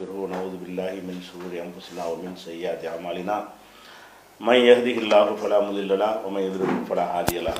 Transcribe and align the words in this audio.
ونستغفره 0.00 0.20
ونعوذ 0.24 0.54
بالله 0.56 0.92
من 1.08 1.16
شرور 1.20 1.52
أنفسنا 1.60 2.02
ومن 2.06 2.32
سيئات 2.38 2.84
أعمالنا 2.84 3.36
من 4.40 4.58
يهده 4.60 4.96
الله 5.02 5.26
فلا 5.36 5.58
مضل 5.60 5.90
له 5.98 6.12
ومن 6.24 6.42
يضلل 6.42 6.70
فلا 6.88 7.04
هادي 7.14 7.38
له 7.38 7.54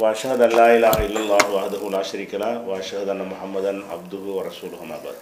وأشهد 0.00 0.40
أن 0.40 0.50
لا 0.50 0.66
إله 0.76 0.96
إلا 1.06 1.18
الله 1.20 1.44
وحده 1.50 1.82
لا 1.90 2.02
شريك 2.02 2.32
له 2.34 2.52
وأشهد 2.68 3.08
أن 3.08 3.22
محمدا 3.24 3.72
عبده 3.92 4.24
ورسوله 4.36 4.80
ما 4.84 4.98
بعد 5.04 5.18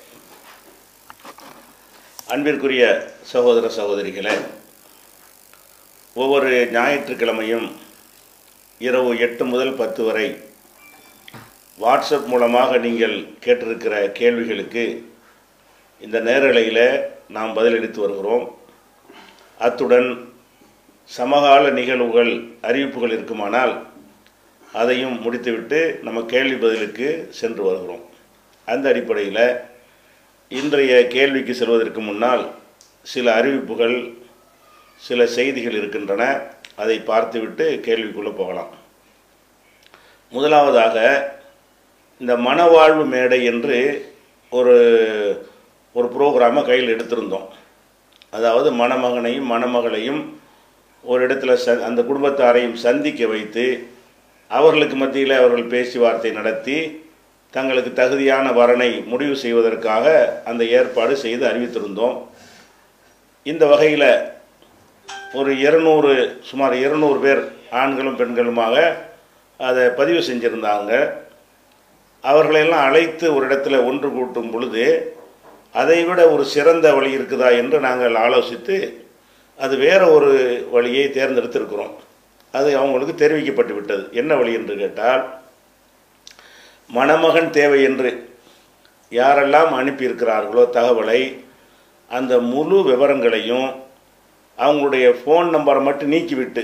அன்பிற்குரிய 2.29 2.83
சகோதர 3.33 3.65
சகோதரிகளே 3.77 4.33
ஒவ்வொரு 6.17 6.51
ஞாயிற்றுக்கிழமையும் 6.75 7.67
இரவு 8.81 9.13
எட்டு 9.27 9.45
முதல் 9.53 9.73
பத்து 9.81 10.03
வரை 10.09 10.27
வாட்ஸ்அப் 11.79 12.27
மூலமாக 12.33 12.71
நீங்கள் 12.87 13.17
கேட்டிருக்கிற 13.45 13.95
கேள்விகளுக்கு 14.19 14.85
இந்த 16.01 16.21
நேரலையில் 16.21 17.01
நாம் 17.29 17.57
பதிலளித்து 17.57 18.01
வருகிறோம். 18.01 18.59
அத்துடன் 19.59 20.33
சமகால 21.05 21.71
நிகழ்வுகள் 21.71 22.33
அறிவிப்புகள் 22.61 23.11
இருக்குமானால் 23.11 23.87
அதையும் 24.73 25.23
முடித்துவிட்டு 25.23 25.99
நம்ம 26.03 26.23
கேள்வி 26.23 26.55
பதிலுக்கு 26.55 27.27
சென்று 27.31 27.63
வருகிறோம். 27.63 28.05
அந்த 28.65 28.89
அடிப்படையில் 28.89 29.61
இன்றைய 30.49 31.07
கேள்விக்கு 31.07 31.55
செல்வதற்கு 31.55 32.01
முன்னால் 32.01 32.51
சில 33.03 33.35
அறிவிப்புகள் 33.35 34.15
சில 34.97 35.27
செய்திகள் 35.27 35.73
இருக்கின்றன. 35.73 36.41
அதை 36.77 36.99
பார்த்துவிட்டு 36.99 37.81
கேள்விக்குள்ளே 37.85 38.33
போகலாம். 38.37 38.71
முதலாவதாக 40.31 40.97
இந்த 42.19 42.37
மனவாழ்வு 42.37 43.07
மேடை 43.07 43.45
என்று 43.45 43.79
ஒரு 44.51 44.77
ஒரு 45.99 46.09
ப்ரோக்ராமை 46.17 46.63
கையில் 46.69 46.93
எடுத்திருந்தோம். 46.95 47.47
அதாவது 48.37 48.69
மணமகனையும் 48.81 49.51
மணமகளையும் 49.53 50.21
ஒரு 51.05 51.21
இடத்துல 51.27 51.53
ச 51.65 51.75
அந்த 51.89 52.01
குடும்பத்தாரையும் 52.09 52.79
சந்திக்க 52.87 53.27
வைத்து 53.33 53.65
அவர்களுக்கு 54.51 54.97
மத்தியில் 55.03 55.35
அவர்கள் 55.41 55.71
பேச்சுவார்த்தை 55.73 56.31
நடத்தி 56.39 56.79
தங்களுக்கு 57.55 57.91
தகுதியான 57.99 58.47
வரனை 58.59 58.91
முடிவு 59.11 59.35
செய்வதற்காக 59.43 60.07
அந்த 60.51 60.63
ஏற்பாடு 60.79 61.15
செய்து 61.25 61.45
அறிவித்திருந்தோம். 61.51 62.17
இந்த 63.47 63.65
வகையில் 63.73 64.11
ஒரு 65.39 65.53
இருநூறு 65.67 66.13
சுமார் 66.49 66.75
இருநூறு 66.85 67.19
பேர் 67.25 67.43
ஆண்களும் 67.83 68.19
பெண்களுமாக 68.21 68.75
அதை 69.61 69.85
பதிவு 70.01 70.21
செஞ்சுருந்தாங்க. 70.29 70.93
அவர்களையெல்லாம் 72.25 72.87
அழைத்து 72.89 73.27
ஒரு 73.37 73.45
இடத்துல 73.49 73.79
ஒன்று 73.91 74.09
கூட்டும் 74.17 74.51
பொழுது 74.55 74.85
அதை 75.73 76.05
விட 76.05 76.29
ஒரு 76.29 76.45
சிறந்த 76.45 76.95
வழி 76.95 77.17
இருக்குதா 77.17 77.49
என்று 77.57 77.81
நாங்கள் 77.81 78.15
ஆலோசித்து 78.15 78.77
அது 79.59 79.77
வேற 79.77 80.11
ஒரு 80.11 80.31
வழியை 80.71 81.05
தேர்ந்தெடுத்திருக்கிறோம். 81.09 81.93
அது 82.53 82.77
அவங்களுக்கு 82.77 83.15
தெரிவிக்கப்பட்டு 83.25 83.75
விட்டது. 83.75 84.09
என்ன 84.13 84.35
வழி 84.35 84.53
என்று 84.53 84.77
கேட்டால் 84.77 85.23
மணமகன் 86.91 87.51
தேவை 87.51 87.83
என்று 87.83 88.11
யாரெல்லாம் 89.11 89.73
அனுப்பியிருக்கிறார்களோ 89.81 90.63
தகவலை 90.73 91.21
அந்த 92.09 92.39
முழு 92.39 92.83
விவரங்களையும் 92.83 93.69
அவங்களுடைய 94.59 95.07
ஃபோன் 95.21 95.49
நம்பரை 95.55 95.83
மட்டும் 95.83 96.13
நீக்கிவிட்டு 96.13 96.63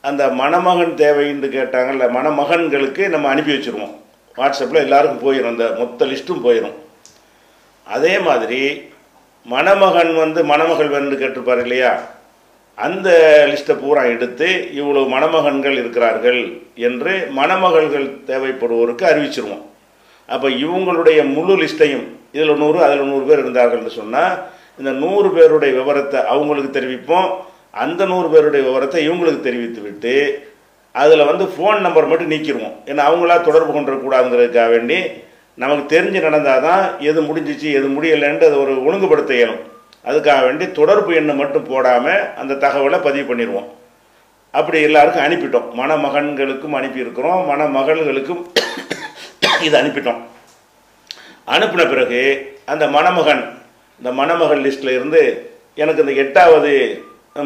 அந்த 0.00 0.28
மணமகன் 0.28 0.94
தேவைன்னு 0.94 1.48
கேட்டாங்கல்ல 1.56 2.04
மணமகன்களுக்கு 2.10 3.08
நம்ம 3.08 3.28
அனுப்பி 3.28 3.52
வச்சுருவோம். 3.52 3.94
வாட்ஸ்அப்பில் 4.36 4.84
எல்லாருக்கும் 4.86 5.24
போயிடும் 5.24 5.52
அந்த 5.54 5.74
மொத்த 5.78 6.06
லிஸ்ட்டும் 6.06 6.44
போயிடும் 6.44 6.76
அதே 7.94 8.14
மாதிரி 8.28 8.60
மணமகன் 9.46 10.12
வந்து 10.14 10.40
மணமகள் 10.50 10.92
வேணும்னு 10.92 11.20
கேட்டிருப்பார் 11.20 11.62
இல்லையா? 11.64 11.92
அந்த 12.78 13.08
லிஸ்ட்டை 13.50 13.74
பூரா 13.82 14.02
எடுத்து 14.14 14.48
இவ்வளவு 14.78 15.06
மணமகன்கள் 15.14 15.76
இருக்கிறார்கள் 15.82 16.40
என்று 16.88 17.12
மணமகள்கள் 17.38 18.06
தேவைப்படுவோருக்கு 18.30 19.04
அறிவிச்சிருவோம். 19.10 19.64
அப்போ 20.28 20.48
இவங்களுடைய 20.64 21.18
முழு 21.36 21.54
லிஸ்ட்டையும் 21.62 22.06
இதில் 22.36 22.60
நூறு 22.62 22.78
அதில் 22.86 23.10
நூறு 23.12 23.24
பேர் 23.28 23.42
இருந்தார்கள்னு 23.44 23.92
சொன்னால் 24.00 24.34
இந்த 24.80 24.90
நூறு 25.02 25.28
பேருடைய 25.30 25.72
விவரத்தை 25.80 26.20
அவங்களுக்கு 26.34 26.70
தெரிவிப்போம். 26.78 27.30
அந்த 27.84 28.02
நூறு 28.12 28.28
பேருடைய 28.28 28.62
விவரத்தை 28.68 29.00
இவங்களுக்கு 29.08 29.40
தெரிவித்து 29.40 29.80
விட்டு 29.80 30.14
அதில் 30.94 31.28
வந்து 31.30 31.44
ஃபோன் 31.44 31.80
நம்பர் 31.86 32.10
மட்டும் 32.10 32.30
நீக்கிடுவோம் 32.30 32.76
ஏன்னா 32.90 33.02
அவங்களா 33.08 33.34
தொடர்பு 33.48 33.72
கொண்டுடக்கூடாதுங்கிறதுக்காக 33.72 34.70
வேண்டி 34.70 34.98
நமக்கு 35.62 35.84
தெரிஞ்சு 35.94 36.20
நடந்தால் 36.26 36.64
தான் 36.68 36.84
எது 37.08 37.20
முடிஞ்சிச்சு 37.28 37.68
எது 37.78 37.86
முடியலைன்ட்டு 37.94 38.48
அதை 38.48 38.58
ஒரு 38.64 38.74
ஒழுங்குபடுத்த 38.86 39.32
இயலும். 39.38 39.62
அதுக்காக 40.08 40.40
வேண்டி 40.46 40.66
தொடர்பு 40.78 41.10
எண்ணை 41.20 41.34
மட்டும் 41.40 41.68
போடாமல் 41.72 42.24
அந்த 42.40 42.58
தகவலை 42.64 42.98
பதிவு 43.06 43.26
பண்ணிடுவோம் 43.30 43.68
அப்படி 44.58 44.78
எல்லாருக்கும் 44.88 45.24
அனுப்பிட்டோம். 45.24 45.66
மணமகன்களுக்கும் 45.80 46.76
அனுப்பியிருக்கிறோம். 46.78 47.40
மணமகள்களுக்கும் 47.50 48.42
இது 49.66 49.74
அனுப்பிட்டோம். 49.80 50.20
அனுப்பின 51.56 51.82
பிறகு 51.92 52.22
அந்த 52.72 52.84
மணமகன் 52.96 53.44
இந்த 54.00 54.10
மணமகள் 54.20 54.64
லிஸ்ட்டில் 54.64 54.96
இருந்து 54.96 55.22
எனக்கு 55.82 56.02
இந்த 56.04 56.14
எட்டாவது 56.24 56.72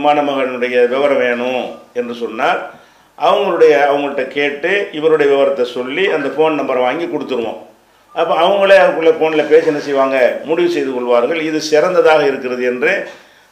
மணமகனுடைய 0.06 0.76
விவரம் 0.92 1.22
வேணும் 1.24 1.64
என்று 1.98 2.14
சொன்னால் 2.22 2.60
அவங்களுடைய 3.26 3.72
அவங்கள்ட்ட 3.88 4.22
கேட்டு 4.38 4.70
இவருடைய 4.98 5.26
விவரத்தை 5.32 5.64
சொல்லி 5.76 6.04
அந்த 6.16 6.28
ஃபோன் 6.34 6.58
நம்பரை 6.60 6.80
வாங்கி 6.86 7.06
கொடுத்துருவோம். 7.08 7.60
அப்போ 8.20 8.34
அவங்களே 8.44 8.76
அதுக்குள்ளே 8.80 9.12
ஃபோனில் 9.18 9.50
பேசி 9.50 9.70
என்ன 9.70 9.80
செய்வாங்க? 9.86 10.16
முடிவு 10.48 10.70
செய்து 10.74 10.90
கொள்வார்கள். 10.94 11.40
இது 11.48 11.58
சிறந்ததாக 11.70 12.22
இருக்கிறது 12.30 12.62
என்று 12.70 12.92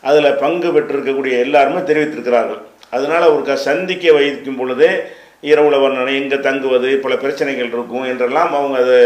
அதில் 0.08 0.38
பங்கு 0.42 0.68
பெற்றிருக்கக்கூடிய 0.74 1.34
எல்லாருமே 1.44 1.80
தெரிவித்திருக்கிறார்கள். 1.90 2.60
அதனால் 2.96 3.32
ஒரு 3.34 3.56
சந்திக்க 3.68 4.12
வைக்கும் 4.16 4.58
பொழுது 4.60 4.88
இரவுல 5.50 5.76
வர்ணனை 5.82 6.14
எங்கே 6.20 6.38
தங்குவது 6.46 6.88
பல 7.04 7.14
பிரச்சனைகள் 7.22 7.70
இருக்கும் 7.74 8.06
என்றெல்லாம் 8.10 8.50
அவங்க 8.58 8.76
அது 8.84 8.98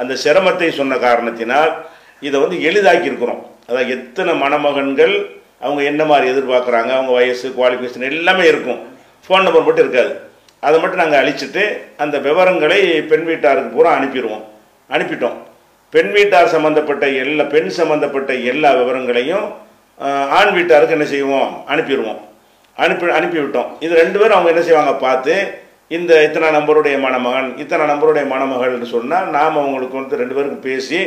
அந்த 0.00 0.12
சிரமத்தை 0.24 0.68
சொன்ன 0.78 0.98
காரணத்தினால் 1.06 1.72
இதை 2.28 2.36
வந்து 2.42 2.58
எளிதாக்கி 2.68 3.10
இருக்கிறோம் 3.10 3.42
அதாவது 3.68 3.92
எத்தனை 3.96 4.32
மணமகன்கள் 4.44 5.14
அவங்க 5.64 5.82
என்ன 5.90 6.02
மாதிரி 6.10 6.30
எதிர்பார்க்குறாங்க 6.32 6.90
அவங்க 6.98 7.12
வயசு 7.18 7.46
குவாலிஃபிகேஷன் 7.58 8.08
எல்லாமே 8.12 8.46
இருக்கும். 8.52 8.80
ஃபோன் 9.26 9.44
நம்பர் 9.46 9.66
மட்டும் 9.66 9.84
இருக்காது. 9.86 10.12
அதை 10.66 10.76
மட்டும் 10.80 11.02
நாங்கள் 11.02 11.20
அழிச்சிட்டு 11.22 11.64
அந்த 12.04 12.16
விவரங்களை 12.28 12.80
பெண் 13.10 13.26
வீட்டாருக்கு 13.28 13.74
பூரா 13.76 13.92
அனுப்பிடுவோம். 13.98 14.44
அனுப்பிட்டோம். 14.94 15.36
பெண் 15.94 16.12
வீட்டார் 16.16 16.52
சம்மந்தப்பட்ட 16.54 17.04
எல்லா 17.22 17.44
பெண் 17.54 17.72
சம்மந்தப்பட்ட 17.78 18.32
எல்லா 18.52 18.70
விவரங்களையும் 18.80 19.46
ஆண் 20.38 20.52
வீட்டாருக்கு 20.56 20.96
என்ன 20.96 21.06
செய்வோம்? 21.14 21.50
அனுப்பிடுவோம். 21.72 22.20
அனுப்பி 22.84 23.12
அனுப்பிவிட்டோம். 23.18 23.68
இது 23.84 23.92
ரெண்டு 24.02 24.16
பேரும் 24.20 24.36
அவங்க 24.36 24.50
என்ன 24.52 24.62
செய்வாங்க? 24.68 24.92
பார்த்து 25.06 25.34
இந்த 25.96 26.12
இத்தனை 26.26 26.48
நம்பருடைய 26.56 26.96
மணமகன் 27.04 27.50
இத்தனை 27.62 27.84
நம்பருடைய 27.90 28.24
மணமகள்னு 28.32 28.88
சொன்னால் 28.94 29.26
நாம் 29.36 29.58
அவங்களுக்கு 29.62 29.96
வந்து 30.00 30.20
ரெண்டு 30.20 30.34
பேருக்கும் 30.36 30.66
பேசி 30.68 31.00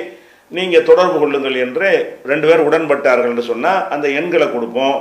நீங்கள் 0.55 0.85
தொடர்பு 0.89 1.17
கொள்ளுங்கள் 1.21 1.57
என்று 1.63 1.87
ரெண்டு 2.31 2.45
பேர் 2.49 2.65
உடன்பட்டார்கள்னு 2.67 3.45
சொன்னால் 3.51 3.81
அந்த 3.93 4.07
எண்களை 4.19 4.47
கொடுப்போம். 4.51 4.97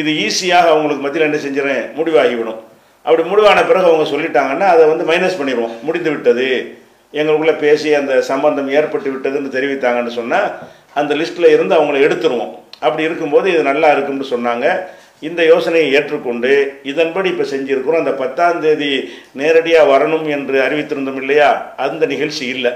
இது 0.00 0.10
ஈஸியாக 0.24 0.70
அவங்களுக்கு 0.72 1.04
மத்தியில் 1.04 1.28
என்ன 1.28 1.40
செஞ்சிடறேன் 1.44 1.84
முடிவாகிவிடும். 1.98 2.60
அப்படி 3.06 3.22
முடிவான 3.32 3.58
பிறகு 3.70 3.90
அவங்க 3.90 4.06
சொல்லிட்டாங்கன்னா 4.12 4.68
அதை 4.74 4.84
வந்து 4.92 5.04
மைனஸ் 5.10 5.38
பண்ணிடுவோம். 5.40 5.74
முடிந்து 5.88 6.10
விட்டது. 6.14 6.48
எங்களுக்குள்ளே 7.18 7.56
பேசி 7.64 7.88
அந்த 8.00 8.14
சம்பந்தம் 8.30 8.70
ஏற்பட்டு 8.78 9.08
விட்டதுன்னு 9.14 9.54
தெரிவித்தாங்கன்னு 9.56 10.12
சொன்னால் 10.20 10.48
அந்த 11.00 11.12
லிஸ்ட்டில் 11.20 11.54
இருந்து 11.54 11.74
அவங்கள 11.76 11.98
எடுத்துருவோம். 12.06 12.52
அப்படி 12.86 13.02
இருக்கும்போது 13.08 13.46
இது 13.54 13.62
நல்லா 13.70 13.88
இருக்கும்னு 13.94 14.26
சொன்னாங்க. 14.34 14.66
இந்த 15.28 15.42
யோசனையை 15.50 15.88
ஏற்றுக்கொண்டு 15.98 16.50
இதன்படி 16.90 17.28
இப்போ 17.32 17.44
செஞ்சுருக்கிறோம். 17.52 18.02
அந்த 18.02 18.12
பத்தாம் 18.22 18.60
தேதி 18.64 18.90
நேரடியாக 19.40 19.90
வரணும் 19.92 20.26
என்று 20.36 20.56
அறிவித்திருந்தோம் 20.66 21.20
இல்லையா? 21.22 21.48
அந்த 21.84 22.06
நிகழ்ச்சி 22.12 22.44
இல்லை. 22.56 22.72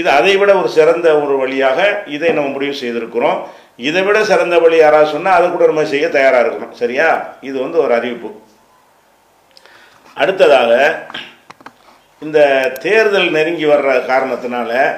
இது 0.00 0.08
அதை 0.18 0.32
விட 0.36 0.52
ஒரு 0.60 0.70
சிறந்த 0.76 1.08
ஒரு 1.24 1.34
வழியாக 1.42 1.80
இதை 2.14 2.30
நம்ம 2.36 2.52
முடிவு 2.54 2.74
செய்திருக்கிறோம். 2.82 3.36
இதை 3.88 4.02
விட 4.06 4.18
சிறந்த 4.30 4.56
வழி 4.64 4.76
யாராவது 4.76 5.10
சொன்னால் 5.10 5.36
அதை 5.38 5.46
கூட 5.50 5.66
நம்ம 5.70 5.84
செய்ய 5.92 6.08
தயாராக 6.08 6.42
இருக்கணும். 6.44 6.74
சரியா? 6.80 7.10
இது 7.48 7.56
வந்து 7.62 7.78
ஒரு 7.84 7.94
அறிவிப்பு. 7.98 8.30
அடுத்ததாக 10.22 10.72
இந்த 12.24 12.72
தேர்தல் 12.80 13.30
நெருங்கி 13.30 13.64
வர்ற 13.64 13.90
காரணத்தினால 14.06 14.96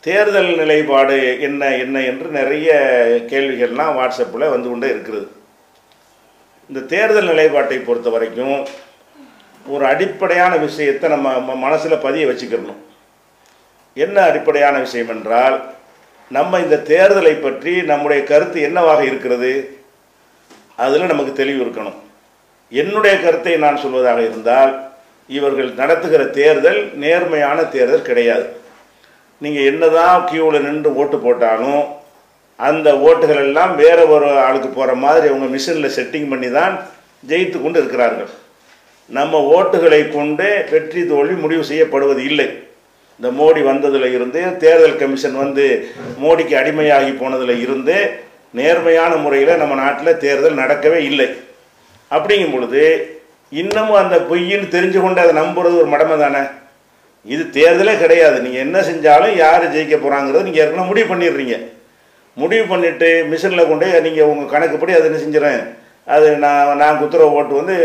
தேர்தல் 0.00 0.56
நிலைப்பாடு 0.56 1.40
என்ன 1.40 1.74
என்ன 1.74 2.00
என்று 2.00 2.28
நிறைய 2.28 2.70
கேள்விகள்லாம் 3.28 3.96
வாட்ஸ்அப்பில் 3.98 4.50
வந்து 4.50 4.68
கொண்டே 4.68 4.88
இருக்கிறது 4.88 5.30
இந்த 6.68 6.80
தேர்தல் 6.80 7.24
நிலைப்பாட்டை 7.24 7.78
பொறுத்த 7.78 8.10
வரைக்கும் 8.10 8.66
ஒரு 9.66 9.84
அடிப்படையான 9.86 10.56
விஷயத்தை 10.56 11.10
நம்ம 11.10 11.40
மனசில் 11.40 11.98
பதிய 11.98 12.26
வச்சுக்கிறணும் 12.26 12.80
என்ன 13.94 14.22
அடிப்படையான 14.22 14.78
விஷயம் 14.78 15.08
என்றால் 15.08 15.70
நம்ம 16.30 16.58
இந்த 16.58 16.76
தேர்தலை 16.76 17.40
பற்றி 17.40 17.82
நம்முடைய 17.82 18.24
கருத்து 18.24 18.60
என்னவாக 18.60 19.04
இருக்கிறது? 19.04 19.78
அதில் 20.76 21.06
நமக்கு 21.06 21.32
தெளிவு 21.32 21.64
இருக்கணும். 21.64 21.94
என்னுடைய 22.68 23.20
கருத்தை 23.20 23.56
நான் 23.56 23.76
சொல்வதாக 23.76 24.18
இருந்தால் 24.18 24.91
இவர்கள் 25.38 25.70
நடத்துகிற 25.80 26.22
தேர்தல் 26.38 26.80
நேர்மையான 27.02 27.58
தேர்தல் 27.74 28.08
கிடையாது. 28.08 28.46
நீங்கள் 29.42 29.68
என்னதான் 29.70 30.24
கியூவில் 30.30 30.64
நின்று 30.66 30.90
ஓட்டு 31.00 31.18
போட்டாலும் 31.24 31.82
அந்த 32.58 32.88
ஓட்டுகள் 33.06 33.42
எல்லாம் 33.46 33.72
வேற 33.82 33.98
ஒரு 34.14 34.28
ஆளுக்கு 34.46 34.68
போகிற 34.70 34.92
மாதிரி 35.04 35.26
அவங்க 35.30 35.46
மிஷினில் 35.54 35.94
செட்டிங் 35.96 36.28
பண்ணி 36.32 36.48
தான் 36.58 36.74
ஜெயித்து 37.30 37.58
கொண்டு 37.60 37.80
இருக்கிறார்கள். 37.80 38.30
நம்ம 39.10 39.38
ஓட்டுகளை 39.56 40.02
கொண்டு 40.16 40.48
வெற்றி 40.72 41.00
தோல்வி 41.12 41.36
முடிவு 41.44 41.64
செய்யப்படுவது 41.70 42.22
இல்லை. 42.30 42.48
இந்த 43.20 43.30
மோடி 43.38 43.60
வந்ததில் 43.70 44.06
இருந்து 44.16 44.40
தேர்தல் 44.62 45.00
கமிஷன் 45.00 45.40
வந்து 45.42 45.64
மோடிக்கு 46.22 46.54
அடிமையாகி 46.60 47.12
போனதில் 47.22 47.54
இருந்து 47.64 47.96
நேர்மையான 48.58 49.12
முறையில் 49.24 49.60
நம்ம 49.62 49.74
நாட்டில் 49.82 50.20
தேர்தல் 50.24 50.60
நடக்கவே 50.62 51.00
இல்லை. 51.10 51.28
அப்படிங்கும் 52.10 52.54
பொழுது 52.54 52.82
இன்னமும் 53.60 54.00
அந்த 54.02 54.16
பொய்ன்னு 54.30 54.66
தெரிஞ்சு 54.74 54.98
கொண்டு 55.04 55.20
அதை 55.22 55.32
நம்புறது 55.42 55.80
ஒரு 55.82 55.88
மடமை 55.94 56.16
தானே? 56.24 56.42
இது 57.32 57.42
தேர்தலே 57.56 57.94
கிடையாது. 58.02 58.36
நீங்கள் 58.44 58.64
என்ன 58.66 58.78
செஞ்சாலும் 58.88 59.34
யார் 59.42 59.64
ஜெயிக்க 59.74 59.96
போகிறாங்கிறத 59.96 60.44
நீங்கள் 60.46 60.62
ஏற்கனவே 60.64 60.88
முடிவு 60.90 61.08
பண்ணிடுறீங்க. 61.10 61.56
முடிவு 62.42 62.64
பண்ணிவிட்டு 62.72 63.08
மிஷினில் 63.32 63.70
கொண்டு 63.70 63.88
நீங்கள் 64.06 64.30
உங்கள் 64.32 64.52
கணக்குப்படி 64.54 64.94
அதை 64.96 65.06
என்ன 65.10 65.20
செஞ்சிடறேன்? 65.24 65.62
அது 66.14 66.28
நான் 66.44 66.78
நான் 66.82 67.00
குத்துற 67.00 67.26
ஓட்டு 67.36 67.60
வந்து 67.60 67.76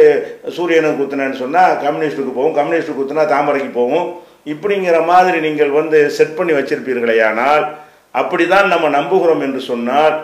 சூரியனுக்கு 0.56 1.02
குத்துனேன்னு 1.02 1.42
சொன்னால் 1.44 1.76
கம்யூனிஸ்ட்டுக்கு 1.84 2.38
போகும். 2.38 2.56
கம்யூனிஸ்ட்டுக்கு 2.60 3.02
குத்துனா 3.02 3.26
தாமரைக்கு 3.34 3.72
போகும். 3.82 4.08
இப்படிங்கிற 4.54 4.98
மாதிரி 5.12 5.38
நீங்கள் 5.48 5.72
வந்து 5.80 5.98
செட் 6.18 6.36
பண்ணி 6.40 6.54
வச்சிருப்பீர்களே 6.58 7.18
ஆனால் 7.30 7.64
அப்படி 8.22 8.44
தான் 8.56 8.74
நம்ம 8.74 8.90
நம்புகிறோம் 8.98 9.44
என்று 9.48 9.62
சொன்னால் 9.72 10.16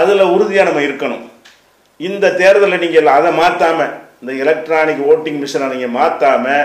அதில் 0.00 0.30
உறுதியாக 0.34 0.68
நம்ம 0.68 0.82
இருக்கணும். 0.88 1.24
இந்த 2.00 2.34
தேர்தலில் 2.40 2.84
நீங்கள் 2.84 3.14
அதை 3.18 3.30
மாற்றாமல் 3.42 3.94
இந்த 4.22 4.32
எலக்ட்ரானிக் 4.44 5.02
ஓட்டிங் 5.10 5.40
மிஷினை 5.42 5.66
நீங்கள் 5.72 5.94
மாற்றாமல் 5.98 6.64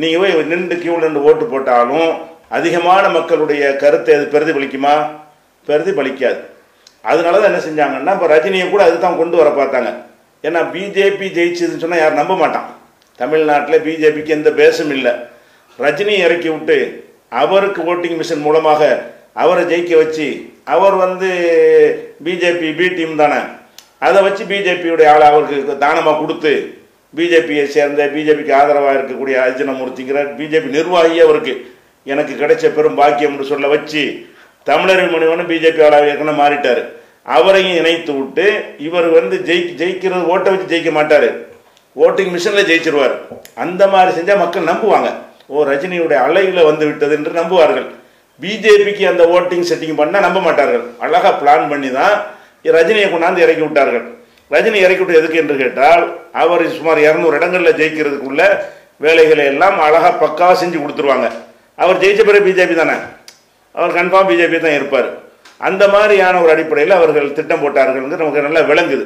நீங்கள் 0.00 0.20
போய் 0.22 0.50
நின்று 0.52 0.76
கியூவில் 0.82 1.06
நின்று 1.06 1.26
ஓட்டு 1.28 1.44
போட்டாலும் 1.52 2.10
அதிகமான 2.56 3.04
மக்களுடைய 3.16 3.62
கருத்தை 3.82 4.12
அது 4.16 4.26
பிரதிபலிக்குமா? 4.32 4.94
பிரதிபலிக்காது. 5.68 6.40
அதனால 7.10 7.38
தான் 7.40 7.50
என்ன 7.50 7.60
செஞ்சாங்கன்னா 7.66 8.14
இப்போ 8.16 8.28
ரஜினியை 8.34 8.66
கூட 8.70 8.82
அதுதான் 8.88 9.18
கொண்டு 9.20 9.36
வர 9.40 9.50
பார்த்தாங்க. 9.58 9.90
ஏன்னா 10.46 10.60
பிஜேபி 10.74 11.26
ஜெயிச்சதுன்னு 11.36 11.82
சொன்னால் 11.84 12.02
யாரும் 12.02 12.20
நம்ப 12.22 12.34
மாட்டான். 12.42 12.68
தமிழ்நாட்டில் 13.20 13.84
பிஜேபிக்கு 13.86 14.36
எந்த 14.38 14.50
பேசும் 14.60 14.92
இல்லை. 14.96 15.12
ரஜினியை 15.78 16.20
இறக்கி 16.26 16.50
விட்டு 16.54 16.78
அவருக்கு 17.42 17.80
ஓட்டிங் 17.92 18.18
மிஷின் 18.20 18.44
மூலமாக 18.46 18.82
அவரை 19.42 19.62
ஜெயிக்க 19.70 19.92
வச்சு 20.02 20.28
அவர் 20.74 20.96
வந்து 21.04 21.28
பிஜேபி 22.24 22.68
பி 22.78 22.86
டீம் 22.96 23.20
தானே. 23.22 23.40
அதை 24.06 24.18
வச்சு 24.26 24.42
பிஜேபியுடைய 24.50 25.08
ஆளை 25.14 25.26
அவருக்கு 25.30 25.82
தானமாக 25.84 26.18
கொடுத்து 26.20 26.52
பிஜேபியை 27.18 27.64
சேர்ந்த 27.74 28.00
பிஜேபிக்கு 28.14 28.52
ஆதரவாக 28.60 28.96
இருக்கக்கூடிய 28.98 29.36
அர்ஜுனமூர்த்திங்கிற 29.44 30.20
பிஜேபி 30.38 30.68
நிர்வாகி 30.76 31.16
அவருக்கு 31.26 31.54
எனக்கு 32.12 32.34
கிடைச்ச 32.42 32.66
பெரும் 32.76 32.98
பாக்கியம்னு 33.00 33.50
சொல்ல 33.52 33.68
வச்சு 33.74 34.02
தமிழரின் 34.68 35.12
மணிவனும் 35.14 35.50
பிஜேபி 35.52 35.80
ஆளாக 35.86 36.10
ஏற்கனவே 36.12 36.40
மாறிட்டார். 36.42 36.82
அவரையும் 37.36 37.78
இணைத்து 37.80 38.12
விட்டு 38.18 38.44
இவர் 38.86 39.08
வந்து 39.16 39.36
ஜெயி 39.48 39.62
ஜெயிக்கிறது 39.80 40.30
ஓட்டை 40.32 40.50
வச்சு 40.52 40.70
ஜெயிக்க 40.72 40.92
மாட்டார். 40.98 41.28
ஓட்டிங் 42.04 42.32
மிஷினில் 42.34 42.68
ஜெயிச்சிருவார். 42.70 43.14
அந்த 43.64 43.82
மாதிரி 43.94 44.10
செஞ்சால் 44.18 44.42
மக்கள் 44.42 44.70
நம்புவாங்க. 44.70 45.08
ஓ 45.52 45.64
ரஜினியுடைய 45.70 46.18
அலையில் 46.26 46.68
வந்து 46.70 46.84
விட்டது 46.88 47.14
என்று 47.18 47.32
நம்புவார்கள். 47.40 47.86
பிஜேபிக்கு 48.42 49.04
அந்த 49.12 49.22
ஓட்டிங் 49.36 49.68
செட்டிங் 49.70 50.00
பண்ணால் 50.00 50.26
நம்ப 50.26 50.40
மாட்டார்கள். 50.46 50.84
அழகாக 51.04 51.34
பிளான் 51.40 51.68
பண்ணி 51.72 51.90
தான் 51.98 52.14
ரஜினியை 52.78 53.08
கொண்டாந்து 53.12 53.44
இறக்கி 53.44 53.62
விட்டார்கள். 53.66 54.06
ரஜினி 54.54 54.78
இறக்கிவிட்டு 54.84 55.18
எதுக்கு 55.20 55.40
என்று 55.42 55.56
கேட்டால் 55.62 56.04
அவர் 56.42 56.62
சுமார் 56.76 57.00
இரநூறு 57.06 57.34
இடங்களில் 57.38 57.78
ஜெயிக்கிறதுக்குள்ள 57.80 58.42
வேலைகளை 59.04 59.44
எல்லாம் 59.52 59.76
அழகாக 59.86 60.12
பக்காவாக 60.22 60.56
செஞ்சு 60.62 60.78
கொடுத்துருவாங்க. 60.80 61.26
அவர் 61.82 62.00
ஜெயிச்ச 62.02 62.22
பிறகு 62.28 62.46
பிஜேபி 62.46 62.74
தானே? 62.80 62.96
அவர் 63.74 63.96
கன்ஃபார்ம் 63.98 64.28
பிஜேபி 64.30 64.58
தான் 64.64 64.76
இருப்பார். 64.78 65.08
அந்த 65.68 65.82
மாதிரியான 65.94 66.40
ஒரு 66.42 66.50
அடிப்படையில் 66.54 66.98
அவர்கள் 66.98 67.34
திட்டம் 67.38 67.62
போட்டார்கள்ங்கிறது 67.62 68.22
நமக்கு 68.22 68.46
நல்லா 68.46 68.62
விளங்குது. 68.70 69.04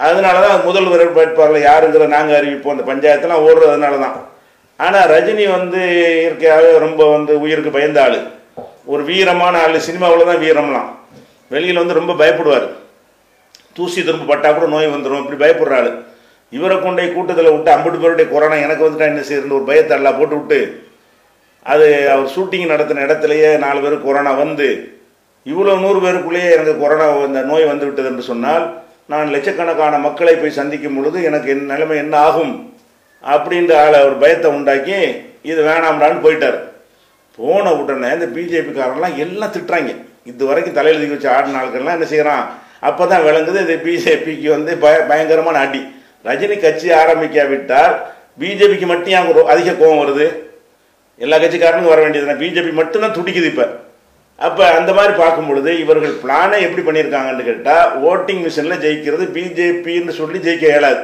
அதனால 0.00 0.36
தான் 0.44 0.66
முதல்வர் 0.66 1.16
வேட்பாளர் 1.16 1.66
யாருங்கிற 1.68 2.06
நாங்கள் 2.16 2.38
அறிவிப்போம் 2.38 2.74
அந்த 2.74 2.84
பஞ்சாயத்தெலாம் 2.90 3.44
ஓடுறதுனால 3.46 3.98
தான். 4.04 4.16
ஆனால் 4.84 5.08
ரஜினி 5.14 5.44
வந்து 5.56 5.80
இயற்கையாகவே 6.22 6.70
ரொம்ப 6.86 7.00
வந்து 7.14 7.32
உயிருக்கு 7.44 7.76
பயந்த 7.76 7.98
ஆள். 8.04 8.18
ஒரு 8.92 9.02
வீரமான 9.10 9.54
ஆள் 9.64 9.84
சினிமாவில் 9.88 10.30
தான் 10.30 10.42
வீரம்லாம். 10.44 10.88
வெளியில் 11.54 11.82
வந்து 11.82 11.98
ரொம்ப 12.00 12.12
பயப்படுவார். 12.22 12.66
தூசி 13.76 14.00
திரும்ப 14.06 14.28
பட்டால் 14.30 14.56
கூட 14.56 14.66
நோய் 14.74 14.94
வந்துடும் 14.94 15.22
இப்படி 15.22 15.38
பயப்படுற 15.42 15.76
ஆள் 15.80 15.90
இவரை 16.52 16.76
கொண்டே 16.78 17.04
கூட்டத்தில் 17.12 17.52
விட்டு 17.52 17.70
ஐம்பது 17.74 17.98
பேருடைய 18.00 18.26
கொரோனா 18.32 18.56
எனக்கு 18.64 18.84
வந்துட்டா 18.86 19.06
என்ன 19.10 19.22
செய்யறது? 19.28 19.56
ஒரு 19.58 19.68
பயத்தை 19.70 19.94
எல்லாம் 19.98 20.18
போட்டு 20.18 20.36
விட்டு 20.38 20.58
அது 21.72 21.86
அவர் 22.14 22.32
ஷூட்டிங் 22.34 22.72
நடத்தின 22.72 23.04
இடத்துலையே 23.06 23.50
நாலு 23.64 23.80
பேர் 23.84 23.94
கொரோனா 24.06 24.32
வந்து 24.42 24.68
இவ்வளோ 25.46 25.72
நூறு 25.84 25.98
பேருக்குள்ளேயே 26.04 26.50
எனக்கு 26.56 26.74
கொரோனா 26.82 27.06
இந்த 27.28 27.40
நோய் 27.50 27.70
வந்து 27.70 27.86
விட்டது 27.86 28.10
என்று 28.10 28.24
சொன்னால் 28.30 28.64
நான் 29.12 29.32
லட்சக்கணக்கான 29.34 29.94
மக்களை 30.06 30.34
போய் 30.36 30.58
சந்திக்கும் 30.58 30.96
பொழுது 30.96 31.18
எனக்கு 31.28 31.48
என் 31.54 31.70
நிலைமை 31.72 31.96
என்ன 32.02 32.14
ஆகும்? 32.26 32.52
அப்படின்ற 33.24 33.72
ஆளை 33.84 33.98
ஒரு 34.08 34.16
பயத்தை 34.22 34.48
உண்டாக்கி 34.58 34.98
இது 35.50 35.60
வேணாம்டான்னு 35.68 36.24
போயிட்டார். 36.26 36.58
போன 37.38 37.64
உடனே 37.80 38.08
இந்த 38.16 38.26
பிஜேபிக்காரன்லாம் 38.36 39.16
எல்லாம் 39.24 39.54
திட்டுறாங்க. 39.56 39.92
இது 40.30 40.48
வரைக்கும் 40.50 40.76
தலையில் 40.78 41.00
தூக்கி 41.00 41.16
வச்சு 41.16 41.30
ஆடின 41.36 41.60
ஆட்கள்லாம் 41.62 41.96
என்ன 41.98 42.08
செய்கிறான் 42.12 42.44
அப்போ 42.88 43.02
தான் 43.12 43.24
விளங்குது 43.26 43.58
இது 43.64 43.74
பிஜேபிக்கு 43.84 44.48
வந்து 44.56 44.72
பய 44.84 44.96
பயங்கரமான 45.10 45.58
அடி. 45.66 45.82
ரஜினி 46.28 46.56
கட்சி 46.64 46.88
ஆரம்பிக்காவிட்டால் 47.02 47.92
பிஜேபிக்கு 48.40 48.86
மட்டும் 48.92 49.14
ஏன் 49.18 49.30
அதிக 49.54 49.70
கோபம் 49.80 50.02
வருது? 50.02 50.26
எல்லா 51.24 51.36
கட்சிக்காரனுக்கும் 51.42 51.94
வர 51.94 52.02
வேண்டியது 52.04 52.42
பிஜேபி 52.42 52.70
மட்டும்தான் 52.80 53.16
துடிக்குது 53.18 53.48
இப்போ. 53.52 53.66
அப்போ 54.46 54.62
அந்த 54.76 54.90
மாதிரி 54.96 55.12
பார்க்கும் 55.22 55.48
பொழுது 55.48 55.70
இவர்கள் 55.82 56.14
பிளானை 56.22 56.56
எப்படி 56.66 56.82
பண்ணியிருக்காங்கன்னு 56.86 57.44
கேட்டால் 57.48 57.90
ஓட்டிங் 58.10 58.42
மிஷினில் 58.44 58.82
ஜெயிக்கிறது 58.84 59.24
பிஜேபின்னு 59.36 60.14
சொல்லி 60.20 60.38
ஜெயிக்க 60.46 60.64
இயலாது. 60.72 61.02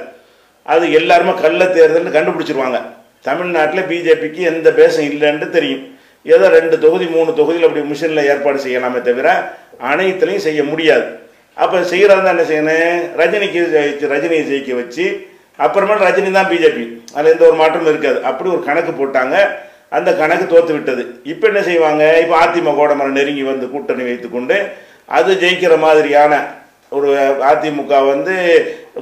அது 0.73 0.85
எல்லாருமே 1.01 1.35
கள்ள 1.43 1.65
தேர்தல்னு 1.77 2.17
கண்டுபிடிச்சிருவாங்க. 2.17 2.81
தமிழ்நாட்டில் 3.29 3.89
பிஜேபிக்கு 3.91 4.41
எந்த 4.53 4.69
பேசம் 4.81 5.07
இல்லைன்ட்டு 5.11 5.49
தெரியும். 5.57 5.85
ஏதோ 6.35 6.47
ரெண்டு 6.59 6.77
தொகுதி 6.85 7.07
மூணு 7.15 7.31
தொகுதியில் 7.39 7.67
அப்படி 7.69 7.85
மிஷினில் 7.93 8.29
ஏற்பாடு 8.33 8.59
செய்யலாமே 8.67 9.01
தவிர 9.09 9.29
அனைத்துலையும் 9.91 10.47
செய்ய 10.49 10.61
முடியாது. 10.71 11.07
அப்போ 11.63 11.77
செய்கிறதா 11.93 12.33
என்ன 12.35 12.45
செய்யணும்? 12.51 12.99
ரஜினிக்கு 13.21 13.61
ஜெயிச்சு 13.75 14.11
ரஜினியை 14.15 14.43
ஜெயிக்க 14.51 14.75
வச்சு 14.81 15.07
அப்புறமேட்டு 15.65 16.07
ரஜினி 16.09 16.31
தான் 16.37 16.51
பிஜேபி. 16.51 16.85
அதில் 17.15 17.33
எந்த 17.35 17.45
ஒரு 17.49 17.57
மாற்றமும் 17.61 17.91
இருக்காது. 17.93 18.19
அப்படி 18.31 18.49
ஒரு 18.57 18.63
கணக்கு 18.69 18.93
போட்டாங்க. 19.01 19.37
அந்த 19.97 20.11
கணக்கு 20.21 20.45
தோற்று 20.53 20.73
விட்டது. 20.77 21.03
இப்போ 21.33 21.45
என்ன 21.51 21.61
செய்வாங்க? 21.69 22.05
இப்போ 22.23 22.37
அதிமுக 22.45 22.83
மரம் 23.01 23.19
நெருங்கி 23.19 23.45
வந்து 23.53 23.67
கூட்டணி 23.75 24.03
வைத்துக்கொண்டு 24.09 24.57
அது 25.19 25.31
ஜெயிக்கிற 25.43 25.75
மாதிரியான 25.87 26.33
ஒரு 26.97 27.09
அதிமுக 27.51 27.95
வந்து 28.13 28.35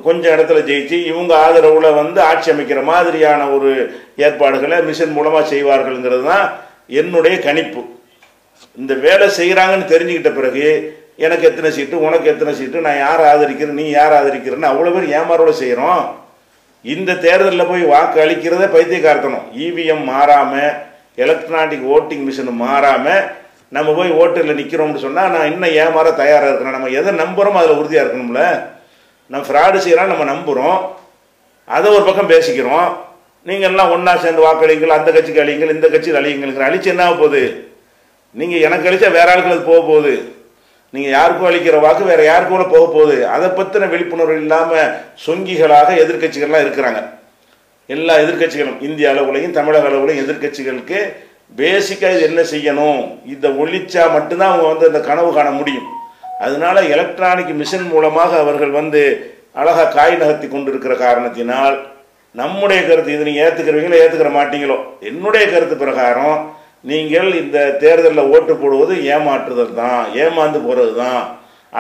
கொஞ்சம் 0.07 0.33
இடத்துல 0.35 0.61
ஜெயிச்சு 0.69 0.97
இவங்க 1.11 1.33
ஆதரவில் 1.45 1.99
வந்து 2.01 2.19
ஆட்சி 2.31 2.49
அமைக்கிற 2.53 2.81
மாதிரியான 2.93 3.43
ஒரு 3.57 3.71
ஏற்பாடுகளை 4.27 4.79
மிஷின் 4.89 5.17
மூலமாக 5.19 5.45
செய்வார்கள்ங்கிறது 5.53 6.25
தான் 6.33 6.47
என்னுடைய 7.01 7.37
கணிப்பு. 7.47 7.83
இந்த 8.81 8.95
வேலை 9.07 9.27
செய்கிறாங்கன்னு 9.41 9.93
தெரிஞ்சுக்கிட்ட 9.93 10.33
பிறகு 10.39 10.67
எனக்கு 11.25 11.45
எத்தனை 11.49 11.71
சீட்டு 11.77 11.97
உனக்கு 12.07 12.27
எத்தனை 12.33 12.53
சீட்டு 12.59 12.85
நான் 12.87 13.03
யார் 13.07 13.23
ஆதரிக்கிறேன் 13.33 13.79
நீ 13.81 13.85
யார் 13.91 14.15
ஆதரிக்கிறேன்னு 14.19 14.71
அவ்வளோ 14.71 14.93
பேர் 14.95 15.15
ஏமாறோட 15.19 15.53
செய்கிறோம் 15.63 16.03
இந்த 16.85 17.17
தேர்தலில் 17.25 17.71
போய் 17.71 17.85
வாக்கு 17.93 18.19
அளிக்கிறதே 18.25 18.67
பைத்தியக்காரத்தனம். 18.75 19.47
இவிஎம் 19.67 20.05
மாறாமல் 20.13 20.75
எலக்ட்ரானிக் 21.25 21.87
ஓட்டிங் 21.95 22.25
மிஷின் 22.27 22.53
மாறாமல் 22.65 23.23
நம்ம 23.77 23.93
போய் 23.99 24.11
ஓட்டரில் 24.21 24.59
நிற்கிறோம்னு 24.59 25.05
சொன்னால் 25.05 25.33
நான் 25.35 25.51
இன்னும் 25.53 25.77
ஏமாற 25.85 26.09
தயாராக 26.21 26.51
இருக்கிறேன் 26.51 26.77
நம்ம 26.77 26.93
எதை 26.99 27.13
நம்புகிறோமோ 27.23 27.61
அதில் 27.63 27.81
உறுதியாக 27.81 28.05
இருக்கணும்ல. 28.05 28.43
நம்ம 29.31 29.43
ஃப்ராடு 29.49 29.79
செய்கிறோம் 29.85 30.13
நம்ம 30.13 30.27
நம்புகிறோம் 30.33 30.79
அதை 31.77 31.87
ஒரு 31.97 32.05
பக்கம் 32.09 32.33
பேசிக்கிறோம். 32.35 32.89
நீங்கள் 33.49 33.71
எல்லாம் 33.71 33.93
ஒன்றா 33.95 34.13
சேர்ந்து 34.25 34.45
வாக்களிங்கள் 34.47 34.97
அந்த 34.99 35.11
கட்சிக்கு 35.17 35.43
அழியுங்கள் 35.45 35.75
இந்த 35.77 35.87
கட்சிக்கு 35.89 36.21
அழியுங்கள். 36.21 36.53
அழிச்சு 36.69 36.93
என்ன 36.93 37.05
ஆக 37.09 37.17
போகுது? 37.23 37.43
நீங்கள் 38.35 38.65
எனக்கு 38.69 38.89
அழிச்சா 38.89 39.11
வேற 39.19 39.29
ஆளுக்கு 39.33 39.55
அது 39.55 39.71
போக 39.73 39.81
போகுது. 39.91 40.15
நீங்கள் 40.95 41.15
யாருக்கும் 41.17 41.49
அளிக்கிற 41.49 41.77
வாக்கு 41.85 42.05
வேற 42.11 42.23
யாருக்கும் 42.31 42.57
கூட 42.57 42.67
போக 42.75 42.85
போகுது. 42.95 43.17
அதை 43.35 43.49
பற்றின 43.59 43.89
விழிப்புணர்வு 43.93 44.41
இல்லாமல் 44.43 44.93
சொங்கிகளாக 45.27 45.89
எதிர்கட்சிகள்லாம் 46.05 46.65
இருக்கிறாங்க. 46.67 47.01
எல்லா 47.95 48.15
எதிர்கட்சிகளும் 48.25 48.79
இந்திய 48.87 49.13
அளவுலையும் 49.13 49.57
தமிழக 49.59 49.89
அளவுலையும் 49.91 50.23
எதிர்கட்சிகளுக்கு 50.25 51.01
பேசிக்காக 51.59 52.15
இது 52.17 52.29
என்ன 52.31 52.43
செய்யணும்? 52.53 53.03
இதை 53.35 53.51
ஒழிச்சா 53.63 54.05
மட்டும்தான் 54.15 54.53
அவங்க 54.53 54.69
வந்து 54.73 54.89
அந்த 54.91 55.01
கனவு 55.09 55.31
காண 55.37 55.51
முடியும். 55.59 55.89
அதனால 56.47 56.77
எலக்ட்ரானிக் 56.95 57.53
மிஷின் 57.61 57.91
மூலமாக 57.93 58.33
அவர்கள் 58.45 58.73
வந்து 58.81 59.03
அழகாக 59.61 59.93
காய் 59.99 60.17
நகர்த்தி 60.23 60.49
கொண்டிருக்கிற 60.49 60.95
காரணத்தினால் 61.05 61.77
நம்முடைய 62.41 62.81
கருத்து 62.89 63.15
இது 63.15 63.27
நீங்கள் 63.29 63.45
ஏற்றுக்கிறவங்களோ 63.45 64.01
ஏற்றுக்கிற 64.03 64.31
மாட்டீங்களோ 64.39 64.77
என்னுடைய 65.11 65.45
கருத்து 65.53 65.77
பிரகாரம் 65.83 66.39
நீங்கள் 66.91 67.29
இந்த 67.43 67.59
தேர்தலில் 67.83 68.31
ஓட்டு 68.35 68.55
போடுவது 68.63 68.95
ஏமாற்றுதல் 69.15 69.79
தான் 69.83 70.03
ஏமாந்து 70.25 70.59
போகிறது 70.67 70.93
தான் 71.03 71.23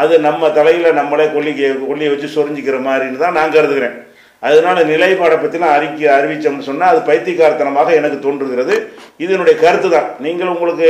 அது 0.00 0.14
நம்ம 0.26 0.48
தலையில் 0.56 0.96
நம்மளே 0.98 1.26
கொல்லி 1.34 1.52
கொல்லியை 1.88 2.10
வச்சு 2.12 2.28
சொரிஞ்சிக்கிற 2.36 2.78
மாதிரின்னு 2.86 3.22
தான் 3.25 3.36
நான் 3.38 3.54
கருதுகிறேன். 3.56 3.94
அதனால 4.42 4.78
நிலைப்பாடை 4.90 5.36
பற்றிலாம் 5.42 5.75
அறிக்கை 5.76 6.08
அறிவித்தோம்னு 6.16 6.66
சொன்னால் 6.68 6.92
அது 6.92 7.00
பைத்தியக்காரத்தனமாக 7.10 7.94
எனக்கு 8.00 8.18
தோன்றுகிறது. 8.26 8.75
இது 9.22 9.30
என்னுடைய 9.36 9.56
கருத்து 9.62 9.88
தான். 9.94 10.08
நீங்கள் 10.25 10.52
உங்களுக்கு 10.54 10.88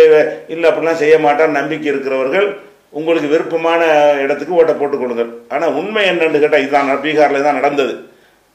இல்லை 0.54 0.66
அப்படிலாம் 0.70 1.00
செய்ய 1.02 1.16
மாட்டான் 1.26 1.56
நம்பிக்கை 1.58 1.88
இருக்கிறவர்கள் 1.92 2.48
உங்களுக்கு 2.98 3.28
விருப்பமான 3.34 3.80
இடத்துக்கு 4.24 4.58
ஓட்டை 4.60 4.74
போட்டுக் 4.80 5.02
கொடுங்கள் 5.02 5.30
ஆனால் 5.54 5.74
உண்மை 5.80 6.04
என்னன்னு 6.12 6.42
கேட்டால் 6.44 6.64
இதுதான் 6.66 6.92
பீகாரில் 7.06 7.46
தான் 7.48 7.58
நடந்தது. 7.60 7.94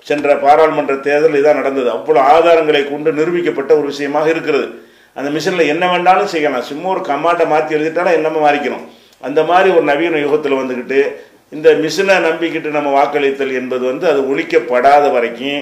சென்ற 0.10 0.36
பாராளுமன்ற 0.46 0.94
தேர்தல் 1.08 1.40
இதான் 1.40 1.60
நடந்தது. 1.62 1.90
அவ்வளோ 1.98 2.22
ஆதாரங்களை 2.36 2.84
கொண்டு 2.86 3.12
நிரூபிக்கப்பட்ட 3.20 3.72
ஒரு 3.80 3.88
விஷயமாக 3.94 4.30
இருக்கிறது. 4.36 4.68
அந்த 5.18 5.30
மிஷினில் 5.36 5.72
என்ன 5.74 5.84
வேண்டாலும் 5.94 6.32
செய்யலாம். 6.34 6.70
சும்மா 6.72 6.88
ஒரு 6.96 7.02
கம்மாட்டை 7.12 7.46
மாற்றி 7.54 7.76
எழுதிட்டாலும் 7.78 8.18
என்னமோ 8.18 8.40
மாறிக்கணும். 8.46 8.86
அந்த 9.28 9.40
மாதிரி 9.50 9.70
ஒரு 9.78 9.86
நவீன 9.92 10.22
யுகத்தில் 10.26 10.60
வந்துக்கிட்டு 10.62 11.00
இந்த 11.56 11.70
மிஷினை 11.84 12.16
நம்பிக்கிட்டு 12.26 12.70
நம்ம 12.76 12.90
வாக்களித்தல் 12.98 13.54
என்பது 13.60 13.84
வந்து 13.92 14.06
அது 14.12 14.22
ஒழிக்கப்படாத 14.32 15.06
வரைக்கும் 15.16 15.62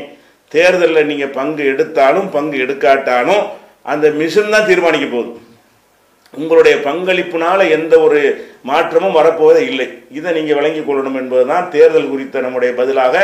தேர்தலில் 0.52 1.10
நீங்கள் 1.12 1.36
பங்கு 1.38 1.64
எடுத்தாலும் 1.72 2.28
பங்கு 2.36 2.58
எடுக்காட்டாலும் 2.66 3.44
அந்த 3.92 4.08
மிஷின் 4.20 4.54
தான் 4.56 4.68
தீர்மானிக்க 4.70 5.08
போகுது. 5.14 5.32
உங்களுடைய 6.42 6.76
பங்களிப்புனால 6.88 7.60
எந்த 7.76 7.94
ஒரு 8.06 8.20
மாற்றமும் 8.70 9.18
வரப்போவதே 9.20 9.62
இல்லை. 9.72 9.88
இதை 10.18 10.30
நீங்கள் 10.38 10.58
விளங்கிக் 10.60 10.88
கொள்ளணும் 10.88 11.20
என்பதுதான் 11.22 11.70
தேர்தல் 11.76 12.12
குறித்த 12.14 12.42
நம்முடைய 12.46 12.72
பதிலாக 12.80 13.24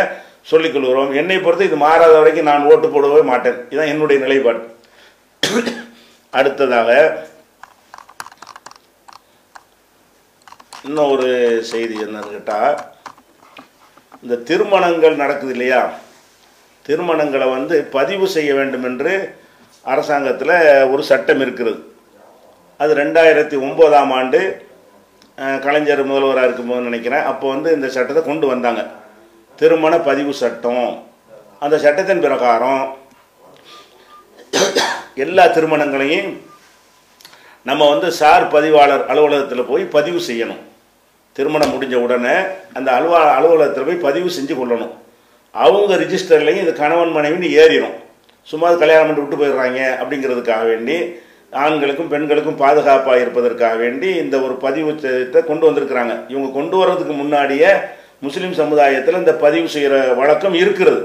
சொல்லிக் 0.51 0.74
கொள்கிறோம். 0.75 1.12
என்னை 1.22 1.38
பொறுத்து 1.46 1.70
இது 1.70 1.77
மாறாத 1.86 2.13
வரைக்கும் 2.20 2.50
நான் 2.51 2.67
ஓட்டு 2.72 2.88
போடவே 2.88 3.22
மாட்டேன். 3.32 3.60
இதுதான் 3.72 3.91
என்னுடைய 3.94 4.20
நிலைப்பாடு. 4.25 4.62
அடுத்ததாக 6.39 6.89
இன்னும் 10.88 11.12
ஒரு 11.13 11.30
செய்தி 11.70 11.96
என்னன்னு 12.04 12.34
கேட்டால் 12.34 12.75
இந்த 14.24 14.36
திருமணங்கள் 14.50 15.22
நடக்குது 15.22 15.54
இல்லையா? 15.56 15.82
திருமணங்களை 16.88 17.48
வந்து 17.58 17.75
பதிவு 17.98 18.25
செய்ய 18.36 18.51
வேண்டும் 18.60 18.86
என்று 18.89 19.13
அரசாங்கத்தில் 19.94 20.56
ஒரு 20.94 21.04
சட்டம் 21.12 21.42
இருக்கிறது. 21.46 21.80
அது 22.84 22.92
ரெண்டாயிரத்தி 23.01 23.56
ஒம்போதாம் 23.65 24.13
ஆண்டு 24.18 24.42
கலைஞர் 25.65 26.04
முதல்வராக 26.10 26.48
இருக்கும்போது 26.48 26.88
நினைக்கிறேன். 26.89 27.25
அப்போ 27.32 27.46
வந்து 27.54 27.70
இந்த 27.77 27.88
சட்டத்தை 27.96 28.24
கொண்டு 28.27 28.46
வந்தாங்க. 28.51 28.84
திருமண 29.62 29.94
பதிவு 30.10 30.34
சட்டம். 30.44 30.88
அந்த 31.65 31.75
சட்டத்தின் 31.86 32.24
பிரகாரம் 32.25 32.84
எல்லா 35.24 35.43
திருமணங்களையும் 35.55 36.29
நம்ம 37.67 37.81
வந்து 37.91 38.07
சார் 38.19 38.45
பதிவாளர் 38.53 39.03
அலுவலகத்தில் 39.12 39.69
போய் 39.69 39.84
பதிவு 39.95 40.19
செய்யணும். 40.29 40.62
திருமணம் 41.38 41.72
முடிஞ்ச 41.74 41.95
உடனே 42.05 42.36
அந்த 42.77 42.89
அலுவ 42.98 43.13
அலுவலகத்தில் 43.38 43.88
போய் 43.88 44.05
பதிவு 44.07 44.29
செஞ்சு 44.38 44.55
கொள்ளணும். 44.57 44.93
அவங்க 45.55 45.91
ரிஜிஸ்டர்லையும் 46.03 46.63
இது 46.63 46.74
கணவன் 46.81 47.15
மனைவின்னு 47.17 47.50
ஏறிடும் 47.62 47.95
சும்மா 48.50 48.67
கல்யாணம் 48.81 49.07
பண்ணி 49.07 49.22
விட்டு 49.22 49.39
போயிடுறாங்க 49.41 49.79
அப்படிங்கிறதுக்காக 50.01 50.63
வேண்டி 50.72 50.98
ஆண்களுக்கும் 51.63 52.12
பெண்களுக்கும் 52.13 52.62
பாதுகாப்பாக 52.63 53.24
இருப்பதற்காக 53.24 53.75
வேண்டி 53.84 54.10
இந்த 54.24 54.36
ஒரு 54.45 54.55
பதிவு 54.65 54.89
கொண்டு 55.50 55.65
வந்திருக்கிறாங்க. 55.67 56.13
இவங்க 56.31 56.50
கொண்டு 56.57 56.75
வர்றதுக்கு 56.81 57.15
முன்னாடியே 57.22 57.72
முஸ்லீம் 58.25 58.60
சமுதாயத்தில் 58.62 59.22
இந்த 59.22 59.34
பதிவு 59.45 59.67
செய்கிற 59.75 59.95
வழக்கம் 60.19 60.57
இருக்கிறது. 60.63 61.01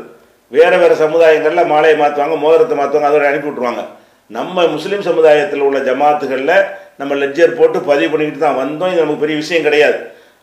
வேறு 0.52 0.76
வேறு 0.82 0.94
சமுதாயங்களில் 1.04 1.70
மாலையை 1.72 1.96
மாற்றுவாங்க 2.02 2.36
மோதிரத்தை 2.44 2.76
மாற்றுவாங்க 2.78 3.08
அதோட 3.10 3.26
அனுப்பி 3.30 3.50
விட்ருவாங்க 3.50 3.82
நம்ம 4.36 4.66
முஸ்லீம் 4.74 5.06
சமுதாயத்தில் 5.08 5.64
உள்ள 5.68 5.78
ஜமாத்துகளில் 5.88 6.56
நம்ம 7.00 7.14
லெஜர் 7.22 7.56
போட்டு 7.58 7.78
பதிவு 7.90 8.10
பண்ணிக்கிட்டு 8.12 8.42
தான் 8.44 8.60
வந்தோம். 8.62 8.90
இது 8.92 9.02
நமக்கு 9.02 9.24
பெரிய 9.24 9.36
விஷயம் 9.42 9.66
கிடையாது. 9.66 9.98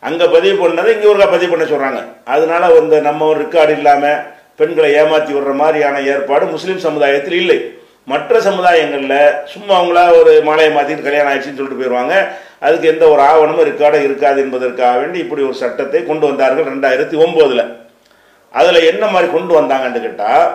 அங்கே 0.08 0.26
பதிவு 0.34 0.56
பண்ணதை 0.62 0.90
இங்கே 0.94 1.08
ஒருக்கா 1.10 1.28
பதிவு 1.34 1.50
பண்ண 1.52 1.64
சொல்கிறாங்க 1.70 2.00
அதனால 2.34 2.68
இந்த 2.82 2.96
நம்ம 3.08 3.26
ஒரு 3.30 3.38
ரெக்கார்டு 3.44 3.72
இல்லாமல் 3.78 4.20
பெண்களை 4.60 4.90
ஏமாற்றி 5.00 5.32
விடுற 5.36 5.52
மாதிரியான 5.62 6.02
ஏற்பாடு 6.12 6.44
முஸ்லீம் 6.54 6.84
சமுதாயத்தில் 6.86 7.38
இல்லை. 7.42 7.58
மற்ற 8.12 8.34
சமுதாயங்களில் 8.48 9.18
சும்மா 9.52 9.72
அவங்களா 9.78 10.04
ஒரு 10.20 10.32
மாலையை 10.48 10.70
மாற்றிட்டு 10.76 11.06
கல்யாணம் 11.08 11.30
ஆயிடுச்சுன்னு 11.30 11.58
சொல்லிட்டு 11.58 11.80
போயிடுவாங்க 11.80 12.14
அதுக்கு 12.66 12.86
எந்த 12.92 13.04
ஒரு 13.14 13.20
ஆவணமும் 13.30 13.68
ரெக்கார்டும் 13.70 14.06
இருக்காது 14.06 14.38
என்பதற்காக 14.44 14.94
வேண்டி 15.00 15.18
இப்படி 15.24 15.42
ஒரு 15.48 15.56
சட்டத்தை 15.62 16.00
கொண்டு 16.06 16.24
வந்தார்கள் 16.30 16.70
ரெண்டாயிரத்தி 16.72 17.16
ஒம்போதில் 17.24 17.64
அதில் 18.54 18.88
என்ன 18.92 19.04
மாதிரி 19.14 19.28
கொண்டு 19.36 19.52
வந்தாங்கன்னு 19.58 20.00
கேட்டால் 20.06 20.46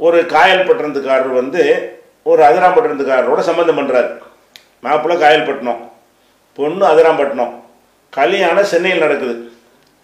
ஒரு 0.00 0.18
காயல் 0.34 0.68
பட்டணத்துக்காரர் 0.68 1.40
வந்து 1.40 1.62
ஒரு 2.30 2.40
அதிராம்பட்டினத்துக்காரரோட 2.48 3.40
சம்மந்தம் 3.48 3.78
பண்ணுறாரு 3.78 4.10
மாப்பிள்ளை 4.84 5.16
காயல்பட்டினம். 5.22 5.80
பொண்ணு 6.58 6.84
அதிராம்பட்டினம். 6.92 7.52
கல்யாணம் 8.12 8.70
சென்னையில் 8.72 9.04
நடக்குது. 9.04 9.34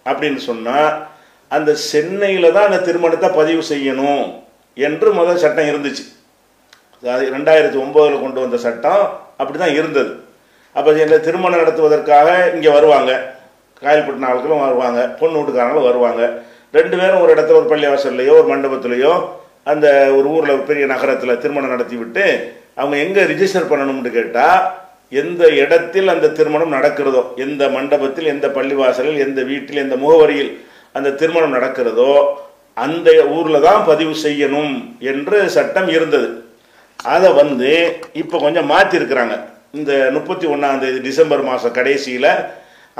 அப்படின்னு 0.09 0.39
சொன்னால் 0.49 0.89
அந்த 1.55 1.71
சென்னையில் 1.91 2.53
தான் 2.55 2.67
அந்த 2.69 2.79
திருமணத்தை 2.87 3.29
பதிவு 3.39 3.63
செய்யணும் 3.71 4.23
என்று 4.87 5.09
முதல் 5.19 5.41
சட்டம் 5.43 5.69
இருந்துச்சு. 5.71 6.03
அது 7.03 7.25
ரெண்டாயிரத்தி 7.35 7.77
ஒம்போதில் 7.83 8.23
கொண்டு 8.23 8.39
வந்த 8.43 8.57
சட்டம் 8.65 9.03
அப்படி 9.41 9.57
தான் 9.59 9.75
இருந்தது. 9.79 10.11
அப்போ 10.75 10.89
எங்களை 11.03 11.19
திருமணம் 11.27 11.61
நடத்துவதற்காக 11.63 12.27
இங்கே 12.55 12.71
வருவாங்க. 12.77 13.11
காயல்பட்டின 13.83 14.29
ஆட்களும் 14.31 14.63
வருவாங்க 14.65 15.01
பொண்ணு 15.19 15.37
வீட்டுக்காரங்களும் 15.39 15.89
வருவாங்க. 15.89 16.23
ரெண்டு 16.77 16.95
பேரும் 16.97 17.21
ஒரு 17.21 17.31
இடத்துல 17.35 17.59
ஒரு 17.61 17.69
பள்ளிவாசல்லையோ 17.71 18.33
ஒரு 18.39 18.47
மண்டபத்திலையோ 18.51 19.13
அந்த 19.65 19.87
ஒரு 20.17 20.27
ஊரில் 20.35 20.67
பெரிய 20.69 20.85
நகரத்தில் 20.93 21.41
திருமணம் 21.43 21.73
நடத்தி 21.75 21.95
விட்டு 22.01 22.25
அவங்க 22.79 22.95
எங்கே 23.05 23.23
ரிஜிஸ்டர் 23.31 23.71
பண்ணணும்னு 23.71 24.11
கேட்டால் 24.17 24.61
எந்த 25.21 25.43
இடத்தில் 25.61 26.13
அந்த 26.13 26.27
திருமணம் 26.37 26.75
நடக்கிறதோ 26.77 27.21
எந்த 27.45 27.63
மண்டபத்தில் 27.75 28.31
எந்த 28.33 28.47
பள்ளிவாசலில் 28.57 29.23
எந்த 29.25 29.39
வீட்டில் 29.51 29.83
எந்த 29.85 29.95
முகவரியில் 30.03 30.51
அந்த 30.97 31.09
திருமணம் 31.21 31.55
நடக்கிறதோ 31.57 32.13
அந்த 32.77 33.09
ஊரில் 33.35 33.65
தான் 33.67 33.81
பதிவு 33.89 34.13
செய்யணும் 34.25 34.73
என்று 35.11 35.37
சட்டம் 35.55 35.89
இருந்தது. 35.95 36.27
அதை 36.99 37.29
வந்து 37.41 37.71
இப்போ 38.21 38.37
கொஞ்சம் 38.43 38.69
மாற்றிருக்கிறாங்க 38.73 39.35
இந்த 39.79 39.91
முப்பத்தி 40.15 40.45
ஒன்றாம் 40.53 40.81
தேதி 40.83 40.99
டிசம்பர் 41.07 41.43
மாதம் 41.49 41.75
கடைசியில் 41.79 42.29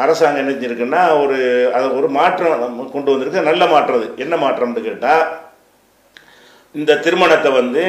அரசாங்கம் 0.04 0.42
என்ன 0.42 0.52
செஞ்சிருக்குன்னா 0.54 1.04
ஒரு 1.22 1.38
அதை 1.76 1.86
ஒரு 2.00 2.10
மாற்றம் 2.18 2.92
கொண்டு 2.96 3.12
வந்திருக்கு. 3.12 3.48
நல்ல 3.50 3.64
மாற்றம் 3.74 3.98
அது. 4.00 4.10
என்ன 4.24 4.36
மாற்றம்னு 4.44 4.88
கேட்டால் 4.90 5.24
இந்த 6.76 6.98
திருமணத்தை 7.06 7.50
வந்து 7.60 7.84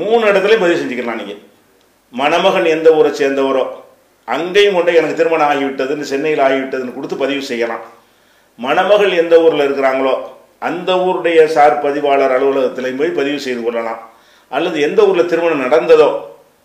மூணு 0.00 0.22
இடத்துலையும் 0.30 0.64
பதிவு 0.64 0.80
செஞ்சுக்கலாம் 0.80 1.20
நீங்கள் 1.20 1.40
மணமகன் 2.20 2.68
எந்த 2.74 2.88
ஊரை 2.98 3.10
சேர்ந்தவரோ 3.20 3.64
அங்கேயும் 4.34 4.76
கொண்டு 4.76 4.92
எனக்கு 4.98 5.18
திருமணம் 5.20 5.48
ஆகிவிட்டதுன்னு 5.52 6.10
சென்னையில் 6.10 6.42
ஆகிவிட்டதுன்னு 6.46 6.94
கொடுத்து 6.96 7.16
பதிவு 7.22 7.42
செய்யலாம். 7.48 7.82
மணமகள் 8.58 9.12
எந்த 9.22 9.34
ஊரில் 9.44 9.64
இருக்கிறாங்களோ 9.66 10.14
அந்த 10.68 10.90
ஊருடைய 11.06 11.40
சார் 11.56 11.74
பதிவாளர் 11.84 12.34
அலுவலகத்திலையும் 12.36 13.00
போய் 13.00 13.18
பதிவு 13.18 13.38
செய்து 13.46 13.62
கொள்ளலாம். 13.64 14.00
அல்லது 14.52 14.78
எந்த 14.88 15.00
ஊரில் 15.08 15.30
திருமணம் 15.32 15.64
நடந்ததோ 15.66 16.08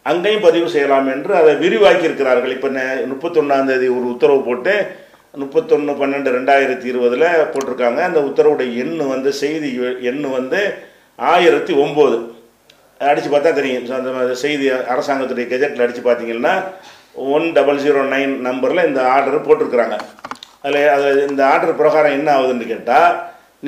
அங்கேயும் 0.05 0.45
பதிவு 0.47 0.67
செய்யலாம் 0.75 1.07
என்று 1.13 1.33
அதை 1.39 1.53
விரிவாக்கி 1.63 2.07
இருக்கிறார்கள் 2.09 2.53
இப்போ 2.57 2.69
முப்பத்தொன்னாம் 3.13 3.69
தேதி 3.71 3.87
ஒரு 3.97 4.05
உத்தரவு 4.13 4.41
போட்டு 4.49 4.75
முப்பத்தொன்று 5.41 5.93
பன்னெண்டு 6.01 6.29
ரெண்டாயிரத்தி 6.37 6.87
இருபதில் 6.91 7.27
போட்டிருக்காங்க. 7.53 7.99
அந்த 8.09 8.19
உத்தரவுடைய 8.29 8.69
எண்ணு 8.83 9.03
வந்து 9.15 9.31
செய்தி 9.41 9.71
எண்ணு 10.11 10.29
வந்து 10.37 10.61
ஆயிரத்தி 11.31 11.73
ஒம்பது. 11.83 12.17
அடித்து 13.09 13.29
பார்த்தா 13.31 13.51
தெரியும். 13.59 13.85
அந்த 13.97 14.35
செய்தி 14.43 14.65
அரசாங்கத்துடைய 14.93 15.45
கெஜெட்டில் 15.51 15.83
அடித்து 15.85 16.03
பார்த்தீங்கன்னா 16.05 16.53
ஒன் 17.35 17.47
டபுள் 17.57 17.81
ஜீரோ 17.85 18.01
நைன் 18.13 18.33
நம்பரில் 18.47 18.87
இந்த 18.89 19.01
ஆர்டர் 19.15 19.45
போட்டிருக்கிறாங்க. 19.47 19.97
அதில் 20.65 20.89
அதில் 20.95 21.27
இந்த 21.31 21.41
ஆர்டர் 21.53 21.79
பிரகாரம் 21.81 22.15
என்ன 22.19 22.29
ஆகுதுன்னு 22.37 22.71
கேட்டால் 22.71 23.11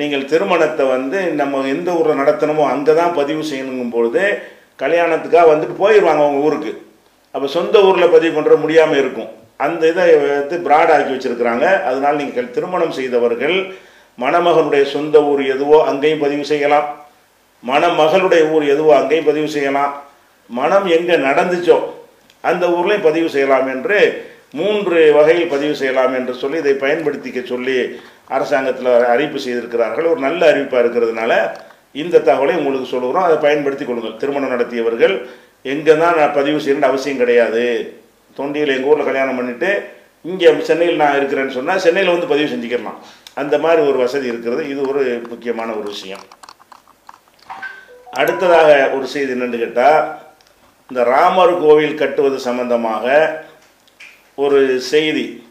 நீங்கள் 0.00 0.24
திருமணத்தை 0.32 0.84
வந்து 0.94 1.18
நம்ம 1.40 1.62
எந்த 1.74 1.90
ஊரில் 1.98 2.20
நடத்தணுமோ 2.22 2.64
அங்கே 2.74 2.92
தான் 3.00 3.14
பதிவு 3.20 3.42
செய்யணுங்கும் 3.50 3.94
பொழுது 3.96 4.22
கல்யாணத்துக்காக 4.82 5.50
வந்துட்டு 5.52 5.76
போயிடுவாங்க 5.82 6.22
அவங்க 6.24 6.40
ஊருக்கு. 6.46 6.72
அப்போ 7.34 7.46
சொந்த 7.56 7.76
ஊரில் 7.88 8.12
பதிவு 8.14 8.32
பண்ணுற 8.36 8.54
முடியாமல் 8.64 9.00
இருக்கும். 9.02 9.30
அந்த 9.66 9.82
இதை 9.92 10.04
வந்து 10.22 10.56
பிராட் 10.66 10.92
ஆக்கி 10.94 11.12
வச்சுருக்கிறாங்க. 11.14 11.66
அதனால் 11.88 12.20
நீங்கள் 12.22 12.52
திருமணம் 12.56 12.96
செய்தவர்கள் 12.98 13.56
மணமகனுடைய 14.18 14.84
சொந்த 14.94 15.16
ஊர் 15.30 15.42
எதுவோ 15.54 15.78
அங்கேயும் 15.90 16.24
பதிவு 16.24 16.44
செய்யலாம். 16.52 16.88
மணமகளுடைய 17.70 18.42
ஊர் 18.54 18.64
எதுவோ 18.74 18.92
அங்கேயும் 19.00 19.28
பதிவு 19.30 19.48
செய்யலாம். 19.56 19.92
மனம் 20.50 20.86
எங்கே 20.96 21.16
நடந்துச்சோ 21.28 21.78
அந்த 22.50 22.64
ஊர்லேயும் 22.76 23.06
பதிவு 23.08 23.28
செய்யலாம் 23.34 23.68
என்று 23.74 23.98
மூன்று 24.58 24.98
வகையில் 25.16 25.52
பதிவு 25.52 25.74
செய்யலாம் 25.80 26.14
என்று 26.18 26.32
சொல்லி 26.40 26.58
இதை 26.62 26.74
பயன்படுத்திக்க 26.82 27.40
சொல்லி 27.52 27.76
அரசாங்கத்தில் 28.36 28.90
அறிவிப்பு 29.12 29.38
செய்திருக்கிறார்கள். 29.44 30.08
ஒரு 30.12 30.20
நல்ல 30.26 30.40
அறிவிப்பாக 30.50 30.82
இருக்கிறதுனால 30.84 31.32
இந்த 32.02 32.22
தகவலை 32.28 32.54
உங்களுக்கு 32.60 32.92
சொல்லுகிறோம். 32.92 33.26
அதை 33.28 33.38
பயன்படுத்தி 33.46 33.84
கொள்ளுங்கள். 33.86 34.18
திருமணம் 34.20 34.54
நடத்தியவர்கள் 34.54 35.14
எங்கே 35.72 35.94
தான் 36.02 36.18
நான் 36.20 36.36
பதிவு 36.38 36.60
செய்யணும்னு 36.64 36.90
அவசியம் 36.90 37.22
கிடையாது. 37.22 37.64
தொண்டியில் 38.38 38.74
எங்கள் 38.76 38.90
ஊரில் 38.92 39.08
கல்யாணம் 39.10 39.38
பண்ணிவிட்டு 39.38 39.70
இங்கே 40.30 40.50
சென்னையில் 40.68 41.02
நான் 41.02 41.18
இருக்கிறேன்னு 41.20 41.56
சொன்னால் 41.58 41.84
சென்னையில் 41.86 42.14
வந்து 42.14 42.32
பதிவு 42.32 42.52
செஞ்சுக்கலாம். 42.52 43.00
அந்த 43.42 43.54
மாதிரி 43.64 43.82
ஒரு 43.90 43.98
வசதி 44.04 44.26
இருக்கிறது. 44.32 44.62
இது 44.72 44.80
ஒரு 44.92 45.02
முக்கியமான 45.32 45.68
ஒரு 45.80 45.88
விஷயம். 45.94 46.24
அடுத்ததாக 48.12 48.90
ஒரு 48.90 49.06
செய்தி 49.06 49.32
என்னென்னு 49.32 49.58
கேட்டால் 49.58 50.18
இந்த 50.88 51.02
ராமர் 51.02 51.60
கோவில் 51.60 51.94
கட்டுவது 51.94 52.38
சம்பந்தமாக 52.38 53.04
ஒரு 54.34 54.80
செய்தி 54.80 55.46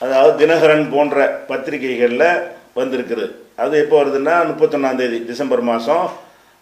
அதாவது 0.00 0.46
தினகரன் 0.46 0.90
போன்ற 0.90 1.44
பத்திரிகைகளில் 1.48 2.42
வந்திருக்குது. 2.76 3.30
அது 3.56 3.78
எப்போ 3.78 4.02
வருதுன்னா 4.02 4.36
முப்பத்தொன்னாந்தேதி 4.50 5.24
டிசம்பர் 5.24 5.60
மாதம் 5.60 6.12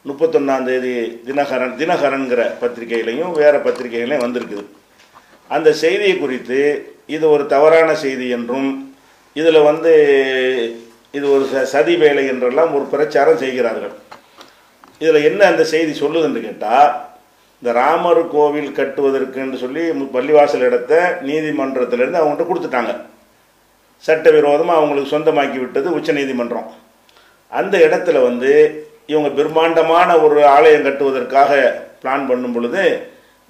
முப்பத்தொன்னாந்தேதி 0.06 1.16
தினகரன் 1.26 1.76
தினகரன்கிற 1.78 2.50
பத்திரிகையிலையும் 2.60 3.32
வேறு 3.32 3.58
பத்திரிகைகளையும் 3.58 4.24
வந்திருக்குது. 4.26 4.64
அந்த 5.48 5.72
செய்தியை 5.72 6.18
குறித்து 6.18 6.60
இது 7.06 7.30
ஒரு 7.30 7.46
தவறான 7.46 7.94
செய்தி 7.94 8.28
என்றும் 8.28 8.96
இதில் 9.32 9.60
வந்து 9.60 9.94
இது 11.12 11.30
ஒரு 11.30 11.48
ச- 11.54 11.62
சதி 11.62 11.96
வேலை 11.96 12.26
என்றெல்லாம் 12.26 12.74
ஒரு 12.74 12.84
பிரச்சாரம் 12.84 13.38
செய்கிறார்கள். 13.38 13.92
இதில் 15.02 15.24
என்ன 15.24 15.46
அந்த 15.46 15.64
செய்தி 15.64 16.00
சொல்லுதுன்னு 16.00 16.40
கேட்டால் 16.40 16.90
இந்த 17.62 17.80
ராமர் 17.80 18.28
கோவில் 18.28 18.74
கட்டுவதற்குன்னு 18.76 19.56
சொல்லி 19.56 19.82
மு- 19.90 20.10
பள்ளிவாசல் 20.12 20.66
இடத்த 20.68 21.18
நீதிமன்றத்திலேருந்து 21.26 22.20
அவங்கள்ட்ட 22.22 22.46
கொடுத்துட்டாங்க. 22.46 22.92
சட்டவிரோதமாக 23.96 24.78
அவங்களுக்கு 24.78 25.12
சொந்தமாக்கி 25.18 25.58
விட்டது 25.58 25.92
உச்சநீதிமன்றம் 25.92 26.72
அந்த 27.48 27.78
இடத்துல 27.78 28.22
வந்து 28.22 28.52
இவங்க 29.06 29.28
பிரம்மாண்டமான 29.28 30.18
ஒரு 30.18 30.46
ஆலயம் 30.46 30.84
கட்டுவதற்காக 30.84 31.50
பிளான் 32.02 32.28
பண்ணும் 32.28 32.52
பொழுது 32.52 32.84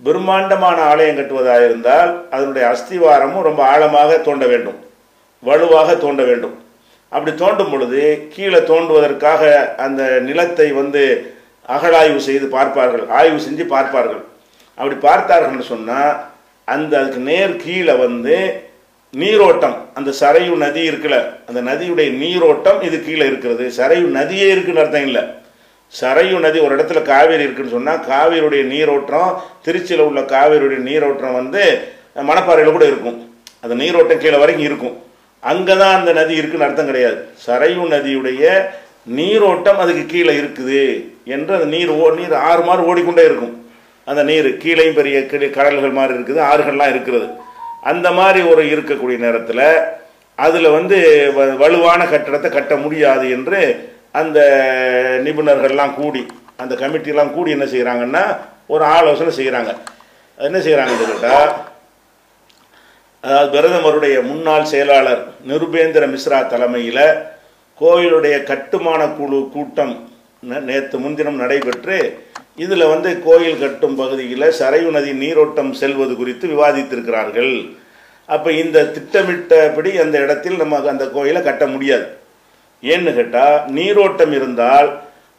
பிரம்மாண்டமான 0.02 0.80
ஆலயம் 0.82 1.16
கட்டுவதாக 1.16 1.64
இருந்தால் 1.64 2.28
அதனுடைய 2.30 2.64
அஸ்திவாரமும் 2.68 3.42
ரொம்ப 3.42 3.64
ஆழமாக 3.64 4.18
தோண்ட 4.18 4.46
வேண்டும். 4.46 4.78
வலுவாக 5.42 5.94
தோண்ட 5.94 6.22
வேண்டும். 6.22 6.56
அப்படி 7.08 7.36
தோண்டும் 7.36 7.70
பொழுது 7.70 8.26
கீழே 8.30 8.58
தோண்டுவதற்காக 8.58 9.74
அந்த 9.76 10.20
நிலத்தை 10.20 10.72
வந்து 10.72 11.34
அகழாய்வு 11.68 12.20
செய்து 12.28 12.46
பார்ப்பார்கள் 12.56 13.04
ஆய்வு 13.18 13.38
செஞ்சு 13.46 13.64
பார்ப்பார்கள். 13.74 14.22
அப்படி 14.78 14.96
பார்த்தார்கள்னு 15.08 15.66
சொன்னால் 15.72 16.12
அந்த 16.68 16.92
அதுக்கு 17.00 17.20
நேர் 17.30 17.54
கீழே 17.64 17.94
வந்து 18.04 18.36
நீரோட்டம் 19.14 19.76
அந்த 19.98 20.10
சரையு 20.20 20.52
நதி 20.64 20.82
இருக்குல்ல 20.90 21.18
அந்த 21.48 21.60
நதியுடைய 21.68 22.10
நீரோட்டம் 22.22 22.78
இது 22.88 22.96
கீழே 23.06 23.24
இருக்கிறது. 23.30 23.64
சரையு 23.78 24.06
நதியே 24.18 24.46
இருக்குன்னு 24.54 24.82
அர்த்தம் 24.82 25.06
இல்லை. 25.08 25.22
சரையு 25.92 26.36
நதி 26.44 26.58
ஒரு 26.66 26.76
இடத்துல 26.76 27.00
காவேரி 27.10 27.44
இருக்குன்னு 27.46 27.74
சொன்னால் 27.76 28.04
காவேரியுடைய 28.10 28.62
நீரோட்டம் 28.74 29.32
திருச்சியில் 29.64 30.06
உள்ள 30.08 30.20
காவேரியுடைய 30.34 30.80
நீரோட்டம் 30.90 31.38
வந்து 31.40 31.62
மணப்பாறையில் 32.30 32.76
கூட 32.76 32.86
இருக்கும். 32.92 33.18
அந்த 33.64 33.74
நீரோட்டம் 33.82 34.22
கீழே 34.22 34.38
வரைக்கும் 34.42 34.68
இருக்கும். 34.68 34.96
அங்கே 35.42 35.74
தான் 35.82 35.96
அந்த 35.98 36.12
நதி 36.20 36.34
இருக்குன்னு 36.40 36.66
அர்த்தம் 36.68 36.90
கிடையாது. 36.90 37.18
சரையு 37.46 37.84
நதியுடைய 37.94 38.42
நீரோட்டம் 39.06 39.78
அதுக்கு 39.78 40.06
கீழே 40.06 40.34
இருக்குது 40.34 40.82
என்று 41.26 41.54
அந்த 41.54 41.66
நீர் 41.66 41.90
ஓ 41.96 42.10
நீர் 42.10 42.34
ஆறு 42.42 42.62
மாதிரி 42.62 42.86
ஓடிக்கொண்டே 42.86 43.24
இருக்கும். 43.24 43.54
அந்த 44.08 44.22
நீர் 44.22 44.48
கீழேயும் 44.56 44.94
பெரிய 44.94 45.26
கிளி 45.26 45.50
கடல்கள் 45.50 45.90
மாதிரி 45.90 46.18
இருக்குது 46.18 46.40
ஆறுகள்லாம் 46.50 46.88
இருக்கிறது. 46.88 47.26
அந்த 47.82 48.12
மாதிரி 48.12 48.40
ஒரு 48.42 48.62
இருக்கக்கூடிய 48.72 49.18
நேரத்தில் 49.18 49.64
அதில் 50.38 50.70
வந்து 50.70 50.98
வ- 51.36 51.56
வலுவான 51.56 52.04
கட்டடத்தை 52.04 52.50
கட்ட 52.50 52.76
முடியாது 52.76 53.30
என்று 53.30 53.60
அந்த 54.12 54.38
நிபுணர்கள்லாம் 55.24 55.94
கூடி 55.94 56.22
அந்த 56.56 56.74
கமிட்டிலாம் 56.74 57.32
கூடி 57.32 57.50
என்ன 57.50 57.64
செய்கிறாங்கன்னா 57.64 58.22
ஒரு 58.66 58.84
ஆலோசனை 58.90 59.32
செய்கிறாங்க 59.36 59.70
என்ன 60.38 60.58
செய்கிறாங்கன்னு 60.58 61.06
கேட்டால் 61.06 61.50
அதாவது 63.24 63.50
பிரதமருடைய 63.52 64.22
முன்னாள் 64.22 64.64
செயலாளர் 64.64 65.20
நிருபேந்திர 65.46 66.06
மிஸ்ரா 66.06 66.46
தலைமையில் 66.46 67.04
கோயிலுடைய 67.80 68.36
கட்டுமான 68.50 69.02
குழு 69.18 69.38
கூட்டம் 69.54 69.94
நேற்று 70.68 70.96
முன்தினம் 71.02 71.40
நடைபெற்று 71.42 71.98
இதில் 72.62 72.90
வந்து 72.92 73.10
கோயில் 73.26 73.60
கட்டும் 73.62 73.96
பகுதியில் 74.00 74.46
சரையு 74.58 74.88
நதி 74.96 75.12
நீரோட்டம் 75.22 75.70
செல்வது 75.80 76.14
குறித்து 76.20 76.46
விவாதித்திருக்கிறார்கள். 76.52 77.54
அப்போ 78.34 78.48
இந்த 78.62 78.78
திட்டமிட்டபடி 78.96 79.90
அந்த 80.04 80.16
இடத்தில் 80.24 80.60
நம்ம 80.62 80.80
அந்த 80.92 81.06
கோயிலை 81.14 81.40
கட்ட 81.46 81.66
முடியாது. 81.74 82.06
ஏன்னு 82.82 83.12
கேட்டால் 83.18 83.56
நீரோட்டம் 83.78 84.34
இருந்தால் 84.38 84.90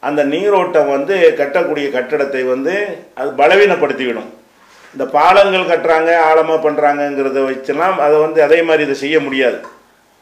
அந்த 0.08 0.20
நீரோட்டம் 0.34 0.90
வந்து 0.96 1.14
கட்டக்கூடிய 1.40 1.86
கட்டடத்தை 1.96 2.42
வந்து 2.54 2.74
அது 3.20 3.30
பலவீனப்படுத்திவிடும். 3.42 4.30
இந்த 4.94 5.04
பாலங்கள் 5.18 5.70
கட்டுறாங்க 5.70 6.10
ஆழமாக 6.28 6.58
பண்ணுறாங்கங்கிறத 6.66 7.40
வச்செல்லாம் 7.46 7.96
அதை 8.06 8.18
வந்து 8.26 8.40
அதே 8.46 8.58
மாதிரி 8.68 8.84
இதை 8.88 8.96
செய்ய 9.04 9.18
முடியாது. 9.26 9.58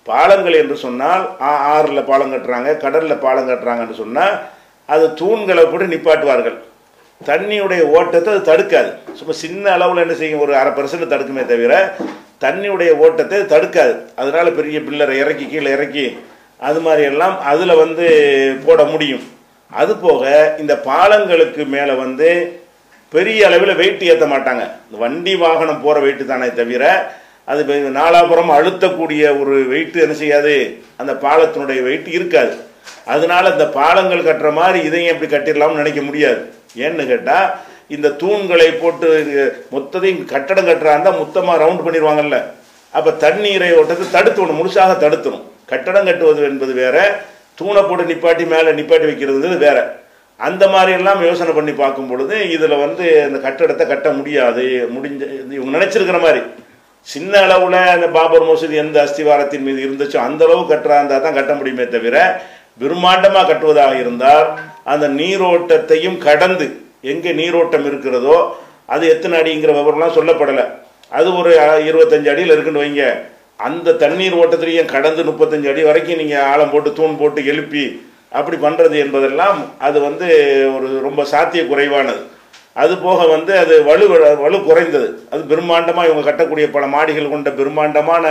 பாலங்கள் 0.05 0.53
என்று 0.53 0.77
சொன்னால் 0.77 1.37
ஆ- 1.41 1.57
ஆறில் 1.57 2.03
பாலம் 2.03 2.33
கட்டுறாங்க 2.33 2.77
கடலில் 2.77 3.17
பாலம் 3.17 3.49
கட்டுறாங்கன்னு 3.49 3.95
சொன்னால் 3.95 4.41
அது 4.87 5.07
தூண்களை 5.09 5.65
போட்டு 5.65 5.87
நிப்பாட்டுவார்கள். 5.87 6.59
தண்ணியுடைய 7.27 7.81
ஓட்டத்தை 7.81 8.35
அது 8.35 8.53
தடுக்காது. 8.53 9.15
சும்மா 9.15 9.33
சின்ன 9.33 9.71
அளவில் 9.71 10.03
என்ன 10.03 10.15
செய்யும்? 10.15 10.41
ஒரு 10.41 10.57
அரை 10.57 10.73
பர்சன்ட் 10.73 11.07
தடுக்குமே 11.07 11.47
தவிர 11.47 11.95
தண்ணியுடைய 12.41 12.91
ஓட்டத்தை 12.91 13.41
தடுக்காது. 13.41 14.01
அதனால 14.17 14.51
பெரிய 14.51 14.79
பில்லரை 14.79 15.19
இறக்கி 15.19 15.47
கீழே 15.47 15.71
இறக்கி 15.71 16.19
அது 16.59 16.81
மாதிரி 16.81 17.03
எல்லாம் 17.03 17.41
அதில் 17.41 17.75
வந்து 17.75 18.07
போட 18.67 18.85
முடியும். 18.85 19.23
அது 19.71 19.97
போக 19.97 20.55
இந்த 20.59 20.75
பாலங்களுக்கு 20.75 21.67
மேலே 21.67 21.93
வந்து 21.93 22.61
பெரிய 23.09 23.47
அளவில் 23.47 23.75
வெயிட் 23.75 24.03
ஏற்ற 24.03 24.27
மாட்டாங்க. 24.27 24.63
இந்த 24.91 24.99
வண்டி 24.99 25.37
வாகனம் 25.37 25.83
போகிற 25.83 26.07
வெயிட்டு 26.07 26.25
தானே 26.25 26.53
தவிர 26.53 27.15
அது 27.51 27.63
நாலாபுரம் 28.01 28.53
அழுத்தக்கூடிய 28.59 29.23
ஒரு 29.41 29.55
வெயிட் 29.73 29.97
என்ன 30.05 30.15
செய்யாது? 30.23 30.55
அந்த 31.01 31.13
பாலத்தினுடைய 31.25 31.81
வெயிட் 31.89 32.09
இருக்காது. 32.19 32.55
அதனால 33.15 33.45
இந்த 33.55 33.67
பாலங்கள் 33.79 34.27
கட்டுற 34.29 34.51
மாதிரி 34.61 34.79
இதையும் 34.89 35.13
எப்படி 35.15 35.31
கட்டிடலாம்னு 35.33 35.81
நினைக்க 35.83 36.01
முடியாது. 36.09 36.41
ஏன்னு 36.85 37.07
கேட்டால் 37.13 37.49
இந்த 37.95 38.09
தூண்களை 38.23 38.69
போட்டு 38.83 39.09
மொத்தத்தையும் 39.75 40.23
கட்டடம் 40.35 40.69
கட்டுறா 40.69 40.93
இருந்தால் 40.95 41.19
மொத்தமாக 41.23 41.61
ரவுண்ட் 41.65 41.85
பண்ணிடுவாங்கல்ல. 41.87 42.39
அப்போ 42.99 43.11
தண்ணீரை 43.25 43.71
ஓட்டத்தை 43.81 44.07
தடுத்துணும் 44.17 44.59
முழுசாக 44.61 44.95
தடுத்துணும் 45.05 45.45
கட்டடம் 45.73 46.09
கட்டுவது 46.09 46.41
என்பது 46.51 46.73
வேற 46.83 46.97
தூணை 47.59 47.83
போட்டு 47.83 48.05
நிப்பாட்டி 48.13 48.45
மேலே 48.55 48.71
நிப்பாட்டி 48.79 49.07
வைக்கிறது 49.11 49.65
வேற. 49.67 49.79
அந்த 50.37 50.65
மாதிரி 50.75 50.93
எல்லாம் 50.99 51.21
யோசனை 51.29 51.53
பண்ணி 51.55 51.73
பார்க்கும் 51.81 52.11
பொழுது 52.11 52.37
இதில் 52.55 52.83
வந்து 52.85 53.07
அந்த 53.27 53.39
கட்டடத்தை 53.47 53.85
கட்ட 53.87 54.11
முடியாது. 54.19 54.65
முடிஞ்ச 54.95 55.23
இது 55.41 55.57
இவங்க 55.59 55.73
நினச்சிருக்கிற 55.79 56.21
மாதிரி. 56.27 56.43
சின்ன 57.07 57.33
அளவில் 57.47 57.79
அந்த 57.95 58.07
பாபர் 58.17 58.47
மசூதி 58.49 58.77
எந்த 58.83 58.97
அஸ்திவாரத்தின் 59.07 59.65
மீது 59.67 59.81
இருந்துச்சோ 59.87 60.19
அந்த 60.27 60.43
அளவு 60.47 60.63
கட்டுறா 60.71 60.99
இருந்தால் 61.01 61.25
தான் 61.25 61.39
கட்ட 61.39 61.53
முடியுமே 61.59 61.87
தவிர 61.95 62.17
பிரம்மாண்டமாக 62.83 63.47
கட்டுவதாக 63.49 63.95
இருந்தால் 64.03 64.47
அந்த 64.93 65.07
நீரோட்டத்தையும் 65.21 66.19
கடந்து 66.27 66.67
எங்கே 67.13 67.33
நீரோட்டம் 67.41 67.87
இருக்கிறதோ 67.91 68.37
அது 68.95 69.05
எத்தனை 69.15 69.35
அடிங்கிற 69.41 69.73
விவரம்லாம் 69.79 70.17
சொல்லப்படலை. 70.19 70.65
அது 71.19 71.29
ஒரு 71.41 71.51
இருபத்தஞ்சு 71.89 72.29
அடியில் 72.33 72.55
இருக்குன்னு 72.55 72.83
வைங்க. 72.85 73.05
அந்த 73.67 73.95
தண்ணீர் 74.03 74.39
ஓட்டத்திலையும் 74.41 74.93
கடந்து 74.95 75.23
முப்பத்தஞ்சு 75.29 75.69
அடி 75.73 75.83
வரைக்கும் 75.89 76.21
நீங்கள் 76.23 76.47
ஆழம் 76.53 76.73
போட்டு 76.73 76.91
தூண் 76.99 77.19
போட்டு 77.21 77.41
எழுப்பி 77.53 77.85
அப்படி 78.39 78.57
பண்ணுறது 78.65 78.97
என்பதெல்லாம் 79.05 79.59
அது 79.87 79.99
வந்து 80.09 80.29
ஒரு 80.77 80.89
ரொம்ப 81.07 81.25
சாத்திய 81.33 81.65
குறைவானது. 81.73 82.23
அது 82.77 82.95
போக 83.05 83.21
வந்து 83.35 83.53
அது 83.63 83.75
வலு 83.89 84.05
வலு 84.45 84.59
குறைந்தது. 84.69 85.09
அது 85.33 85.43
பிரம்மாண்டமாக 85.51 86.09
இவங்க 86.09 86.25
கட்டக்கூடிய 86.29 86.67
பல 86.77 86.85
மாடிகள் 86.95 87.33
கொண்ட 87.35 87.51
பிரம்மாண்டமான 87.59 88.25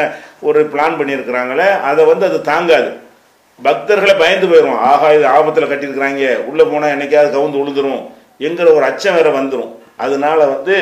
ஒரு 0.50 0.62
பிளான் 0.74 0.98
பண்ணியிருக்கிறாங்களே 1.00 1.68
அதை 1.90 2.02
வந்து 2.12 2.26
அது 2.30 2.40
தாங்காது. 2.52 2.90
பக்தர்களை 3.60 4.14
பயந்து 4.24 4.48
போயிடும் 4.52 4.80
ஆகா 4.92 5.08
இது 5.18 5.26
ஆபத்தில் 5.36 5.72
கட்டியிருக்கிறாங்க. 5.72 6.24
உள்ளே 6.50 6.64
போனால் 6.72 6.94
என்னைக்காவது 6.96 7.30
கவுந்து 7.36 7.62
உழுதுரும் 7.64 8.02
என்கிற 8.48 8.68
ஒரு 8.78 8.86
அச்சம் 8.92 9.18
வேற 9.18 9.30
வந்துடும் 9.40 9.72
அதனால 10.06 10.40
வந்து 10.54 10.76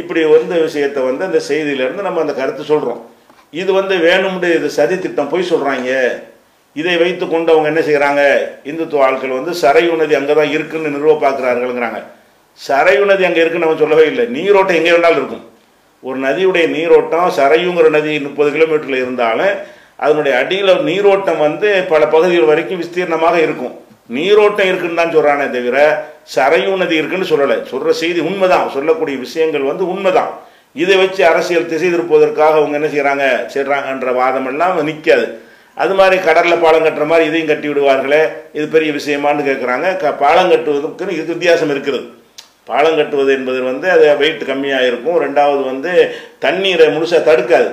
இப்படி 0.00 0.22
வந்த 0.34 0.54
விஷயத்தை 0.66 1.02
வந்து 1.10 1.22
அந்த 1.28 1.40
செய்தியிலேருந்து 1.50 2.06
நம்ம 2.06 2.20
அந்த 2.24 2.34
கருத்து 2.40 2.64
சொல்கிறோம் 2.72 3.00
இது 3.52 3.70
வந்து 3.78 3.94
வேணும்னு 4.06 4.48
இது 4.56 4.68
சதி 4.78 4.96
திட்டம் 4.98 5.30
போய் 5.32 5.50
சொல்கிறாங்க 5.52 5.92
இதை 6.76 6.94
வைத்து 7.02 7.24
கொண்டு 7.26 7.52
அவங்க 7.52 7.68
என்ன 7.72 7.82
செய்கிறாங்க 7.86 8.22
இந்துத்துவ 8.70 9.04
ஆட்கள் 9.06 9.38
வந்து 9.38 9.52
சரையுநதி 9.62 10.14
அங்கே 10.18 10.34
தான் 10.40 10.52
இருக்குன்னு 10.56 10.94
நிறுவ 10.96 11.14
பார்க்குறாருங்கிறாங்க 11.24 12.00
சரையு 12.66 13.02
நதி 13.10 13.24
அங்கே 13.28 13.40
இருக்குன்னு 13.42 13.68
அவன் 13.68 13.82
சொல்லவே 13.82 14.04
இல்லை. 14.10 14.24
நீரோட்டம் 14.36 14.78
எங்கே 14.78 14.92
வேணாலும் 14.94 15.20
இருக்கும். 15.22 15.44
ஒரு 16.02 16.18
நதியுடைய 16.26 16.66
நீரோட்டம் 16.76 17.28
சரையுங்கிற 17.38 17.88
நதி 17.96 18.12
முப்பது 18.26 18.50
கிலோமீட்டரில் 18.54 19.02
இருந்தாலும் 19.04 19.54
அதனுடைய 20.04 20.32
அடியில் 20.40 20.72
நீரோட்டம் 20.88 21.40
வந்து 21.46 21.68
பல 21.92 22.02
பகுதிகள் 22.14 22.50
வரைக்கும் 22.50 22.80
விஸ்தீர்ணமாக 22.82 23.36
இருக்கும். 23.46 23.74
நீரோட்டம் 24.16 24.68
இருக்குன்னு 24.70 25.00
தான் 25.00 25.14
சொல்கிறானே 25.14 25.46
தவிர 25.54 25.78
சரையு 26.34 26.76
நதி 26.82 26.96
இருக்குன்னு 27.00 27.30
சொல்லலை. 27.32 27.56
சொல்கிற 27.70 27.92
செய்தி 28.02 28.20
உண்மைதான். 28.28 28.66
சொல்லக்கூடிய 28.76 29.16
விஷயங்கள் 29.24 29.70
வந்து 29.70 29.84
உண்மைதான். 29.94 30.30
இதை 30.82 30.96
வச்சு 31.02 31.22
அரசியல் 31.32 31.70
திசை 31.72 31.88
திருப்பதற்காக 31.90 32.56
அவங்க 32.60 32.78
என்ன 32.78 32.88
செய்கிறாங்க 32.94 33.24
செய்கிறாங்கன்ற 33.54 34.10
வாதமெல்லாம் 34.20 34.82
நிற்காது 34.88 35.26
அது 35.82 35.94
மாதிரி 35.98 36.16
கடலில் 36.28 36.62
பாலம் 36.62 36.84
கட்டுற 36.86 37.04
மாதிரி 37.10 37.28
இதையும் 37.28 37.50
கட்டி 37.50 37.68
விடுவார்களே. 37.68 38.22
இது 38.58 38.66
பெரிய 38.74 38.92
விஷயமான்னு 38.98 39.48
கேட்குறாங்க 39.48 39.96
க 39.96 40.12
பாலம் 40.22 40.50
கட்டுவதற்கு 40.52 41.16
இதுக்கு 41.16 41.36
வித்தியாசம் 41.36 41.72
இருக்கிறது. 41.74 42.06
பாலம் 42.68 42.98
கட்டுவது 42.98 43.30
என்பது 43.38 43.60
வந்து 43.70 43.86
அது 43.94 44.04
வெயிட் 44.22 44.48
கம்மியாக 44.50 44.88
இருக்கும் 44.90 45.18
ரெண்டாவது 45.24 45.62
வந்து 45.70 45.92
தண்ணீரை 46.44 46.86
முழுசாக 46.94 47.20
தடுக்காது. 47.30 47.68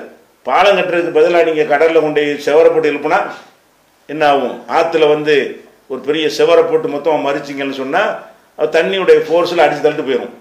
பாலம் 0.46 0.78
கட்டுறதுக்கு 0.78 1.18
பதிலாக 1.18 1.48
நீங்கள் 1.50 1.72
கடலில் 1.74 2.04
கொண்டு 2.06 2.22
போய் 2.22 2.44
செவரை 2.48 2.70
போட்டு 2.72 2.92
எழுப்புனா 2.92 3.20
என்ன 4.10 4.24
ஆகும் 4.34 4.56
ஆற்றுல 4.78 5.08
வந்து 5.14 5.36
ஒரு 5.92 6.02
பெரிய 6.08 6.26
செவரை 6.38 6.64
போட்டு 6.70 6.88
மொத்தம் 6.96 7.26
மறிச்சிங்கன்னு 7.28 7.80
சொன்னால் 7.82 8.12
அது 8.60 8.70
தண்ணியுடைய 8.78 9.20
ஃபோர்ஸில் 9.28 9.64
அடித்து 9.64 9.86
தள்ளிட்டு 9.86 10.08
போயிடும் 10.10 10.34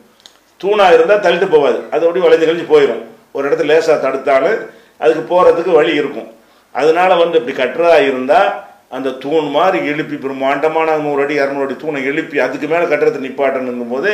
தூணாக 0.60 0.96
இருந்தால் 0.96 1.24
தள்ளிட்டு 1.26 1.48
போகாது 1.54 1.78
அது 1.92 2.06
அப்படியே 2.06 2.24
வளைஞ்சு 2.26 2.48
கழிஞ்சு 2.48 2.66
போயிடும் 2.74 3.02
ஒரு 3.36 3.44
இடத்துல 3.48 3.70
லேசாக 3.70 3.96
தடுத்தாலும் 4.04 4.58
அதுக்கு 5.04 5.22
போகிறதுக்கு 5.30 5.72
வழி 5.78 5.92
இருக்கும். 6.02 6.28
அதனால 6.74 7.10
வந்து 7.22 7.38
இப்படி 7.40 7.56
கட்டுறதா 7.56 7.98
இருந்தால் 8.08 8.48
அந்த 8.90 9.10
தூண் 9.10 9.46
மாதிரி 9.50 9.78
எழுப்பி 9.92 10.16
பிரம்மாண்டமான 10.16 10.96
நூறு 10.96 11.22
அடி 11.22 11.34
இரநூறு 11.38 11.66
அடி 11.66 11.76
தூணை 11.76 12.04
எழுப்பி 12.04 12.38
அதுக்கு 12.38 12.66
மேலே 12.66 12.84
கட்டுறதை 12.90 13.20
நிப்பாட்டணுங்கும் 13.26 13.94
போது 13.94 14.12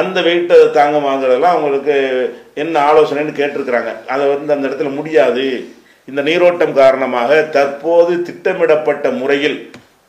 அந்த 0.00 0.20
வெயிட்டை 0.20 0.56
தாங்க 0.70 0.98
வாங்குறதெல்லாம் 1.06 1.54
அவங்களுக்கு 1.56 1.94
என்ன 2.54 2.74
ஆலோசனைன்னு 2.92 3.38
கேட்டிருக்கிறாங்க. 3.38 3.92
அதை 4.06 4.24
வந்து 4.34 4.54
அந்த 4.54 4.68
இடத்துல 4.68 4.94
முடியாது. 4.94 5.46
இந்த 6.04 6.22
நீரோட்டம் 6.22 6.72
காரணமாக 6.72 7.42
தற்போது 7.42 8.22
திட்டமிடப்பட்ட 8.22 9.10
முறையில் 9.10 9.58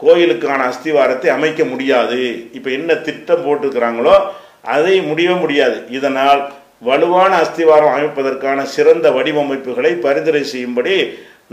கோயிலுக்கான 0.03 0.59
அஸ்திவாரத்தை 0.69 1.29
அமைக்க 1.37 1.63
முடியாது. 1.63 2.49
இப்போ 2.53 2.69
என்ன 2.69 2.95
திட்டம் 3.07 3.43
போட்டிருக்கிறாங்களோ 3.45 4.15
அதை 4.61 5.01
முடியவே 5.01 5.35
முடியாது. 5.39 5.77
இதனால் 5.89 6.41
வலுவான 6.79 7.31
அஸ்திவாரம் 7.43 7.95
அமைப்பதற்கான 7.95 8.61
சிறந்த 8.75 9.09
வடிவமைப்புகளை 9.11 9.91
பரிந்துரை 10.05 10.43
செய்யும்படி 10.43 10.95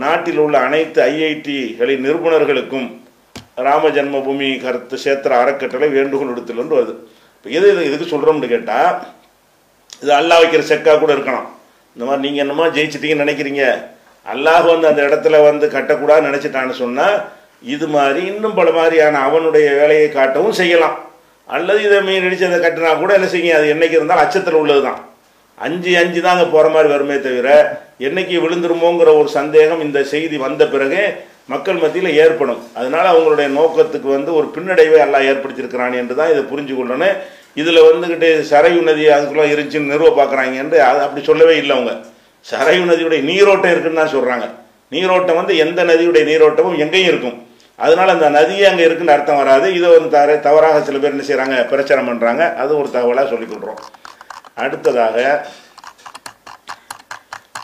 நாட்டில் 0.03 0.41
உள்ள 0.45 0.57
அனைத்து 0.67 0.99
ஐஐடிகளின் 1.13 2.05
நிறுவனர்களுக்கும் 2.07 2.89
ராம 3.67 3.85
ஜன்மபூமி 3.97 4.49
கருத்து 4.65 4.97
சேத்திர 5.05 5.33
அறக்கட்டளை 5.43 5.87
வேண்டுகோள் 5.95 6.31
விடுத்தல் 6.33 6.75
வருது 6.75 6.95
இப்போ 7.37 7.49
எது 7.59 7.67
இது 7.73 7.87
இதுக்கு 7.89 8.07
சொல்கிறோம்னு 8.13 8.51
கேட்டால் 8.53 8.93
இது 10.03 10.13
அல்லாஹ் 10.19 10.41
வைக்கிற 10.43 10.63
செக்காக 10.71 10.99
கூட 11.03 11.13
இருக்கலாம். 11.17 11.49
இந்த 11.97 12.05
மாதிரி 12.09 12.25
நீங்கள் 12.27 12.45
என்னமோ 12.45 12.69
ஜெயிச்சிட்டீங்கன்னு 12.77 13.25
நினைக்கிறீங்க. 13.27 13.65
அல்லாஹ் 14.27 14.69
வந்து 14.71 14.89
அந்த 14.91 15.03
இடத்துல 15.09 15.37
வந்து 15.49 15.67
கட்டக்கூடாதுன்னு 15.75 16.31
நினச்சிட்டான்னு 16.31 16.77
சொன்னால் 16.83 17.17
இது 17.75 17.87
மாதிரி 17.97 18.21
இன்னும் 18.31 18.57
பல 18.59 18.71
மாதிரியான 18.79 19.21
அவனுடைய 19.29 19.69
வேலையை 19.81 20.09
காட்டவும் 20.19 20.59
செய்யலாம். 20.61 20.97
அல்லது 21.49 21.81
இதை 21.87 21.99
மீன் 22.09 22.27
அடித்து 22.29 22.49
அதை 22.51 22.59
கட்டினா 22.65 22.91
கூட 23.03 23.13
என்ன 23.19 23.29
செய்யும்? 23.35 23.57
அது 23.59 23.73
என்றைக்கு 23.75 23.99
இருந்தாலும் 23.99 24.25
அச்சத்தில் 24.25 24.61
உள்ளது 24.63 24.83
தான் 24.89 25.01
அஞ்சு 25.67 25.93
அஞ்சு 26.01 26.21
தான் 26.27 26.41
போகிற 26.55 26.67
மாதிரி 26.75 26.89
வருமே 26.95 27.17
தவிர 27.27 27.49
என்னைக்கு 28.07 28.37
விழுந்துருமோங்கிற 28.45 29.11
ஒரு 29.21 29.29
சந்தேகம் 29.39 29.83
இந்த 29.87 29.99
செய்தி 30.13 30.37
வந்த 30.45 30.63
பிறகு 30.75 31.01
மக்கள் 31.53 31.81
மத்தியில் 31.83 32.17
ஏற்படும். 32.23 32.61
அதனால் 32.79 33.11
அவங்களுடைய 33.13 33.49
நோக்கத்துக்கு 33.59 34.09
வந்து 34.17 34.31
ஒரு 34.39 34.47
பின்னடைவை 34.55 34.99
எல்லாம் 35.07 35.27
ஏற்படுத்தியிருக்கிறான் 35.31 35.95
என்று 36.01 36.15
தான் 36.19 36.33
இதை 36.33 36.43
புரிஞ்சு 36.51 36.75
கொள்ளணும். 36.79 37.17
இதில் 37.61 37.87
வந்துக்கிட்டு 37.89 38.29
சரையு 38.51 38.81
நதி 38.89 39.05
அதுக்குள்ளே 39.17 39.47
இருந்துச்சுன்னு 39.53 39.93
நிறுவ 39.93 40.11
பார்க்குறாங்கன்ட்டு 40.19 40.79
அது 40.89 40.99
அப்படி 41.07 41.23
சொல்லவே 41.31 41.55
இல்லை 41.63 41.75
அவங்க. 41.77 41.95
சரையு 42.47 42.83
நதியுடைய 42.91 43.21
நீரோட்டம் 43.31 43.73
இருக்குன்னு 43.75 44.03
தான் 44.03 44.15
சொல்கிறாங்க 44.17 44.47
நீரோட்டம் 44.97 45.41
வந்து 45.41 45.55
எந்த 45.65 45.81
நதியுடைய 45.91 46.25
நீரோட்டமும் 46.31 46.79
எங்கேயும் 46.85 47.11
இருக்கும். 47.13 47.39
அதனால் 47.79 48.15
அந்த 48.17 48.29
நதியே 48.37 48.67
அங்கே 48.71 48.87
இருக்குன்னு 48.87 49.17
அர்த்தம் 49.17 49.41
வராது. 49.43 49.67
இதை 49.79 49.89
வந்து 49.97 50.39
தவறாக 50.49 50.85
சில 50.89 50.99
பேர் 50.99 51.15
என்ன 51.15 51.27
செய்கிறாங்க 51.31 51.57
பிரச்சாரம் 51.73 52.11
பண்ணுறாங்க 52.11 52.45
அது 52.65 52.73
ஒரு 52.83 52.91
தகவலாக 52.97 53.29
சொல்லிக் 53.35 53.53
கொடுறோம் 53.55 53.81
அடுத்ததாக 54.59 55.47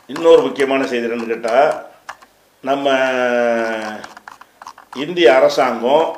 இன்னொரு 0.07 0.43
முக்கியமான 0.43 0.87
செய்தி 0.87 1.07
என்னன்னு 1.07 1.27
கேட்டால் 1.27 1.87
நம்ம 2.61 2.99
இந்திய 4.97 5.35
அரசாங்கம் 5.35 6.17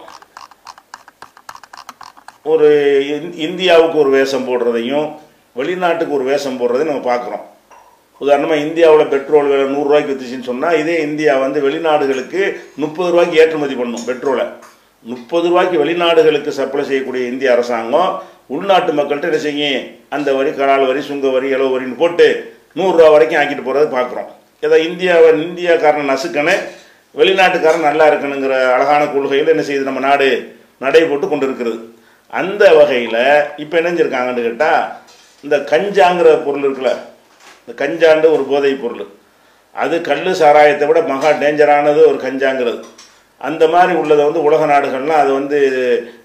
ஒரு 2.43 2.69
இந்- 3.07 3.35
இந்தியாவுக்கு 3.35 3.99
ஒரு 3.99 4.11
வேஷம் 4.11 4.49
போடுறதையும் 4.49 5.19
வெளிநாட்டுக்கு 5.53 6.15
ஒரு 6.15 6.25
வேஷம் 6.25 6.61
போடுறதையும் 6.61 6.85
நம்ம 6.85 7.17
பார்க்குறோம். 7.17 7.41
உதாரணமாக 8.19 8.61
இந்தியாவில் 8.61 9.07
பெட்ரோல் 9.07 9.47
விலை 9.47 9.75
நூறுரூவாய்க்கு 9.75 10.09
வித்துச்சுன்னு 10.09 10.43
சொன்னால் 10.43 10.79
இதே 10.79 11.03
இந்தியா 11.03 11.37
வந்து 11.37 11.71
வெளிநாடுகளுக்கு 11.71 12.57
முப்பது 12.77 13.11
ரூபாய்க்கு 13.11 13.39
ஏற்றுமதி 13.39 13.75
பண்ணும் 13.75 14.07
பெட்ரோலை. 14.07 14.53
முப்பது 15.03 15.49
ரூபாய்க்கு 15.49 15.85
வெளிநாடுகளுக்கு 15.85 16.49
சப்ளை 16.49 16.85
செய்யக்கூடிய 16.85 17.29
இந்திய 17.29 17.53
அரசாங்கம் 17.53 18.23
உள்நாட்டு 18.55 18.91
மக்கள்கிட்ட 18.99 19.31
என்ன 19.31 19.41
செய்யும் 19.47 19.87
அந்த 20.17 20.29
வரி 20.39 20.51
கடால் 20.59 20.89
வரி 20.91 21.01
சுங்க 21.11 21.29
வரி 21.37 21.49
இலவு 21.55 21.75
வரின்னு 21.75 22.01
போட்டு 22.03 22.27
நூறுரூவா 22.79 23.09
வரைக்கும் 23.15 23.41
ஆக்கிட்டு 23.41 23.65
போகிறத 23.67 23.89
பார்க்குறோம். 23.97 24.29
ஏதோ 24.67 24.77
இந்தியாவை 24.89 25.29
இந்தியாக்காரன் 25.47 26.11
நசுக்கன்னு 26.13 26.55
வெளிநாட்டுக்காரன் 27.19 27.89
நல்லா 27.89 28.07
இருக்கணுங்கிற 28.11 28.55
அழகான 28.77 29.03
கொள்கையில் 29.15 29.53
என்ன 29.55 29.65
செய்யுது? 29.69 29.89
நம்ம 29.89 30.03
நாடு 30.09 30.29
நடை 30.85 31.03
போட்டு 31.11 31.27
கொண்டு 31.29 31.47
இருக்கிறது 31.49 31.79
அந்த 32.41 32.63
வகையில் 32.79 33.21
இப்போ 33.63 33.75
என்னஞ்சிருக்காங்கன்னு 33.81 34.47
கேட்டால் 34.47 34.83
இந்த 35.45 35.57
கஞ்சாங்கிற 35.73 36.29
பொருள் 36.47 36.67
இருக்குல்ல 36.67 36.93
இந்த 37.63 37.75
கஞ்சாண்டு 37.83 38.27
ஒரு 38.35 38.45
போதைப் 38.53 38.83
பொருள். 38.83 39.05
அது 39.83 39.95
கல் 40.09 40.29
சாராயத்தை 40.41 40.87
விட 40.89 41.01
மகா 41.13 41.31
டேஞ்சரானது 41.43 42.01
ஒரு 42.11 42.19
கஞ்சாங்கிறது. 42.27 42.81
அந்த 43.38 43.68
மாதிரி 43.68 43.99
உள்ளதை 43.99 44.25
வந்து 44.25 44.42
உலக 44.42 44.66
நாடுகள்லாம் 44.66 45.22
அது 45.22 45.33
வந்து 45.33 45.59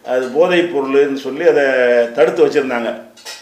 அது 0.06 0.28
போதைப் 0.28 0.78
பொருள்னு 0.78 1.13
சொல்லி 1.13 1.47
அதை 1.47 1.65
தடுத்து 2.13 2.47
வச்சுருந்தாங்க. 2.47 2.91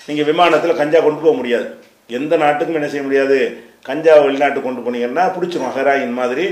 நீங்கள் 0.08 0.25
விமானத்தில் 0.25 0.75
கஞ்சா 0.75 0.99
கொண்டு 0.99 1.21
போக 1.21 1.36
முடியாது. 1.36 1.67
எந்த 2.08 2.38
நாட்டுக்கும் 2.38 2.75
என்ன 2.75 2.88
செய்ய 2.88 3.03
முடியாது. 3.03 3.67
கஞ்சாவை 3.88 4.23
வெளிநாட்டுக்கு 4.25 4.67
கொண்டு 4.67 4.82
போனீங்கன்னா 4.86 5.25
பிடிச்சிரும். 5.36 5.75
ஹெராயின் 5.77 6.12
மாதிரி 6.12 6.45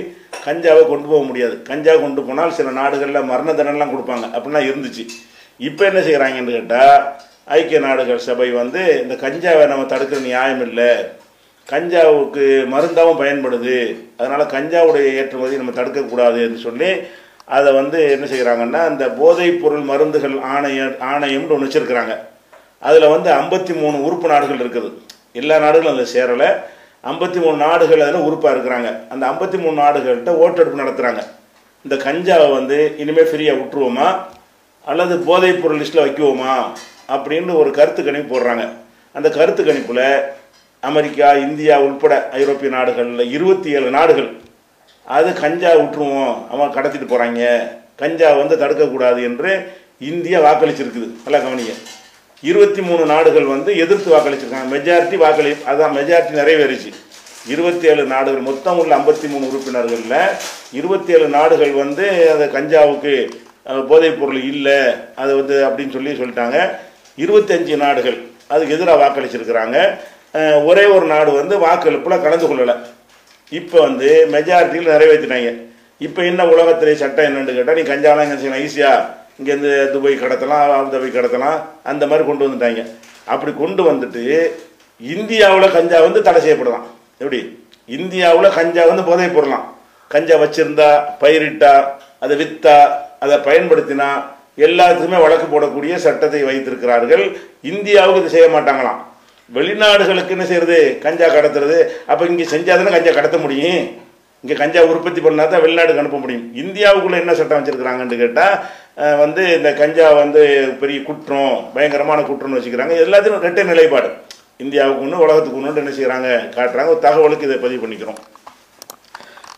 கஞ்சாவை 0.45 0.87
கொண்டு 0.87 1.07
போக 1.07 1.23
முடியாது. 1.23 1.61
கஞ்சா 1.61 1.95
கொண்டு 1.95 2.21
போனால் 2.23 2.53
சில 2.53 2.69
நாடுகளில் 2.69 3.29
மரண 3.31 3.51
தண்டனைலாம் 3.51 3.93
கொடுப்பாங்க. 3.93 4.27
அப்படிலாம் 4.35 4.69
இருந்துச்சு. 4.69 5.05
இப்போ 5.57 5.85
என்ன 5.85 5.99
செய்கிறாங்கன்னு 5.99 6.51
கேட்டால் 6.51 7.15
ஐக்கிய 7.45 7.79
நாடுகள் 7.79 8.17
சபை 8.17 8.51
வந்து 8.51 9.01
இந்த 9.01 9.13
கஞ்சாவை 9.13 9.67
நம்ம 9.67 9.95
தடுக்கிற 9.95 10.21
நியாயம் 10.21 10.61
இல்லை. 10.67 11.11
கஞ்சாவுக்கு 11.71 12.45
மருந்தாகவும் 12.73 13.21
பயன்படுது. 13.21 13.77
அதனால் 14.17 14.51
கஞ்சாவுடைய 14.55 15.07
ஏற்றுமதி 15.21 15.55
நம்ம 15.55 15.71
தடுக்கக்கூடாது 15.71 16.37
என்று 16.45 16.57
சொல்லி 16.57 16.89
அதை 17.45 17.73
வந்து 17.73 17.99
என்ன 18.11 18.25
செய்கிறாங்கன்னா 18.25 18.79
அந்த 18.89 19.09
போதைப் 19.19 19.59
பொருள் 19.61 19.83
மருந்துகள் 19.89 20.35
ஆணைய 20.53 20.79
ஆணையம்னு 21.11 21.53
ஒன்று 21.55 21.67
வச்சுருக்கிறாங்க. 21.67 22.13
அதில் 22.79 23.07
வந்து 23.07 23.29
ஐம்பத்தி 23.33 23.73
மூணு 23.81 24.03
உறுப்பு 24.03 24.27
நாடுகள் 24.27 24.57
இருக்குது. 24.57 24.89
எல்லா 25.33 25.59
நாடுகளும் 25.59 25.97
அதில் 25.97 26.13
சேரலை. 26.15 26.49
ஐம்பத்தி 27.03 27.39
மூணு 27.43 27.57
நாடுகள் 27.57 27.99
அதில் 27.99 28.25
உறுப்பாக 28.27 28.55
இருக்கிறாங்க. 28.55 28.89
அந்த 29.09 29.23
ஐம்பத்தி 29.27 29.57
மூணு 29.57 29.81
நாடுகள்கிட்ட 29.81 30.29
ஓட்டெடுப்பு 30.29 30.81
நடத்துகிறாங்க 30.81 31.21
இந்த 31.85 31.95
கஞ்சாவை 31.95 32.53
வந்து 32.53 32.95
இனிமேல் 32.97 33.29
ஃப்ரீயாக 33.31 33.59
விட்டுருவோமா? 33.59 34.07
அல்லது 34.85 35.17
போதைப் 35.17 35.61
பொருள் 35.61 35.79
லிஸ்ட்டில் 35.79 36.05
வைக்குவோமா 36.05 36.53
அப்படின்னு 37.15 37.53
ஒரு 37.53 37.71
கருத்து 37.71 38.03
கணிப்பு 38.03 38.39
போடுறாங்க. 38.39 38.69
அந்த 39.13 39.29
கருத்து 39.29 39.63
கணிப்பில் 39.63 40.05
அமெரிக்கா 40.79 41.31
இந்தியா 41.33 41.79
உட்பட 41.81 42.29
ஐரோப்பிய 42.31 42.71
நாடுகளில் 42.75 43.31
இருபத்தி 43.31 43.69
ஏழு 43.71 43.89
நாடுகள். 43.89 44.29
அது 45.05 45.33
கஞ்சா 45.33 45.71
விட்டுருவோம் 45.73 46.35
அவன் 46.51 46.73
கடத்திட்டு 46.75 47.11
போகிறாங்க 47.11 47.67
கஞ்சா 47.95 48.33
வந்து 48.33 48.55
தடுக்கக்கூடாது 48.55 49.23
என்று 49.23 49.71
இந்தியா 49.99 50.39
வாக்களிச்சிருக்குது. 50.39 51.07
நல்லா 51.25 51.47
கவனிங்க. 51.47 51.73
இருபத்தி 52.41 52.81
மூணு 52.81 53.05
நாடுகள் 53.05 53.43
வந்து 53.43 53.77
எதிர்த்து 53.77 54.17
வாக்களிச்சிருக்காங்க. 54.17 54.71
மெஜாரிட்டி 54.73 55.17
வாக்களி 55.23 55.53
அதான் 55.71 55.95
மெஜாரிட்டி 55.97 56.33
நிறைவேறிச்சு. 56.41 56.93
இருபத்தி 57.47 57.87
ஏழு 57.87 58.03
நாடுகள். 58.03 58.41
மொத்தம் 58.41 58.79
உள்ள 58.79 58.95
ஐம்பத்தி 58.95 59.27
மூணு 59.29 59.47
உறுப்பினர்களில் 59.47 60.29
இருபத்தி 60.71 61.13
ஏழு 61.13 61.27
நாடுகள் 61.27 61.71
வந்து 61.71 62.05
அந்த 62.33 62.45
கஞ்சாவுக்கு 62.59 63.29
போதைப் 63.87 64.19
பொருள் 64.19 64.43
இல்லை 64.43 64.79
அது 65.15 65.35
வந்து 65.35 65.67
அப்படின்னு 65.67 65.93
சொல்லி 65.93 66.11
சொல்லிட்டாங்க. 66.11 66.69
இருபத்தஞ்சு 67.17 67.75
நாடுகள். 67.75 68.17
அதுக்கு 68.47 68.75
எதிராக 68.75 69.01
வாக்களிச்சிருக்கிறாங்க. 69.03 69.97
ஒரே 70.69 70.85
ஒரு 70.95 71.05
நாடு 71.13 71.31
வந்து 71.39 71.55
வாக்களிப்பில் 71.65 72.23
கலந்து 72.25 72.47
கொள்ளலை. 72.49 72.75
இப்போ 73.51 73.77
வந்து 73.87 74.09
மெஜாரிட்டியில் 74.35 74.93
நிறைவேற்றினாங்க 74.95 75.51
இப்போ 76.05 76.21
என்ன 76.29 76.41
உலகத்திலே 76.53 76.93
சட்டம் 77.01 77.27
என்னன்னு 77.27 77.55
கேட்டால் 77.57 77.77
நீ 77.79 77.83
கஞ்சாலாம் 77.91 78.25
எங்கே 78.25 78.37
செய்யலாம் 78.41 78.63
ஈஸியாக 78.65 79.05
இங்கேருந்து 79.39 79.71
துபாய் 79.93 80.21
கடத்தலாம் 80.23 80.73
அபுதாபி 80.79 81.09
கடத்தலாம் 81.15 81.57
அந்த 81.91 82.03
மாதிரி 82.09 82.23
கொண்டு 82.27 82.45
வந்துட்டாங்க. 82.45 82.83
அப்படி 83.33 83.51
கொண்டு 83.63 83.81
வந்துட்டு 83.89 84.23
இந்தியாவில் 85.01 85.75
கஞ்சா 85.77 85.97
வந்து 86.05 86.19
தடை 86.27 86.39
செய்யப்படலாம். 86.45 86.85
எப்படி? 87.21 87.39
இந்தியாவில் 87.97 88.55
கஞ்சா 88.59 88.83
வந்து 88.91 89.03
போதை 89.09 89.27
போடலாம். 89.35 89.65
கஞ்சா 90.13 90.35
வச்சுருந்தா 90.43 90.89
பயிரிட்டா 91.21 91.73
அதை 92.25 92.35
விற்றா 92.41 92.77
அதை 93.23 93.35
பயன்படுத்தினா 93.47 94.07
எல்லாத்துக்குமே 94.65 95.19
வழக்கு 95.23 95.47
போடக்கூடிய 95.51 95.95
சட்டத்தை 96.05 96.41
வைத்திருக்கிறார்கள். 96.49 97.23
இந்தியாவுக்கு 97.71 98.21
இது 98.23 98.33
செய்ய 98.35 98.47
மாட்டாங்களாம். 98.55 99.01
வெளிநாடுகளுக்கு 99.55 100.35
என்ன 100.35 100.45
செய்யறது 100.49 100.77
கஞ்சா 101.03 101.27
கடத்துறது. 101.35 101.77
அப்போ 102.11 102.23
இங்கே 102.31 102.45
செஞ்சாதானே 102.53 102.93
கஞ்சா 102.95 103.13
கடத்த 103.17 103.37
முடியும்? 103.45 103.81
இங்கே 104.43 104.55
கஞ்சா 104.61 104.81
உற்பத்தி 104.91 105.21
பண்ணால் 105.25 105.51
தான் 105.53 105.63
வெளிநாடுக்கு 105.65 106.01
அனுப்ப 106.03 106.19
முடியும். 106.23 106.43
இந்தியாவுக்குள்ளே 106.63 107.21
என்ன 107.23 107.35
சட்டம் 107.39 107.59
வச்சுருக்கிறாங்கன்னு 107.59 108.21
கேட்டால் 108.23 108.57
வந்து 109.23 109.41
இந்த 109.57 109.69
கஞ்சா 109.79 110.07
வந்து 110.21 110.41
பெரிய 110.81 110.99
குற்றம் 111.07 111.55
பயங்கரமான 111.73 112.19
குற்றம்னு 112.27 112.59
வச்சுக்கிறாங்க. 112.59 112.93
எல்லாத்தையும் 113.05 113.43
ரெட்டை 113.47 113.63
நிலைப்பாடு. 113.71 114.09
இந்தியாவுக்கு 114.65 115.03
ஒன்று 115.05 115.23
உலகத்துக்கு 115.25 115.59
ஒன்று 115.59 115.81
என்ன 115.83 115.93
செய்கிறாங்க 115.97 116.29
காட்டுறாங்க. 116.57 116.93
ஒரு 116.93 117.03
தகவலுக்கு 117.07 117.47
இதை 117.49 117.57
பதிவு 117.65 117.81
பண்ணிக்கிறோம். 117.83 118.21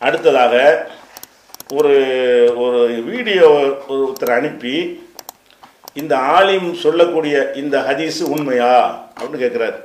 அடுத்ததாக 0.08 0.56
ஒரு 1.80 1.96
ஒரு 2.66 2.80
வீடியோ 3.10 3.48
ஒருத்தர் 3.94 4.38
அனுப்பி 4.40 4.76
இந்த 5.96 6.14
ஆலிம் 6.34 6.70
சொல்லக்கூடிய 6.84 7.36
இந்த 7.62 7.76
ஹதீஸ் 7.88 8.20
உண்மையா? 8.34 8.72
அப்படின்னு 9.14 9.44
கேட்குறாரு 9.44 9.78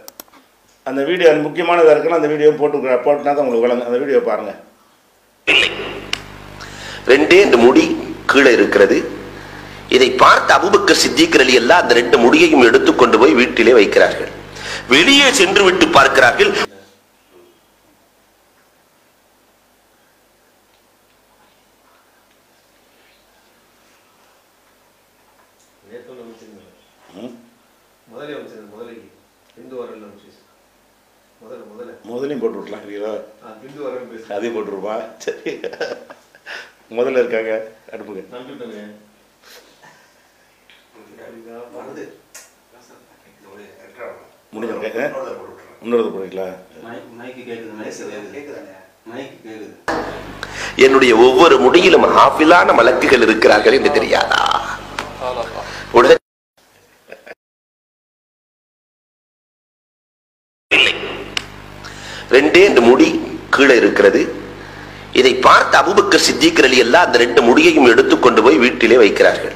அந்த 0.86 1.00
வீடியோ 1.08 1.28
முக்கியமானதாக 1.46 1.92
இருக்குன்னா 1.94 2.20
அந்த 2.20 2.30
வீடியோ 2.32 2.50
போட்டு 2.58 2.76
போட்டுனா 3.06 3.30
தான் 3.30 3.44
உங்களுக்கு 3.44 3.66
வழங்க 3.66 3.86
அந்த 3.88 3.98
வீடியோ 4.02 4.20
பாருங்கள் 4.26 4.60
ரெண்டே 7.12 7.38
இந்த 7.46 7.56
முடி 7.64 7.84
கீழே 8.30 8.50
இருக்கிறது. 8.56 8.98
இதை 9.96 10.08
பார்த்த 10.22 10.54
அபுபக்கர் 10.58 11.00
சித்திக் 11.02 11.36
அலி 11.42 11.54
எல்லாம் 11.60 11.82
அந்த 11.82 11.94
ரெண்டு 11.98 12.16
முடியையும் 12.22 12.66
எடுத்துக்கொண்டு 12.68 13.16
போய் 13.22 13.38
வீட்டிலே 13.40 13.72
வைக்கிறார்கள். 13.78 14.30
வெளியே 14.94 15.26
சென்று 15.40 15.62
விட்டு 15.66 15.86
பார்க்கிறார்கள் 15.96 16.52
ம் 27.16 27.34
முதலே 28.06 28.34
வச்சிருந்தேன் 28.36 28.72
முதல்ல 31.42 31.92
முதலையும் 32.08 32.42
போட்டு 32.42 32.58
விட்லாம் 32.58 32.84
இல்லையா 32.86 33.10
அதையும் 34.28 34.56
போட்டுருப்பா 34.56 34.94
சரி. 35.18 35.52
முதல்ல 36.90 37.18
இருக்காங்க. 37.18 37.52
அனுப்புங்க. 37.92 38.22
முடிஞ்சிருக்கேன் 44.52 45.12
இன்னொரு 45.82 46.08
போடுறீங்களா? 46.08 46.46
என்னுடைய 50.76 51.16
ஒவ்வொரு 51.16 51.58
முடியிலும் 51.58 52.06
ஹாஃபிலான 52.16 52.74
மலக்குகள் 52.74 53.22
இருக்கிறார்கள் 53.22 53.72
என்று 53.72 53.92
தெரியாதா? 53.92 54.40
உடனே. 55.92 56.16
ரெண்டே 62.30 62.64
இந்த 62.64 62.80
முடி 62.80 63.08
கீழே 63.56 63.76
இருக்கிறது. 63.82 64.22
இதை 65.20 65.32
பார்த்து 65.48 65.74
அபுபக்கர் 65.80 66.24
சித்திகர் 66.28 66.66
அலி 66.68 66.78
எல்லாம் 66.84 67.04
அந்த 67.06 67.18
ரெண்டு 67.24 67.40
முடியையும் 67.48 67.90
எடுத்துக்கொண்டு 67.92 68.40
போய் 68.46 68.62
வீட்டிலே 68.64 68.96
வைக்கிறார்கள். 69.02 69.54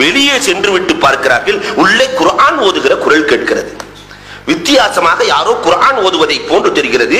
வெளியே 0.00 0.34
சென்று 0.46 0.70
விட்டு 0.74 0.94
பார்க்கிறார்கள் 1.04 1.58
உள்ளே 1.82 2.06
குரான் 2.20 2.58
ஓதுகிற 2.66 2.94
குரல் 3.04 3.28
கேட்கிறது. 3.30 3.70
வித்தியாசமாக 4.50 5.20
யாரோ 5.34 5.52
குரான் 5.66 5.98
ஓதுவதை 6.06 6.38
போன்று 6.50 6.70
தெரிகிறது. 6.78 7.18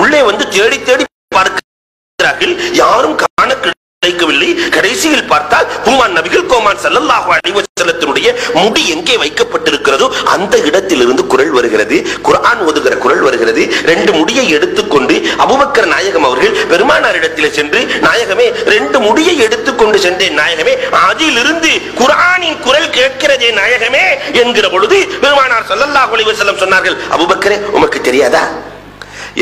உள்ளே 0.00 0.20
வந்து 0.28 0.44
தேடி 0.56 0.78
தேடி 0.88 1.04
பார்க்கிறார்கள் 1.38 2.54
யாரும் 2.82 3.16
காண 3.22 3.50
கிடைக்கவில்லை. 3.64 4.48
கடைசியில் 4.76 5.30
பார்த்தால் 5.32 5.66
ஹுமான் 5.86 6.16
நபிகள் 6.18 6.48
கோமான் 6.52 6.80
சல்லல்லாஹு 6.84 7.28
அலைஹி 7.36 7.54
வஸல்லத்தினுடைய 7.58 8.28
முடி 8.60 8.82
எங்கே 8.94 9.16
வைக்கப்பட்டிருக்கிறதோ? 9.22 9.83
இருக்கிறதோ 9.96 10.30
அந்த 10.34 10.54
இடத்திலிருந்து 10.68 11.22
குரல் 11.26 11.52
வருகிறது. 11.56 11.96
குரான் 12.26 12.60
ஓதுகிற 12.66 12.94
குரல் 12.96 13.22
வருகிறது. 13.26 13.62
ரெண்டு 13.90 14.10
முடியை 14.18 14.44
எடுத்துக்கொண்டு 14.56 15.14
அபுபக்கர் 15.44 15.88
நாயகம் 15.94 16.26
அவர்கள் 16.28 16.56
பெருமானாரிடத்தில் 16.70 17.54
சென்று 17.58 17.80
நாயகமே 18.06 18.46
ரெண்டு 18.74 18.98
முடியை 19.06 19.34
எடுத்துக்கொண்டு 19.46 19.98
சென்றேன் 19.98 20.38
நாயகமே 20.40 20.74
அதிலிருந்து 21.02 21.70
குரானின் 22.00 22.60
குரல் 22.66 22.90
கேட்கிறதே 22.90 23.50
நாயகமே 23.60 24.04
என்கிற 24.42 24.68
பொழுது 24.68 24.98
பெருமானார் 25.22 25.68
சல்லல்லா 25.70 26.04
அலைஹி 26.08 26.28
வஸல்லம் 26.30 26.62
சொன்னார்கள் 26.64 26.96
அபுபக்கரே 27.14 27.58
உமக்கு 27.72 28.00
தெரியாதா? 28.00 28.44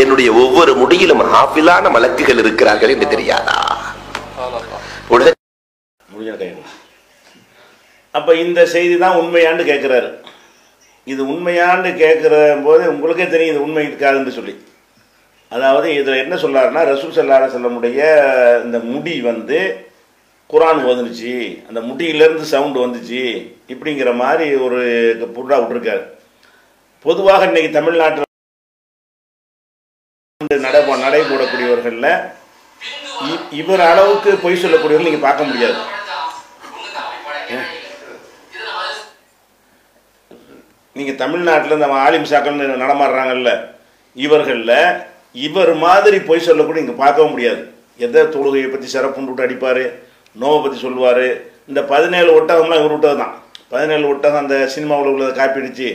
என்னுடைய 0.03 0.29
ஒவ்வொரு 0.43 0.73
முடியிலும் 0.75 1.25
ஹாஃபிலான 1.33 1.91
மலக்குகள் 1.97 2.41
இருக்கிறார்கள் 2.43 2.93
என்று 2.95 3.09
தெரியாதா? 3.09 3.57
உடனே 5.11 5.33
முடிஞ்ச 6.09 6.37
கையில் 6.39 6.61
இந்த 8.45 8.61
செய்தி 8.73 8.97
தான் 8.97 9.19
உண்மையான்னு 9.21 9.65
கேட்கிறாரு 9.65 10.09
இது 11.05 11.27
உண்மையான்னு 11.27 11.91
கேட்குற 12.03 12.63
போது 12.65 12.89
உங்களுக்கே 12.89 13.29
தெரியும் 13.29 13.55
இது 13.55 13.65
உண்மை 13.65 13.87
இருக்காதுன்னு 13.87 14.29
சொல்லி. 14.29 14.65
அதாவது 15.49 15.95
இதில் 15.95 16.15
என்ன 16.15 16.35
சொல்லாருன்னா 16.35 16.85
ரசூல் 16.93 17.17
சல்லார 17.17 17.47
செல்லமுடைய 17.47 18.01
இந்த 18.65 18.79
முடி 18.79 19.21
வந்து 19.21 19.87
குரான் 20.51 20.83
ஓதுனுச்சு 20.85 21.67
அந்த 21.69 21.81
முடியிலேருந்து 21.81 22.41
சவுண்டு 22.41 22.87
வந்துச்சு. 22.87 23.53
இப்படிங்கிற 23.69 24.15
மாதிரி 24.15 24.55
ஒரு 24.55 24.79
புட்டா 25.37 25.53
விட்டுருக்காரு. 25.53 26.03
பொதுவாக 27.01 27.45
இன்னைக்கு 27.45 27.71
தமிழ்நாட்டில் 27.71 28.25
நடை 30.61 30.81
நடைபோடக்கூடியவர்களில் 30.89 32.31
இ- 33.23 33.53
இவர் 33.53 33.81
அளவுக்கு 33.81 34.37
பொய் 34.37 34.65
சொல்லக்கூடியவர்கள் 34.65 35.03
நீங்கள் 35.03 35.21
பார்க்க 35.21 35.45
முடியாது. 35.45 35.75
நீங்கள் 40.97 41.19
தமிழ்நாட்டில் 41.23 41.77
இந்த 41.77 41.89
ஆலிம் 42.07 42.29
சாக்கள்னு 42.31 42.65
நடமாடுறாங்கல்ல 42.85 43.51
இவர்களில் 44.17 44.79
இவர் 45.47 45.73
மாதிரி 45.85 46.17
பொய் 46.29 46.47
சொல்லக்கூட 46.47 46.79
இங்கே 46.81 46.97
பார்க்கவும் 47.03 47.33
முடியாது. 47.35 47.63
எதை 48.05 48.23
தொழுகையை 48.35 48.69
பற்றி 48.71 48.89
சிறப்புண்டு 48.95 49.31
விட்டு 49.31 49.45
அடிப்பார் 49.47 49.85
நோவை 50.41 50.59
பற்றி 50.65 50.79
சொல்லுவார் 50.85 51.27
இந்த 51.71 51.81
பதினேழு 51.93 52.31
ஒட்டகம்லாம் 52.39 52.81
இவர் 52.83 52.95
விட்டது 52.95 53.17
தான் 53.23 53.35
பதினேழு 53.73 54.05
ஒட்டகம் 54.13 54.43
அந்த 54.45 54.57
சினிமாவில் 54.75 55.11
உள்ளதை 55.13 55.33
காப்பி 55.39 55.61
அடித்து 55.61 55.89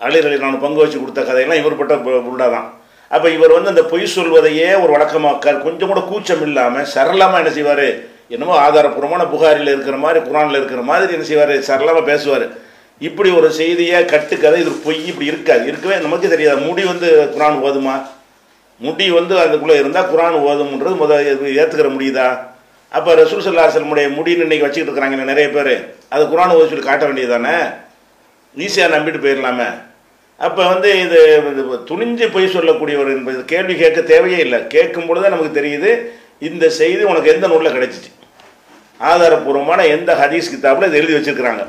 அழிரலி 0.00 0.38
நான் 0.42 0.64
பங்கு 0.64 0.82
வச்சு 0.82 0.98
கொடுத்த 1.02 1.22
கதையெல்லாம் 1.28 1.60
இவர் 1.62 1.78
பட்ட 1.80 1.94
புருடா 2.26 2.48
தான் 2.56 2.66
அப்போ 3.14 3.28
இவர் 3.36 3.54
வந்து 3.56 3.72
அந்த 3.72 3.84
பொய் 3.92 4.04
சொல்வதையே 4.16 4.68
ஒரு 4.82 4.90
வழக்கமாக்கார். 4.94 5.58
கொஞ்சம் 5.64 5.90
கூட 5.90 6.00
கூச்சம் 6.10 6.44
இல்லாமல் 6.46 6.86
சரளமாக 6.94 7.40
என்ன 7.42 7.50
செய்வார்? 7.56 7.86
என்னமோ 8.34 8.54
ஆதாரப்பூர்வமான 8.66 9.22
புகாரில் 9.32 9.72
இருக்கிற 9.74 9.96
மாதிரி 10.04 10.20
குரானில் 10.28 10.58
இருக்கிற 10.60 10.82
மாதிரி 10.90 11.14
என்ன 11.16 11.26
செய்வார்? 11.30 11.54
சரளமாக 11.68 12.04
பேசுவார். 12.10 12.46
இப்படி 12.98 13.30
ஒரு 13.30 13.52
செய்தியை 13.52 14.04
கட்டுக்கதை 14.04 14.60
இது 14.60 14.70
பொய் 14.70 15.06
இப்படி 15.06 15.26
இருக்காது. 15.26 15.66
இருக்கவே 15.66 15.96
நமக்கு 15.98 16.28
தெரியாது. 16.28 16.60
முடி 16.60 16.84
வந்து 16.84 17.08
குரான் 17.36 17.58
ஓதுமா? 17.68 17.94
முடி 18.78 19.10
வந்து 19.10 19.38
அதுக்குள்ளே 19.38 19.78
இருந்தால் 19.78 20.10
குரான் 20.12 20.36
ஓதும்ன்றது 20.48 20.94
முத 21.02 21.12
ஏற்றுக்கிற 21.60 21.88
முடியுதா? 21.96 22.38
அப்போ 22.88 23.14
ரசூல் 23.14 23.44
சல்லா 23.46 23.66
செல்முடைய 23.74 24.08
முடின்னு 24.16 24.46
இன்றைக்கி 24.46 24.64
வச்சுக்கிட்டு 24.66 24.90
இருக்கிறாங்க 24.90 25.30
நிறைய 25.30 25.48
பேர். 25.50 25.74
அது 26.08 26.24
குரான் 26.24 26.54
ஓதி 26.56 26.68
சொல்லி 26.68 26.84
காட்ட 26.84 27.04
வேண்டியது 27.04 27.32
தானே 27.32 27.56
ஈஸியாக 28.64 28.94
நம்பிட்டு 28.94 29.22
போயிடலாமே. 29.24 29.68
அப்போ 30.36 30.62
வந்து 30.72 31.00
இது 31.04 31.18
துணிஞ்சு 31.90 32.32
பொய் 32.32 32.52
சொல்லக்கூடியவர் 32.56 33.14
என்பது 33.16 33.44
கேள்வி 33.44 33.74
கேட்க 33.76 34.00
தேவையே 34.00 34.38
இல்லை. 34.38 34.66
கேட்கும் 34.66 35.06
பொழுது 35.06 35.28
நமக்கு 35.28 35.60
தெரியுது 35.60 35.90
இந்த 36.48 36.68
செய்தி 36.68 37.02
உனக்கு 37.02 37.32
எந்த 37.34 37.46
நூலில் 37.46 37.74
கிடைச்சிச்சு? 37.76 38.10
ஆதாரப்பூர்வமான 39.00 39.86
எந்த 39.96 40.12
ஹதீஸ் 40.22 40.52
கிதாபில் 40.54 40.86
இது 40.88 41.00
எழுதி 41.00 41.16
வச்சுருக்கிறாங்க. 41.16 41.64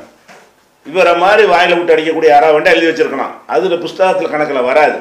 இவரை 0.90 1.12
மாதிரி 1.22 1.44
வாயில் 1.52 1.76
விட்டு 1.76 1.94
அடிக்கக்கூடிய 1.94 2.30
யாராக 2.32 2.52
வேண்டாம் 2.56 2.74
எழுதி 2.74 2.88
வச்சிருக்கலாம். 2.90 3.34
அதில் 3.54 3.82
புஸ்தகத்தில் 3.84 4.32
கணக்கில் 4.34 4.66
வராது. 4.70 4.98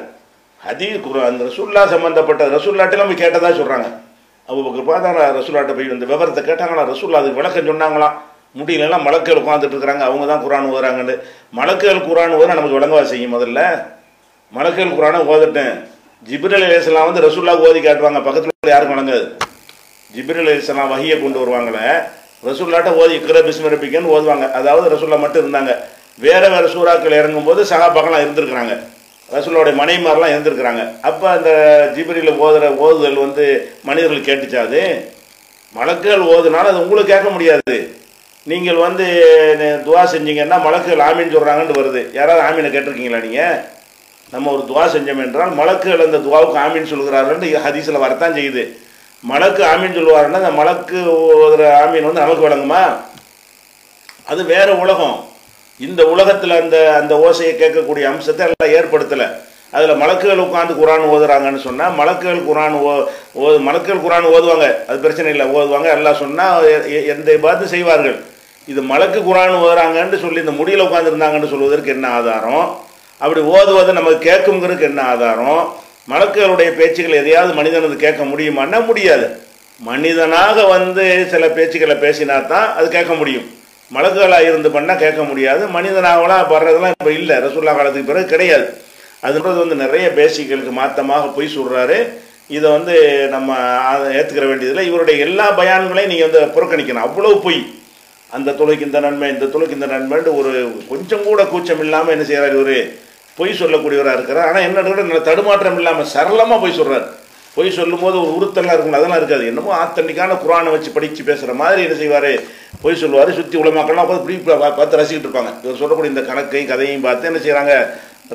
ஹதீஸ் 0.68 1.04
குர்ஆன் 1.06 1.30
அந்த 1.32 1.46
சம்மந்தப்பட்ட 1.50 1.92
சம்பந்தப்பட்ட 1.94 2.44
ரசூல்லாட்டெல்லாம் 2.56 3.10
போய் 3.12 3.24
கேட்டதாக 3.24 3.54
சொல்கிறாங்க 3.62 3.88
அவங்க 4.50 4.82
பார்த்தா 4.90 5.28
ரசுல்லாட்டை 5.40 5.74
போய் 5.76 5.94
இந்த 5.96 6.08
விவரத்தை 6.14 6.42
கேட்டாங்களா? 6.48 6.82
ரசூல்லா 6.94 7.20
அதுக்கு 7.22 7.40
விளக்கம் 7.42 7.70
சொன்னாங்களாம் 7.72 8.16
முடியலெல்லாம் 8.60 9.06
மலக்குகள் 9.08 9.42
உட்காந்துட்டு 9.44 9.76
இருக்கிறாங்க. 9.76 10.04
அவங்க 10.08 10.26
தான் 10.32 10.44
குரான் 10.46 10.68
ஓதுறாங்கன்னு. 10.74 11.16
மலக்குகள் 11.60 12.06
குரான் 12.08 12.36
ஓதுனா 12.38 12.58
நமக்கு 12.60 12.78
விளங்கவா 12.80 13.04
செய்யும் 13.12 13.36
முதல்ல. 13.36 13.62
மலக்குகள் 14.58 14.98
குரானை 15.00 15.20
ஓதட்டேன் 15.34 15.74
ஜிப்ரல் 16.28 16.66
அலிஸ்லாம் 16.68 17.08
வந்து 17.10 17.26
ரசூல்லா 17.28 17.56
ஓதி 17.68 17.80
காட்டுவாங்க. 17.80 18.22
பக்கத்தில் 18.28 18.74
யாருக்கும் 18.74 18.96
வழங்காது 18.96 19.26
ஜிப்ரல் 20.16 20.50
அலிஸ்லாம் 20.52 20.92
வகையை 20.94 21.18
கொண்டு 21.24 21.42
வருவாங்களே. 21.42 21.88
ரசூல்லாட்ட 22.48 22.90
ஓதி 23.02 23.14
இக்கிற 23.18 23.40
பிஸ்மரப்பிக்கன்னு 23.48 24.14
ஓதுவாங்க. 24.16 24.46
அதாவது 24.60 24.88
ரசூல்லா 24.94 25.20
மட்டும் 25.24 25.44
இருந்தாங்க. 25.44 25.74
வேறு 26.26 26.48
வேறு 26.54 26.68
சூறாக்கள் 26.76 27.20
இறங்கும்போது 27.22 27.62
சகாபாக்கெல்லாம் 27.72 28.26
இருந்திருக்கிறாங்க. 28.26 28.74
ரசூலோடைய 29.36 29.76
மனைவிமாரெலாம் 29.82 30.34
இருந்திருக்கிறாங்க. 30.34 30.82
அப்போ 31.10 31.26
அந்த 31.36 31.52
ஜிபிரியில் 31.96 32.40
ஓதுகிற 32.46 32.68
ஓதுதல் 32.86 33.24
வந்து 33.26 33.46
மனிதர்கள் 33.90 34.28
கேட்டுச்சாது 34.28 34.82
மலக்குகள் 35.78 36.26
ஓதுனாலும் 36.34 36.72
அது 36.72 36.84
உங்களுக்கு 36.84 37.14
கேட்க 37.14 37.30
முடியாது. 37.36 37.78
நீங்கள் 38.52 38.84
வந்து 38.86 39.06
துவா 39.86 40.04
செஞ்சீங்கன்னா 40.12 40.58
மலக்குகள் 40.66 41.06
ஆமீன் 41.08 41.34
சொல்கிறாங்கன்னு 41.36 41.80
வருது. 41.80 42.02
யாராவது 42.18 42.44
ஆமீனை 42.48 42.70
கேட்டிருக்கீங்களா 42.76 43.22
நீங்கள் 43.28 43.58
நம்ம 44.34 44.52
ஒரு 44.56 44.64
துவா 44.70 44.84
செஞ்சோம் 44.94 45.24
என்றால் 45.26 45.52
மலக்குகள் 45.62 46.06
அந்த 46.08 46.20
துவாவுக்கு 46.28 46.60
ஆமீன் 46.66 46.92
சொல்கிறார்கள் 46.94 47.64
ஹதீஸில் 47.66 48.04
வரத்தான் 48.06 48.38
செய்யுது. 48.38 48.64
மலக்கு 49.24 49.64
ஆமீன் 49.64 49.98
சொல்லுவாருன்னா 49.98 50.42
அந்த 50.42 50.52
மலக்கு 50.52 50.98
ஓதுகிற 51.44 51.64
ஆமீன் 51.84 52.08
வந்து 52.08 52.24
நமக்கு 52.24 52.48
வழங்குமா? 52.48 52.96
அது 54.26 54.46
வேறு 54.46 54.80
உலகம். 54.80 55.24
இந்த 55.80 56.06
உலகத்தில் 56.06 56.60
அந்த 56.62 56.96
அந்த 57.02 57.16
ஓசையை 57.16 57.54
கேட்கக்கூடிய 57.62 58.04
அம்சத்தை 58.04 58.48
எல்லாம் 58.48 58.76
ஏற்படுத்தலை. 58.78 59.28
அதில் 59.72 60.00
மலக்குகள் 60.02 60.44
உட்காந்து 60.46 60.74
குரான் 60.82 61.06
ஓதுறாங்கன்னு 61.14 61.62
சொன்னால் 61.62 61.96
மலக்குகள் 62.00 62.42
குரான் 62.50 62.76
ஓ 62.80 63.08
ஓ 63.34 63.50
மலக்குகள் 63.50 64.04
குரான் 64.06 64.28
ஓதுவாங்க. 64.36 64.86
அது 64.88 65.00
பிரச்சனை 65.00 65.32
இல்லை. 65.32 65.46
ஓதுவாங்க. 65.46 65.90
எல்லாம் 65.90 66.16
சொன்னால் 66.16 67.06
எந்த 67.06 67.38
பார்த்து 67.42 67.68
செய்வார்கள்? 67.68 68.24
இது 68.68 68.82
மலக்கு 68.82 69.20
குரான் 69.20 69.58
ஓதுறாங்கன்னு 69.64 70.20
சொல்லி 70.20 70.40
இந்த 70.40 70.52
முடியில் 70.52 70.82
உட்காந்துருந்தாங்கன்னு 70.82 71.50
சொல்வதற்கு 71.50 71.90
என்ன 71.90 72.08
ஆதாரம்? 72.10 72.78
அப்படி 73.20 73.42
ஓதுவதை 73.42 73.94
நமக்கு 73.94 74.32
கேட்குங்கிறதுக்கு 74.32 74.82
என்ன 74.82 75.02
ஆதாரம்? 75.02 75.76
மலக்குகளுடைய 76.12 76.70
பேச்சுக்கள் 76.80 77.20
எதையாவது 77.22 77.54
மனிதனது 77.54 77.96
கேட்க 77.96 78.24
முடியுமான்னா 78.24 78.86
முடியாது. 78.86 79.28
மனிதனாக 79.80 80.64
வந்து 80.64 81.28
சில 81.32 81.46
பேச்சுக்களை 81.48 81.96
பேசினா 82.04 82.36
தான் 82.48 82.68
அது 82.74 82.88
கேட்க 82.90 83.14
முடியும். 83.14 83.48
மலக்குகளாக 83.94 84.50
இருந்து 84.50 84.70
பண்ணால் 84.70 85.02
கேட்க 85.04 85.24
முடியாது. 85.24 85.64
மனிதனாகலாம் 85.68 86.44
வர்றதெல்லாம் 86.54 86.94
இப்போ 86.98 87.12
இல்லை. 87.12 87.36
ரசூல்லா 87.38 87.74
காலத்துக்கு 87.76 88.12
பிறகு 88.12 88.26
கிடையாது. 88.26 88.68
அதுன்றது 89.24 89.58
வந்து 89.64 89.76
நிறைய 89.76 90.06
பேசிக்களுக்கு 90.20 90.72
மாற்றமாக 90.82 91.32
பொய் 91.36 91.56
சொல்கிறாரு 91.58 91.98
இதை 92.48 92.72
வந்து 92.72 92.96
நம்ம 93.30 93.58
ஏற்றுக்கிற 94.18 94.46
வேண்டியதில்லை. 94.48 94.86
இவருடைய 94.88 95.26
எல்லா 95.28 95.48
பயான்களையும் 95.60 96.12
நீங்கள் 96.14 96.30
வந்து 96.30 96.42
புறக்கணிக்கணும். 96.58 97.06
அவ்வளோ 97.08 97.42
பொய். 97.42 97.62
அந்த 98.32 98.52
தொழுக்கு 98.52 98.88
இந்த 98.90 99.00
நன்மை 99.00 99.28
இந்த 99.30 99.46
தொழுக்கு 99.46 99.78
இந்த 99.80 99.86
நன்மைன்ட்டு 99.86 100.38
ஒரு 100.40 100.52
கொஞ்சம் 100.90 101.24
கூட 101.24 101.44
கூச்சம் 101.46 101.80
இல்லாமல் 101.80 102.14
என்ன 102.14 102.26
செய்கிறார் 102.26 102.56
இவர்? 102.60 102.78
பொய் 103.38 103.60
சொல்லக்கூடியவராக 103.62 104.18
இருக்கிறார். 104.18 104.48
ஆனால் 104.50 104.66
என்ன 104.70 104.84
நல்ல 104.88 105.22
தடுமாற்றம் 105.30 105.80
இல்லாமல் 105.82 106.12
சரளமாக 106.16 106.60
பொய் 106.64 106.80
சொல்கிறார் 106.80 107.08
பொய் 107.58 107.76
சொல்லும்போது 107.78 108.16
ஒரு 108.22 108.32
உறுத்தெல்லாம் 108.38 108.76
இருக்கும் 108.76 108.98
அதெல்லாம் 108.98 109.20
இருக்காது. 109.22 109.44
என்னமோ 109.52 109.72
ஆத்தண்டிக்கான 109.82 110.36
குரானை 110.42 110.70
வச்சு 110.74 110.90
படித்து 110.96 111.22
பேசுகிற 111.30 111.52
மாதிரி 111.62 111.84
என்ன 111.86 111.96
செய்வார்? 112.02 112.32
பொய் 112.84 113.00
சொல்லுவார். 113.02 113.30
சுற்றி 113.38 113.56
உலமாக்கள்லாம் 113.62 114.10
பார்த்து 114.10 114.36
இப்படி 114.40 114.58
பார்த்து 114.80 115.00
ரசிக்கிட்டு 115.02 115.28
இருப்பாங்க. 115.28 115.52
இவர் 115.64 115.80
சொல்லக்கூடிய 115.82 116.14
இந்த 116.14 116.24
கணக்கையும் 116.30 116.72
கதையும் 116.72 117.06
பார்த்து 117.08 117.30
என்ன 117.32 117.42
செய்கிறாங்க 117.46 117.76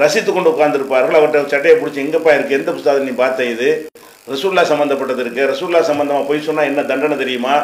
ரசித்து 0.02 0.30
கொண்டு 0.32 0.52
உட்காந்துருப்பார்கள் 0.54 1.18
அவர்கிட்ட 1.18 1.52
சட்டையை 1.52 1.76
பிடிச்சி 1.78 2.02
எங்கப்பா 2.04 2.32
இருக்குது 2.36 2.58
எந்த 2.60 2.70
புஸ்தகம் 2.76 3.06
நீ 3.08 3.14
பார்த்த 3.22 3.50
இது? 3.54 3.68
ரசூல்லா 4.32 4.62
சம்மந்தப்பட்டது 4.72 5.22
இருக்குது 5.24 5.48
ரசூல்லா 5.52 5.80
சம்மந்தமாக 5.90 6.28
பொய் 6.30 6.46
சொன்னால் 6.48 6.68
என்ன 6.70 6.82
தண்டனை 6.90 7.16
தெரியுமா? 7.22 7.54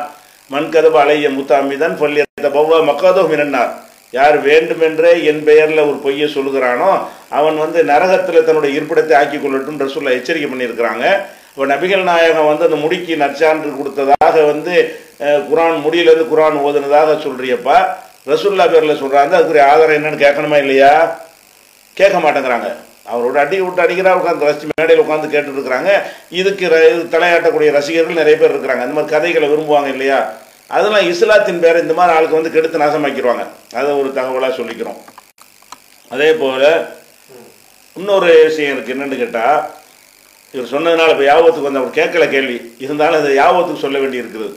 மண் 0.55 0.71
கதவு 0.75 0.99
அலைய 1.03 1.29
முத்தாமிதான் 1.37 1.95
பள்ளி 2.01 2.23
பவ்வா 2.57 2.79
மக்காதோ 2.89 3.23
மினன்னார். 3.33 3.73
யார் 4.17 4.37
வேண்டுமென்றே 4.49 5.13
என் 5.31 5.41
பெயரில் 5.47 5.87
ஒரு 5.91 5.99
பொய்யை 6.05 6.27
சொல்லுகிறானோ 6.35 6.91
அவன் 7.31 7.59
வந்து 7.59 7.85
நரகத்தில் 7.85 8.45
தன்னுடைய 8.45 8.81
இருப்பிடத்தை 8.81 9.15
ஆக்கி 9.15 9.37
கொள்ளட்டும் 9.37 9.81
ரசூல்லா 9.81 10.11
எச்சரிக்கை 10.11 10.51
பண்ணியிருக்கிறாங்க. 10.51 11.21
இப்போ 11.57 11.75
நபிகள் 11.75 12.03
நாயகம் 12.03 12.47
வந்து 12.47 12.65
அந்த 12.65 12.77
முடிக்கு 12.77 13.17
நற்சான்று 13.17 13.77
கொடுத்ததாக 13.77 14.41
வந்து 14.41 15.01
குரான் 15.21 15.83
முடியிலேருந்து 15.83 16.27
குரான் 16.35 16.61
ஓதுனதாக 16.61 17.13
சொல்றியப்பா. 17.13 17.87
ரசூல்லா 18.27 18.71
பேரில் 18.71 19.03
சொல்கிறாங்க 19.03 19.37
அதுக்குரிய 19.37 19.63
ஆதாரம் 19.63 20.05
என்னன்னு 20.05 20.19
கேட்கணுமா 20.19 20.57
இல்லையா? 20.57 21.21
கேட்க 21.95 22.19
மாட்டேங்கிறாங்க. 22.19 22.73
அவரோட 23.13 23.35
அடி 23.35 23.61
விட்டு 23.61 23.83
அடிக்கிறா 23.83 24.13
உட்காந்து 24.13 24.55
ரசி 24.55 24.69
மேடையில் 24.77 25.05
உட்காந்து 25.05 25.37
கேட்டுருக்குறாங்க 25.37 26.03
இதுக்கு 26.31 26.67
ர- 26.67 27.01
இது 27.01 27.19
தலையாட்டக்கூடிய 27.19 27.71
ரசிகர்கள் 27.71 28.15
நிறைய 28.15 28.37
பேர் 28.37 28.57
இருக்கிறாங்க. 28.57 28.81
அந்த 28.81 28.87
மாதிரி 28.87 29.13
கதைகளை 29.13 29.49
விரும்புவாங்க 29.49 29.87
இல்லையா? 29.87 30.33
அதெல்லாம் 30.67 31.11
இஸ்லாத்தின் 31.11 31.61
பேரை 31.61 31.83
இந்த 31.83 31.95
மாதிரி 31.95 32.17
ஆளுக்கு 32.17 32.35
வந்து 32.35 32.51
கெடுத்து 32.51 32.79
நாசமாக்கிடுவாங்க 32.79 33.47
அதை 33.75 33.91
ஒரு 33.91 34.13
தகவலாக 34.15 34.51
சொல்லிக்கிறோம். 34.51 34.97
அதே 36.09 36.33
போல் 36.33 36.89
இன்னொரு 38.01 38.31
விஷயம் 38.47 38.73
எனக்கு 38.75 38.93
என்னென்னு 38.95 39.19
கேட்டால் 39.23 39.59
இவர் 40.55 40.73
சொன்னதுனால 40.73 41.13
இப்போ 41.15 41.27
யாபத்துக்கு 41.29 41.69
வந்து 41.69 41.81
அவர் 41.83 41.99
கேட்கல 41.99 42.25
கேள்வி. 42.35 42.57
இருந்தாலும் 42.85 43.21
அதை 43.21 43.31
யாபத்துக்கு 43.39 43.85
சொல்ல 43.85 43.99
வேண்டி 44.03 44.23
இருக்கிறது 44.23 44.55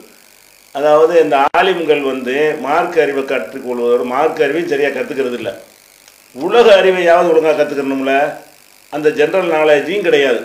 அதாவது 0.77 1.13
இந்த 1.23 1.35
ஆலிம்கள் 1.59 2.01
வந்து 2.11 2.35
மார்க் 2.65 2.97
அறிவை 3.03 3.23
கற்றுக்கொள்வதோடு 3.31 4.05
மார்க் 4.13 4.41
அறிவையும் 4.45 4.71
சரியாக 4.73 4.93
கற்றுக்கிறது 4.97 5.37
இல்லை. 5.39 5.53
உலக 6.45 6.67
அறிவையாவது 6.81 7.31
ஒழுங்காக 7.31 7.55
கற்றுக்கணும்ல 7.59 8.13
அந்த 8.95 9.07
ஜென்ரல் 9.19 9.49
நாலேஜையும் 9.55 10.05
கிடையாது. 10.07 10.41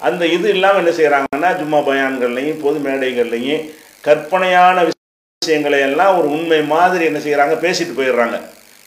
அந்த 0.00 0.22
இது 0.36 0.46
இல்லாமல் 0.56 0.80
என்ன 0.82 0.92
செய்கிறாங்கன்னா 0.98 1.50
ஜும்மா 1.60 1.80
பயான்கள்லையும் 1.88 2.60
பொது 2.64 2.78
மேடைகள்லையும் 2.86 3.64
கற்பனையான 4.06 4.76
விஷயங்களை 4.90 5.80
எல்லாம் 5.88 6.16
ஒரு 6.18 6.28
உண்மை 6.36 6.60
மாதிரி 6.74 7.04
என்ன 7.10 7.20
செய்கிறாங்க 7.26 7.56
பேசிட்டு 7.64 7.98
போயிடுறாங்க. 7.98 8.38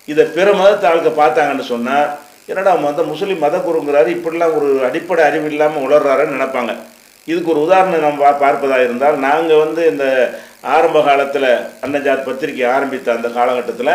இதை 0.07 0.23
பிற 0.37 0.47
மதத்த 0.61 0.89
ஆளுக்க 0.89 1.11
பார்த்தாங்கன்னு 1.21 1.67
சொன்னால் 1.73 2.07
என்னடா 2.47 2.75
மத 2.75 3.03
முஸ்லீம் 3.03 3.39
மத 3.39 3.57
குருங்கிறாரு 3.57 4.10
இப்படிலாம் 4.10 4.55
ஒரு 4.55 4.81
அடிப்படை 4.83 5.23
அறிவு 5.23 5.45
இல்லாமல் 5.45 5.83
உளர்றாருன்னு 5.83 6.31
நினைப்பாங்க. 6.31 6.75
இதுக்கு 7.25 7.51
ஒரு 7.51 7.62
உதாரணம் 7.62 7.99
நம்ம 7.99 8.29
பா- 8.29 8.33
பார்ப்பதா 8.33 8.83
இருந்தால் 8.83 9.17
நாங்கள் 9.17 9.57
வந்து 9.57 9.88
இந்த 9.88 10.36
ஆரம்ப 10.62 11.01
காலத்தில் 11.01 11.57
அன்னஜாத் 11.81 12.25
பத்திரிகை 12.25 12.69
ஆரம்பித்த 12.69 13.12
அந்த 13.12 13.27
காலகட்டத்தில் 13.27 13.89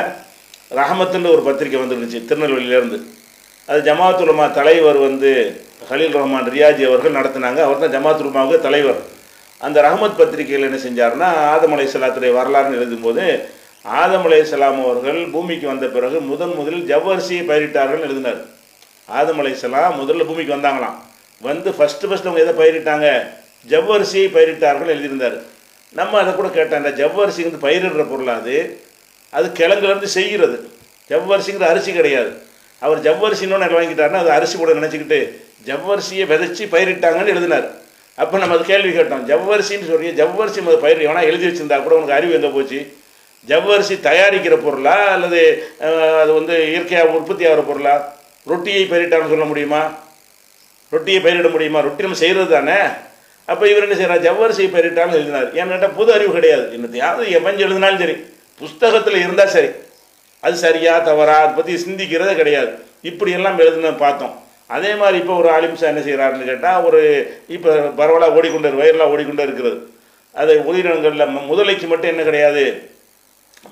ரஹமத்துன்னு 0.71 1.33
ஒரு 1.33 1.43
பத்திரிக்கை 1.43 1.81
வந்துருந்துச்சு 1.81 2.33
திருநெல்வேலியிலேருந்து. 2.33 3.03
அது 3.67 3.95
ஜமாத்துலமா 3.95 4.51
தலைவர் 4.51 4.97
வந்து 4.97 5.61
ஹலீல் 5.91 6.17
ரஹ்மான் 6.17 6.51
ரியாஜி 6.51 6.87
அவர்கள் 6.87 7.12
நடத்தினாங்க. 7.12 7.62
அவர் 7.62 7.91
தான் 7.91 8.05
ஜமாத்துலமாவுக்கு 8.05 8.61
தலைவர். 8.61 8.99
அந்த 9.59 9.81
ரஹமத் 9.83 10.19
பத்திரிகையில் 10.19 10.75
என்ன 10.75 10.77
செஞ்சாருன்னா 10.77 11.57
ஆதமலை 11.57 11.85
சலாத்துடைய 11.85 12.33
வரலாறுன்னு 12.33 12.79
எழுதும்போது 12.79 13.45
ஆதம் 13.83 14.45
சலாம் 14.45 14.85
அவர்கள் 14.85 15.27
பூமிக்கு 15.27 15.66
வந்த 15.66 15.87
பிறகு 15.87 16.21
முதன் 16.21 16.55
முதலில் 16.55 16.97
ஜவ்வரிசியை 16.97 17.42
பயிரிட்டார்கள் 17.51 18.01
எழுதினார். 18.01 18.40
ஆதம் 19.07 19.55
சலாம் 19.55 19.97
முதல்ல 20.01 20.27
பூமிக்கு 20.27 20.55
வந்தாங்களாம். 20.55 20.99
வந்து 21.40 21.71
ஃபஸ்ட்டு 21.71 22.07
ஃபஸ்ட்டு 22.09 22.29
அவங்க 22.29 22.45
எதை 22.45 22.55
பயிரிட்டாங்க? 22.62 23.27
ஜவ்வரிசியை 23.68 24.27
பயிரிட்டார்கள் 24.37 24.92
எழுதியிருந்தார். 24.95 25.37
நம்ம 25.92 26.18
அதை 26.18 26.35
கூட 26.35 26.49
கேட்டோம் 26.49 26.87
இந்த 26.87 26.90
ஜவ்வரிசி 26.90 27.51
வந்து 27.51 27.62
பயிரிடுற 27.66 28.11
பொருள் 28.11 28.29
அது? 28.29 28.83
அது 29.31 29.49
கிழங்குலேருந்து 29.49 30.05
செய்கிறது. 30.05 30.71
ஜவ்வரிசிங்கிற 31.09 31.61
அரிசி 31.61 31.92
கிடையாது. 31.92 32.42
அவர் 32.79 33.03
ஜவ்வரிசின்னு 33.03 33.53
ஒன்று 33.53 33.81
வாங்கிட்டாருன்னா 33.81 34.23
அது 34.25 34.31
அரிசி 34.31 34.59
கூட 34.59 34.73
நினச்சிக்கிட்டு 34.73 35.45
ஜவ்வரிசியை 35.64 36.25
விதைச்சி 36.33 36.64
பயிரிட்டாங்கன்னு 36.75 37.33
எழுதினார். 37.35 37.71
அப்போ 38.14 38.38
நம்ம 38.38 38.55
அது 38.55 38.64
கேள்வி 38.64 38.99
கேட்டோம். 38.99 39.27
ஜவ்வரிசின்னு 39.31 39.90
சொல்லி 39.92 40.23
ஜவ்வரிசி 40.23 40.62
மத 40.62 40.77
பயிர் 40.77 41.07
எவனா 41.11 41.23
எழுதி 41.23 41.47
வச்சிருந்தா 41.47 41.83
கூட 41.83 41.95
உனக்கு 41.95 42.12
அறிவு 42.12 42.33
எங்கே 42.33 42.49
போச்சு? 42.49 43.01
ஜவ்வரிசி 43.47 43.95
தயாரிக்கிற 43.95 44.57
பொருளா 44.57 44.95
அல்லது 44.95 45.69
அது 46.21 46.33
வந்து 46.33 46.69
இயற்கையாக 46.69 47.09
உற்பத்தி 47.09 47.47
ஆகிற 47.47 47.61
பொருளா? 47.61 48.15
ரொட்டியை 48.45 48.85
பயிரிட்டான்னு 48.85 49.29
சொல்ல 49.29 49.45
முடியுமா? 49.45 49.95
ரொட்டியை 50.91 51.21
பயிரிட 51.21 51.51
முடியுமா? 51.51 51.81
ரொட்டி 51.81 52.03
நம்ம 52.03 52.17
செய்கிறது 52.17 52.51
தானே? 52.51 52.81
அப்போ 53.45 53.69
இவர் 53.69 53.89
என்ன 53.89 53.95
செய்கிறார் 53.95 54.23
ஜவ்வரிசியை 54.23 54.75
பயிரிட்டாலும் 54.75 55.13
எழுதினார். 55.13 55.55
ஏன்னாட்டா 55.55 55.95
புது 55.95 56.13
அறிவு 56.13 56.33
கிடையாது. 56.33 56.63
என்னத்தையாவது 56.63 57.25
எவஞ்சு 57.25 57.59
எழுதினாலும் 57.59 57.99
சரி 57.99 58.17
புஸ்தகத்தில் 58.59 59.17
இருந்தால் 59.17 59.49
சரி. 59.49 59.69
அது 60.41 60.57
சரியா 60.57 60.99
தவறா 60.99 61.39
அதை 61.39 61.55
பற்றி 61.55 61.75
சிந்திக்கிறதே 61.75 62.35
கிடையாது. 62.35 62.73
இப்படியெல்லாம் 63.03 63.59
எழுதுன 63.59 63.97
பார்த்தோம். 63.97 64.43
அதே 64.67 64.95
மாதிரி 64.95 65.19
இப்போ 65.19 65.37
ஒரு 65.37 65.49
ஆலிம்சா 65.49 65.81
என்ன 65.81 66.01
செய்கிறாருன்னு 66.01 66.45
கேட்டால் 66.45 66.83
ஒரு 66.83 67.35
இப்போ 67.49 67.77
பரவலாக 67.77 68.33
ஓடிக்கொண்டு 68.33 68.75
வயலாக 68.75 69.11
ஓடிக்கொண்டே 69.11 69.43
இருக்கிறது. 69.43 69.91
அது 70.33 70.65
உயிரினங்களில் 70.67 71.27
ம- 71.27 71.47
முதலைக்கு 71.51 71.87
மட்டும் 71.87 72.11
என்ன 72.11 72.23
கிடையாது. 72.23 72.91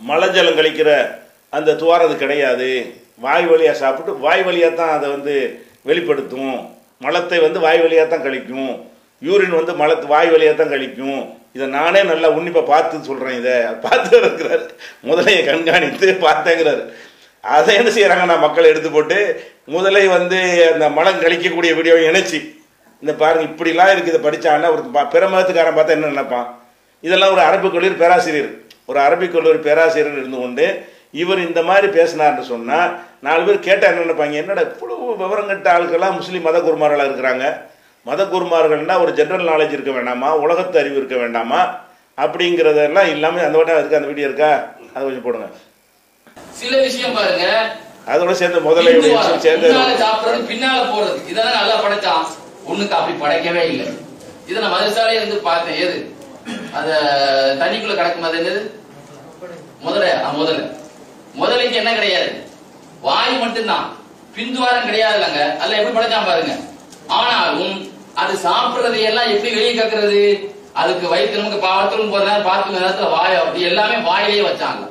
மலஜலம் 0.08 0.58
கழிக்கிற 0.58 1.18
அந்த 1.50 1.72
துவாரது 1.72 2.16
கிடையாது. 2.16 2.94
வாய் 3.18 3.46
வழியாக 3.46 3.78
சாப்பிட்டு 3.78 4.18
வாய் 4.18 4.42
வழியாக 4.42 4.74
தான் 4.74 4.96
அதை 4.96 5.10
வந்து 5.10 5.64
வெளிப்படுத்தும். 5.82 6.76
மலத்தை 6.98 7.38
வந்து 7.38 7.60
வாய் 7.60 7.78
வழியாக 7.78 8.16
தான் 8.16 8.24
கழிக்கும். 8.24 8.88
யூரின் 9.24 9.64
வந்து 9.64 9.72
மலத்து 9.72 10.06
வாய் 10.06 10.28
வழியாக 10.28 10.64
தான் 10.64 10.72
கழிக்கும். 10.72 11.38
இதை 11.52 11.66
நானே 11.66 12.02
நல்லா 12.02 12.30
உன்னிப்பாக 12.30 12.66
பார்த்து 12.66 13.02
சொல்கிறேன் 13.02 13.38
இதை. 13.38 13.60
பார்த்து 13.60 14.18
இருக்கிறார். 14.18 14.70
முதலையை 15.04 15.44
கண்காணித்து 15.44 16.18
பார்த்தேங்கிறாரு. 16.20 16.92
அதை 17.40 17.74
என்ன 17.74 17.90
செய்கிறாங்கன்னா 17.90 18.38
மக்களை 18.38 18.70
எடுத்து 18.70 18.90
போட்டு 18.90 19.44
முதலை 19.64 20.06
வந்து 20.06 20.70
அந்த 20.72 20.88
மலம் 20.88 21.20
கழிக்கக்கூடிய 21.20 21.74
வீடியோவை 21.74 22.04
இணைச்சி. 22.04 22.58
இந்த 23.00 23.14
பாருங்க 23.14 23.44
இப்படிலாம் 23.44 23.96
இருக்குது. 23.96 24.14
இதை 24.14 24.20
படித்தான்னா 24.20 24.70
ஒரு 24.72 24.82
ப- 24.82 25.06
பிற 25.06 25.28
மதத்துக்காரன் 25.28 25.74
பார்த்தா 25.74 25.88
என்ன 25.88 26.06
நினைப்பான்? 26.06 26.60
இதெல்லாம் 27.00 27.32
ஒரு 27.32 27.40
அரபு 27.40 27.72
கல்லூரி 27.72 27.94
பேராசிரியர். 27.94 28.68
ஒரு 28.90 28.98
அரபிக் 29.06 29.34
கல்லூரி 29.34 29.60
பேராசிரியர் 29.68 30.18
இருந்து 30.20 30.38
கொண்டு 30.44 30.66
இவர் 31.22 31.46
இந்த 31.48 31.60
மாதிரி 31.68 31.88
பேசினார்னு 31.98 32.44
சொன்னால் 32.52 32.90
நாலு 33.26 33.42
பேர் 33.46 33.66
கேட்டால் 33.66 33.90
என்ன 33.90 34.04
நினைப்பாங்க? 34.04 34.34
என்னடா 34.42 34.62
இவ்வளவு 34.72 35.16
விவரம் 35.22 35.50
கட்ட 35.50 35.68
ஆட்கள்லாம் 35.76 36.18
முஸ்லீம் 36.18 36.46
மத 36.48 36.58
குருமார்களாக 36.66 37.08
இருக்கிறாங்க? 37.10 37.46
மத 38.08 38.24
குருமார்கள்னா 38.32 38.94
ஒரு 39.04 39.12
ஜென்ரல் 39.18 39.48
நாலேஜ் 39.50 39.74
இருக்க 39.76 39.92
வேண்டாமா? 39.96 40.28
உலகத்து 40.44 40.78
அறிவு 40.82 40.96
இருக்க 41.00 41.16
வேண்டாமா? 41.22 41.60
அப்படிங்கிறதெல்லாம் 42.24 43.10
இல்லாமல் 43.14 43.46
அந்த 43.46 43.58
வட்டம் 43.58 43.78
இருக்கு 43.78 43.98
அந்த 43.98 44.10
வீடியோ 44.12 44.28
இருக்கா? 44.28 44.50
அதை 44.94 45.02
கொஞ்சம் 45.06 45.26
போடுங்க. 45.26 45.48
சில 46.60 46.72
விஷயம் 46.86 47.16
பாருங்க. 47.18 47.46
அதோட 48.12 48.32
சேர்ந்து 48.40 48.60
முதல்ல. 48.68 49.36
சேர்ந்து 49.46 49.68
பின்னால 50.52 50.78
போறது. 50.94 51.18
இதெல்லாம் 51.32 51.58
நல்லா 51.60 51.76
படைச்சான். 51.84 52.26
ஒண்ணுக்கு 52.70 52.96
அப்படி 52.98 53.14
படைக்கவே 53.22 53.62
இல்லை. 53.72 53.86
இதை 54.50 54.58
நான் 54.62 54.76
மதுசாலே 54.78 55.14
இருந்து 55.18 55.36
பார்த்தேன். 55.48 55.80
எது? 55.84 55.98
அத 56.78 56.88
தண்ணிக்குள்ள 57.60 57.96
கிடக்கும்? 57.96 58.26
அது 58.28 58.38
என்னது? 58.40 58.60
முதல்ல 59.84 60.24
ஆ, 60.24 60.32
முதல்ல. 60.38 60.76
முதலைக்கு 61.38 61.72
என்ன 61.72 61.94
கிடையாது? 61.94 62.48
வாய் 63.00 63.38
மட்டும்தான். 63.38 63.96
பிந்துவாரம் 64.36 64.84
கிடையாது 64.84 65.20
இல்லைங்க 65.20 65.56
அதுல 65.56 65.76
எப்படி 65.76 65.98
படைச்சான் 65.98 66.26
பாருங்க. 66.26 66.56
ஆனாலும் 67.06 67.90
அது 68.14 68.34
சாப்பிடுறதை 68.34 69.00
எல்லாம் 69.00 69.30
எப்படி 69.30 69.54
வெளியே 69.54 69.74
கக்குறது 69.74 70.52
அதுக்கு 70.72 71.08
வயிற்று 71.08 71.42
நமக்கு 71.42 71.66
பாத்ரூம் 71.66 72.10
போற 72.10 72.24
நேரம் 72.24 72.82
நேரத்துல 72.82 73.10
வாய் 73.10 73.34
அப்படி 73.34 73.60
எல்லாமே 73.60 74.10
வாயிலேயே 74.10 74.42
வச்சாங்க. 74.42 74.88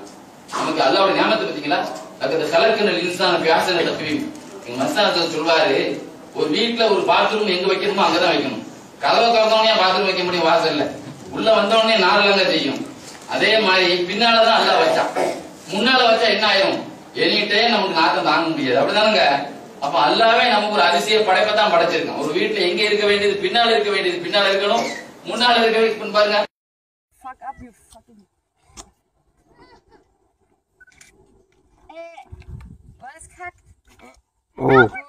நமக்கு 0.52 0.84
அல்லாவோட 0.84 1.16
ஞாபகத்தை 1.16 1.48
பார்த்தீங்களா 1.48 1.86
அதுக்கு 2.22 2.58
கலக்கின 2.58 2.98
இன்சான 2.98 3.38
பியாசன 3.38 3.84
தப்பி 3.84 4.32
எங்க 4.66 4.84
மசானத்தில் 4.84 5.38
சொல்வாரு 5.38 6.00
ஒரு 6.34 6.50
வீட்டுல 6.50 6.90
ஒரு 6.92 7.02
பாத்ரூம் 7.02 7.58
எங்க 7.58 7.74
வைக்கணுமோ 7.74 8.06
அங்கதான் 8.06 8.34
வைக்கணும். 8.36 8.64
கதவை 9.00 9.30
திறந்தவனே 9.30 9.72
பாத்ரூம் 9.74 10.04
வைக்க 10.04 10.24
முடியும் 10.24 10.48
வாசல்ல. 10.48 10.92
உள்ள 11.30 11.56
வந்தவனே 11.56 11.98
நாலு 11.98 12.46
செய்யும். 12.46 12.89
அதே 13.36 13.52
மாதிரி 13.66 13.88
பின்னாலதான் 14.10 14.60
அல்லா 14.60 14.76
வச்சான் 14.82 15.14
முன்னால 15.74 16.00
வச்சா 16.10 16.28
என்ன 16.36 16.46
ஆயிரும்? 16.52 16.80
எனி 17.24 17.40
டைம் 17.50 17.74
நமக்கு 17.74 18.00
நாட்டம் 18.00 18.28
தாங்க 18.30 18.48
முடியாது. 18.52 18.80
அப்படிதானுங்க 18.82 19.24
அப்ப 19.86 19.96
அல்லாவே 20.06 20.46
நமக்கு 20.54 20.78
ஒரு 20.78 20.86
அதிசய 20.90 21.20
படைப்பை 21.28 21.54
தான் 21.56 21.74
படைச்சிருக்கான். 21.74 22.22
ஒரு 22.24 22.32
வீட்டுல 22.38 22.66
எங்க 22.70 22.82
இருக்க 22.90 23.06
வேண்டியது? 23.12 23.36
பின்னால 23.46 23.74
இருக்க 23.76 23.92
வேண்டியது 23.96 24.24
பின்னால 24.26 24.52
இருக்கணும். 24.52 24.88
முன்னால 25.32 25.62
இருக்க 25.64 26.10
பாருங்க. 26.18 26.40
Fuck 27.24 27.42
up, 27.50 27.58
you 27.64 27.72
fucking. 27.94 28.22
Was 33.04 33.26
kackt? 33.38 33.62
Oh. 34.58 35.09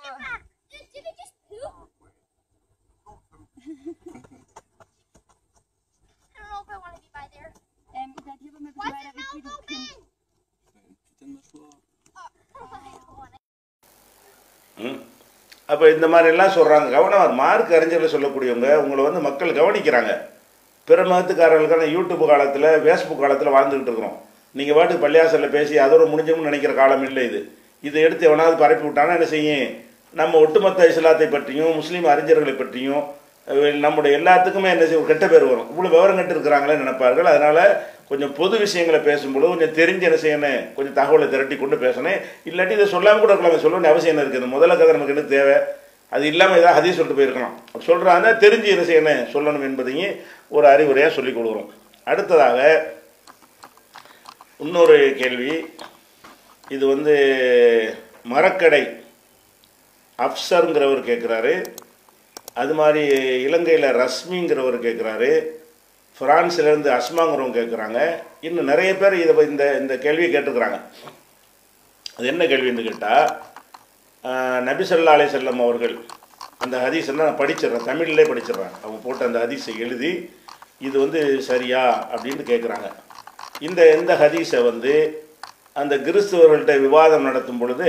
அப்போ 15.73 15.85
இந்த 15.95 16.07
மாதிரிலாம் 16.13 16.57
சொல்கிறாங்க 16.57 16.89
கவனம் 16.95 17.39
மார்க் 17.43 17.77
அறிஞர்கள் 17.79 18.15
சொல்லக்கூடியவங்க 18.15 18.71
உங்களை 18.83 19.03
வந்து 19.09 19.21
மக்கள் 19.27 19.59
கவனிக்கிறாங்க. 19.61 20.13
பிற 20.89 21.03
மதத்துக்காரர்களுக்கான 21.11 21.89
யூடியூப் 21.97 22.25
காலத்தில் 22.33 22.69
ஃபேஸ்புக் 22.85 23.23
காலத்தில் 23.25 23.55
வாழ்ந்துக்கிட்டு 23.57 23.91
இருக்கிறோம். 23.91 24.17
நீங்கள் 24.59 24.77
பாட்டுக்கு 24.77 25.05
பள்ளியாசலில் 25.05 25.55
பேசி 25.57 25.75
அதோட 25.85 26.05
முடிஞ்சோம்னு 26.13 26.49
நினைக்கிற 26.49 26.73
காலம் 26.81 27.05
இல்லை 27.09 27.25
இது. 27.29 27.41
இதை 27.89 27.99
எடுத்து 28.07 28.29
எவனாவது 28.29 28.57
பரப்பி 28.63 28.85
விட்டானா 28.87 29.17
என்ன 29.19 29.29
செய்யும்? 29.35 29.69
நம்ம 30.21 30.39
ஒட்டுமொத்த 30.45 30.89
இஸ்லாத்தை 30.93 31.27
பற்றியும் 31.35 31.77
முஸ்லீம் 31.81 32.09
அறிஞர்களை 32.13 32.55
பற்றியும் 32.63 33.05
நம்முடைய 33.85 34.13
எல்லாத்துக்குமே 34.21 34.69
என்ன 34.75 34.85
செய்யும் 34.89 35.09
கெட்ட 35.11 35.25
பேர் 35.31 35.47
வரும். 35.51 35.69
இவ்வளோ 35.73 35.91
விவரம் 35.95 36.19
கட்டு 36.19 36.35
இருக்கிறாங்களே 36.35 36.81
நினைப்பார்கள். 36.83 37.29
அதனால் 37.35 37.63
கொஞ்சம் 38.11 38.35
பொது 38.35 38.59
விஷயங்களை 38.59 39.01
பேசும்பொழுது 39.01 39.51
கொஞ்சம் 39.53 39.77
தெரிஞ்சு 39.81 40.03
என்ன 40.09 40.19
செய்யணும் 40.25 40.75
கொஞ்சம் 40.75 40.97
தகவலை 41.01 41.29
திரட்டி 41.29 41.57
கொண்டு 41.57 41.77
பேசணும். 41.77 42.21
இல்லாட்டி 42.45 42.71
இதை 42.71 42.87
சொல்லாமல் 42.87 43.21
கூட 43.21 43.33
இருக்கலாம் 43.33 43.65
சொல்ல 43.67 43.77
வேண்டிய 43.77 43.93
அவசியம் 43.93 44.17
என்ன 44.17 44.29
இருக்குது? 44.29 44.55
முதல்ல 44.55 44.79
கதை 44.79 44.93
நமக்கு 44.97 45.15
என்ன 45.15 45.29
தேவை? 45.29 45.57
அது 46.11 46.27
இல்லாமல் 46.27 46.59
ஏதாவது 46.59 46.79
அதையும் 46.79 46.99
சொல்லிட்டு 46.99 47.21
போயிருக்கலாம். 47.21 47.57
சொல்கிறாங்க 47.87 48.29
தெரிஞ்சு 48.45 48.69
என்ன 48.73 48.85
செய்யணும் 48.91 49.37
சொல்லணும் 49.37 49.67
என்பதையும் 49.69 50.17
ஒரு 50.49 50.67
அறிவுரையாக 50.67 51.11
சொல்லிக் 51.11 51.39
கொடுக்குறோம். 51.39 51.71
அடுத்ததாக 52.05 52.59
இன்னொரு 54.59 55.15
கேள்வி. 55.17 55.75
இது 56.69 56.87
வந்து 56.87 57.15
மரக்கடை 58.33 58.83
அப்சருங்கிறவர் 60.19 61.09
கேட்குறாரு. 61.11 61.65
அது 62.55 62.75
மாதிரி 62.75 63.07
இலங்கையில் 63.43 63.95
ரஷ்மிங்கிறவர் 63.95 64.85
கேட்குறாரு. 64.87 65.59
ஃப்ரான்ஸ்லேருந்து 66.21 66.91
அஸ்மாங்கிறவங்க 66.97 67.57
கேட்குறாங்க 67.59 67.99
இன்னும் 68.47 68.71
நிறைய 68.73 68.91
பேர் 69.03 69.15
இதை 69.23 69.45
இந்த 69.53 69.65
இந்த 69.83 69.95
கேள்வியை 70.05 70.29
கேட்டிருக்கிறாங்க 70.33 70.79
அது 72.17 72.27
என்ன 72.33 72.47
கேள்வின்னு 72.51 72.89
கேட்டால் 72.89 73.29
நபி 74.69 74.85
ஸல்லல்லாஹு 74.91 75.35
செல்லம் 75.35 75.63
அவர்கள் 75.67 75.95
அந்த 76.65 76.77
ஹதீஸ் 76.85 77.09
நான் 77.21 77.39
படிச்சிடுறேன் 77.39 77.87
தமிழ்லே 77.89 78.25
படிச்சிடுறேன். 78.31 78.75
அவங்க 78.83 78.99
போட்ட 79.05 79.29
அந்த 79.29 79.39
ஹதீஸை 79.45 79.75
எழுதி 79.85 80.11
இது 80.87 80.97
வந்து 81.05 81.21
சரியா 81.49 81.83
அப்படின்னு 82.13 82.45
கேட்குறாங்க 82.51 82.89
இந்த 83.67 83.81
இந்த 84.01 84.13
ஹதீஸை 84.23 84.61
வந்து 84.71 84.93
அந்த 85.81 85.95
கிறிஸ்துவர்கள்ட்ட 86.07 86.75
விவாதம் 86.85 87.27
நடத்தும் 87.29 87.61
பொழுது 87.63 87.89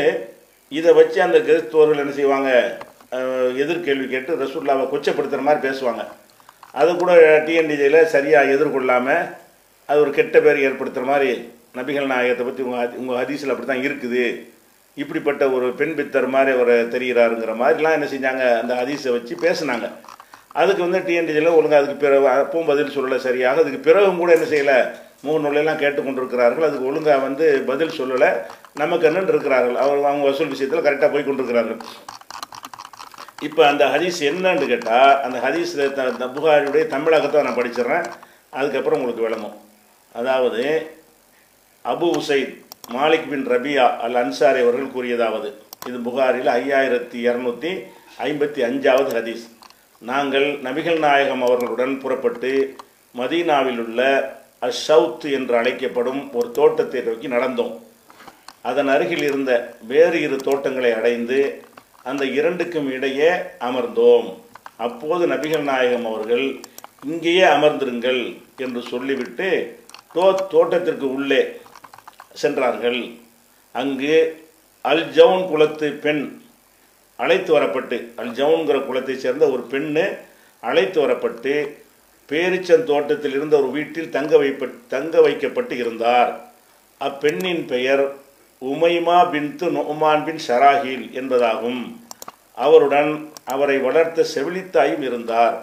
இதை 0.71 0.91
வச்சு 0.99 1.19
அந்த 1.27 1.37
கிறிஸ்துவர்கள் 1.47 2.01
என்ன 2.03 2.13
செய்வாங்க? 2.19 2.49
எதிர்கேள்வி 3.63 4.07
கேட்டு 4.13 4.41
ரசூல்லாவை 4.43 4.85
கொச்சப்படுத்துகிற 4.91 5.43
மாதிரி 5.47 5.61
பேசுவாங்க. 5.67 6.03
அது 6.79 6.91
கூட 7.01 7.13
டிஎன்டிஜியில் 7.47 7.99
சரியாக 8.13 8.51
எதிர்கொள்ளாமல் 8.55 9.23
அது 9.89 9.99
ஒரு 10.03 10.11
கெட்ட 10.17 10.37
பேர் 10.45 10.63
ஏற்படுத்துகிற 10.67 11.07
மாதிரி 11.11 11.31
நபிகள் 11.77 12.11
நாயகத்தை 12.11 12.43
பற்றி 12.45 12.63
உங்கள் 12.67 12.95
உங்கள் 13.01 13.19
ஹதீஸில் 13.21 13.51
அப்படி 13.53 13.67
தான் 13.67 13.83
இருக்குது. 13.87 14.23
இப்படிப்பட்ட 15.01 15.43
ஒரு 15.55 15.67
பெண் 15.79 15.93
பித்தர் 15.97 16.27
மாதிரி 16.35 16.51
அவர் 16.57 16.73
தெரிகிறாருங்கிற 16.93 17.53
மாதிரிலாம் 17.61 17.95
என்ன 17.97 18.07
செஞ்சாங்க? 18.13 18.43
அந்த 18.61 18.73
ஹதீஸை 18.81 19.11
வச்சு 19.17 19.35
பேசுனாங்க. 19.45 19.87
அதுக்கு 20.61 20.81
வந்து 20.85 20.99
டிஎன்டிஜியில் 21.07 21.55
ஒழுங்காக 21.57 21.81
அதுக்கு 21.81 22.03
பிறகு 22.05 22.27
அப்பவும் 22.31 22.69
பதில் 22.71 22.93
சொல்லலை 22.95 23.19
சரியாக. 23.27 23.61
அதுக்கு 23.63 23.79
பிறகும் 23.87 24.21
கூட 24.21 24.31
என்ன 24.37 24.47
செய்யலை? 24.53 24.77
முகநூலெல்லாம் 25.25 25.81
கேட்டுக்கொண்டிருக்கிறார்கள். 25.83 26.67
அதுக்கு 26.69 26.89
ஒழுங்காக 26.89 27.19
வந்து 27.27 27.45
பதில் 27.71 27.97
சொல்லலை. 27.99 28.29
நமக்கு 28.81 29.07
என்னன்னு 29.09 29.33
இருக்கிறார்கள்? 29.33 29.77
அவர் 29.83 30.09
அவங்க 30.11 30.25
வசூல் 30.29 30.53
விஷயத்தில் 30.55 30.85
கரெக்டாக 30.87 31.11
போய் 31.13 31.27
கொண்டிருக்கிறார்கள் 31.29 31.79
இப்போ 33.41 33.67
அந்த 33.67 33.85
ஹதீஸ் 33.85 34.19
என்னன்னு 34.21 34.67
கேட்டால் 34.67 35.21
அந்த 35.21 35.39
ஹதீஸில் 35.39 35.93
த 35.93 36.09
த- 36.11 36.31
புகாரியுடைய 36.35 36.87
தமிழகத்தை 36.87 37.41
நான் 37.41 37.55
படிச்சிடுறேன். 37.55 38.05
அதுக்கப்புறம் 38.49 38.99
உங்களுக்கு 38.99 39.23
விளங்கும் 39.23 39.57
அதாவது 40.13 40.63
அபு 41.85 42.07
உசைத் 42.11 42.53
மாலிக் 42.93 43.29
பின் 43.29 43.47
ரபியா 43.47 43.97
அல் 43.97 44.15
அன்சாரி 44.15 44.61
அவர்கள் 44.61 44.93
கூறியதாவது 44.95 45.49
இது 45.87 45.97
புகாரில் 45.99 46.47
ஐயாயிரத்தி 46.47 47.17
இரநூத்தி 47.27 47.71
ஐம்பத்தி 48.19 48.61
அஞ்சாவது 48.67 49.11
ஹதீஸ். 49.19 49.45
நாங்கள் 50.01 50.59
நபிகள் 50.63 50.99
நாயகம் 50.99 51.41
அவர்களுடன் 51.41 51.99
புறப்பட்டு 51.99 52.51
மதீனாவில் 53.17 53.79
உள்ள 53.79 54.01
அஷவுத் 54.61 55.33
என்று 55.33 55.57
அழைக்கப்படும் 55.57 56.33
ஒரு 56.33 56.51
தோட்டத்தை 56.51 57.01
நோக்கி 57.01 57.27
நடந்தோம். 57.27 57.73
அதன் 58.61 58.87
அருகில் 58.87 59.23
இருந்த 59.23 59.51
வேறு 59.87 60.21
இரு 60.21 60.35
தோட்டங்களை 60.35 60.91
அடைந்து 60.91 61.37
அந்த 62.09 62.23
இரண்டுக்கும் 62.39 62.89
இடையே 62.91 63.31
அமர்ந்தோம். 63.67 64.27
அப்போது 64.85 65.23
நபிகள் 65.27 65.65
நாயகம் 65.71 66.07
அவர்கள் 66.11 66.45
இங்கேயே 67.05 67.43
அமர்ந்திருங்கள் 67.55 68.21
என்று 68.57 68.81
சொல்லிவிட்டு 68.91 69.49
தோ 70.15 70.25
தோட்டத்திற்கு 70.53 71.07
உள்ளே 71.13 71.41
சென்றார்கள். 72.41 73.01
அங்கு 73.75 74.15
அல் 74.81 75.05
ஜவுன் 75.17 75.45
குலத்து 75.51 75.87
பெண் 76.05 76.23
அழைத்து 77.23 77.51
வரப்பட்டு 77.57 77.97
அல் 78.21 78.33
ஜவுன்கிற 78.39 78.77
குலத்தைச் 78.85 79.23
சேர்ந்த 79.23 79.45
ஒரு 79.49 79.63
பெண்ணு 79.71 80.05
அழைத்து 80.69 80.97
வரப்பட்டு 81.05 81.53
பேரிச்சன் 82.29 82.87
தோட்டத்தில் 82.89 83.35
இருந்த 83.37 83.55
ஒரு 83.61 83.69
வீட்டில் 83.77 84.13
தங்க 84.15 84.33
வைப்ப 84.37 84.69
தங்க 84.93 85.21
வைக்கப்பட்டு 85.21 85.75
இருந்தார். 85.77 86.31
அப்பெண்ணின் 87.01 87.63
பெயர் 87.65 88.03
உமைமா 88.69 89.29
பின்து 89.33 89.65
நொமான் 89.75 90.23
பின் 90.25 90.41
ஷராஹில் 90.47 91.05
என்பதாகும். 91.19 91.79
அவருடன் 92.65 93.11
அவரை 93.53 93.77
வளர்த்த 93.85 94.25
செவிலித்தாயும் 94.33 95.03
இருந்தார். 95.07 95.55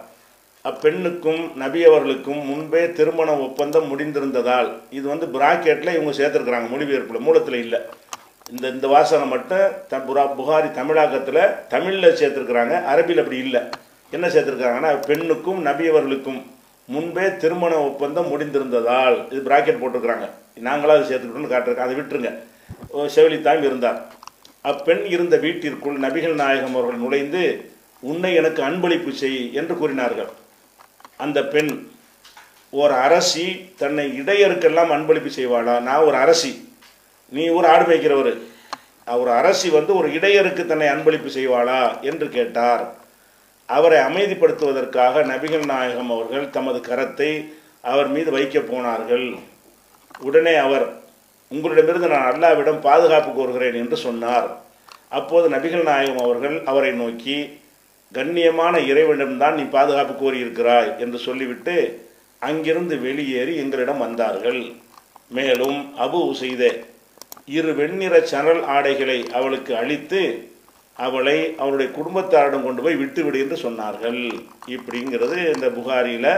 அப்பெண்ணுக்கும் 0.69 1.39
நபி 1.61 1.81
அவர்களுக்கும் 1.89 2.41
முன்பே 2.49 2.81
திருமண 2.97 3.29
ஒப்பந்தம் 3.45 3.87
முடிந்திருந்ததால் 3.91 4.69
இது 4.97 5.05
வந்து 5.11 5.27
பிராக்கெட்டில் 5.35 5.95
இவங்க 5.97 6.13
சேர்த்துருக்குறாங்க 6.19 6.69
மொழிபெயர்ப்பில் 6.73 7.25
மூலத்தில் 7.27 7.59
இல்லை. 7.65 7.79
இந்த 8.51 8.65
இந்த 8.75 8.87
வாசனை 8.95 9.25
மட்டும் 9.35 9.65
த 9.93 10.01
புரா 10.09 10.25
புகாரி 10.39 10.69
தமிழாக்கத்தில் 10.79 11.41
தமிழில் 11.73 12.17
சேர்த்துருக்குறாங்க 12.19 12.75
அரபியில் 12.91 13.23
அப்படி 13.23 13.41
இல்லை. 13.45 13.63
என்ன 14.11 14.27
சேர்த்துருக்காங்கன்னா 14.27 14.93
பெண்ணுக்கும் 15.09 15.59
நபி 15.69 15.87
அவர்களுக்கும் 15.93 16.39
முன்பே 16.93 17.25
திருமண 17.43 17.73
ஒப்பந்தம் 17.89 18.31
முடிந்திருந்ததால் 18.33 19.17
இது 19.31 19.41
பிராக்கெட் 19.49 19.81
போட்டிருக்கிறாங்க. 19.81 20.27
நாங்களாக 20.69 21.03
சேர்த்துக்கிட்டோம்னு 21.09 21.55
காட்டுறோம் 21.55 21.85
அதை 21.87 21.95
விட்டுருங்க. 21.97 22.31
செவிலித்தாயும் 22.93 23.63
இருந்தார். 23.63 24.05
அப்பெண் 24.61 25.05
இருந்த 25.05 25.37
வீட்டிற்குள் 25.37 25.99
நபிகள் 25.99 26.33
நாயகம் 26.33 26.75
அவர்கள் 26.75 26.99
நுழைந்து 26.99 27.71
உன்னை 27.99 28.35
எனக்கு 28.35 28.63
அன்பளிப்பு 28.63 29.11
செய் 29.11 29.53
என்று 29.53 29.77
கூறினார்கள். 29.77 30.29
அந்த 31.17 31.43
பெண் 31.43 31.87
ஒரு 32.71 32.93
அரசி 32.93 33.73
தன்னை 33.77 34.21
இடையருக்கெல்லாம் 34.21 34.91
அன்பளிப்பு 34.91 35.29
செய்வாளா? 35.35 35.79
நான் 35.79 36.03
ஒரு 36.03 36.15
அரசி. 36.15 36.73
நீ 37.29 37.47
ஒரு 37.47 37.67
ஆடு 37.67 37.83
மேய்க்கிறவர். 37.83 38.37
ஒரு 39.07 39.31
அரசி 39.31 39.69
வந்து 39.69 39.95
ஒரு 39.95 40.09
இடையருக்கு 40.09 40.65
தன்னை 40.65 40.87
அன்பளிப்பு 40.87 41.29
செய்வாளா? 41.35 42.01
என்று 42.01 42.29
கேட்டார். 42.29 42.95
அவரை 43.65 43.99
அமைதிப்படுத்துவதற்காக 43.99 45.23
நபிகள் 45.23 45.65
நாயகம் 45.65 46.11
அவர்கள் 46.11 46.49
தமது 46.49 46.95
கரத்தை 46.95 47.53
அவர் 47.81 48.07
மீது 48.07 48.31
வைக்க 48.31 48.59
போனார்கள். 48.59 49.35
உடனே 50.19 50.55
அவர் 50.55 51.07
உங்களிடமிருந்து 51.53 52.09
நான் 52.13 52.27
அல்லாவிடம் 52.31 52.81
பாதுகாப்பு 52.87 53.31
கோருகிறேன் 53.37 53.77
என்று 53.83 53.97
சொன்னார். 54.05 54.49
அப்போது 55.19 55.45
நபிகள் 55.55 55.87
நாயகம் 55.89 56.23
அவர்கள் 56.25 56.57
அவரை 56.71 56.91
நோக்கி 57.01 57.37
கண்ணியமான 58.17 58.75
இறைவனிடம்தான் 58.91 59.57
நீ 59.59 59.63
பாதுகாப்பு 59.77 60.13
கோரியிருக்கிறாய் 60.13 60.91
என்று 61.05 61.19
சொல்லிவிட்டு 61.27 61.75
அங்கிருந்து 62.49 62.95
வெளியேறி 63.07 63.55
எங்களிடம் 63.63 64.03
வந்தார்கள். 64.05 64.61
மேலும் 65.37 65.79
அபு 66.05 66.19
செய்த 66.43 66.63
இரு 67.57 67.71
வெண்ணிற 67.79 68.15
சணல் 68.31 68.63
ஆடைகளை 68.75 69.19
அவளுக்கு 69.37 69.71
அளித்து 69.81 70.21
அவளை 71.07 71.37
அவளுடைய 71.61 71.89
குடும்பத்தாரிடம் 71.97 72.65
கொண்டு 72.67 72.81
போய் 72.85 73.01
விட்டுவிடு 73.01 73.37
என்று 73.43 73.57
சொன்னார்கள். 73.65 74.21
இப்படிங்கிறது 74.75 75.37
இந்த 75.55 75.67
புகாரியில் 75.77 76.31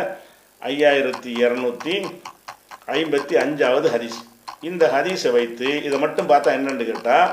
ஐயாயிரத்தி 0.71 1.31
இரநூத்தி 1.43 1.95
ஐம்பத்தி 2.97 3.35
அஞ்சாவது 3.43 3.87
ஹதீஸ். 3.95 4.19
இந்த 4.69 4.83
ஹதீஸை 4.95 5.31
வைத்து 5.37 5.69
இதை 5.87 5.97
மட்டும் 6.03 6.29
பார்த்தா 6.31 6.55
என்னன்னு 6.57 6.85
கேட்டால் 6.91 7.29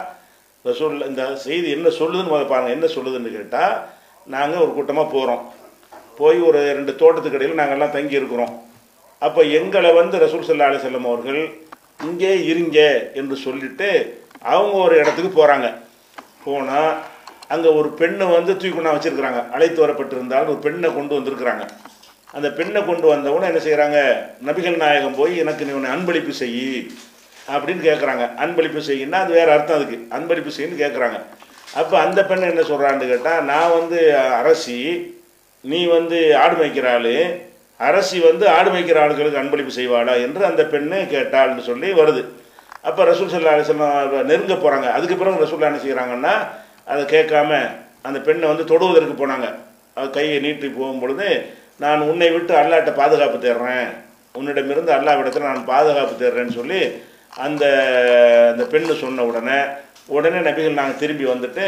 ரசூல் 0.65 0.95
இந்த 1.09 1.23
செய்தி 1.45 1.69
என்ன 1.77 1.89
சொல்லுதுன்னு 2.01 2.33
முதல்ல 2.33 2.53
பாருங்கள் 2.53 2.77
என்ன 2.77 2.87
சொல்லுதுன்னு 2.95 3.31
கேட்டால் 3.37 3.75
நாங்கள் 4.35 4.63
ஒரு 4.65 4.73
கூட்டமாக 4.77 5.09
போகிறோம் 5.15 5.43
போய் 6.21 6.39
ஒரு 6.49 6.61
ரெண்டு 6.79 6.93
தோட்டத்துக்கு 7.01 7.39
இடையில் 7.39 7.61
நாங்கள்லாம் 7.61 7.97
தங்கி 7.97 8.19
இருக்கிறோம். 8.21 8.55
அப்போ 9.27 9.41
எங்களை 9.59 9.91
வந்து 9.99 10.17
ரசூல் 10.25 10.47
சல்லா 10.49 10.69
அலி 10.71 10.81
செல்லம் 10.85 11.11
அவர்கள் 11.11 11.43
இங்கே 12.09 12.33
இருங்க 12.53 12.79
என்று 13.21 13.37
சொல்லிட்டு 13.45 13.89
அவங்க 14.53 14.75
ஒரு 14.87 14.97
இடத்துக்கு 15.03 15.31
போகிறாங்க 15.39 15.69
போனால் 16.45 16.91
அங்கே 17.55 17.71
ஒரு 17.81 17.89
பெண்ணை 18.01 18.27
வந்து 18.37 18.53
தூக்கி 18.57 18.73
கொண்டா 18.75 18.95
வச்சுருக்கிறாங்க. 18.95 19.43
அழைத்து 19.55 19.79
வரப்பட்டிருந்தாலும் 19.85 20.53
ஒரு 20.55 20.61
பெண்ணை 20.67 20.89
கொண்டு 20.97 21.17
வந்திருக்கிறாங்க. 21.19 21.65
அந்த 22.37 22.49
பெண்ணை 22.59 22.81
கொண்டு 22.89 23.07
வந்தவுடனே 23.13 23.51
என்ன 23.51 23.61
செய்கிறாங்க 23.67 23.99
நபிகள் 24.49 24.83
நாயகம் 24.83 25.19
போய் 25.21 25.35
எனக்கு 25.45 25.67
நீ 25.69 25.73
உன்னை 25.79 25.93
அன்பளிப்பு 25.95 26.35
செய். 26.41 26.59
அப்படின்னு 27.53 27.83
கேட்குறாங்க 27.89 28.25
அன்பளிப்பு 28.45 28.81
செய்யின்னா 28.89 29.19
அது 29.25 29.33
வேறு 29.39 29.51
அர்த்தம் 29.57 29.79
அதுக்கு. 29.79 29.99
அன்பளிப்பு 30.17 30.55
செய்யுன்னு 30.57 30.83
கேட்குறாங்க 30.85 31.19
அப்போ 31.81 31.95
அந்த 32.05 32.21
பெண் 32.29 32.49
என்ன 32.51 32.65
சொல்கிறான்னு 32.71 33.11
கேட்டால் 33.13 33.45
நான் 33.51 33.75
வந்து 33.79 33.99
அரசி 34.41 34.79
நீ 35.65 35.81
வந்து 35.97 36.19
ஆடு 36.43 36.55
மேய்க்கிற 36.61 36.89
ஆளு 36.97 37.15
அரசி 37.81 38.19
வந்து 38.29 38.45
ஆடு 38.57 38.69
மேய்க்கிற 38.75 38.99
ஆளுகளுக்கு 39.05 39.41
அன்பளிப்பு 39.43 39.73
செய்வாளா 39.79 40.15
என்று 40.27 40.43
அந்த 40.51 40.63
பெண்ணு 40.73 40.99
கேட்டாள்னு 41.15 41.63
சொல்லி 41.69 41.89
வருது. 42.01 42.23
அப்போ 42.89 43.03
ரசூல் 43.11 43.31
சல்லா 43.33 43.55
அலிஸ்லாம் 43.57 44.27
நெருங்க 44.31 44.55
போகிறாங்க 44.55 44.89
அதுக்கு 44.97 45.17
பிறகு 45.21 45.45
ரசூல்லா 45.45 45.71
என்ன 45.71 45.81
செய்கிறாங்கன்னா 45.85 46.35
அதை 46.93 47.03
கேட்காம 47.15 47.61
அந்த 48.09 48.19
பெண்ணை 48.27 48.47
வந்து 48.51 48.65
தொடுவதற்கு 48.73 49.15
போனாங்க. 49.21 49.47
அது 49.97 50.09
கையை 50.17 50.37
நீட்டி 50.45 50.69
போகும் 50.69 51.01
பொழுது 51.03 51.29
நான் 51.85 52.01
உன்னை 52.11 52.29
விட்டு 52.35 52.53
அல்லாட்ட 52.61 52.93
பாதுகாப்பு 53.01 53.39
தேடுறேன் 53.47 53.89
உன்னிடமிருந்து 54.35 54.93
அல்லாவிடத்தில் 54.97 55.49
நான் 55.51 55.69
பாதுகாப்பு 55.73 56.15
தேடுறேன்னு 56.23 56.57
சொல்லி 56.61 56.81
அந்த 57.31 57.65
அந்த 58.53 58.65
பெண்ணு 58.73 58.99
சொன்ன 58.99 59.25
உடனே 59.25 59.59
உடனே 60.07 60.39
நபிகள் 60.39 60.79
நாங்கள் 60.81 61.01
திரும்பி 61.01 61.25
வந்துட்டு 61.25 61.65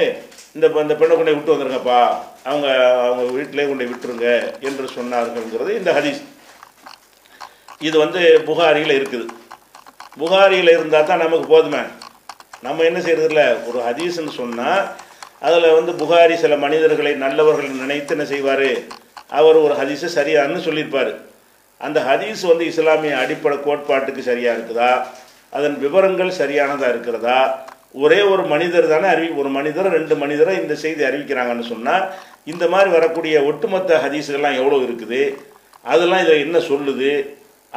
இந்த 0.54 0.66
இந்த 0.82 0.94
பெண்ணை 0.94 1.16
கொண்டு 1.16 1.34
விட்டு 1.34 1.54
வந்துருங்கப்பா. 1.54 2.00
அவங்க 2.44 2.68
அவங்க 3.06 3.32
வீட்டிலே 3.32 3.66
கொண்டு 3.68 3.84
விட்டுருங்க 3.90 4.28
என்று 4.60 4.84
சொன்னார்கள்ங்கிறது 4.96 5.76
இந்த 5.76 5.90
ஹதீஸ். 5.92 6.20
இது 7.78 7.98
வந்து 7.98 8.40
புகாரியில் 8.48 8.96
இருக்குது. 9.00 9.26
புகாரியில் 10.18 10.74
இருந்தால் 10.76 11.06
தான் 11.10 11.22
நமக்கு 11.24 11.46
போதுமே. 11.46 11.82
நம்ம 12.62 12.84
என்ன 12.84 12.98
செய்கிறதில்ல 12.98 13.42
ஒரு 13.68 13.78
ஹதீஸ்ன்னு 13.88 14.32
சொன்னால் 14.40 14.82
அதில் 15.40 15.76
வந்து 15.76 15.92
புகாரி 15.92 16.34
சில 16.34 16.56
மனிதர்களை 16.56 17.14
நல்லவர்கள் 17.14 17.80
நினைத்து 17.82 18.14
என்ன 18.16 18.24
செய்வார்? 18.24 18.70
அவர் 19.28 19.56
ஒரு 19.56 19.74
ஹதீஸை 19.74 20.08
சரியான்னு 20.18 20.66
சொல்லியிருப்பார். 20.66 21.12
அந்த 21.78 22.00
ஹதீஸ் 22.00 22.42
வந்து 22.46 22.66
இஸ்லாமிய 22.66 23.18
அடிப்படை 23.18 23.58
கோட்பாட்டுக்கு 23.58 24.18
சரியாக 24.18 24.56
இருக்குதா? 24.58 24.92
அதன் 25.56 25.76
விவரங்கள் 25.84 26.38
சரியானதாக 26.40 26.92
இருக்கிறதா? 26.94 27.38
ஒரே 28.02 28.18
ஒரு 28.32 28.42
மனிதர் 28.52 28.92
தானே 28.92 29.06
அறிவி 29.14 29.30
ஒரு 29.42 29.50
மனிதர் 29.58 29.88
ரெண்டு 29.96 30.14
மனிதரை 30.22 30.52
இந்த 30.62 30.74
செய்தி 30.82 31.02
அறிவிக்கிறாங்கன்னு 31.08 31.66
சொன்னால் 31.70 32.04
இந்த 32.52 32.64
மாதிரி 32.72 32.90
வரக்கூடிய 32.96 33.36
ஒட்டுமொத்த 33.50 33.96
ஹதீஸுகள்லாம் 34.04 34.58
எவ்வளோ 34.60 34.78
இருக்குது? 34.86 35.22
அதெல்லாம் 35.92 36.22
இதில் 36.24 36.44
என்ன 36.46 36.58
சொல்லுது? 36.70 37.10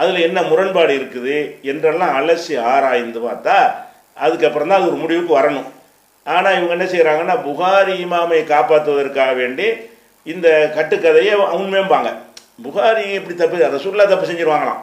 அதில் 0.01 0.25
என்ன 0.27 0.39
முரண்பாடு 0.49 0.93
இருக்குது? 0.99 1.37
என்றெல்லாம் 1.71 2.13
அலசி 2.19 2.53
ஆராய்ந்து 2.73 3.19
பார்த்தா 3.27 3.57
அதுக்கப்புறம் 4.25 4.69
தான் 4.69 4.79
அது 4.79 4.91
ஒரு 4.91 4.99
முடிவுக்கு 5.03 5.33
வரணும். 5.39 5.69
ஆனால் 6.25 6.55
இவங்க 6.57 6.73
என்ன 6.77 6.87
செய்கிறாங்கன்னா 6.93 7.35
புகாரி 7.47 7.95
இமாமை 8.05 8.41
காப்பாற்றுவதற்காக 8.53 9.31
வேண்டி 9.41 9.67
இந்த 10.33 10.47
கட்டுக்கதையை 10.77 11.35
உண்மையம்பாங்க 11.59 12.09
புகாரி 12.65 13.05
இப்படி 13.19 13.35
தப்பு 13.35 13.65
ரசூல்லா 13.77 14.05
தப்பு 14.11 14.29
செஞ்சுருவாங்களாம். 14.29 14.81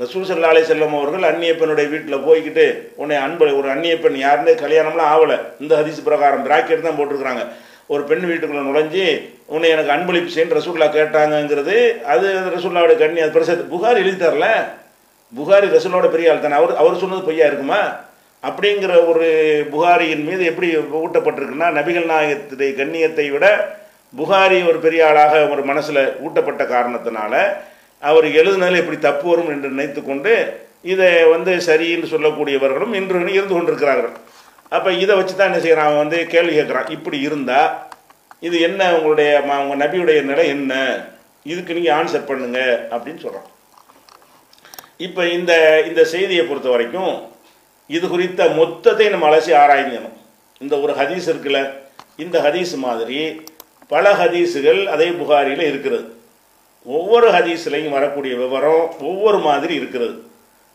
ரசூல் 0.00 0.26
சல்லா 0.26 0.50
அலி 0.52 0.60
செல்லம் 0.60 0.94
அவர்கள் 0.98 1.24
அந்நிய 1.30 1.52
பெண்ணுடைய 1.56 1.88
வீட்டில் 1.88 2.24
போய்கிட்டு 2.26 2.64
உன்னை 2.96 3.16
அன்பு 3.16 3.46
ஒரு 3.56 3.68
அந்நிய 3.70 3.94
பெண் 3.98 4.18
யாருன்னே 4.24 4.52
கல்யாணம்லாம் 4.62 5.10
ஆகலை 5.14 5.38
இந்த 5.60 5.72
ஹதீஸ் 5.80 6.06
பிரகாரம் 6.08 6.44
பிராக்கெட் 6.46 6.86
தான் 6.86 6.98
போட்டிருக்கிறாங்க. 6.98 7.42
ஒரு 7.86 8.02
பெண் 8.04 8.26
வீட்டுக்குள்ளே 8.30 8.64
நுழைஞ்சி 8.66 9.04
உன்னை 9.46 9.70
எனக்கு 9.70 9.94
அன்பளிப்பு 9.94 10.34
செய்யு 10.34 10.56
ரசூல்லா 10.58 10.88
கேட்டாங்கங்கிறது 10.96 11.76
அது 12.12 12.26
ரசூல்லாவோட 12.56 12.94
கண்ணி 12.98 13.20
அது 13.20 13.34
பிரசாத் 13.36 13.64
புகாரி 13.72 13.98
எழுதி 14.04 14.18
தரல 14.24 14.46
புகாரி 15.32 15.66
ரசூலோட 15.76 16.06
பெரிய 16.10 16.30
ஆள் 16.32 16.44
தானே. 16.44 16.56
அவர் 16.60 16.72
அவர் 16.76 17.02
சொன்னது 17.02 17.28
பொய்யா 17.28 17.46
இருக்குமா? 17.46 17.80
அப்படிங்கிற 18.42 18.92
ஒரு 19.06 19.26
புகாரியின் 19.70 20.24
மீது 20.28 20.44
எப்படி 20.44 20.68
ஊட்டப்பட்டிருக்குன்னா 21.00 21.68
நபிகள் 21.78 22.10
நாயகத்துடைய 22.12 22.70
கண்ணியத்தை 22.78 23.26
விட 23.30 23.46
புகாரி 24.14 24.58
ஒரு 24.70 24.78
பெரிய 24.78 25.08
ஆளாக 25.08 25.34
ஒரு 25.48 25.62
மனசில் 25.64 26.00
ஊட்டப்பட்ட 26.26 26.62
காரணத்தினால 26.64 27.34
அவர் 28.08 28.26
எழுதுனதில் 28.40 28.80
எப்படி 28.82 28.98
தப்பு 29.08 29.26
வரும் 29.30 29.52
என்று 29.54 29.68
நினைத்து 29.74 30.00
கொண்டு 30.02 30.32
இதை 30.92 31.08
வந்து 31.34 31.52
சரின்னு 31.68 32.10
சொல்லக்கூடியவர்களும் 32.14 32.94
இன்று 32.98 33.18
இருந்து 33.36 33.54
கொண்டிருக்கிறார்கள். 33.54 34.14
அப்போ 34.76 34.90
இதை 35.02 35.14
வச்சு 35.18 35.34
தான் 35.34 35.50
என்ன 35.50 35.60
செய்கிறான் 35.64 35.88
அவன் 35.88 36.02
வந்து 36.04 36.18
கேள்வி 36.34 36.52
கேட்குறான். 36.58 36.90
இப்படி 36.96 37.18
இருந்தால் 37.28 37.70
இது 38.48 38.56
என்ன 38.68 38.82
உங்களுடைய 38.96 39.30
உங்கள் 39.62 39.80
நபியுடைய 39.82 40.20
நிலை 40.30 40.44
என்ன? 40.56 40.74
இதுக்கு 41.50 41.76
நீங்கள் 41.78 41.96
ஆன்சர் 41.98 42.28
பண்ணுங்க 42.30 42.60
அப்படின்னு 42.94 43.20
சொல்கிறான் 43.24 43.48
இப்போ 45.06 45.22
இந்த 45.36 45.52
இந்த 45.88 46.02
செய்தியை 46.14 46.42
பொறுத்த 46.46 46.68
வரைக்கும் 46.72 47.12
இது 47.90 48.06
குறித்த 48.14 48.48
மொத்தத்தை 48.60 49.06
நம்ம 49.12 49.28
அலசி 49.30 49.52
ஆராய்ஞ்சணும் 49.60 50.16
இந்த 50.60 50.74
ஒரு 50.84 50.92
ஹதீஸ் 51.00 51.28
இருக்குல்ல 51.32 51.60
இந்த 52.24 52.36
ஹதீஸ் 52.46 52.72
மாதிரி 52.86 53.20
பல 53.92 54.10
ஹதீஸுகள் 54.20 54.80
அதே 54.94 55.08
புகாரியில் 55.20 55.64
இருக்கிறது. 55.70 56.06
ஒவ்வொரு 56.86 57.30
ஹதீஸ்லையும் 57.30 57.96
வரக்கூடிய 57.96 58.36
விவரம் 58.36 58.94
ஒவ்வொரு 59.00 59.38
மாதிரி 59.38 59.74
இருக்கிறது. 59.74 60.14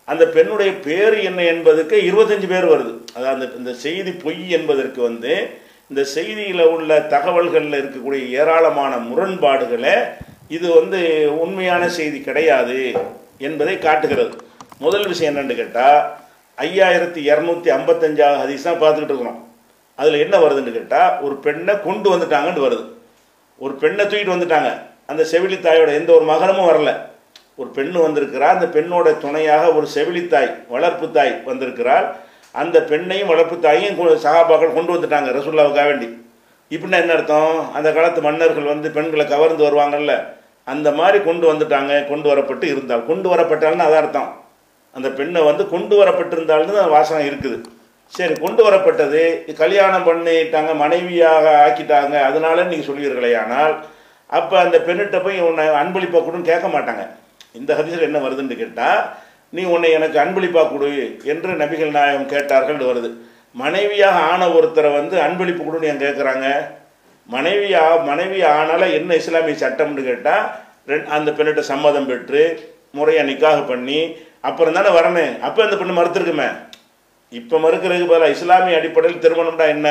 அந்த 0.06 0.24
பெண்ணுடைய 0.26 0.72
பேர் 0.88 1.16
என்ன 1.30 1.42
என்பதுக்கு 1.42 1.96
இருபத்தஞ்சு 2.10 2.48
பேர் 2.48 2.68
வருது. 2.74 2.94
அதாவது 3.16 3.34
அந்த 3.36 3.46
இந்த 3.58 3.74
செய்தி 3.74 4.12
பொய் 4.12 4.50
என்பதற்கு 4.50 5.02
வந்து 5.02 5.34
இந்த 5.90 6.02
செய்தியில் 6.16 6.64
உள்ள 6.76 7.00
தகவல்களில் 7.00 7.80
இருக்கக்கூடிய 7.82 8.30
ஏராளமான 8.40 8.96
முரண்பாடுகளை 9.10 9.96
இது 10.48 10.68
வந்து 10.80 11.00
உண்மையான 11.44 11.90
செய்தி 11.90 12.20
கிடையாது 12.22 12.80
என்பதை 13.38 13.80
காட்டுகிறது. 13.80 14.36
முதல் 14.78 15.08
விஷயம் 15.08 15.32
என்னென்னு 15.32 15.56
கேட்டால் 15.56 16.00
ஐயாயிரத்தி 16.58 17.22
இரநூத்தி 17.32 17.70
ஐம்பத்தஞ்சாவது 17.78 18.42
ஹதீஸ் 18.44 18.68
தான் 18.68 18.82
பார்த்துக்கிட்டு 18.82 19.14
இருக்கிறோம். 19.14 19.40
அதில் 19.96 20.24
என்ன 20.26 20.38
வருதுன்னு 20.38 20.72
கேட்டால் 20.72 21.22
ஒரு 21.22 21.36
பெண்ணை 21.36 21.82
கொண்டு 21.82 22.08
வந்துட்டாங்கன்னு 22.14 22.68
வருது. 22.68 22.86
ஒரு 23.58 23.74
பெண்ணை 23.74 24.06
தூக்கிட்டு 24.06 24.36
வந்துட்டாங்க. 24.36 24.72
அந்த 25.10 25.24
செவிலித்தாயோட 25.32 25.90
எந்த 26.00 26.10
ஒரு 26.18 26.26
மகனமும் 26.32 26.70
வரல. 26.70 26.92
ஒரு 27.62 27.70
பெண்ணு 27.76 27.98
வந்திருக்கிறா 28.06 28.48
அந்த 28.56 28.66
பெண்ணோட 28.76 29.10
துணையாக 29.24 29.66
ஒரு 29.78 29.88
செவிலித்தாய் 29.96 30.50
வளர்ப்பு 30.74 31.08
தாய் 31.18 31.34
வந்திருக்கிறாள். 31.50 32.08
அந்த 32.62 32.78
பெண்ணையும் 32.90 33.32
வளர்ப்பு 33.34 33.56
தாயையும் 33.66 34.00
சகாபாக்கள் 34.26 34.78
கொண்டு 34.78 34.94
வந்துட்டாங்க 34.96 35.30
ரசுல்லாவுக்காக 35.38 35.88
வேண்டி. 35.92 36.08
இப்படின்னா 36.74 37.00
என்ன 37.04 37.16
அர்த்தம்? 37.18 37.58
அந்த 37.78 37.90
காலத்து 37.96 38.22
மன்னர்கள் 38.28 38.72
வந்து 38.74 38.88
பெண்களை 38.98 39.26
கவர்ந்து 39.34 39.64
வருவாங்கல்ல 39.68 40.14
அந்த 40.74 40.90
மாதிரி 41.00 41.18
கொண்டு 41.26 41.46
வந்துட்டாங்க 41.52 41.94
கொண்டு 42.12 42.28
வரப்பட்டு 42.32 42.66
இருந்தால் 42.74 43.08
கொண்டு 43.10 43.28
வரப்பட்டால்னு 43.32 43.86
அதான் 43.88 44.04
அர்த்தம். 44.04 44.30
அந்த 44.96 45.08
பெண்ணை 45.18 45.42
வந்து 45.50 45.64
கொண்டு 45.74 45.96
வரப்பட்டிருந்தால்னு 46.02 46.84
அந்த 46.84 47.24
இருக்குது. 47.32 47.58
சரி 48.14 48.34
கொண்டு 48.46 48.62
வரப்பட்டது 48.68 49.22
கல்யாணம் 49.60 50.08
பண்ணிட்டாங்க 50.08 50.72
மனைவியாக 50.84 51.46
ஆக்கிட்டாங்க 51.66 52.16
அதனால 52.30 52.64
நீங்கள் 52.70 52.90
சொல்வீர்களே 52.90 53.32
ஆனால் 53.44 53.74
அப்போ 54.30 54.56
அந்த 54.64 54.78
பெண்ணிட்ட 54.88 55.18
போய் 55.26 55.40
உன்னை 55.48 55.66
அன்பளிப்பாக 55.82 56.24
கொடுன்னு 56.26 56.50
கேட்க 56.52 56.68
மாட்டாங்க. 56.76 57.04
இந்த 57.60 57.72
ஹதீஸில் 57.78 58.08
என்ன 58.10 58.20
வருதுன்னு 58.26 58.62
கேட்டால் 58.62 59.02
நீ 59.56 59.64
உன்னை 59.74 59.90
எனக்கு 59.98 60.18
அன்பளிப்பாக 60.24 60.68
கொடு 60.70 60.88
என்று 61.34 61.52
நபிகள் 61.62 61.96
நாயகம் 61.98 62.32
கேட்டார்கள் 62.34 62.90
வருது. 62.90 63.10
மனைவியாக 63.62 64.24
ஆன 64.32 64.48
ஒருத்தரை 64.58 64.90
வந்து 65.00 65.16
அன்பளிப்பு 65.26 65.62
கொடுன்னு 65.66 65.90
ஏன் 65.92 66.04
கேட்குறாங்க? 66.06 66.48
மனைவியா 67.30 67.84
மனைவி 68.10 68.40
ஆனால 68.56 68.82
என்ன 68.98 69.16
இஸ்லாமிய 69.22 69.56
சட்டம்னு 69.62 70.02
கேட்டால் 70.10 70.44
ரெண் 70.90 71.08
அந்த 71.18 71.30
பெண்ணிட்ட 71.38 71.62
சம்மதம் 71.70 72.10
பெற்று 72.10 72.42
முறையாக 72.98 73.28
நிக்காக 73.30 73.62
பண்ணி 73.70 74.00
அப்புறம் 74.50 74.76
தானே 74.78 74.90
வரணும். 74.98 75.32
அப்போ 75.48 75.60
அந்த 75.66 75.76
பெண்ணு 75.80 75.98
மறுத்துருக்குமே. 76.00 76.50
இப்போ 77.32 77.56
மறுக்கிறதுக்கு 77.64 78.12
பதிலாக 78.12 78.36
இஸ்லாமிய 78.36 78.80
அடிப்படையில் 78.80 79.24
திருமணம்னா 79.24 79.68
என்ன? 79.76 79.90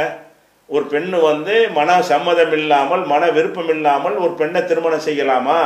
ஒரு 0.68 0.84
பெண்ணு 0.92 1.16
வந்து 1.20 1.54
மன 1.78 1.96
சம்மதம் 2.02 2.52
இல்லாமல் 2.58 3.02
மன 3.12 3.30
விருப்பம் 3.30 3.68
இல்லாமல் 3.68 4.14
ஒரு 4.16 4.32
பெண்ணை 4.40 4.60
திருமணம் 4.64 5.06
செய்யலாமா? 5.06 5.58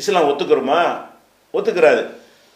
இஸ்லாம் 0.00 0.28
ஒத்துக்கிறோமா? 0.30 0.80
ஒத்துக்கிறாது. 1.54 2.02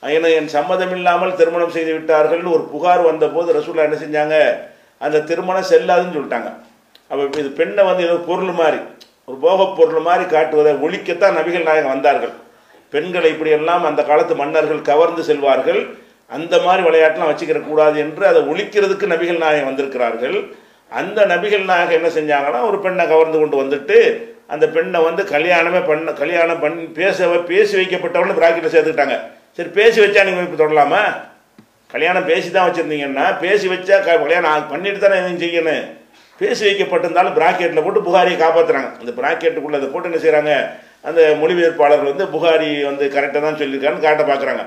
ஏன்னா 0.03 0.29
என் 0.39 0.55
சம்மதம் 0.55 0.95
இல்லாமல் 0.97 1.37
திருமணம் 1.41 1.75
செய்து 1.77 1.93
விட்டார்கள் 1.93 2.43
ஒரு 2.55 2.65
புகார் 2.73 3.03
வந்தபோது 3.11 3.55
ரசூலா 3.59 3.87
என்ன 3.89 3.99
செஞ்சாங்க? 4.05 4.37
அந்த 4.99 5.23
திருமணம் 5.31 5.71
செல்லாதுன்னு 5.71 6.17
சொல்லிட்டாங்க. 6.17 6.51
அப்போ 7.11 7.39
இது 7.43 7.51
பெண்ணை 7.61 7.83
வந்து 7.85 8.03
ஏதோ 8.09 8.17
பொருள் 8.31 8.55
மாதிரி 8.61 8.79
ஒரு 9.29 9.37
போகப் 9.45 9.77
பொருள் 9.79 10.05
மாதிரி 10.09 10.25
காட்டுவதை 10.35 10.73
ஒழிக்கத்தான் 10.87 11.37
நபிகள் 11.39 11.69
நாயகம் 11.69 11.95
வந்தார்கள். 11.95 12.35
பெண்களை 12.93 13.29
இப்படியெல்லாம் 13.31 13.85
அந்த 13.85 14.01
காலத்து 14.03 14.35
மன்னர்கள் 14.43 14.89
கவர்ந்து 14.91 15.23
செல்வார்கள். 15.31 15.81
அந்த 16.37 16.55
மாதிரி 16.67 16.83
விளையாட்டுலாம் 16.89 17.31
வச்சுக்கிற 17.31 17.61
கூடாது 17.65 17.97
என்று 18.05 18.25
அதை 18.31 18.41
ஒழிக்கிறதுக்கு 18.53 19.07
நபிகள் 19.13 19.43
நாயகம் 19.45 19.69
வந்திருக்கிறார்கள். 19.71 20.37
அந்த 20.93 21.21
நபிகள் 21.27 21.65
நாயகம் 21.65 21.99
என்ன 21.99 22.09
செஞ்சாங்கன்னா 22.11 22.61
ஒரு 22.63 22.79
பெண்ணை 22.79 23.05
கவர்ந்து 23.07 23.39
கொண்டு 23.39 23.57
வந்துட்டு 23.63 23.99
அந்த 24.49 24.65
பெண்ணை 24.69 24.99
வந்து 25.03 25.23
கல்யாணமே 25.31 25.81
பண்ண 25.85 26.13
கல்யாணம் 26.15 26.61
பண்ணி 26.61 26.85
பேச 26.99 27.17
பேசி 27.49 27.75
வைக்கப்பட்டவனு 27.77 28.37
பிராக்கெட்டில் 28.39 28.75
சேர்த்துக்கிட்டாங்க. 28.75 29.17
சரி 29.59 29.71
பேசி 29.71 29.99
வச்சா 30.01 30.25
நீங்கள் 30.25 30.47
இப்போ 30.47 30.59
தொடலாமா 30.59 31.01
கல்யாணம் 31.91 32.27
பேசி 32.27 32.49
தான் 32.51 32.67
வச்சுருந்தீங்கன்னா 32.67 33.27
பேசி 33.41 33.67
வச்சா 33.69 33.97
க- 34.01 34.19
கல்யாணம் 34.23 34.69
பண்ணிட்டு 34.69 35.01
தானே 35.01 35.17
எதுவும் 35.17 35.43
செய்யணும். 35.43 35.85
பேசி 36.41 36.63
வைக்கப்பட்டிருந்தாலும் 36.65 37.37
பிராக்கெட்டில் 37.37 37.85
போட்டு 37.85 38.01
புகாரியை 38.03 38.39
காப்பாற்றுறாங்க 38.39 38.89
அந்த 39.01 39.13
பிராக்கெட்டுக்குள்ளே 39.19 39.79
அதை 39.79 39.89
போட்டு 39.89 40.11
என்ன 40.11 40.21
செய்கிறாங்க 40.23 40.53
அந்த 41.05 41.21
மொழிபெயர்ப்பாளர்கள் 41.41 42.13
வந்து 42.13 42.27
புகாரி 42.33 42.71
வந்து 42.85 43.05
கரெக்டாக 43.15 43.43
தான் 43.45 43.59
சொல்லியிருக்கான்னு 43.59 44.05
காட்ட 44.05 44.23
பார்க்குறாங்க 44.25 44.63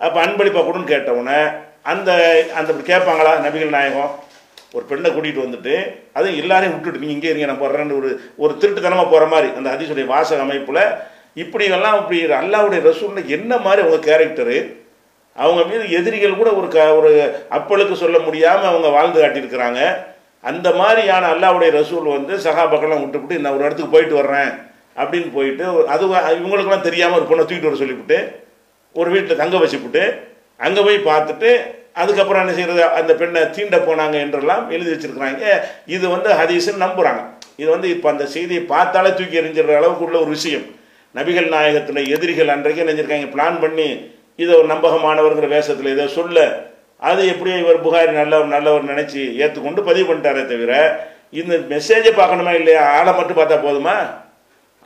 அப்போ 0.00 0.18
அன்பளிப்பா 0.24 0.62
கூடன்னு 0.62 0.92
கேட்டவுடனே 0.92 1.40
அந்த 1.84 2.10
அந்த 2.54 2.70
கேட்பாங்களா 2.86 3.32
நபிகள் 3.44 3.76
நாயகம்? 3.76 4.10
ஒரு 4.74 4.84
பெண்ணை 4.90 5.08
கூட்டிகிட்டு 5.10 5.44
வந்துட்டு 5.44 5.74
அதுவும் 6.16 6.40
எல்லாரையும் 6.42 6.74
விட்டுட்டு 6.74 7.02
நீங்கள் 7.02 7.16
இங்கே 7.16 7.30
இருங்க 7.30 7.46
நான் 7.50 7.62
போடுறேன்னு 7.62 7.96
ஒரு 8.00 8.10
ஒரு 8.42 8.52
திருட்டுத்தனமாக 8.60 9.08
போகிற 9.12 9.26
மாதிரி. 9.32 9.48
அந்த 9.58 9.68
ஹதீஸுடைய 9.74 10.06
வாசக 10.12 10.44
அமைப்பில் 10.46 10.82
இப்படி 11.42 11.64
எல்லாம் 11.76 11.96
இப்படி 12.00 12.18
அல்லாவுடைய 12.42 12.80
ரசூல்னு 12.90 13.22
என்ன 13.36 13.52
மாதிரி 13.66 13.82
அவங்க 13.84 13.98
கேரக்டரு 14.08 14.58
அவங்க 15.36 15.62
மீது 15.70 15.84
எதிரிகள் 15.98 16.40
கூட 16.40 16.50
ஒரு 16.60 16.68
க 16.74 16.78
ஒரு 16.98 17.10
அப்பளுக்கு 17.56 17.94
சொல்ல 18.02 18.16
முடியாமல் 18.26 18.70
அவங்க 18.70 18.88
வாழ்ந்து 18.96 19.22
காட்டியிருக்கிறாங்க. 19.22 19.80
அந்த 20.44 20.68
மாதிரியான 20.80 21.28
அல்லாவுடைய 21.34 21.70
ரசூல் 21.80 22.06
வந்து 22.16 22.34
சகாபக்கெல்லாம் 22.44 23.02
விட்டுவிட்டு 23.02 23.42
நான் 23.42 23.56
ஒரு 23.56 23.66
இடத்துக்கு 23.66 23.94
போயிட்டு 23.94 24.16
வர்றேன் 24.20 24.50
அப்படின்னு 25.00 25.30
போயிட்டு 25.36 25.64
அது 25.94 26.04
இவங்களுக்கெல்லாம் 26.38 26.86
தெரியாமல் 26.88 27.18
ஒரு 27.18 27.28
பொண்ணை 27.30 27.44
தூக்கிட்டு 27.44 27.70
வர 27.70 27.80
சொல்லிவிட்டு 27.82 28.18
ஒரு 28.94 29.10
வீட்டில் 29.14 29.40
தங்க 29.42 29.56
வச்சுப்புட்டு 29.62 30.02
அங்கே 30.60 30.80
போய் 30.86 30.98
பார்த்துட்டு 31.10 31.50
அதுக்கப்புறம் 31.96 32.42
என்ன 32.42 32.54
செய்கிறது 32.58 32.82
அந்த 33.00 33.12
பெண்ணை 33.20 33.40
தீண்ட 33.56 33.76
போனாங்க 33.88 34.16
என்றெல்லாம் 34.24 34.64
எழுதி 34.74 34.90
வச்சிருக்கிறாங்க. 34.92 35.44
இது 35.96 36.04
வந்து 36.14 36.30
ஹதீஸ்ன்னு 36.40 36.84
நம்புகிறாங்க 36.86 37.22
இது 37.62 37.68
வந்து 37.74 37.88
இப்போ 37.94 38.08
அந்த 38.10 38.24
செய்தியை 38.34 38.62
பார்த்தாலே 38.74 39.10
தூக்கி 39.18 39.40
எறிஞ்சிடுற 39.40 39.74
அளவுக்கு 39.80 40.06
உள்ள 40.06 40.16
ஒரு 40.24 40.30
விஷயம். 40.36 40.66
நபிகள் 41.14 41.48
நாயகத்தில் 41.54 42.10
எதிரிகள் 42.14 42.54
அன்றைக்கே 42.54 42.84
நினைஞ்சிருக்காங்க 42.84 43.28
பிளான் 43.34 43.60
பண்ணி 43.64 43.88
இதை 44.42 44.52
ஒரு 44.58 44.68
நம்பகமானவர்கிற 44.72 45.46
வேஷத்தில் 45.54 45.94
இதை 45.94 46.06
சொல்ல 46.18 46.44
அது 47.08 47.22
எப்படியோ 47.32 47.56
இவர் 47.62 47.84
புகாரி 47.84 48.12
நல்லவர் 48.18 48.54
நல்லவர் 48.54 48.90
நினச்சி 48.90 49.20
ஏற்றுக்கொண்டு 49.42 49.80
பதிவு 49.88 50.06
பண்ணிட்டாரே 50.08 50.42
தவிர 50.52 50.72
இந்த 51.40 51.54
மெசேஜை 51.72 52.12
பார்க்கணுமா 52.18 52.52
இல்லையா? 52.58 52.82
ஆளை 52.96 53.12
மட்டும் 53.18 53.38
பார்த்தா 53.38 53.56
போதுமா? 53.66 53.94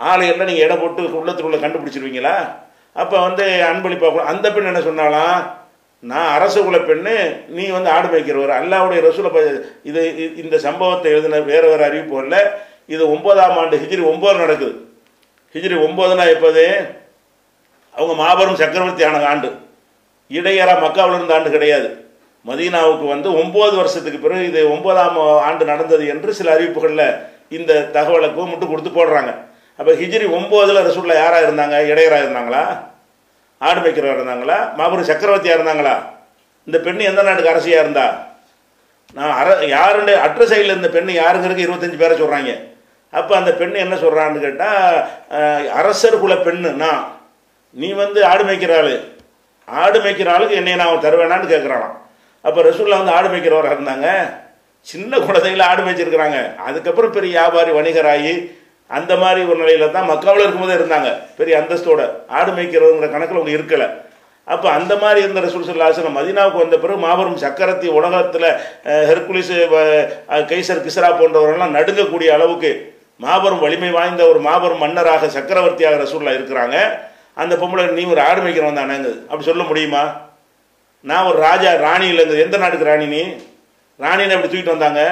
ஆளை 0.01 0.25
எல்லாம் 0.33 0.49
நீங்கள் 0.51 0.67
இடம் 0.67 0.83
போட்டு 0.83 1.03
உள்ளத்துக்குள்ளே 1.21 1.61
கண்டுபிடிச்சிருவீங்களா? 1.63 2.35
அப்போ 2.97 3.17
வந்து 3.27 3.45
அன்பளிப்பாக 3.71 4.25
அந்த 4.33 4.47
பெண் 4.53 4.71
என்ன 4.73 4.83
சொன்னாலாம் 4.89 5.39
நான் 6.11 6.33
அரச 6.37 6.57
குல 6.63 6.77
பெண்ணு 6.77 7.15
நீ 7.57 7.65
வந்து 7.75 7.91
ஆடு 7.91 8.09
மேய்க்கிறவர். 8.13 8.53
அல்லாவுடைய 8.61 9.01
ரசூலை 9.07 9.31
இது 9.91 10.01
இந்த 10.43 10.59
சம்பவத்தை 10.59 11.13
எழுதின 11.13 11.41
வேற 11.51 11.63
வேறு 11.69 11.85
அறிவிப்பு 11.89 12.17
இல்லை 12.23 12.41
இது 12.95 13.03
ஒன்பதாம் 13.15 13.59
ஆண்டு 13.61 13.77
ஹிஜ்ரி 13.83 14.05
ஒம்பது 14.13 14.37
நடக்குது. 14.37 14.75
ஹிஜ்ரி 15.55 15.77
ஒம்பதுனா 15.87 16.25
எப்போது? 16.35 16.65
அவங்க 17.97 18.15
மாபெரும் 18.23 18.61
சக்கரவர்த்தியான 18.63 19.27
ஆண்டு. 19.33 19.51
இடையரா 20.39 20.75
மக்காவில் 20.85 21.15
இருந்த 21.15 21.35
ஆண்டு 21.35 21.51
கிடையாது. 21.51 21.89
மதீனாவுக்கு 22.49 23.07
வந்து 23.15 23.29
ஒம்பது 23.43 23.75
வருஷத்துக்கு 23.81 24.19
பிறகு 24.19 24.47
இது 24.51 24.61
ஒன்பதாம் 24.71 25.19
ஆண்டு 25.49 25.65
நடந்தது 25.65 26.07
என்று 26.15 26.35
சில 26.39 26.57
அறிவிப்புகளில் 26.57 27.07
இந்த 27.59 27.73
தகவலுக்கு 27.97 28.47
முட்டு 28.47 28.67
கொடுத்து 28.67 28.91
போடுறாங்க. 28.91 29.33
அப்போ 29.79 29.93
ஹிஜ்ரி 29.93 30.27
ஒம்போதில் 30.39 30.87
ரசூலில் 30.89 31.21
யாராக 31.23 31.47
இருந்தாங்க? 31.47 31.77
இடையராக 31.93 32.25
இருந்தாங்களா? 32.25 32.65
ஆடு 33.69 33.81
மேய்க்கிறவா 33.85 34.17
இருந்தாங்களா? 34.17 34.59
மாபெரும் 34.79 35.11
சக்கரவர்த்தியாக 35.11 35.59
இருந்தாங்களா? 35.59 35.95
இந்த 36.69 36.79
பெண் 36.85 37.09
எந்த 37.11 37.23
நாட்டுக்கு 37.27 37.53
அரசியாக 37.55 37.85
இருந்தா? 37.85 38.07
நான் 39.17 39.35
அர 39.41 39.49
யாருன்னு 39.77 40.15
அட்ரஸ் 40.27 40.53
சைடில் 40.53 40.79
இந்த 40.79 40.89
பெண் 40.95 41.11
யாருங்கிறதுக்கு 41.23 41.67
இருபத்தஞ்சு 41.67 42.01
பேரை 42.03 42.15
சொல்கிறாங்க 42.21 42.53
அப்போ 43.19 43.33
அந்த 43.41 43.51
பெண் 43.59 43.75
என்ன 43.83 43.97
சொல்கிறான்னு 44.05 44.45
கேட்டால் 44.45 44.97
அரசர் 45.81 46.23
குல 46.23 46.35
பெண்ணு 46.47 46.71
நான். 46.85 47.03
நீ 47.81 47.89
வந்து 48.01 48.21
ஆடு 48.31 48.43
மேய்க்கிற 48.49 48.73
ஆள். 48.81 48.95
ஆடு 49.69 49.99
மேய்க்கிற 50.05 50.29
ஆளுக்கு 50.37 50.59
என்னை 50.61 50.75
நான் 50.81 51.05
தருவேனான்னு 51.05 51.53
கேட்குறானாம் 51.53 51.95
அப்போ 52.47 52.63
ரசூல்லா 52.69 52.99
வந்து 53.01 53.15
ஆடு 53.17 53.29
மேய்க்கிறவராக 53.33 53.77
இருந்தாங்க. 53.77 54.09
சின்ன 54.91 55.19
குழந்தைங்கள 55.27 55.65
ஆடு 55.71 55.83
மேய்ச்சிருக்கிறாங்க. 55.85 56.39
அதுக்கப்புறம் 56.69 57.15
பெரிய 57.17 57.33
வியாபாரி 57.37 57.73
வணிகராகி 57.79 58.35
அந்த 58.91 59.13
மாதிரி 59.23 59.41
ஒரு 59.51 59.59
நிலையில 59.63 59.91
தான் 59.97 60.09
மக்காவில் 60.11 60.45
இருக்கும்போதே 60.45 60.79
இருந்தாங்க. 60.79 61.11
பெரிய 61.39 61.55
அந்தஸ்தோட 61.61 62.01
ஆடு 62.39 62.51
மேய்க்கிறதுங்கிற 62.57 63.09
கணக்கில் 63.13 63.39
அவங்க 63.41 63.55
இருக்கலை. 63.59 63.87
அப்போ 64.55 64.67
அந்த 64.79 64.95
மாதிரி 65.03 65.21
இருந்த 65.25 65.41
ரசூல் 65.45 65.67
சல்லாசனம் 65.69 66.17
மதினாவுக்கு 66.19 66.63
வந்த 66.63 66.77
பிறகு 66.83 67.05
மாபெரும் 67.05 67.39
சக்கரத்தி 67.45 67.89
உலகத்தில் 67.99 68.49
ஹெர்குலிஸ் 69.11 69.53
கைசர் 70.51 70.85
கிஸ்ரா 70.87 71.11
போன்றவரெல்லாம் 71.21 71.77
நடுங்கக்கூடிய 71.79 72.29
அளவுக்கு 72.37 72.73
மாபெரும் 73.25 73.63
வலிமை 73.65 73.91
வாய்ந்த 73.97 74.23
ஒரு 74.33 74.41
மாபெரும் 74.49 74.83
மன்னராக 74.85 75.31
சக்கரவர்த்தியாக 75.37 76.01
ரசூல்லா 76.03 76.37
இருக்கிறாங்க. 76.39 76.77
அந்த 77.43 77.55
பொம்பளை 77.63 77.85
நீ 77.99 78.05
ஒரு 78.15 78.21
ஆடு 78.29 78.41
மேய்க்கிறவன் 78.45 78.81
தானேங்குது 78.81 79.19
அப்படி 79.29 79.49
சொல்ல 79.51 79.65
முடியுமா? 79.71 80.05
நான் 81.11 81.29
ஒரு 81.31 81.39
ராஜா 81.49 81.71
ராணி 81.87 82.07
இல்லைங்க. 82.13 82.37
எந்த 82.47 82.57
நாட்டுக்கு 82.63 82.91
ராணி 82.91 83.07
நீ? 83.15 83.23
ராணின்னு 84.05 84.37
அப்படி 84.37 84.51
தூக்கிட்டு 84.53 84.77
வந்தாங்க. 84.77 85.03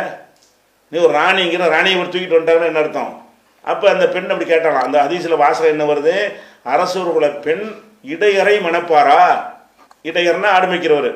நீ 0.92 0.98
ஒரு 1.06 1.14
ராணிங்கிற 1.20 1.66
ராணியை 1.76 1.96
ஒரு 2.02 2.12
தூக்கிட்டு 2.12 2.36
வந்துட்டாங்கன்னு 2.36 2.70
என்ன 2.70 2.82
அர்த்தம்? 2.84 3.12
அப்போ 3.70 3.86
அந்த 3.94 4.04
பெண் 4.14 4.30
அப்படி 4.32 4.46
கேட்டாலாம் 4.50 4.86
அந்த 4.88 4.98
அதிசயில் 5.06 5.42
வாசகம் 5.44 5.72
என்ன 5.74 5.84
வருது? 5.92 6.14
அரசர்குல 6.72 7.28
பெண் 7.46 7.64
இடையறை 8.14 8.54
மணப்பாரா? 8.66 9.20
இடையர்னா 10.08 10.48
ஆடுமைக்கிறவர். 10.56 11.10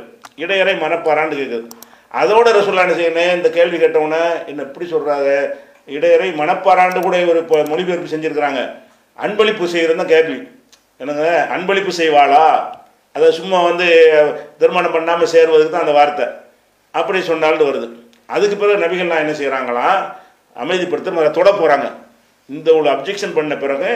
இடையறை 0.45 0.75
மணப்பாரான்னு 0.85 1.39
கேட்குது 1.41 1.69
அதோட 2.21 2.47
ரசூல்லா 2.57 2.85
என்ன 2.87 2.97
செய்யணும் 2.99 3.37
இந்த 3.39 3.49
கேள்வி 3.57 3.79
கேட்டவுடனே 3.79 4.21
என்ன 4.51 4.63
எப்படி 4.67 4.87
சொல்கிறாங்க 4.93 5.31
இடையறை 5.97 6.29
மணப்பாராண்டு 6.41 7.01
கூட 7.07 7.17
இவர் 7.25 7.43
இப்போ 7.43 7.57
மொழிபெயர்ப்பு 7.73 8.13
செஞ்சுருக்கிறாங்க. 8.13 8.63
அன்பளிப்பு 9.25 9.65
செய்கிறது 9.75 9.99
தான் 10.01 10.13
கேள்வி. 10.15 10.39
என்னங்க 11.01 11.27
அன்பளிப்பு 11.55 11.93
செய்வாளா? 12.01 12.45
அதை 13.17 13.29
சும்மா 13.39 13.59
வந்து 13.69 13.87
திருமணம் 14.61 14.95
பண்ணாமல் 14.97 15.33
சேருவதுக்கு 15.35 15.75
தான் 15.75 15.87
அந்த 15.87 15.95
வார்த்தை. 15.99 16.27
அப்படி 16.99 17.19
சொன்னாலும் 17.31 17.69
வருது. 17.71 17.89
அதுக்கு 18.35 18.57
பிறகு 18.57 18.85
நபிகள்லாம் 18.85 19.23
என்ன 19.25 19.35
செய்கிறாங்களாம் 19.41 19.99
அமைதிப்படுத்த 20.63 21.33
தொட 21.39 21.51
போகிறாங்க 21.53 21.89
இந்த 22.55 22.69
ஒரு 22.79 22.89
அப்ஜெக்ஷன் 22.95 23.37
பண்ண 23.37 23.55
பிறகு 23.63 23.91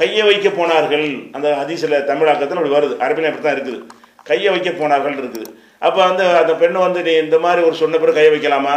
கையை 0.00 0.22
வைக்க 0.28 0.48
போனார்கள். 0.58 1.08
அந்த 1.36 1.48
ஹதீஸில் 1.60 1.96
தமிழாக்கத்தில் 2.10 2.58
அப்படி 2.58 2.74
வருது. 2.76 2.94
அரபியில் 3.04 3.28
அப்படி 3.30 3.44
தான் 3.46 3.56
இருக்குது. 3.56 3.80
கையை 4.28 4.50
வைக்க 4.54 4.70
போனார்கள் 4.80 5.18
இருக்குது. 5.22 5.48
அப்போ 5.86 6.00
வந்து 6.08 6.24
அந்த 6.42 6.52
பெண்ணை 6.62 6.80
வந்து 6.86 7.00
நீ 7.08 7.12
இந்த 7.24 7.36
மாதிரி 7.44 7.60
ஒரு 7.68 7.76
சொன்ன 7.82 7.98
பிறகு 8.02 8.18
கையை 8.18 8.32
வைக்கலாமா? 8.34 8.76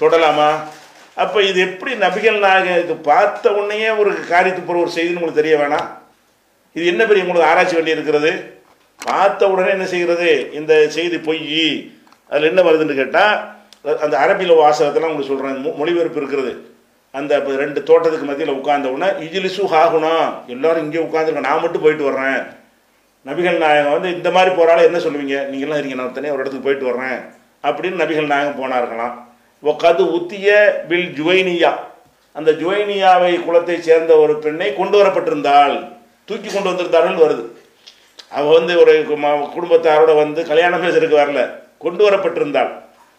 தொடலாமா? 0.00 0.50
அப்போ 1.22 1.38
இது 1.48 1.58
எப்படி 1.68 1.92
நபிகள் 2.04 2.38
நாயகம் 2.44 2.82
இது 2.84 2.94
பார்த்த 3.10 3.52
உடனேயே 3.58 3.90
ஒரு 4.00 4.10
காரியத்துக்கு 4.32 4.68
போகிற 4.70 4.84
ஒரு 4.84 4.92
செய்தின்னு 4.96 5.20
உங்களுக்கு 5.20 5.42
தெரிய 5.42 5.54
வேணாம். 5.62 5.86
இது 6.76 6.86
என்ன 6.92 7.02
பெரிய 7.10 7.24
உங்களுக்கு 7.24 7.50
ஆராய்ச்சி 7.50 7.76
வேண்டி 7.78 7.96
இருக்கிறது? 7.96 8.32
பார்த்த 9.00 9.48
உடனே 9.52 9.70
என்ன 9.76 9.86
செய்கிறது? 9.94 10.30
இந்த 10.60 10.72
செய்தி 10.96 11.18
பொய் 11.28 11.42
அதில் 12.30 12.50
என்ன 12.52 12.62
வருதுன்னு 12.68 13.00
கேட்டால் 13.00 13.34
அந்த 14.04 14.14
அரபியில் 14.24 14.60
வாசகத்தெல்லாம் 14.62 15.12
உங்களுக்கு 15.12 15.32
சொல்கிறேன் 15.32 15.78
மொழிபெயர்ப்பு 15.80 16.20
இருக்கிறது. 16.22 16.52
அந்த 17.10 17.38
ரெண்டு 17.38 17.82
தோட்டத்துக்கு 17.82 18.26
மத்தியில் 18.26 18.54
உட்கார்ந்த 18.54 18.88
உடனே 18.88 19.26
இஜிலிசு 19.26 19.62
ஆகணும் 19.82 20.26
எல்லோரும் 20.46 20.84
இங்கே 20.84 20.98
உட்காந்துருக்கோம் 20.98 21.48
நான் 21.48 21.60
மட்டும் 21.60 21.82
போயிட்டு 21.82 22.04
வர்றேன். 22.04 22.42
நபிகள் 23.26 23.56
நாயகம் 23.56 23.92
வந்து 23.92 24.14
இந்த 24.14 24.30
மாதிரி 24.30 24.54
போகிறால 24.54 24.82
என்ன 24.82 24.98
சொல்லுவீங்க? 24.98 25.36
நீங்களாம் 25.52 25.78
இருக்கீங்க 25.78 26.02
நான் 26.02 26.12
தனியாக 26.12 26.36
ஒரு 26.36 26.42
இடத்துக்கு 26.42 26.66
போயிட்டு 26.66 26.90
வர்றேன். 26.90 27.18
அப்படின்னு 27.62 28.00
நபிகள் 28.02 28.32
நாயகம் 28.32 28.60
போனார்களாம். 28.62 29.14
ஒக்கது 29.62 30.02
உத்திய 30.18 30.70
பில் 30.88 31.12
ஜுவைனியா. 31.18 31.72
அந்த 32.32 32.52
ஜுவைனியாவை 32.52 33.32
குலத்தை 33.46 33.78
சேர்ந்த 33.78 34.16
ஒரு 34.16 34.38
பெண்ணை 34.38 34.74
கொண்டு 34.74 35.02
வரப்பட்டிருந்தாள். 35.02 35.88
தூக்கி 36.24 36.48
கொண்டு 36.48 36.70
வந்திருந்தார்கள் 36.70 37.22
வருது. 37.24 37.44
அவள் 38.30 38.54
வந்து 38.58 38.80
ஒரு 38.80 38.94
குடும்பத்தாரோட 39.56 40.16
வந்து 40.16 40.46
கல்யாணம் 40.46 40.82
பேசுறதுக்கு 40.82 41.22
வரல. 41.22 41.50
கொண்டு 41.78 42.10
வரப்பட்டிருந்தாள். 42.10 42.70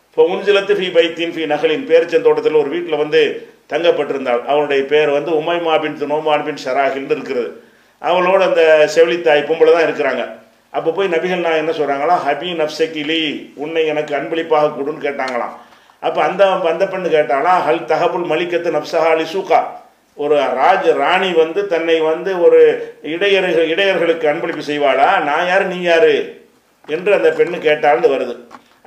இப்போ 0.10 0.24
உன்சிலத்து 0.24 0.74
ஃபி 0.80 0.88
பைத்தீன் 0.98 1.34
ஃபி 1.36 1.46
நகலின். 1.46 1.88
பேரிச்சந்தோட்டத்தில் 1.88 2.62
ஒரு 2.62 2.70
வீட்டில் 2.70 2.98
வந்து 2.98 3.52
தங்கப்பட்டிருந்தாள். 3.72 4.42
அவனுடைய 4.52 4.86
பேர் 4.86 5.10
வந்து 5.10 5.32
உமைமா 5.42 5.82
பின் 5.82 5.98
நோமான் 6.14 6.46
பின் 6.48 6.62
ஷராஹில்னு 6.66 7.16
இருக்கிறது. 7.18 7.50
அவளோட 8.02 8.40
அந்த 8.50 8.90
செவிலித்தாய் 8.96 9.48
பொம்பளை 9.50 9.72
தான் 9.74 9.88
இருக்கிறாங்க. 9.88 10.24
அப்போ 10.78 10.90
போய் 10.92 11.14
நபிகள் 11.14 11.46
நான் 11.46 11.62
என்ன 11.62 11.72
சொல்கிறாங்களாம் 11.72 12.22
ஹபி 12.28 12.50
நப்சக்கிலி 12.62 13.22
உன்னை 13.56 13.86
எனக்கு 13.86 14.16
அன்பளிப்பாக 14.16 14.68
கொடுன்னு 14.68 15.06
கேட்டாங்களாம். 15.06 15.54
அப்போ 16.00 16.24
அந்த 16.24 16.46
அந்த 16.72 16.86
பெண்ணு 16.86 17.10
கேட்டாலாம் 17.18 17.60
ஹல் 17.68 17.86
தகபுல் 17.92 18.28
மலிக்கத்து 18.32 18.70
நப்சஹாலி 18.78 19.26
சூகா. 19.34 19.60
ஒரு 20.18 20.36
ராஜ 20.36 20.94
ராணி 20.94 21.32
வந்து 21.34 21.68
தன்னை 21.68 22.00
வந்து 22.00 22.32
ஒரு 22.42 22.60
இடையர்கள் 23.02 23.68
இடையர்களுக்கு 23.74 24.26
அன்பளிப்பு 24.32 24.64
செய்வாளா? 24.70 25.24
நான் 25.24 25.48
யார்? 25.48 25.66
நீ 25.66 25.82
யார்? 25.82 26.14
என்று 26.88 27.12
அந்த 27.18 27.30
பெண்ணு 27.40 27.58
கேட்டால்னு 27.68 28.14
வருது. 28.16 28.36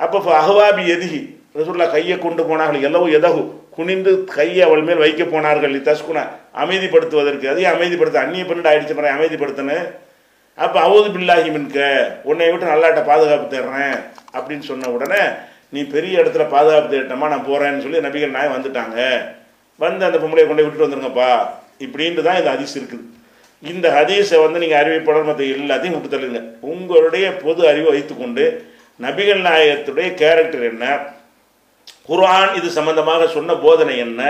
அப்போ 0.04 0.18
அஹ்வாபி 0.40 0.84
எதிகி 0.94 1.20
ரசூல்லா 1.58 1.90
கையை 1.90 2.18
கொண்டு 2.18 2.42
போனார்கள். 2.44 2.86
எல்லவும் 2.88 3.14
எதகு 3.18 3.42
குனிந்து 3.76 4.12
கையை 4.36 4.62
அவள் 4.66 4.86
மேல் 4.88 5.02
வைக்க 5.04 5.22
போனார்கள். 5.24 5.74
தஸ்குண 5.88 6.18
அமைதிப்படுத்துவதற்கு. 6.62 7.46
அதையும் 7.52 7.74
அமைதிப்படுத்த 7.74 8.18
அந்நிய 8.22 8.44
பெண்ணு 8.48 8.70
ஆயிடுச்சு 8.70 8.96
பாரு 8.98 9.16
அமைதிப்படுத்தனு 9.16 9.76
அப்போ 10.64 10.78
அவது 10.86 11.08
பில்லாகி 11.14 11.50
மின்க 11.56 11.78
உன்னை 12.30 12.48
விட்டு 12.50 12.66
நல்லாட்ட 12.70 13.02
பாதுகாப்பு 13.10 13.46
தேடுறேன் 13.52 13.94
அப்படின்னு 14.36 14.64
சொன்ன 14.70 14.90
உடனே 14.96 15.22
நீ 15.74 15.80
பெரிய 15.94 16.22
இடத்துல 16.22 16.44
பாதுகாப்பு 16.54 16.88
தேட்டமா 16.94 17.26
நான் 17.32 17.46
போகிறேன்னு 17.48 17.84
சொல்லி 17.84 18.04
நபிகள் 18.06 18.36
நாயம் 18.36 18.56
வந்துட்டாங்க. 18.56 18.98
வந்து 19.84 20.04
அந்த 20.08 20.18
பொம்பளையை 20.22 20.46
கொண்டு 20.48 20.64
விட்டுட்டு 20.64 20.86
வந்துருங்கப்பா 20.86 21.30
இப்படின்ட்டு 21.84 22.26
தான் 22.26 22.38
இந்த 22.40 22.50
ஹதீஸ் 22.54 22.76
இருக்குது. 22.80 23.06
இந்த 23.62 23.86
ஹதீஸை 23.96 24.38
வந்து 24.44 24.60
நீங்கள் 24.62 24.80
அறிவிப்பாளர் 24.80 25.28
மற்ற 25.28 25.44
எல்லாத்தையும் 25.56 25.96
விட்டு 25.96 26.12
தள்ளுங்க 26.14 26.42
உங்களுடைய 26.72 27.26
பொது 27.44 27.62
அறிவை 27.70 27.90
வைத்துக்கொண்டு 27.94 28.44
நபிகள் 29.00 29.42
நாயகத்துடைய 29.48 30.08
கேரக்டர் 30.22 30.64
என்ன? 30.72 30.84
குர்ஆன் 32.10 32.54
இது 32.58 32.68
சம்பந்தமாக 32.76 33.26
சொன்ன 33.36 33.54
போதனை 33.64 33.96
என்ன? 34.06 34.20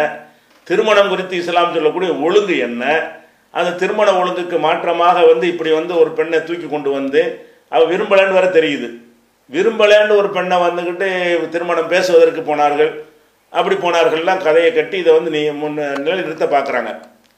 திருமணம் 0.68 1.10
குறித்து 1.12 1.36
இஸ்லாம் 1.42 1.74
சொல்லக்கூடிய 1.76 2.10
ஒழுங்கு 2.26 2.56
என்ன? 2.68 2.84
அந்த 3.58 3.70
திருமண 3.82 4.08
ஒழுங்குக்கு 4.20 4.56
மாற்றமாக 4.64 5.26
வந்து 5.30 5.46
இப்படி 5.52 5.70
வந்து 5.70 5.94
ஒரு 6.00 6.10
பெண்ணை 6.18 6.38
தூக்கி 6.48 6.66
கொண்டு 6.66 6.90
வந்து 6.90 7.22
அவ 7.68 7.80
விரும்பலன்னு 7.92 8.36
வர 8.38 8.46
தெரியுது. 8.46 8.88
விரும்பலன்னு 9.54 10.14
ஒரு 10.16 10.28
பெண்ணை 10.36 10.56
வந்துக்கிட்டு 10.66 11.08
திருமணம் 11.48 11.88
பேசுவதற்கு 11.92 12.42
போனார்கள். 12.50 12.90
அப்படி 13.50 13.76
போனார்கள்லாம் 13.76 14.42
கதையை 14.44 14.72
கட்டி 14.72 14.96
இதை 14.98 15.12
வந்து 15.12 15.30
நீ 15.36 15.40
முன்ன 15.62 15.88
நிலைநிறுத்த 16.04 16.46
பார்க்குறாங்க. 16.56 16.90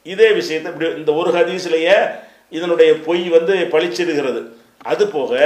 இதே 0.02 0.28
விஷயத்தை 0.32 0.72
இப்படி 0.72 0.90
இந்த 1.00 1.12
ஒரு 1.12 1.30
ஹதீஸ்லேயே 1.38 1.96
இதனுடைய 2.50 2.92
பொய் 3.06 3.22
வந்து 3.28 3.54
பளிச்சிடுகிறது. 3.74 4.40
அது 4.92 5.06
போக 5.08 5.40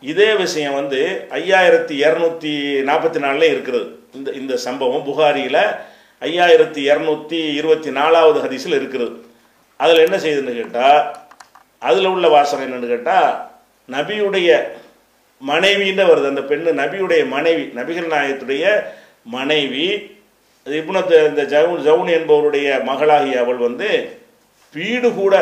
இதே 0.00 0.30
விஷயம் 0.34 0.74
வந்து 0.74 1.00
ஐயாயிரத்தி 1.30 1.94
இரநூத்தி 2.06 2.54
நாற்பத்தி 2.88 3.18
நாலில் 3.18 3.52
இருக்கிறது. 3.54 3.88
இந்த 4.16 4.30
இந்த 4.40 4.54
சம்பவம் 4.66 5.06
புகாரியில் 5.08 5.62
ஐயாயிரத்தி 6.26 6.80
இரநூத்தி 6.90 7.38
இருபத்தி 7.58 7.90
நாலாவது 8.00 8.38
ஹதீஸில் 8.44 8.78
இருக்கிறது 8.80 9.14
அதில் 9.80 10.04
என்ன 10.06 10.16
செய்யுதுன்னு 10.24 10.58
கேட்டால் 10.60 11.00
அதில் 11.88 12.10
உள்ள 12.14 12.26
வாசகம் 12.34 12.64
என்னென்னு 12.66 12.92
கேட்டால் 12.92 13.30
நபியுடைய 13.94 14.50
மனைவின்னு 15.40 16.04
வருது. 16.10 16.30
அந்த 16.32 16.42
பெண்ணு 16.50 16.70
நபியுடைய 16.82 17.22
மனைவி 17.34 17.64
நபிகள் 17.78 18.12
நாயகத்துடைய 18.14 18.64
மனைவி 19.36 19.88
இப்னத்து 20.66 21.16
இந்த 21.30 21.42
ஜவுன் 21.52 21.82
ஜவுன் 21.88 22.08
என்பவருடைய 22.18 22.68
மகளாகிய 22.88 23.42
அவள் 23.42 23.60
வந்து 23.66 23.88
வீடு 24.74 25.08
கூட 25.20 25.34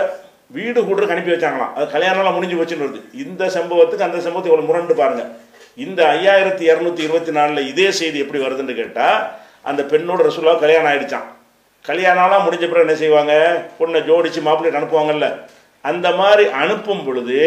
வீடு 0.56 0.80
கூட 0.88 1.00
அனுப்பி 1.12 1.32
வச்சாங்களாம். 1.32 1.72
அது 1.76 1.86
கல்யாணம்லாம் 1.94 2.36
முடிஞ்சு 2.36 2.58
வச்சுன்னு 2.60 2.86
வருது. 2.86 3.00
இந்த 3.22 3.44
சம்பவத்துக்கு 3.56 4.06
அந்த 4.08 4.18
சம்பவத்தை 4.24 4.50
இவ்வளோ 4.50 4.66
முரண்டு 4.70 4.94
பாருங்கள் 5.00 5.30
இந்த 5.76 6.00
ஐயாயிரத்தி 6.16 6.64
இரநூத்தி 6.70 7.02
இருபத்தி 7.06 7.32
நாலில் 7.36 7.68
இதே 7.70 7.88
செய்தி 8.00 8.18
எப்படி 8.24 8.40
வருதுன்னு 8.42 8.74
கேட்டால் 8.80 9.18
அந்த 9.68 9.80
பெண்ணோட 9.92 10.20
ரசூலா 10.26 10.54
கல்யாணம் 10.64 10.90
ஆயிடுச்சான் 10.90 11.28
கல்யாணம்லாம் 11.84 12.44
முடிஞ்ச 12.46 12.64
பிறகு 12.68 12.84
என்ன 12.86 12.96
செய்வாங்க? 13.00 13.32
பொண்ணை 13.78 14.00
ஜோடிச்சு 14.08 14.40
மாப்பிள்ளை 14.44 14.78
அனுப்புவாங்கல்ல. 14.80 15.26
அந்த 15.84 16.08
மாதிரி 16.20 16.44
அனுப்பும் 16.60 17.02
பொழுது 17.06 17.38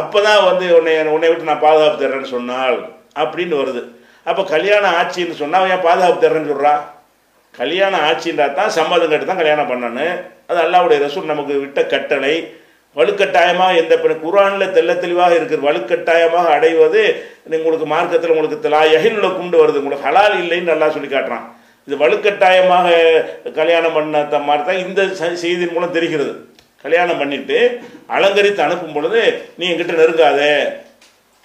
அப்போ 0.00 0.18
தான் 0.26 0.44
வந்து 0.48 0.66
உன்னை 0.76 0.92
உன்னை 1.14 1.28
விட்டு 1.30 1.50
நான் 1.50 1.64
பாதுகாப்பு 1.64 2.02
தர்றேன்னு 2.02 2.34
சொன்னால் 2.36 2.78
அப்படின்னு 3.22 3.56
வருது. 3.62 3.82
அப்போ 4.26 4.42
கல்யாணம் 4.54 4.94
ஆட்சின்னு 5.00 5.40
சொன்னால் 5.42 5.60
அவன் 5.60 5.74
ஏன் 5.76 5.86
பாதுகாப்பு 5.88 6.24
தர்றேன்னு 6.24 6.52
சொல்கிறான் 6.52 6.82
கல்யாணம் 7.54 8.04
ஆட்சின்றா 8.08 8.46
தான் 8.60 8.74
சம்மதம் 8.78 9.10
கட்டு 9.10 9.28
தான் 9.28 9.42
கல்யாணம் 9.42 9.70
பண்ணணும் 9.72 10.16
அது 10.50 10.58
அல்லாவுடைய 10.64 10.98
ரசூல் 11.04 11.32
நமக்கு 11.32 11.54
விட்ட 11.64 11.80
கட்டளை. 11.94 12.34
வலுக்கட்டாயமாக 12.96 13.76
எந்த 13.76 13.98
பெண் 13.98 14.20
குரானில் 14.22 14.72
தெள்ள 14.72 14.98
தெளிவாக 14.98 15.34
இருக்கிற 15.34 15.72
வலுக்கட்டாயமாக 15.72 16.46
அடைவது 16.46 17.26
உங்களுக்கு 17.50 17.86
மார்க்கத்தில் 17.86 18.30
உங்களுக்கு 18.30 18.60
தலா 18.60 18.82
எகிலுள்ள 18.82 19.28
குண்டு 19.28 19.66
வருது. 19.66 19.76
உங்களுக்கு 19.76 20.10
ஹலால் 20.10 20.40
இல்லைன்னு 20.40 20.62
நல்லா 20.62 20.90
சொல்லி 20.90 21.16
காட்டுறான். 21.16 21.54
இது 21.86 21.96
வலுக்கட்டாயமாக 21.96 22.90
கல்யாணம் 23.52 23.92
பண்ண 23.92 24.24
த- 24.24 24.38
மாதிரி 24.38 24.66
தான் 24.66 24.86
இந்த 24.86 25.34
செய்தியின் 25.34 25.72
மூலம் 25.72 25.92
தெரிகிறது. 25.92 26.46
கல்யாணம் 26.82 27.18
பண்ணிட்டு 27.18 27.80
அலங்கரித்து 28.08 28.62
அனுப்பும் 28.62 28.92
பொழுது 28.92 29.42
நீ 29.56 29.70
என்கிட்ட 29.70 29.94
நெருங்காதே. 29.94 30.72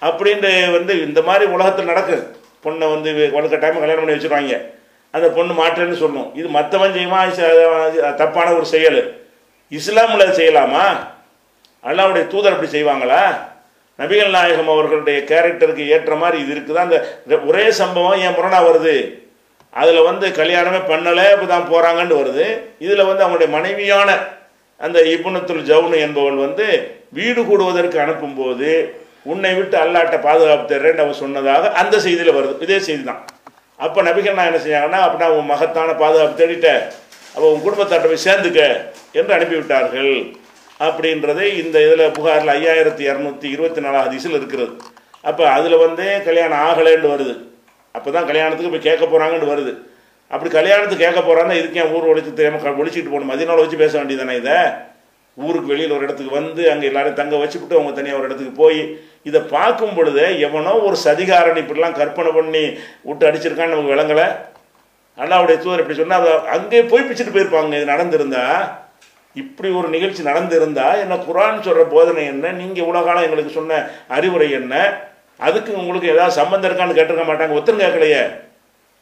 அப்படின்ட்டு 0.00 0.72
வந்து 0.72 1.06
இந்த 1.06 1.22
மாதிரி 1.22 1.50
உலகத்தில் 1.50 1.84
நடக்குது. 1.84 2.36
பொண்ணை 2.64 2.78
வந்து 2.78 3.30
வலுக்கட்டாயமாக 3.34 3.78
கல்யாணம் 3.78 4.04
பண்ணி 4.04 4.12
வச்சுருவாங்க. 4.12 4.60
அந்த 5.10 5.28
பொண்ணு 5.28 5.52
மாற்றேன்னு 5.52 6.02
சொல்லணும் 6.02 6.36
இது 6.36 6.48
மற்றவன் 6.48 6.92
செய்யுமா 6.92 8.14
தப்பான 8.14 8.52
ஒரு 8.52 8.66
செயல். 8.66 9.26
இஸ்லாமில் 9.68 10.26
செய்யலாமா? 10.26 11.10
அல்லாவுடைய 11.88 12.24
தூதர் 12.32 12.54
அப்படி 12.54 12.70
செய்வாங்களா? 12.76 13.22
நபிகள் 13.98 14.36
நாயகம் 14.36 14.70
அவர்களுடைய 14.74 15.18
கேரக்டருக்கு 15.30 15.84
ஏற்ற 15.94 16.12
மாதிரி 16.22 16.36
இது 16.42 16.52
இருக்குதா? 16.54 16.84
அந்த 16.84 17.36
ஒரே 17.48 17.64
சம்பவம் 17.80 18.20
ஏன் 18.26 18.36
முரணா 18.38 18.60
வருது. 18.68 18.96
அதில் 19.80 20.06
வந்து 20.10 20.26
கல்யாணமே 20.38 20.80
பண்ணலை 20.92 21.24
இப்போ 21.34 21.46
தான் 21.52 21.68
போகிறாங்கன்னு 21.72 22.20
வருது. 22.20 22.46
இதில் 22.84 23.08
வந்து 23.10 23.24
அவங்களுடைய 23.24 23.50
மனைவியான 23.56 24.08
அந்த 24.80 24.98
இபுனத்துல் 25.14 25.68
ஜவுனு 25.70 25.96
என்பவள் 26.06 26.42
வந்து 26.44 26.66
வீடு 27.18 27.40
கூடுவதற்கு 27.48 27.98
அனுப்பும்போது 28.04 28.70
உன்னை 29.32 29.52
விட்டு 29.58 29.76
அல்லாட்ட 29.82 30.16
பாதுகாப்பு 30.26 30.64
தர்றேன்னு 30.72 31.02
அவர் 31.04 31.20
சொன்னதாக 31.22 31.70
அந்த 31.82 31.96
செய்தியில் 32.04 32.36
வருது. 32.38 32.54
இதே 32.66 32.78
செய்தி 32.86 33.02
தான் 33.10 33.22
அப்போ 33.84 34.00
நபிகள் 34.08 34.38
நான் 34.38 34.50
என்ன 34.50 34.60
செஞ்சாங்கன்னா 34.64 35.00
அப்படின்னா 35.04 35.28
உன் 35.38 35.50
மகத்தான 35.52 35.94
பாதுகாப்பு 36.02 36.40
தேடிட்ட 36.40 36.68
அப்போ 37.34 37.46
உன் 37.52 37.64
குடும்பத்தாட்ட 37.66 38.06
போய் 38.10 38.26
சேர்ந்துக்க 38.28 38.60
என்று 39.18 39.34
அனுப்பிவிட்டார்கள். 39.36 40.12
அப்படின்றதே 40.86 41.46
இந்த 41.62 41.76
இதில் 41.86 42.12
புகாரில் 42.18 42.52
ஐயாயிரத்தி 42.58 43.02
இரநூத்தி 43.10 43.48
இருபத்தி 43.54 43.80
நாலாம் 43.86 44.12
திசையில் 44.14 44.38
இருக்கிறது. 44.40 44.72
அப்போ 45.30 45.42
அதில் 45.56 45.82
வந்து 45.86 46.04
கல்யாணம் 46.28 46.62
ஆகலைன்னு 46.68 47.12
வருது. 47.14 47.34
அப்போ 47.96 48.08
தான் 48.16 48.28
கல்யாணத்துக்கு 48.30 48.72
போய் 48.74 48.88
கேட்க 48.88 49.04
போகிறாங்கன்னு 49.06 49.52
வருது. 49.54 49.72
அப்படி 50.30 50.50
கல்யாணத்துக்கு 50.58 51.04
கேட்க 51.06 51.20
போகிறான்னா 51.20 51.54
இதுக்கு 51.60 51.80
ஏன் 51.82 51.92
ஊர் 51.96 52.10
ஒழிச்சு 52.12 52.38
தெரியாமல் 52.38 52.80
ஒழிச்சிட்டு 52.82 53.12
போகணும்? 53.12 53.30
மதியனால் 53.32 53.62
வச்சு 53.64 53.82
பேச 53.84 53.92
வேண்டியதானே 53.98 54.36
இதை? 54.42 54.56
ஊருக்கு 55.36 55.70
வெளியில் 55.72 55.94
ஒரு 55.96 56.04
இடத்துக்கு 56.06 56.38
வந்து 56.38 56.62
அங்கே 56.70 56.88
எல்லாரும் 56.88 57.18
தங்க 57.20 57.34
வச்சுக்கிட்டு 57.42 57.76
அவங்க 57.76 57.92
தனியாக 57.98 58.18
ஒரு 58.20 58.26
இடத்துக்கு 58.28 58.54
போய் 58.62 58.80
இதை 59.28 59.40
பார்க்கும் 59.54 59.94
பொழுது 59.98 60.24
எவனோ 60.46 60.72
ஒரு 60.86 60.96
சதிகாரன் 61.04 61.60
இப்படிலாம் 61.62 61.98
கற்பனை 62.00 62.30
பண்ணி 62.38 62.64
விட்டு 63.08 63.24
அடிச்சிருக்கான்னு 63.28 63.74
நமக்கு 63.74 63.94
விளங்கலை. 63.94 64.26
அல்லாவுடைய 65.18 65.56
தூதர் 65.62 65.82
இப்படி 65.82 65.98
சொன்னால் 66.00 66.26
அங்கேயே 66.26 66.54
அங்கே 66.56 66.80
போய் 66.90 67.06
பிச்சுட்டு 67.08 67.34
போயிருப்பாங்க. 67.34 67.78
இது 67.80 67.92
நடந்திருந்தா 67.94 68.44
இப்படி 69.34 69.70
ஒரு 69.70 69.88
நிகழ்ச்சி 69.88 70.22
நடந்திருந்தா 70.22 70.98
என்ன 70.98 71.16
குரான் 71.16 71.60
சொல்கிற 71.60 71.84
போதனை 71.90 72.24
என்ன? 72.24 72.52
நீங்கள் 72.52 72.84
இவ்வளோ 72.84 73.04
காலம் 73.04 73.22
எங்களுக்கு 73.22 73.50
சொன்ன 73.50 73.88
அறிவுரை 74.08 74.50
என்ன? 74.50 75.00
அதுக்கு 75.38 75.76
உங்களுக்கு 75.76 76.08
ஏதாவது 76.08 76.32
சம்மந்தம் 76.32 76.70
இருக்கான்னு 76.70 76.94
கேட்டிருக்க 76.94 77.24
மாட்டாங்க. 77.24 77.50
ஒருத்தரும் 77.50 77.80
கேட்கலையே. 77.80 78.40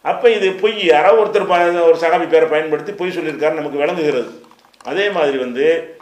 அப்போ 0.03 0.31
இது 0.31 0.53
பொய். 0.53 0.87
யாரோ 0.87 1.25
ஒருத்தர் 1.25 1.47
ப- 1.47 1.83
ஒரு 1.83 1.97
சகாபி 2.01 2.29
பேரை 2.29 2.49
பயன்படுத்தி 2.49 2.93
பொய் 2.93 3.17
சொல்லியிருக்காரு 3.19 3.53
நமக்கு 3.53 3.79
விளங்குகிறது. 3.79 4.43
அதே 4.85 5.11
மாதிரி 5.11 5.39
வந்து 5.39 5.97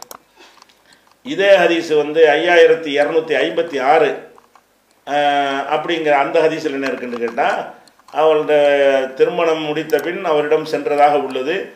இதே 1.23 1.57
ஹதீஸ் 1.57 1.97
வந்து 1.97 2.25
ஐயாயிரத்தி 2.25 2.87
இரநூத்தி 2.87 3.33
ஐம்பத்தி 3.45 3.81
ஆறு 3.81 4.27
அப்படிங்கிற 5.71 6.11
அந்த 6.11 6.39
ஹதீஸில் 6.39 6.71
என்ன 6.71 6.87
இருக்குன்னு 6.87 7.17
கேட்டால் 7.17 7.73
அவளோட 8.13 8.53
திருமணம் 9.13 9.61
முடித்த 9.61 9.99
பின் 9.99 10.25
அவரிடம் 10.25 10.65
சென்றதாக 10.71 11.21
உள்ளது. 11.21 11.71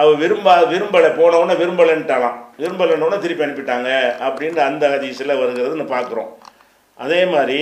அவள் 0.00 0.20
விரும்ப 0.22 0.48
விரும்பலை 0.72 1.10
போனவுடனே 1.20 1.54
விரும்பலைன்ட்டாலாம் 1.60 2.36
விரும்பலைன்னு 2.62 3.22
திருப்பி 3.24 3.46
அனுப்பிட்டாங்க 3.46 3.88
அப்படின்ற 4.26 4.60
அந்த 4.70 4.84
ஹதீஸில் 4.94 5.38
வருகிறதுன்னு 5.40 5.86
பார்க்குறோம் 5.94 6.30
அதே 6.98 7.20
மாதிரி 7.34 7.58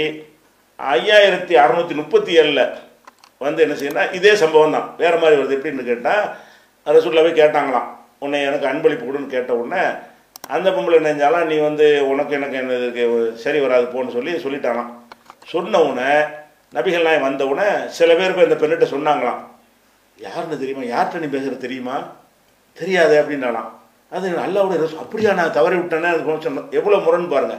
ஐயாயிரத்தி 0.79 1.55
அறநூற்றி 1.63 1.95
முப்பத்தி 1.95 2.33
ஏழில் 2.41 2.65
வந்து 3.45 3.63
என்ன 3.63 3.75
செய்யணும் 3.75 4.13
இதே 4.19 4.33
சம்பவம் 4.43 4.77
தான் 4.77 4.89
வேறு 4.99 5.17
மாதிரி 5.23 5.41
வருது 5.41 5.57
எப்படின்னு 5.57 5.89
கேட்டால் 5.91 6.25
ரசூல்லாவே 6.87 7.31
கேட்டாங்களாம். 7.41 7.89
உன்னை 8.25 8.39
எனக்கு 8.43 8.67
அன்பளிப்பு 8.71 9.05
கொடுன்னு 9.07 9.35
கேட்ட 9.35 9.53
உடனே 9.61 9.83
அந்த 10.57 10.69
பொம்பளை 10.71 10.99
நினைஞ்சாலாம் 11.01 11.49
நீ 11.51 11.57
வந்து 11.59 11.87
உனக்கு 12.11 12.33
எனக்கு 12.39 12.57
என்ன 12.61 12.77
இதுக்கு 12.81 13.05
சரி 13.45 13.59
வராது 13.61 13.87
போன்னு 13.95 14.15
சொல்லி 14.17 14.33
சொல்லிட்டாலாம் 14.45 14.91
சொன்ன 15.53 15.81
உடனே 15.89 16.13
நபிகள் 16.77 17.07
நாயம் 17.09 17.27
வந்த 17.29 17.47
உடனே 17.47 17.69
சில 17.99 18.15
பேர் 18.15 18.37
போய் 18.37 18.49
இந்த 18.49 18.59
பெண்ணிட்ட 18.61 18.87
சொன்னாங்களாம். 18.95 19.41
யாருன்னு 20.19 20.61
தெரியுமா? 20.61 20.85
யார்கிட்ட 20.93 21.25
நீ 21.25 21.29
பேசுகிற 21.35 21.57
தெரியுமா? 21.65 21.97
தெரியாது 22.81 23.15
அப்படின்னாலாம் 23.21 23.71
அது 24.17 24.27
அல்லாவுடைய 24.47 24.79
ரசூல் 24.83 25.05
அப்படியா 25.05 25.31
நான் 25.39 25.57
தவறி 25.59 25.77
விட்டேன்னு 25.79 26.11
அது 26.13 26.45
சொன்னேன் 26.47 26.69
எவ்வளோ 26.79 26.99
முரண் 27.07 27.33
பாருங்க. 27.35 27.57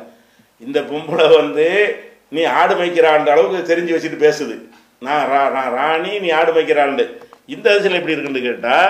இந்த 0.65 0.79
பொம்பளை 0.89 1.25
வந்து 1.39 1.65
நீ 2.35 2.41
ஆடு 2.59 2.73
மேய்க்கிறான்ற 2.79 3.31
அளவுக்கு 3.33 3.69
தெரிஞ்சு 3.71 3.95
வச்சுட்டு 3.95 4.23
பேசுது. 4.25 4.55
நான் 5.05 5.25
ரா 5.31 5.41
நான் 5.55 5.71
ராணி 5.79 6.13
நீ 6.23 6.29
ஆடு 6.39 6.51
மேய்க்கிறாண்டு 6.55 7.05
இந்த 7.55 7.65
அதிசயில் 7.73 7.99
எப்படி 7.99 8.15
இருக்குன்னு 8.15 8.47
கேட்டால் 8.47 8.89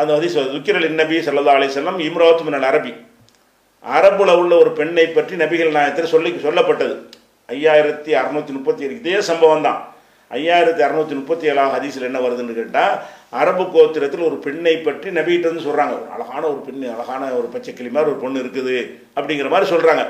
அந்த 0.00 0.10
வந்து 0.14 0.28
துக்கிரல் 0.54 0.88
நபி 1.02 1.16
ஸல்லல்லாஹு 1.26 1.58
அலி 1.58 1.68
செல்லம் 1.76 2.00
இம்ராத்து 2.08 2.46
மினல் 2.48 2.66
அரபி. 2.70 2.92
அரபுல 3.84 4.30
உள்ள 4.40 4.52
ஒரு 4.62 4.70
பெண்ணை 4.78 5.06
பற்றி 5.08 5.34
நபிகள் 5.42 5.76
நாயத்தில் 5.76 6.12
சொல்லி 6.14 6.30
சொல்லப்பட்டது. 6.46 6.94
ஐயாயிரத்தி 7.48 8.10
அறுநூத்தி 8.20 8.52
முப்பத்தி 8.56 8.84
ஏழு 8.86 8.94
இதே 9.00 9.20
சம்பவம் 9.30 9.66
தான். 9.66 9.80
ஐயாயிரத்தி 10.30 10.82
அறுநூத்தி 10.86 11.14
முப்பத்தி 11.14 11.46
ஏழாவது 11.46 11.74
ஹதீஸில் 11.76 12.02
என்ன 12.02 12.18
வருதுன்னு 12.18 12.54
கேட்டால் 12.54 12.94
அரபு 13.30 13.64
கோத்திரத்தில் 13.64 14.24
ஒரு 14.24 14.36
பெண்ணை 14.36 14.76
பற்றி 14.76 15.10
நபிகிட்ட 15.10 15.50
வந்து 15.50 15.66
சொல்கிறாங்க 15.68 16.08
அழகான 16.14 16.46
ஒரு 16.46 16.60
பெண் 16.66 16.82
அழகான 16.82 17.30
ஒரு 17.30 17.46
பச்சை 17.46 17.74
கிளி 17.74 17.88
மாதிரி 17.88 18.10
ஒரு 18.10 18.20
பொண்ணு 18.20 18.40
இருக்குது 18.40 18.76
அப்படிங்கிற 19.16 19.48
மாதிரி 19.48 19.76
சொல்கிறாங்க 19.76 20.04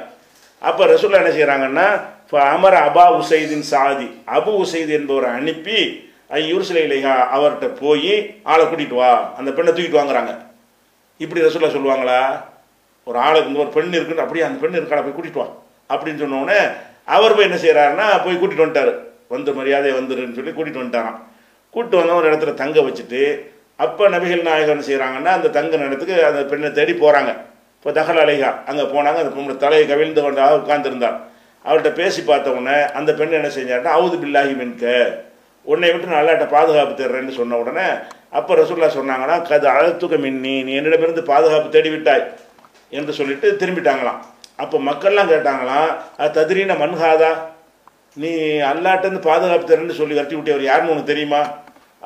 அப்போ 0.61 0.87
ரசூல்லா 0.87 1.21
என்ன 1.23 1.33
செய்கிறாங்கன்னா 1.39 2.01
இப்போ 2.25 2.43
அமர 2.43 2.79
அபா 2.79 3.05
உசைதின் 3.21 3.61
சாதி. 3.61 4.11
அபு 4.27 4.51
உசைது 4.65 4.89
என்பவரை 4.89 5.31
அனுப்பி 5.31 6.07
ஐயூர்சிலை 6.31 6.81
இலையா 6.89 7.13
அவர்கிட்ட 7.37 7.67
போய் 7.81 8.41
ஆளை 8.43 8.65
கூட்டிகிட்டு 8.67 8.95
வா. 8.95 9.35
அந்த 9.39 9.51
பெண்ணை 9.51 9.73
தூக்கிட்டு 9.73 10.01
வாங்குறாங்க. 10.01 10.33
இப்படி 11.19 11.41
ரசூல்லா 11.41 11.71
சொல்லுவாங்களா? 11.77 12.45
ஒரு 13.05 13.19
ஆளுக்கு 13.19 13.45
வந்து 13.45 13.61
ஒரு 13.61 13.69
பெண் 13.69 13.93
இருக்குன்னு 13.93 14.21
அப்படியே 14.21 14.47
அந்த 14.47 14.59
பெண் 14.61 14.73
இருக்கா 14.73 15.01
போய் 15.01 15.17
கூட்டிகிட்டு 15.19 15.43
வா. 15.45 15.49
அப்படின்னு 15.89 16.23
சொன்னோடனே 16.25 16.59
அவர் 17.05 17.35
போய் 17.35 17.49
என்ன 17.51 17.59
செய்கிறாருன்னா 17.63 18.25
போய் 18.25 18.37
கூட்டிகிட்டு 18.37 18.67
வந்துட்டார். 18.67 18.93
வந்து 19.31 19.51
மரியாதை 19.59 19.93
வந்துருன்னு 19.99 20.39
சொல்லி 20.39 20.53
கூட்டிகிட்டு 20.53 20.83
வந்துட்டாரான் 20.83 21.19
கூப்பிட்டு 21.75 22.01
வந்தவன் 22.01 22.21
ஒரு 22.21 22.31
இடத்துல 22.31 22.55
தங்க 22.55 22.83
வச்சுட்டு 22.87 23.23
அப்போ 23.79 24.05
நபிகள் 24.15 24.47
நாயகன் 24.47 24.87
செய்கிறாங்கன்னா 24.87 25.33
அந்த 25.39 25.49
தங்க 25.57 25.85
இடத்துக்கு 25.89 26.17
அந்த 26.29 26.41
பெண்ணை 26.51 26.71
தேடி 26.79 26.95
போகிறாங்க 26.97 27.33
இப்போ 27.77 27.91
தகல் 27.99 28.21
அலைகா 28.23 28.51
அங்கே 28.71 28.85
போனாங்க 28.95 29.19
அந்த 29.23 29.33
பொண்ணு 29.35 29.63
தலையை 29.65 29.85
கவிழ்ந்து 29.87 30.23
கொண்டாக 30.23 30.61
உட்கார்ந்துருந்தார் 30.61 31.19
அவர்கிட்ட 31.65 31.91
பேசி 31.93 32.21
பார்த்த 32.23 32.51
உடனே 32.51 32.77
அந்த 32.99 33.11
பெண் 33.13 33.37
என்ன 33.39 33.51
செஞ்சாருன்னா 33.57 33.93
அவுது 33.97 34.17
பில்லாஹி 34.23 34.55
மின்க 34.55 34.85
உன்னை 35.67 35.89
விட்டு 35.91 36.11
நான் 36.11 36.21
அல்லாட்ட 36.21 36.47
பாதுகாப்பு 36.55 36.95
தேடுறேன்னு 36.95 37.39
சொன்ன 37.39 37.59
உடனே 37.59 37.87
அப்போ 38.33 38.53
ரசூல்லா 38.55 38.89
சொன்னாங்கன்னா 38.95 39.37
கது 39.51 39.67
அழுத்துக்க 39.73 40.17
மின்னி 40.17 40.55
நீ 40.63 40.73
என்னிடமிருந்து 40.75 41.23
பாதுகாப்பு 41.25 41.69
தேடி 41.69 41.91
விட்டாய் 41.91 42.25
என்று 42.93 43.13
சொல்லிட்டு 43.13 43.49
திரும்பிட்டாங்களாம். 43.61 44.21
அப்போ 44.59 44.77
மக்கள்லாம் 44.81 45.31
கேட்டாங்களாம் 45.33 45.91
அது 46.17 46.31
ததிரீன 46.33 46.75
மன்ஹாதா? 46.75 47.31
நீ 48.17 48.31
அல்லாட்டேருந்து 48.71 49.21
பாதுகாப்பு 49.27 49.67
தரேன்னு 49.71 49.99
சொல்லி 49.99 50.17
விரட்டி 50.17 50.37
விட்டவர் 50.37 50.69
யாருன்னு 50.69 50.93
உனக்கு 50.95 51.13
தெரியுமா? 51.13 51.41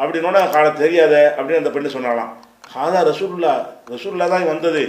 அப்படின்னோட 0.02 0.38
காலை 0.54 0.70
தெரியாத 0.82 1.14
அப்படின்னு 1.36 1.62
அந்த 1.62 1.72
பெண்ணு 1.74 1.94
சொன்னாலாம் 1.96 2.30
ஹாதா 2.74 3.00
ரசூல்லா 3.10 3.52
ரசூல்லா 3.92 4.26
தான் 4.34 4.50
வந்தது. 4.52 4.82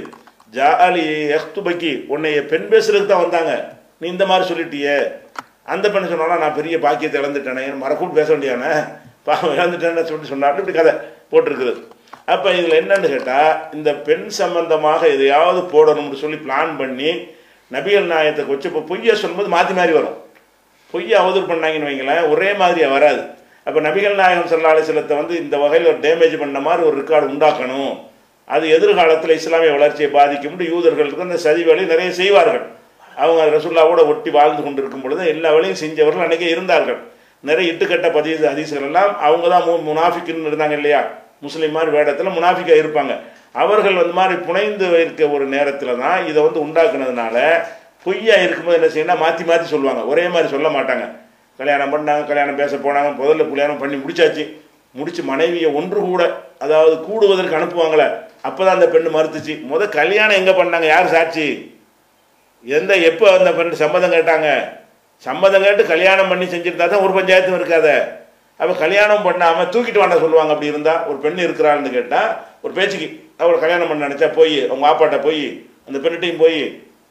ஜாலி 0.55 1.05
எஹ்துபக்கி 1.37 1.91
உன்னைய 2.13 2.41
பெண் 2.51 2.67
பேசுறதுக்கு 2.73 3.11
தான் 3.11 3.23
வந்தாங்க. 3.23 3.53
நீ 3.99 4.05
இந்த 4.15 4.25
மாதிரி 4.29 4.45
சொல்லிட்டியே. 4.51 4.97
அந்த 5.73 5.85
பெண்ணு 5.93 6.11
சொன்னாலும் 6.11 6.43
நான் 6.43 6.57
பெரிய 6.59 6.75
பாக்கியத்தை 6.85 7.19
இழந்துட்டேனே 7.21 7.63
மறக்கூட்டு 7.83 8.19
பேச 8.19 8.27
வேண்டியானே 8.33 8.73
பாவம் 9.27 9.55
இழந்துட்டேன்னு 9.57 10.09
சொல்லி 10.11 10.31
சொன்னார் 10.31 10.59
இப்படி 10.61 10.77
கதை 10.77 10.93
போட்டிருக்குது. 11.31 11.73
அப்போ 12.33 12.49
இதில் 12.57 12.79
என்னன்னு 12.81 13.13
கேட்டால் 13.13 13.53
இந்த 13.77 13.89
பெண் 14.07 14.27
சம்பந்தமாக 14.39 15.01
எதையாவது 15.15 15.61
போடணும்னு 15.73 16.21
சொல்லி 16.23 16.39
பிளான் 16.45 16.73
பண்ணி 16.81 17.11
நபிகள் 17.71 18.11
நாயத்தை 18.13 18.43
வச்சு 18.51 18.69
இப்போ 18.69 18.83
பொய்யை 18.89 19.15
சொல்லும்போது 19.21 19.49
மாற்றி 19.55 19.73
மாறி 19.79 19.93
வரும். 19.99 20.17
பொய்யை 20.93 21.15
அவதூறு 21.21 21.47
பண்ணாங்கன்னு 21.51 21.89
வைங்களேன் 21.89 22.25
ஒரே 22.33 22.49
மாதிரியே 22.61 22.89
வராது. 22.95 23.21
அப்போ 23.67 23.79
நபிகள் 23.87 24.19
நாயகம் 24.21 24.49
சல்லா 24.51 24.71
அலிஸ்லத்தை 24.73 25.15
வந்து 25.21 25.33
இந்த 25.43 25.55
வகையில் 25.63 25.89
ஒரு 25.91 25.99
டேமேஜ் 26.05 26.35
பண்ண 26.43 26.59
மாதிரி 26.67 26.81
ஒரு 26.89 26.95
ரெக்கார்டு 27.01 27.31
உண்டாக்கணும். 27.33 27.93
அது 28.53 28.65
எதிர்காலத்தில் 28.77 29.37
இஸ்லாமிய 29.39 29.73
வளர்ச்சியை 29.75 30.09
பாதிக்கும்னு 30.15 30.69
யூதர்களுக்கு 30.71 31.27
அந்த 31.27 31.37
சதி 31.45 31.61
வேலையை 31.69 31.87
நிறைய 31.93 32.09
செய்வார்கள். 32.21 32.63
அவங்க 33.23 33.41
ரசுல்லாவோட 33.55 34.01
ஒட்டி 34.11 34.29
வாழ்ந்து 34.37 34.61
கொண்டு 34.65 34.81
இருக்கும் 34.81 35.03
பொழுது 35.05 35.23
எல்லா 35.33 35.49
வேலையும் 35.55 35.81
செஞ்சவர்கள் 35.81 36.25
அன்றைக்கே 36.25 36.49
இருந்தார்கள். 36.55 36.99
நிறைய 37.49 37.71
இட்டுக்கட்ட 37.71 38.07
பதிவு 38.17 38.47
ஹதீஸ்கள் 38.51 38.87
எல்லாம் 38.87 39.11
அவங்க 39.27 39.45
தான் 39.53 39.65
மு 39.67 39.73
முனாஃபிக்குன்னு 39.89 40.49
இருந்தாங்க 40.51 40.75
இல்லையா? 40.79 41.01
முஸ்லீம் 41.45 41.75
மாதிரி 41.77 41.91
வேடத்தில் 41.97 42.35
முனாஃபிக்காக 42.37 42.81
இருப்பாங்க. 42.83 43.13
அவர்கள் 43.63 43.99
வந்து 44.01 44.15
மாதிரி 44.19 44.35
புனைந்து 44.47 44.85
இருக்க 45.03 45.23
ஒரு 45.37 45.45
நேரத்தில் 45.55 45.99
தான் 46.03 46.19
இதை 46.29 46.39
வந்து 46.45 46.59
உண்டாக்குனதுனால 46.65 47.37
பொய்யா 48.05 48.35
இருக்கும்போது 48.45 48.77
என்ன 48.79 48.89
செய்யணும் 48.93 49.21
மாற்றி 49.23 49.43
மாற்றி 49.49 49.67
சொல்லுவாங்க. 49.73 50.01
ஒரே 50.11 50.25
மாதிரி 50.33 50.47
சொல்ல 50.55 50.69
மாட்டாங்க. 50.77 51.05
கல்யாணம் 51.59 51.93
பண்ணாங்க 51.93 52.23
கல்யாணம் 52.29 52.59
பேச 52.61 52.75
போனாங்க 52.85 53.09
முதல்ல 53.21 53.49
கல்யாணம் 53.51 53.81
பண்ணி 53.81 53.97
முடிச்சாச்சு. 54.03 54.43
முடிச்சு 54.97 55.21
மனைவியை 55.29 55.69
ஒன்று 55.79 55.99
கூட 55.99 56.23
அதாவது 56.63 56.95
கூடுவதற்கு 57.05 57.57
அனுப்புவாங்களே. 57.59 58.07
அப்பதான் 58.47 58.75
அந்த 58.77 58.87
பெண்ணு 58.93 59.09
மறுத்துச்சு. 59.15 59.53
முத 59.69 59.83
கல்யாணம் 59.99 60.39
எங்கே 60.41 60.53
பண்ணாங்க? 60.59 60.87
யார் 60.93 61.13
சாட்சி? 61.15 61.45
எந்த 62.65 62.93
எப்போ 63.09 63.25
அந்த 63.37 63.51
பெண் 63.57 63.81
சம்மதம் 63.83 64.15
கேட்டாங்க? 64.15 64.49
சம்மதம் 65.25 65.65
கேட்டு 65.65 65.83
கல்யாணம் 65.93 66.29
பண்ணி 66.31 66.45
செஞ்சிருந்தா 66.53 66.87
தான் 66.91 67.03
ஒரு 67.05 67.13
பஞ்சாயத்தும் 67.17 67.57
இருக்காத. 67.59 67.89
அப்போ 68.59 68.73
கல்யாணம் 68.83 69.25
பண்ணாமல் 69.27 69.69
தூக்கிட்டு 69.73 70.01
வாண்ட 70.01 70.17
சொல்லுவாங்க. 70.23 70.53
அப்படி 70.55 70.71
இருந்தால் 70.73 71.03
ஒரு 71.09 71.17
பெண் 71.25 71.43
இருக்கிறாள்னு 71.45 71.91
கேட்டால் 71.97 72.29
ஒரு 72.65 72.73
பேச்சுக்கு 72.77 73.07
அவளை 73.41 73.57
கல்யாணம் 73.59 73.89
பண்ண 73.89 74.07
நினச்சா 74.07 74.27
போய் 74.39 74.57
அவங்க 74.69 74.85
ஆப்பாட்ட 74.89 75.17
போய் 75.27 75.43
அந்த 75.87 75.97
பெண்ணிட்டையும் 76.03 76.43
போய் 76.43 76.59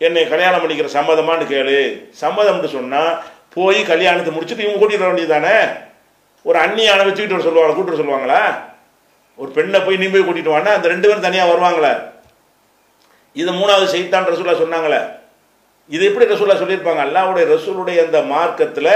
என்னை 0.07 0.23
கல்யாணம் 0.33 0.63
பண்ணிக்கிற 0.63 0.89
சம்மதமான்னு 0.99 1.45
கேளு. 1.53 1.79
சம்மதம்னு 2.23 2.71
சொன்னால் 2.77 3.13
போய் 3.57 3.81
கல்யாணத்தை 3.93 4.31
முடிச்சுட்டு 4.35 4.65
இவங்க 4.65 4.79
கூட்டிட்டு 4.81 5.05
வர 5.05 5.13
வேண்டியதானே 5.13 5.57
ஒரு 6.49 6.59
அண்ணியான 6.65 7.05
வச்சுக்கிட்டு 7.07 7.37
வர 7.37 7.47
சொல்லுவாங்க 7.47 7.75
கூட்டிட்டு 7.75 7.95
வர 7.95 8.03
சொல்லுவாங்களா? 8.03 8.41
ஒரு 9.41 9.51
பெண்ணை 9.57 9.79
போய் 9.85 10.01
நீ 10.03 10.07
போய் 10.15 10.27
கூட்டிட்டு 10.29 10.55
வானா 10.55 10.73
அந்த 10.79 10.89
ரெண்டு 10.93 11.07
பேரும் 11.09 11.27
தனியாக 11.27 11.51
வருவாங்களே. 11.53 11.93
இது 13.41 13.51
மூணாவது 13.61 13.87
செய்தான் 13.95 14.29
ரசூலா 14.31 14.57
சொன்னாங்களே. 14.63 15.01
இது 15.95 16.03
எப்படி 16.09 16.27
ரசூலா 16.33 16.57
சொல்லியிருப்பாங்க? 16.63 17.03
அல்லாவுடைய 17.07 17.45
ரசூலுடைய 17.55 17.99
அந்த 18.07 18.19
மார்க்கத்தில் 18.33 18.93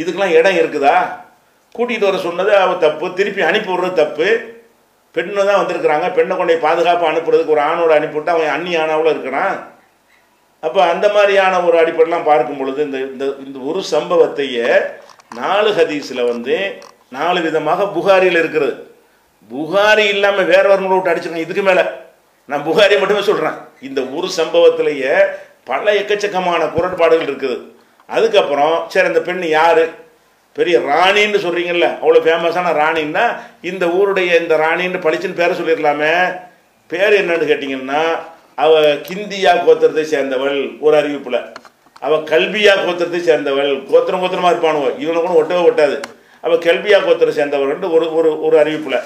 இதுக்கெல்லாம் 0.00 0.36
இடம் 0.38 0.60
இருக்குதா? 0.62 0.96
கூட்டிகிட்டு 1.76 2.08
வர 2.10 2.18
சொன்னது 2.28 2.52
அவள் 2.62 2.82
தப்பு 2.86 3.06
திருப்பி 3.18 3.42
அனுப்பி 3.50 3.70
விடுறது 3.72 4.00
தப்பு. 4.02 4.28
பெண்ணு 5.14 5.46
தான் 5.48 5.60
வந்திருக்கிறாங்க. 5.60 6.06
பெண்ணை 6.16 6.34
கொண்டே 6.36 6.54
பாதுகாப்பாக 6.66 7.10
அனுப்புறதுக்கு 7.12 7.54
ஒரு 7.56 7.62
ஆணோட 7.68 7.92
அனுப்பிவிட்டு 7.98 8.34
அவன் 8.34 8.54
அண்ணி 8.56 8.72
ஆனாவில் 8.82 9.12
இருக்கிறான்? 9.14 9.54
அப்போ 10.66 10.80
அந்த 10.92 11.06
மாதிரியான 11.14 11.60
ஒரு 11.66 11.76
அடிப்படைலாம் 11.80 12.28
பார்க்கும் 12.30 12.60
பொழுது 12.60 12.80
இந்த 12.88 12.98
இந்த 13.12 13.24
இந்த 13.44 13.58
ஒரு 13.70 13.80
சம்பவத்தையே 13.94 14.68
நாலு 15.40 15.70
ஹதீஸில் 15.78 16.28
வந்து 16.32 16.56
நாலு 17.16 17.38
விதமாக 17.46 17.86
புகாரியில் 17.96 18.38
இருக்கிறது. 18.42 18.74
புகாரி 19.54 20.04
இல்லாமல் 20.14 20.50
வேற 20.52 20.64
ஒரு 20.74 20.88
விட்டு 20.90 21.12
அடிச்சிருக்கேன் 21.12 21.46
இதுக்கு 21.46 21.64
மேலே. 21.68 21.84
நான் 22.50 22.64
புகாரி 22.68 22.94
மட்டுமே 23.00 23.22
சொல்கிறேன் 23.28 23.58
இந்த 23.88 24.00
ஒரு 24.16 24.28
சம்பவத்திலேயே 24.38 25.14
பல 25.70 25.92
எக்கச்சக்கமான 26.00 26.62
குரட்பாடுகள் 26.76 27.28
இருக்குது. 27.28 27.58
அதுக்கப்புறம் 28.16 28.76
சரி 28.92 29.08
அந்த 29.10 29.20
பெண் 29.28 29.44
யார்? 29.58 29.84
பெரிய 30.58 30.76
ராணின்னு 30.90 31.38
சொல்றீங்கல்ல 31.44 31.86
அவ்வளோ 32.02 32.20
ஃபேமஸான 32.24 32.72
ராணின்னா 32.82 33.24
இந்த 33.70 33.84
ஊருடைய 33.98 34.30
இந்த 34.42 34.56
ராணின்னு 34.64 35.04
பளிச்சுன்னு 35.06 35.40
பேரை 35.40 35.54
சொல்லிடலாமே. 35.60 36.14
பேர் 36.92 37.14
என்னன்னு 37.20 37.50
கேட்டிங்கன்னா 37.50 38.02
அவள் 38.56 39.00
கிந்தியா 39.00 39.52
கோத்திரத்தை 39.66 40.02
சேர்ந்தவள் 40.02 40.78
ஒரு 40.80 40.96
அறிவிப்பில். 41.00 41.52
அவள் 42.00 42.18
கல்வியா 42.18 42.72
கோத்திரத்தை 42.84 43.20
சேர்ந்தவள் 43.20 43.82
கோத்திரம் 43.90 44.22
கோத்திரமா 44.22 44.50
இருப்பானுவோ. 44.54 44.98
இவனை 44.98 45.22
கூட 45.22 45.34
ஒட்டவே 45.42 45.62
ஒட்டாது. 45.68 46.00
அவள் 46.40 46.58
கல்வியா 46.58 47.04
கோத்திரம் 47.04 47.34
சேர்ந்தவள் 47.34 47.90
ஒரு 47.90 48.14
ஒரு 48.14 48.42
ஒரு 48.42 48.58
அறிவிப்பில். 48.58 49.00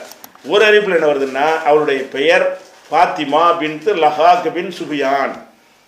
ஒரு 0.46 0.64
அறிவிப்பில் 0.64 0.96
என்ன 0.99 1.12
வருதுன்னா 1.12 1.62
அவளுடைய 1.64 2.03
பெயர் 2.03 2.59
ஃபாத்திமா 2.90 3.59
பின் 3.59 3.80
லஹாக் 3.84 4.53
பின் 4.53 4.72
சுபியான். 4.78 5.32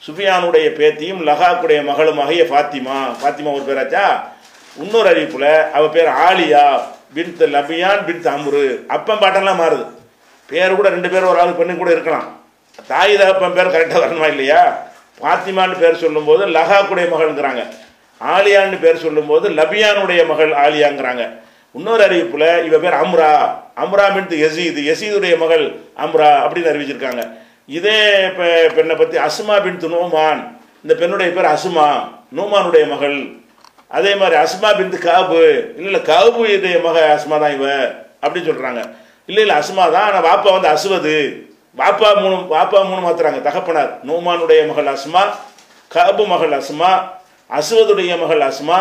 சுபியானுடைய 0.07 0.67
பேத்தியும் 0.79 1.23
லஹாக்குடைய 1.29 1.81
மகளுமாகிய 1.91 2.43
ஃபாத்திமா 2.51 2.97
ஃபாத்திமா 3.23 3.53
ஒரு 3.53 3.65
பேராச்சா? 3.69 4.21
இன்னொரு 4.79 5.11
அறிவிப்பில் 5.11 5.71
அவள் 5.71 5.89
பேர் 5.89 6.07
ஆலியா 6.07 6.81
பின் 7.15 7.37
லபியான் 7.39 8.05
பின் 8.05 8.23
அமுரு. 8.23 8.87
அப்பன் 8.87 9.19
பாட்டெல்லாம் 9.19 9.61
மாறுது. 9.63 9.87
பேர் 10.47 10.75
கூட 10.75 10.89
ரெண்டு 10.89 11.09
பேரும் 11.09 11.29
ஒரு 11.29 11.41
ஆள் 11.41 11.59
பெண்ணு 11.59 11.77
கூட 11.77 11.91
இருக்கலாம். 11.91 12.40
தாய் 12.89 13.15
தகப்பன் 13.21 13.57
பேர் 13.57 13.73
கரெக்டாக 13.75 14.03
வரணுமா 14.03 14.29
இல்லையா? 14.35 14.61
பாத்திமான்னு 15.25 15.77
பேர் 15.83 16.03
சொல்லும்போது 16.03 16.43
லஹாக்குடைய 16.57 17.07
மகள்ங்கிறாங்க. 17.15 17.63
ஆலியான்னு 18.21 18.79
பேர் 18.85 19.03
சொல்லும்போது 19.05 19.47
லபியானுடைய 19.59 20.21
மகள் 20.31 20.53
ஆலியாங்கிறாங்க. 20.65 21.25
இன்னொரு 21.75 22.03
அறிவிப்பில் 22.07 22.49
இவ 22.69 22.79
பேர் 22.85 22.97
அம்ரா. 23.03 23.33
அம்ரா 23.83 24.07
பின் 24.15 24.31
யசீது 24.45 24.81
யசீதுடைய 24.91 25.35
மகள் 25.43 25.65
அம்ரா 26.05 26.31
அப்படின்னு 26.45 26.71
அறிவிச்சிருக்காங்க. 26.73 27.25
இதே 27.79 27.99
இப்போ 28.29 28.47
பெண்ணை 28.77 28.95
பற்றி 29.01 29.19
அசுமா 29.27 29.57
பின் 29.67 29.83
நோமான். 29.97 30.41
இந்த 30.85 30.95
பெண்ணுடைய 31.03 31.31
பேர் 31.37 31.53
அசுமா 31.57 31.87
நோமானுடைய 32.39 32.85
மகள். 32.95 33.19
அதே 33.99 34.15
மாதிரி 34.21 34.37
அஸ்மா 34.45 34.69
பின் 34.79 34.93
காபு. 35.07 35.43
இல்லை 35.77 35.89
இல்லை 35.91 36.03
காபு 36.11 36.43
இதே 36.57 36.75
மக 36.87 36.99
அஸ்மா 37.17 37.37
தான் 37.43 37.55
இவ 37.59 37.67
அப்படின்னு 38.23 38.49
சொல்கிறாங்க 38.51 38.83
இல்லை 39.29 39.43
இல்லை 39.45 39.57
அஸ்மா 39.63 39.85
தான் 39.95 40.07
ஆனால் 40.09 40.27
வாப்பா 40.29 40.51
வந்து 40.57 40.69
அசுவது. 40.75 41.17
வாப்பா 41.79 42.09
மூணு 42.23 42.37
வாப்பா 42.55 42.79
மூணு 42.89 43.01
மாத்துறாங்க. 43.05 43.41
தகப்பனார் 43.47 43.93
நோமானுடைய 44.09 44.61
மகள் 44.71 44.91
அஸ்மா 44.95 45.23
காபு 45.91 46.25
மகள் 46.33 46.55
அஸ்மா 46.59 46.91
அசுவதுடைய 47.59 48.13
மகள் 48.23 48.43
அஸ்மா 48.49 48.79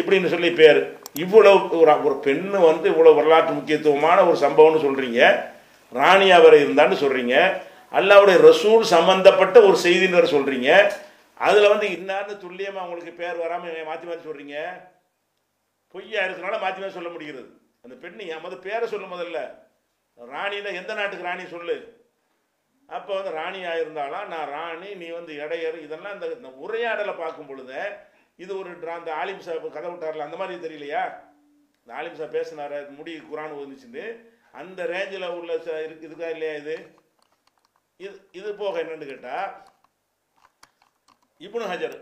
இப்படின்னு 0.00 0.32
சொல்லி 0.34 0.50
பேர். 0.60 0.80
இவ்வளவு 1.24 1.78
ஒரு 1.80 1.92
ஒரு 2.06 2.16
பெண்ணு 2.26 2.58
வந்து 2.68 2.86
இவ்வளோ 2.92 3.12
வரலாற்று 3.18 3.52
முக்கியத்துவமான 3.58 4.18
ஒரு 4.28 4.36
சம்பவம்னு 4.44 4.84
சொல்கிறீங்க 4.86 5.20
ராணி 5.92 6.28
அவர் 6.38 6.56
இருந்தான்னு 6.64 6.96
சொல்கிறீங்க 7.02 7.34
அல்லாவுடைய 7.98 8.36
ரசூல் 8.48 8.82
சம்பந்தப்பட்ட 8.94 9.56
ஒரு 9.68 9.76
செய்தின்னு 9.86 10.34
சொல்கிறீங்க 10.36 10.70
அதில் 11.46 11.72
வந்து 11.72 11.86
இன்னார்னு 11.96 12.34
துல்லியமாக 12.42 12.84
உங்களுக்கு 12.86 13.12
பேர் 13.22 13.42
வராமல் 13.44 13.88
மாற்றி 13.88 14.06
மாற்றி 14.08 14.24
சொல்கிறீங்க 14.28 14.56
பொய்யா 15.94 16.20
இருக்கிறனால 16.24 16.58
மாற்றி 16.62 16.80
மாற்றி 16.80 16.96
சொல்ல 16.98 17.10
முடிகிறது. 17.14 17.48
அந்த 17.84 17.94
பெண்ணு 18.02 18.22
என் 18.32 18.44
முதல் 18.44 18.64
பேரை 18.66 18.86
சொல்லும் 18.92 19.14
முதல்ல. 19.14 19.40
ராணியில் 20.18 20.76
எந்த 20.80 20.92
நாட்டுக்கு 20.98 21.28
ராணி 21.28 21.44
சொல்லு. 21.54 21.76
அப்போ 22.88 23.12
வந்து 23.16 23.30
ராணியாக 23.38 23.80
இருந்தாலும் 23.82 24.28
நான் 24.32 24.50
ராணி 24.56 24.90
நீ 25.00 25.06
வந்து 25.18 25.32
இடையர். 25.42 25.78
இதெல்லாம் 25.86 26.16
இந்த 26.16 26.50
உரையாடலை 26.64 27.14
பார்க்கும் 27.22 27.48
பொழுது 27.50 27.78
இது 28.38 28.52
ஒரு 28.58 28.70
அந்த 28.98 29.10
ஆலிம் 29.20 29.44
சாப் 29.46 29.66
கதை 29.76 29.88
விட்டார்ல 29.90 30.26
அந்த 30.26 30.38
மாதிரி 30.40 30.64
தெரியலையா? 30.66 31.02
இந்த 31.80 31.92
ஆலிம் 31.98 32.18
சாப் 32.20 32.36
பேசினாரு 32.36 32.78
முடி 32.98 33.12
குரான் 33.30 33.56
வந்துச்சுன்னு 33.58 34.04
அந்த 34.60 34.80
ரேஞ்சில் 34.92 35.32
உள்ள 35.38 35.50
இருக்கு 35.86 36.06
இருக்கா 36.08 36.28
இல்லையா 36.34 36.54
இது? 36.60 36.76
இது 38.00 38.14
இது 38.38 38.48
போக 38.60 38.76
என்னன்னு 38.82 39.10
கேட்டால் 39.10 39.48
இப்னு 41.40 41.70
ஹஜர் 41.72 41.96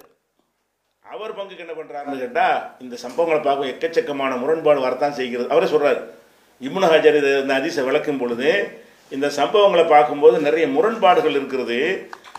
அவர் 1.05 1.37
பங்குக்கு 1.39 1.65
என்ன 1.65 1.75
பண்ணுறாருன்னு 1.79 2.23
கேட்டால் 2.23 2.59
இந்த 2.85 2.97
சம்பவங்களை 3.05 3.41
பார்க்க 3.43 3.73
எக்கச்சக்கமான 3.73 4.37
முரண்பாடு 4.43 4.87
வரத்தான் 4.87 5.19
செய்கிறது. 5.19 5.51
அவரே 5.53 5.71
சொல்கிறார் 5.73 6.01
இப்னு 6.61 6.91
ஹஜர் 6.93 7.19
இது 7.21 7.31
இந்த 7.43 7.55
அதிசை 7.61 7.83
விளக்கும் 7.89 8.21
பொழுது 8.23 8.49
இந்த 9.11 9.27
சம்பவங்களை 9.37 9.89
பார்க்கும்போது 9.89 10.37
நிறைய 10.41 10.69
முரண்பாடுகள் 10.69 11.31
இருக்கிறது. 11.31 11.79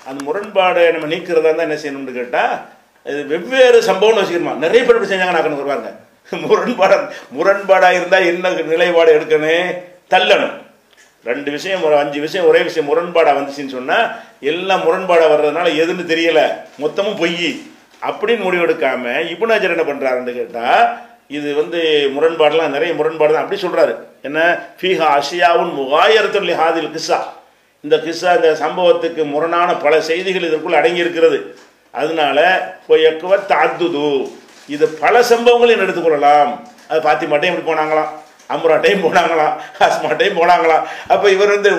அந்த 0.05 0.19
முரண்பாடை 0.27 0.91
நம்ம 0.91 1.07
நீக்கிறதா 1.13 1.43
இருந்தால் 1.43 1.67
என்ன 1.67 1.77
செய்யணும்னு 1.83 2.13
கேட்டால் 2.13 2.55
இது 3.05 3.25
வெவ்வேறு 3.25 3.79
சம்பவம்னு 3.81 4.21
வச்சுக்கணுமா? 4.21 4.53
நிறைய 4.55 4.81
பேர் 4.83 4.95
இப்படி 4.95 5.11
செஞ்சாங்க 5.11 5.35
நான் 5.35 5.55
வருவாங்க 5.55 5.91
முரண்பாடு 6.49 6.95
முரண்பாடாக 7.37 7.97
இருந்தால் 7.97 8.25
என்ன 8.25 8.49
நிலைப்பாடு 8.49 9.11
எடுக்கணும் 9.17 9.69
தள்ளணும். 10.13 10.55
ரெண்டு 11.25 11.51
விஷயம் 11.51 11.83
ஒரு 11.83 11.95
அஞ்சு 11.97 12.19
விஷயம் 12.19 12.47
ஒரே 12.47 12.61
விஷயம் 12.61 12.89
முரண்பாடாக 12.89 13.37
வந்துச்சுன்னு 13.37 13.75
சொன்னால் 13.77 14.07
எல்லாம் 14.39 14.83
முரண்பாடாக 14.87 15.31
வர்றதுனால 15.33 15.67
எதுன்னு 15.83 16.05
தெரியலை. 16.13 16.45
மொத்தமும் 16.81 17.17
பொய். 17.17 17.61
அப்படின்னு 18.01 18.43
முடிவெடுக்காம 18.45 19.03
இபுனாஜர் 19.33 19.75
என்ன 19.75 19.85
பண்ணுறாருன்னு 19.91 20.33
கேட்டால் 20.33 20.83
இது 21.27 21.55
வந்து 21.55 21.79
முரண்பாடெலாம் 22.15 22.75
நிறைய 22.77 22.93
முரண்பாடு 22.93 23.33
தான் 23.33 23.43
அப்படி 23.43 23.61
சொல்கிறாரு 23.61 23.93
என்ன? 24.27 24.39
ஃபீஹா 24.79 25.07
அஷியாவுன் 25.19 25.71
முகாயிரத்துல் 25.79 26.51
ஹாதில் 26.61 26.91
கிஸ்ஸா. 26.95 27.19
இந்த 27.85 27.95
கிஸ்ஸா 28.05 28.31
இந்த 28.37 28.51
சம்பவத்துக்கு 28.63 29.23
முரணான 29.33 29.69
பல 29.85 29.93
செய்திகள் 30.09 30.47
இதற்குள் 30.49 30.79
அடங்கியிருக்கிறது. 30.79 31.39
அதனால 32.01 32.37
பொய்யக்குவ 32.87 33.33
தாத்துது 33.51 34.07
இது 34.75 34.85
பல 35.03 35.15
சம்பவங்களையும் 35.31 35.83
எடுத்துக்கொள்ளலாம் 35.85 36.51
அது 36.89 36.99
பாத்திமாட்டையும் 37.07 37.53
இப்படி 37.53 37.67
போனாங்களாம். 37.69 38.11
அம்ராட்டையும் 38.53 39.03
போனாங்களாம். 39.05 39.53
ஹஸ்மாட்டையும் 39.81 40.39
போனாங்களாம். 40.39 40.83
அப்போ 41.13 41.27
இவர் 41.35 41.53
வந்து 41.55 41.69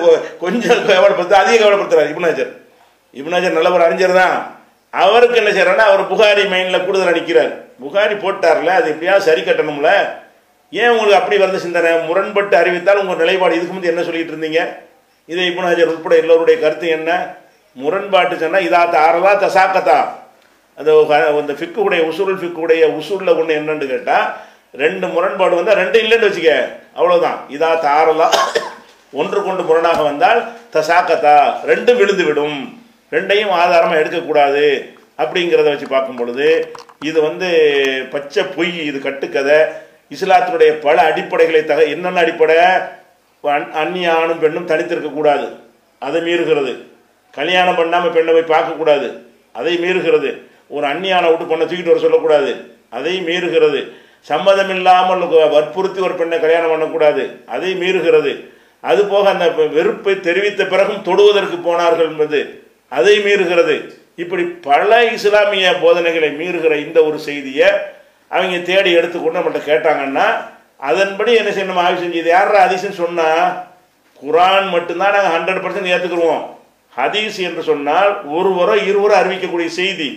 கொஞ்சம் 0.43 0.85
கவலைப்படுத்த 0.89 1.35
அதிக 1.41 1.57
கவலைப்படுத்துறாரு. 1.63 2.13
இப்னாஜர் 2.13 2.51
இப்னாஜர் 3.19 3.57
நல்ல 3.57 3.69
ஒரு 3.75 3.83
அறிஞர் 3.87 4.19
தான். 4.21 4.35
அவருக்கு 5.03 5.39
என்ன 5.41 5.51
செய்யறாருன்னா 5.57 5.87
அவர் 5.89 6.09
புகாரி 6.11 6.43
மைண்டில் 6.53 6.85
கூடுதல் 6.85 7.11
அடிக்கிறார். 7.13 7.53
புகாரி 7.83 8.15
போட்டார்ல 8.23 8.71
அது 8.79 8.89
எப்படியாவது 8.93 9.27
சரி 9.29 9.41
கட்டணும்ல? 9.41 9.91
ஏன் 10.73 10.91
உங்களுக்கு 10.93 11.19
அப்படி 11.19 11.37
வந்த 11.43 11.57
சிந்தனை? 11.65 11.91
முரண்பட்டு 12.07 12.55
அறிவித்தால் 12.61 13.01
உங்கள் 13.01 13.21
நிலைப்பாடு 13.21 13.57
இதுக்கு 13.57 13.73
முந்தைய 13.75 13.93
என்ன 13.93 14.03
சொல்லிட்டு 14.07 14.33
இருந்தீங்க? 14.33 14.61
இதை 15.29 15.43
இப்னாஜர் 15.49 15.91
உட்பட 15.93 16.15
எல்லோருடைய 16.23 16.55
கருத்து 16.63 16.87
என்ன? 16.97 17.11
முரண்பாட்டு 17.77 18.35
சொன்னால் 18.41 18.65
இதா 18.67 18.81
தாரதா 18.95 19.31
தசாக்கத்தா. 19.43 19.97
அந்த 20.77 20.91
அந்த 21.41 21.53
ஃபிக்குடைய 21.59 22.01
உசூல் 22.09 22.39
ஃபிக்குடைய 22.41 22.83
உசூல்ல 22.99 23.35
ஒன்று 23.39 23.57
என்னன்னு 23.59 23.87
கேட்டால் 23.93 24.27
ரெண்டு 24.83 25.05
முரண்பாடு 25.13 25.53
வந்தால் 25.57 25.79
ரெண்டு 25.81 25.97
இல்லைன்னு 26.03 26.27
வச்சுக்க 26.27 26.51
அவ்வளோதான் 26.99 27.37
இதா 27.55 27.69
தாரலா 27.85 28.27
ஒன்று 29.19 29.39
கொண்டு 29.43 29.63
முரணாக 29.69 30.01
வந்தால் 30.09 30.39
தசாக்கத்தா 30.75 31.35
ரெண்டும் 31.71 31.99
விழுந்து 32.01 32.23
விடும் 32.27 32.59
ரெண்டையும் 33.11 33.55
ஆதாரமாக 33.61 34.01
எடுக்கக்கூடாது 34.01 34.65
அப்படிங்கிறத 35.21 35.67
வச்சு 35.73 35.87
பார்க்கும் 35.93 36.19
பொழுது 36.19 36.47
இது 37.09 37.19
வந்து 37.27 37.49
பச்சை 38.13 38.43
பொய் 38.55 38.73
இது 38.89 38.97
கட்டுக்கதை. 39.07 39.59
இஸ்லாத்தினுடைய 40.15 40.71
பல 40.87 40.97
அடிப்படைகளை 41.09 41.61
தக 41.63 41.83
என்னென்ன 41.93 42.19
அடிப்படை? 42.19 42.55
அந்நிய 43.81 44.13
ஆணும் 44.13 44.39
பெண்ணும் 44.39 44.67
தனித்திருக்கக்கூடாது 44.67 45.47
அதை 46.05 46.21
மீறுகிறது. 46.21 46.73
கல்யாணம் 47.31 47.75
பண்ணாமல் 47.75 48.15
பெண்ணை 48.15 48.33
போய் 48.33 48.51
பார்க்கக்கூடாது 48.53 49.07
அதை 49.59 49.73
மீறுகிறது. 49.83 50.29
ஒரு 50.75 50.85
அந்நியான 50.87 51.25
விட்டு 51.29 51.45
பொண்ணை 51.51 51.65
தூக்கிட்டு 51.67 51.91
வர 51.91 51.99
சொல்லக்கூடாது. 51.99 52.51
அதை 52.97 53.13
மீறுகிறது. 53.27 53.81
சம்மதம் 54.29 54.71
இல்லாமல் 54.75 55.23
வற்புறுத்தி 55.53 55.99
ஒரு 56.01 56.13
பெண்ணை 56.13 56.37
கல்யாணம் 56.39 56.69
பண்ணக்கூடாது. 56.69 57.23
அதை 57.45 57.69
மீறுகிறது. 57.81 58.33
அதுபோக 58.89 59.25
அந்த 59.33 59.45
வெறுப்பை 59.77 60.13
தெரிவித்த 60.19 60.65
பிறகும் 60.65 61.05
தொடுவதற்கு 61.07 61.57
போனார்கள் 61.57 62.09
என்பது. 62.13 62.39
அதை 62.97 63.13
மீறுகிறது. 63.19 63.75
இப்படி 64.23 64.43
பல 64.71 64.89
இஸ்லாமிய 65.17 65.67
போதனைகளை 65.81 66.29
மீறுகிற 66.39 66.73
இந்த 66.85 66.99
ஒரு 67.03 67.19
செய்தியை 67.27 67.69
அவங்க 68.33 68.57
தேடி 68.69 68.91
எடுத்துக்கொண்டு 68.99 69.39
நம்மள்கிட்ட 69.39 69.61
கேட்டாங்கன்னா 69.71 70.27
அதன்படி 70.89 71.31
என்ன 71.41 71.49
செய்யணும்? 71.49 71.81
ஆய்வு 71.83 72.01
செஞ்சு 72.01 72.21
இது 72.21 72.31
யாரா 72.35 72.59
அதிசயம் 72.67 73.01
சொன்னால் 73.01 73.45
குரான் 74.21 74.67
மட்டும்தான் 74.75 75.15
நாங்கள் 75.15 75.35
ஹண்ட்ரட் 75.35 75.63
பர்சன்ட் 75.63 75.91
ஏற்றுக்குருவோம் 75.93 76.45
ஹதீஸ் 76.97 77.37
என்று 77.47 77.63
சொன்னால் 77.69 78.11
ஒருவரோ 78.37 78.75
இருவரோ 78.89 79.13
அறிவிக்கக்கூடிய 79.21 79.69
செய்தி. 79.81 80.09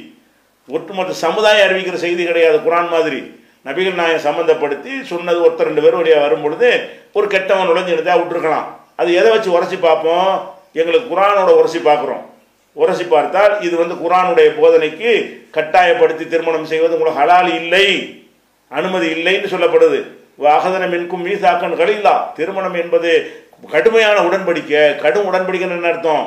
ஒட்டுமொத்த 0.69 1.13
சமுதாயம் 1.27 1.65
அறிவிக்கிற 1.67 1.97
செய்தி 2.05 2.23
கிடையாது 2.25 2.59
குரான் 2.67 2.93
மாதிரி. 2.95 3.21
நபிகள் 3.67 3.99
நாயகம் 4.01 4.27
சம்மந்தப்படுத்தி 4.27 4.93
சொன்னது 5.11 5.39
ஒருத்தர் 5.45 5.69
ரெண்டு 5.69 5.83
பேரும் 5.85 6.01
வழியாக 6.01 6.25
வரும்பொழுது 6.27 6.69
ஒரு 7.19 7.27
கெட்டவன் 7.35 7.69
நுழைஞ்சு 7.71 7.95
எடுத்தா 7.95 8.15
விட்டுருக்கலாம். 8.19 8.69
அது 9.01 9.11
எதை 9.21 9.31
வச்சு 9.33 9.51
உரசி 9.57 9.77
பார்ப்போம்? 9.77 10.31
எங்களுக்கு 10.81 11.11
குரானோட 11.13 11.51
உரசி 11.61 11.79
பார்க்குறோம். 11.89 12.23
உரசி 12.77 13.05
பார்த்தால் 13.05 13.55
இது 13.67 13.75
வந்து 13.83 13.95
குரானுடைய 14.03 14.49
போதனைக்கு 14.59 15.11
கட்டாயப்படுத்தி 15.57 16.25
திருமணம் 16.33 16.71
செய்வது 16.73 16.95
உங்களுக்கு 16.97 17.21
ஹலால் 17.21 17.51
இல்லை 17.61 17.87
அனுமதி 18.79 19.07
இல்லைன்னு 19.15 19.53
சொல்லப்படுது. 19.55 19.99
வாகதன 20.45 20.85
மின்கும் 20.93 21.25
மீசாக்கன் 21.27 21.81
கலில்லா 21.81 22.15
திருமணம் 22.37 22.77
என்பது 22.83 23.11
கடுமையான 23.73 24.19
உடன்படிக்கை. 24.29 24.85
கடும் 25.03 25.27
உடன்படிக்கைன்னு 25.31 25.77
என்ன 25.79 25.91
அர்த்தம்? 25.93 26.27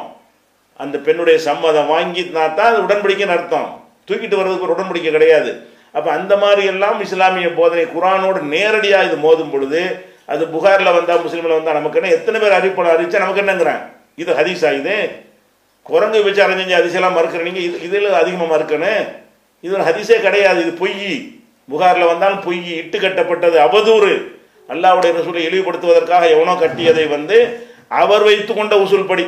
அந்த 0.83 0.95
பெண்ணுடைய 1.05 1.37
சம்மதம் 1.47 1.89
வாங்கினா 1.93 2.43
தான் 2.59 2.69
அது 2.71 2.85
உடன்படிக்கைன்னு 2.87 3.35
அர்த்தம். 3.37 3.69
தூக்கிட்டு 4.07 4.39
வர்றதுக்கு 4.39 4.67
ஒரு 4.67 4.75
உடன்படிக்கை 4.75 5.11
கிடையாது. 5.17 5.51
அப்போ 5.97 6.09
அந்த 6.17 6.33
மாதிரி 6.43 6.63
எல்லாம் 6.73 6.99
இஸ்லாமிய 7.05 7.49
போதனை 7.59 7.83
குரானோடு 7.95 8.39
நேரடியாக 8.53 9.07
இது 9.07 9.17
மோதும் 9.25 9.53
பொழுது 9.53 9.81
அது 10.33 10.43
புகாரில் 10.53 10.95
வந்தால் 10.97 11.23
முஸ்லீமில் 11.25 11.57
வந்தால் 11.57 11.79
நமக்கு 11.79 11.99
என்ன? 11.99 12.11
எத்தனை 12.17 12.37
பேர் 12.41 12.57
அறிவிப்பாளர் 12.57 12.95
அறிவிச்சா 12.95 13.23
நமக்கு 13.23 13.43
என்னங்கிறேன். 13.43 13.81
இது 14.21 14.31
ஹதீஸா 14.39 14.71
இது? 14.81 14.95
குரங்கு 15.89 16.23
வச்சு 16.25 16.41
அறிஞ்சு 16.45 16.79
அதிசயெல்லாம் 16.79 17.17
மறுக்கிறீங்க 17.17 17.61
இது 17.67 17.77
இதில் 17.87 18.19
அதிகமாக 18.21 18.51
மறுக்கணும் 18.53 19.01
இது 19.63 19.73
ஒரு 19.77 19.85
ஹதிசே 19.89 20.17
கிடையாது. 20.25 20.59
இது 20.65 20.71
பொய் 20.81 20.95
புகாரில் 21.71 22.11
வந்தாலும் 22.11 22.41
பொய் 22.45 22.61
இட்டு 22.81 22.97
கட்டப்பட்டது 23.03 23.57
அவதூறு. 23.65 24.13
அல்லாவுடைய 24.73 25.11
ரசூலை 25.17 25.41
இழிவுபடுத்துவதற்காக 25.47 26.23
எவனோ 26.35 26.53
கட்டியதை 26.61 27.05
வந்து 27.15 27.37
அவர் 28.01 28.23
வைத்து 28.27 28.53
கொண்ட 28.53 28.75
உசூல் 28.83 29.09
படி 29.11 29.25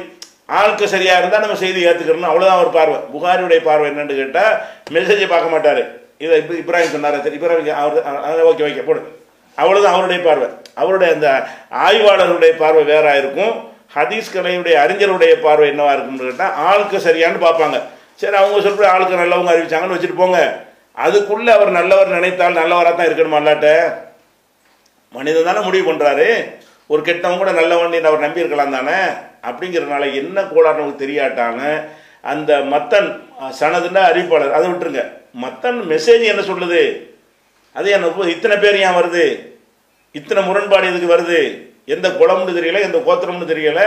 ஆளுக்கு 0.59 0.85
சரியாக 0.93 1.19
இருந்தால் 1.21 1.43
நம்ம 1.43 1.57
செய்தி 1.61 1.85
ஏற்றுக்கிறோம் 1.89 2.31
அவ்வளோதான் 2.31 2.57
அவர் 2.57 2.75
பார்வை. 2.77 2.97
புகாரியுடைய 3.13 3.59
பார்வை 3.67 3.85
என்னன்னு 3.91 4.17
கேட்டால் 4.21 4.55
மெசேஜை 4.95 5.27
பார்க்க 5.33 5.53
மாட்டார். 5.53 5.81
இதை 6.23 6.35
இப்ப 6.41 6.53
இப்ராஹிம் 6.61 6.93
சொன்னார். 6.95 7.17
சரி 7.25 7.37
இப்ராஹிம் 7.39 7.69
அவர் 8.25 8.49
ஓகே 8.51 8.65
ஓகே 8.67 8.83
போடு. 8.89 9.01
அவ்வளோதான் 9.57 9.95
அவருடைய 9.95 10.19
பார்வை. 10.27 10.47
அவருடைய 10.81 11.09
அந்த 11.15 11.29
ஆய்வாளருடைய 11.87 12.51
பார்வை 12.63 12.83
வேற 12.93 13.05
இருக்கும். 13.21 13.55
ஹதீஸ் 13.91 14.33
கலையுடைய 14.35 14.75
அறிஞருடைய 14.83 15.33
பார்வை 15.43 15.67
என்னவா 15.71 15.91
இருக்கும்னு 15.95 16.27
கேட்டால் 16.29 16.55
ஆளுக்கு 16.69 16.97
சரியான்னு 17.07 17.39
பார்ப்பாங்க. 17.45 17.77
சரி 18.21 18.35
அவங்க 18.41 18.59
சொல்கிற 18.65 18.85
ஆளுக்கு 18.93 19.21
நல்லவங்க 19.21 19.53
அறிவிச்சாங்கன்னு 19.53 19.95
வச்சுட்டு 19.95 20.21
போங்க. 20.21 20.39
அதுக்குள்ள 21.05 21.49
அவர் 21.57 21.71
நல்லவர் 21.77 22.15
நினைத்தால் 22.17 22.59
நல்லவராக 22.59 22.95
தான் 22.95 23.07
இருக்கணுமா 23.09 23.39
அல்லாட்ட? 23.41 23.69
மனிதன் 25.17 25.47
தானே 25.49 25.61
முடிவு 25.65 25.85
பண்ணுறாரு 25.89 26.27
ஒரு 26.93 27.01
கெட்டவங்க 27.07 27.41
கூட 27.41 27.51
நல்லவன் 27.59 28.07
அவர் 28.09 28.25
நம்பி 28.25 28.43
இருக்கலாம் 28.43 28.75
தானே? 28.77 28.97
அப்படிங்கிறதுனால 29.47 30.05
என்ன 30.21 30.37
கோளாறு 30.51 30.79
நமக்கு 30.79 31.03
தெரியாட்டான்னு 31.03 31.69
அந்த 32.31 32.51
மத்தன் 32.73 33.09
சனதுன்னா 33.59 34.03
அறிவிப்பாளர் 34.11 34.55
அதை 34.57 34.65
விட்டுருங்க. 34.69 35.03
மத்தன் 35.43 35.79
மெசேஜ் 35.91 36.23
என்ன 36.31 36.43
சொல்லுது? 36.51 36.83
அது 37.77 37.87
என்ன 37.95 38.27
இத்தனை 38.35 38.55
பேர் 38.63 38.77
ஏன் 38.87 38.97
வருது? 38.99 39.25
இத்தனை 40.19 40.41
முரண்பாடு 40.47 40.89
இதுக்கு 40.91 41.15
வருது? 41.15 41.39
எந்த 41.85 42.07
குளம்னு 42.07 42.51
தெரியல 42.51 42.81
எந்த 42.81 42.97
கோத்திரம்னு 42.97 43.57
தெரியல. 43.57 43.79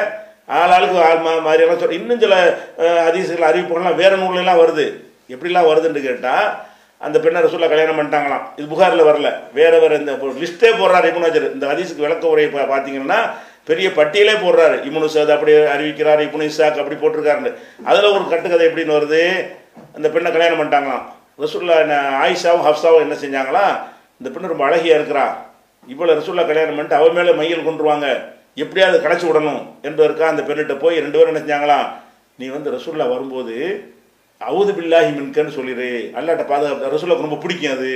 ஆளாளுக்கு 0.52 1.00
ஆளுக்கு 1.00 1.02
ஆள் 1.02 1.18
மா- 1.18 1.46
மாதிரியெல்லாம் 1.46 1.78
சொல்ல 1.78 1.94
இன்னும் 1.94 2.20
சில 2.20 2.58
அதிசயங்கள் 3.06 3.54
அறிவிப்புகள்லாம் 3.54 3.94
வேற 3.94 4.16
நூல்லாம் 4.16 4.60
வருது. 4.60 4.92
எப்படிலாம் 5.28 5.66
வருதுன்னு 5.66 6.02
கேட்டால் 6.02 6.58
அந்த 6.98 7.18
பெண்ணை 7.18 7.42
ரசூல்லா 7.42 7.68
கல்யாணம் 7.68 7.98
பண்ணிட்டாங்களாம். 7.98 8.42
இது 8.56 8.68
புகாரில் 8.68 9.04
வரல. 9.04 9.34
வேற 9.52 9.78
வேற 9.78 9.94
இந்த 9.94 10.12
லிஸ்ட்டே 10.12 10.72
போடுறாரு 10.76 11.06
இப்னு 11.06 11.52
இந்த 11.52 11.66
ஹதீஸுக்கு 11.66 11.96
விளக்க 11.96 12.26
உரையை 12.26 12.52
பா- 12.52 12.64
பார்த்தீங்கன்னா 12.64 13.30
பெரிய 13.64 13.88
பட்டியலே 13.88 14.34
போடுறாரு. 14.34 14.82
இப்னு 14.82 15.08
சத் 15.14 15.32
அப்படி 15.32 15.52
அறிவிக்கிறார் 15.52 16.28
இப்னு 16.28 16.50
இசாக் 16.50 16.82
அப்படி 16.82 16.94
போட்டிருக்காருன்னு. 16.94 17.54
அதில் 17.84 18.04
ஒரு 18.04 18.28
கட்டுக்கதை 18.28 18.66
எப்படின்னு 18.66 18.96
வருது? 18.96 19.50
அந்த 19.94 20.08
பெண்ணை 20.08 20.32
கல்யாணம் 20.32 20.60
பண்ணிட்டாங்களாம். 20.60 21.02
ரசூல்லா 21.38 21.78
என்ன- 21.78 22.20
ஆயிஷாவும் 22.24 22.72
ஹப்ஸாவும் 22.72 23.10
என்ன 23.10 23.14
செஞ்சாங்களா 23.14 23.78
இந்த 24.22 24.38
பெண்ணு 24.38 24.46
ரொம்ப 24.46 24.66
அழகியா 24.66 24.96
இருக்கிறா. 24.96 25.46
இவ்வளோ 25.86 26.14
ரசுல்லா 26.18 26.44
கல்யாணம் 26.46 26.76
பண்ணிட்டு 26.76 26.98
அவ 27.00 27.08
மேலே 27.18 27.32
மையல் 27.40 27.66
கொண்டுருவாங்க 27.68 28.06
எப்படியாவது 28.62 28.96
கடைச்சி 29.04 29.26
விடணும் 29.28 29.62
என்பதற்காக 29.82 30.30
அந்த 30.32 30.42
பெண்ணிட்ட 30.42 30.74
போய் 30.78 31.00
ரெண்டு 31.04 31.18
பேரும் 31.18 31.38
என்ன 31.42 31.76
நீ 32.40 32.48
வந்து 32.56 32.72
ரசுல்லா 32.76 33.06
வரும்போது 33.12 33.54
அவுது 34.40 34.72
பில்லாஹி 34.78 35.10
மின்கன்னு 35.18 35.54
சொல்லிடு 35.58 35.86
அல்லாட்ட 36.18 36.44
பாதுகாப்பு 36.50 36.90
ரசூலுக்கு 36.94 37.24
ரொம்ப 37.26 37.38
பிடிக்கும் 37.44 37.72
அது. 37.76 37.92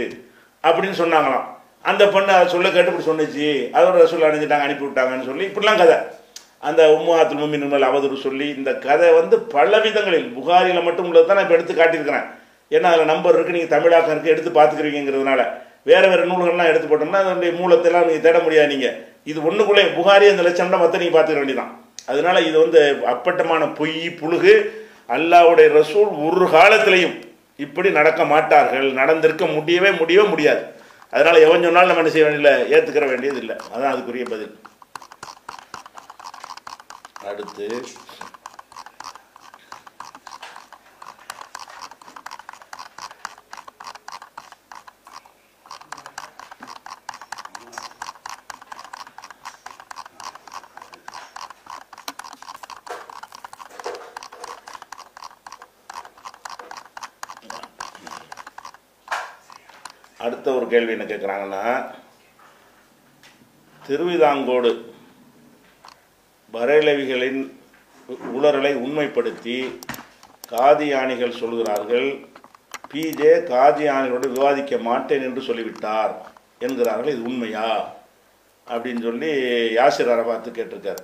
அப்படின்னு 0.65 0.97
சொன்னாங்களாம். 1.03 1.45
அந்த 1.91 2.03
பொண்ணு 2.15 2.33
அதை 2.33 2.47
சொல்ல 2.55 2.71
கேட்டு 2.71 2.91
இப்படி 2.93 3.07
சொன்னிச்சு. 3.11 3.49
அதோட 3.77 3.95
ரசுல்லா 4.03 4.29
அணிஞ்சிட்டாங்க 4.31 4.67
அனுப்பி 4.67 4.85
விட்டாங்கன்னு 4.87 5.29
சொல்லி 5.29 5.45
இப்படிலாம் 5.51 5.81
கதை. 5.83 5.97
அந்த 6.69 6.83
உம்மாத்துல் 6.97 7.41
முமின் 7.43 7.69
மேல் 7.73 7.89
அவதூறு 7.91 8.17
சொல்லி 8.27 8.49
இந்த 8.59 8.73
கதை 8.87 9.09
வந்து 9.21 9.39
பல 9.55 9.79
விதங்களில் 9.87 10.29
புகாரியில் 10.37 10.87
மட்டும் 10.89 11.09
உள்ளது 11.11 11.27
தான் 11.27 11.37
நான் 11.37 11.47
இப்போ 11.47 11.57
எடுத்து 11.59 11.75
காட்டியிருக்கிறேன். 11.75 12.27
ஏன்னா 12.71 12.91
அதில் 12.93 13.11
நம்பர் 13.13 13.37
இருக்குது 13.37 13.57
நீங்கள் 13.59 13.75
தமிழாக்கம் 13.77 14.15
இருக்குது 14.15 14.35
எடுத்து 14.35 14.51
பார்த்துக்கிறீங்கிறதுனால 14.59 15.41
வேறு 15.87 16.09
வேறு 16.11 16.29
நூல்கள்லாம் 16.31 16.71
எடுத்து 16.71 16.89
போட்டோம்னா 16.91 17.23
அதனுடைய 17.23 17.53
மூலத்தெல்லாம் 17.61 18.07
நீங்கள் 18.09 18.27
தேட 18.27 18.39
முடியாது 18.45 18.73
நீங்கள் 18.75 18.97
இது 19.31 19.39
ஒன்றுக்குள்ளே 19.49 19.85
புகாரி 19.99 20.27
அந்த 20.33 20.45
லட்சம்னா 20.49 20.81
மற்ற 20.83 21.01
நீங்கள் 21.03 21.17
பார்த்துக்க 21.17 21.43
வேண்டியதான் 21.43 21.73
அதனால 22.13 22.37
இது 22.49 22.57
வந்து 22.65 22.81
அப்பட்டமான 23.13 23.69
பொய் 23.81 23.99
புழுகு 24.21 24.55
அல்லாவுடைய 25.17 25.69
ரசூல் 25.81 26.11
ஒரு 26.27 26.47
காலத்திலையும் 26.57 27.17
இப்படி 27.65 27.89
நடக்க 27.99 28.23
மாட்டார்கள். 28.33 28.87
நடந்திருக்க 29.01 29.45
முடியவே 29.57 29.91
முடியவே 29.99 30.25
முடியாது. 30.29 30.63
அதனால 31.13 31.41
எவன் 31.47 31.67
சொன்னாலும் 31.69 31.91
நம்ம 31.91 32.03
என்ன 32.03 32.15
செய்ய 32.15 32.27
வேண்டியதில்லை 32.27 32.55
ஏற்றுக்கிற 32.77 33.07
வேண்டியது 33.13 33.41
இல்லை 33.43 33.57
அதான் 33.75 33.93
அதுக்குரிய 33.95 34.27
பதில். 34.35 34.55
அடுத்து 37.31 37.67
அடுத்த 60.25 60.49
ஒரு 60.57 60.62
கேள்வி 60.73 60.93
என்ன 60.93 61.05
கேட்குறாங்கன்னா 61.05 61.65
திருவிதாங்கோடு 63.83 64.71
பரேலவிகளின் 66.53 67.41
உளறலை 68.37 68.73
உண்மைப்படுத்தி 68.85 69.57
காதியானிகள் 70.53 71.41
சொல்கிறார்கள் 71.41 72.09
பிஜே 72.93 73.33
காதியானிகளோடு 73.53 74.29
விவாதிக்க 74.33 74.79
மாட்டேன் 74.79 75.23
என்று 75.23 75.43
சொல்லிவிட்டார் 75.43 76.13
என்கிறார்கள் 76.59 77.13
இது 77.13 77.23
உண்மையா? 77.23 77.69
அப்படின்னு 78.67 79.03
சொல்லி 79.03 79.31
யாசிர் 79.77 80.15
அரபாத்து 80.15 80.51
கேட்டிருக்கார். 80.59 81.03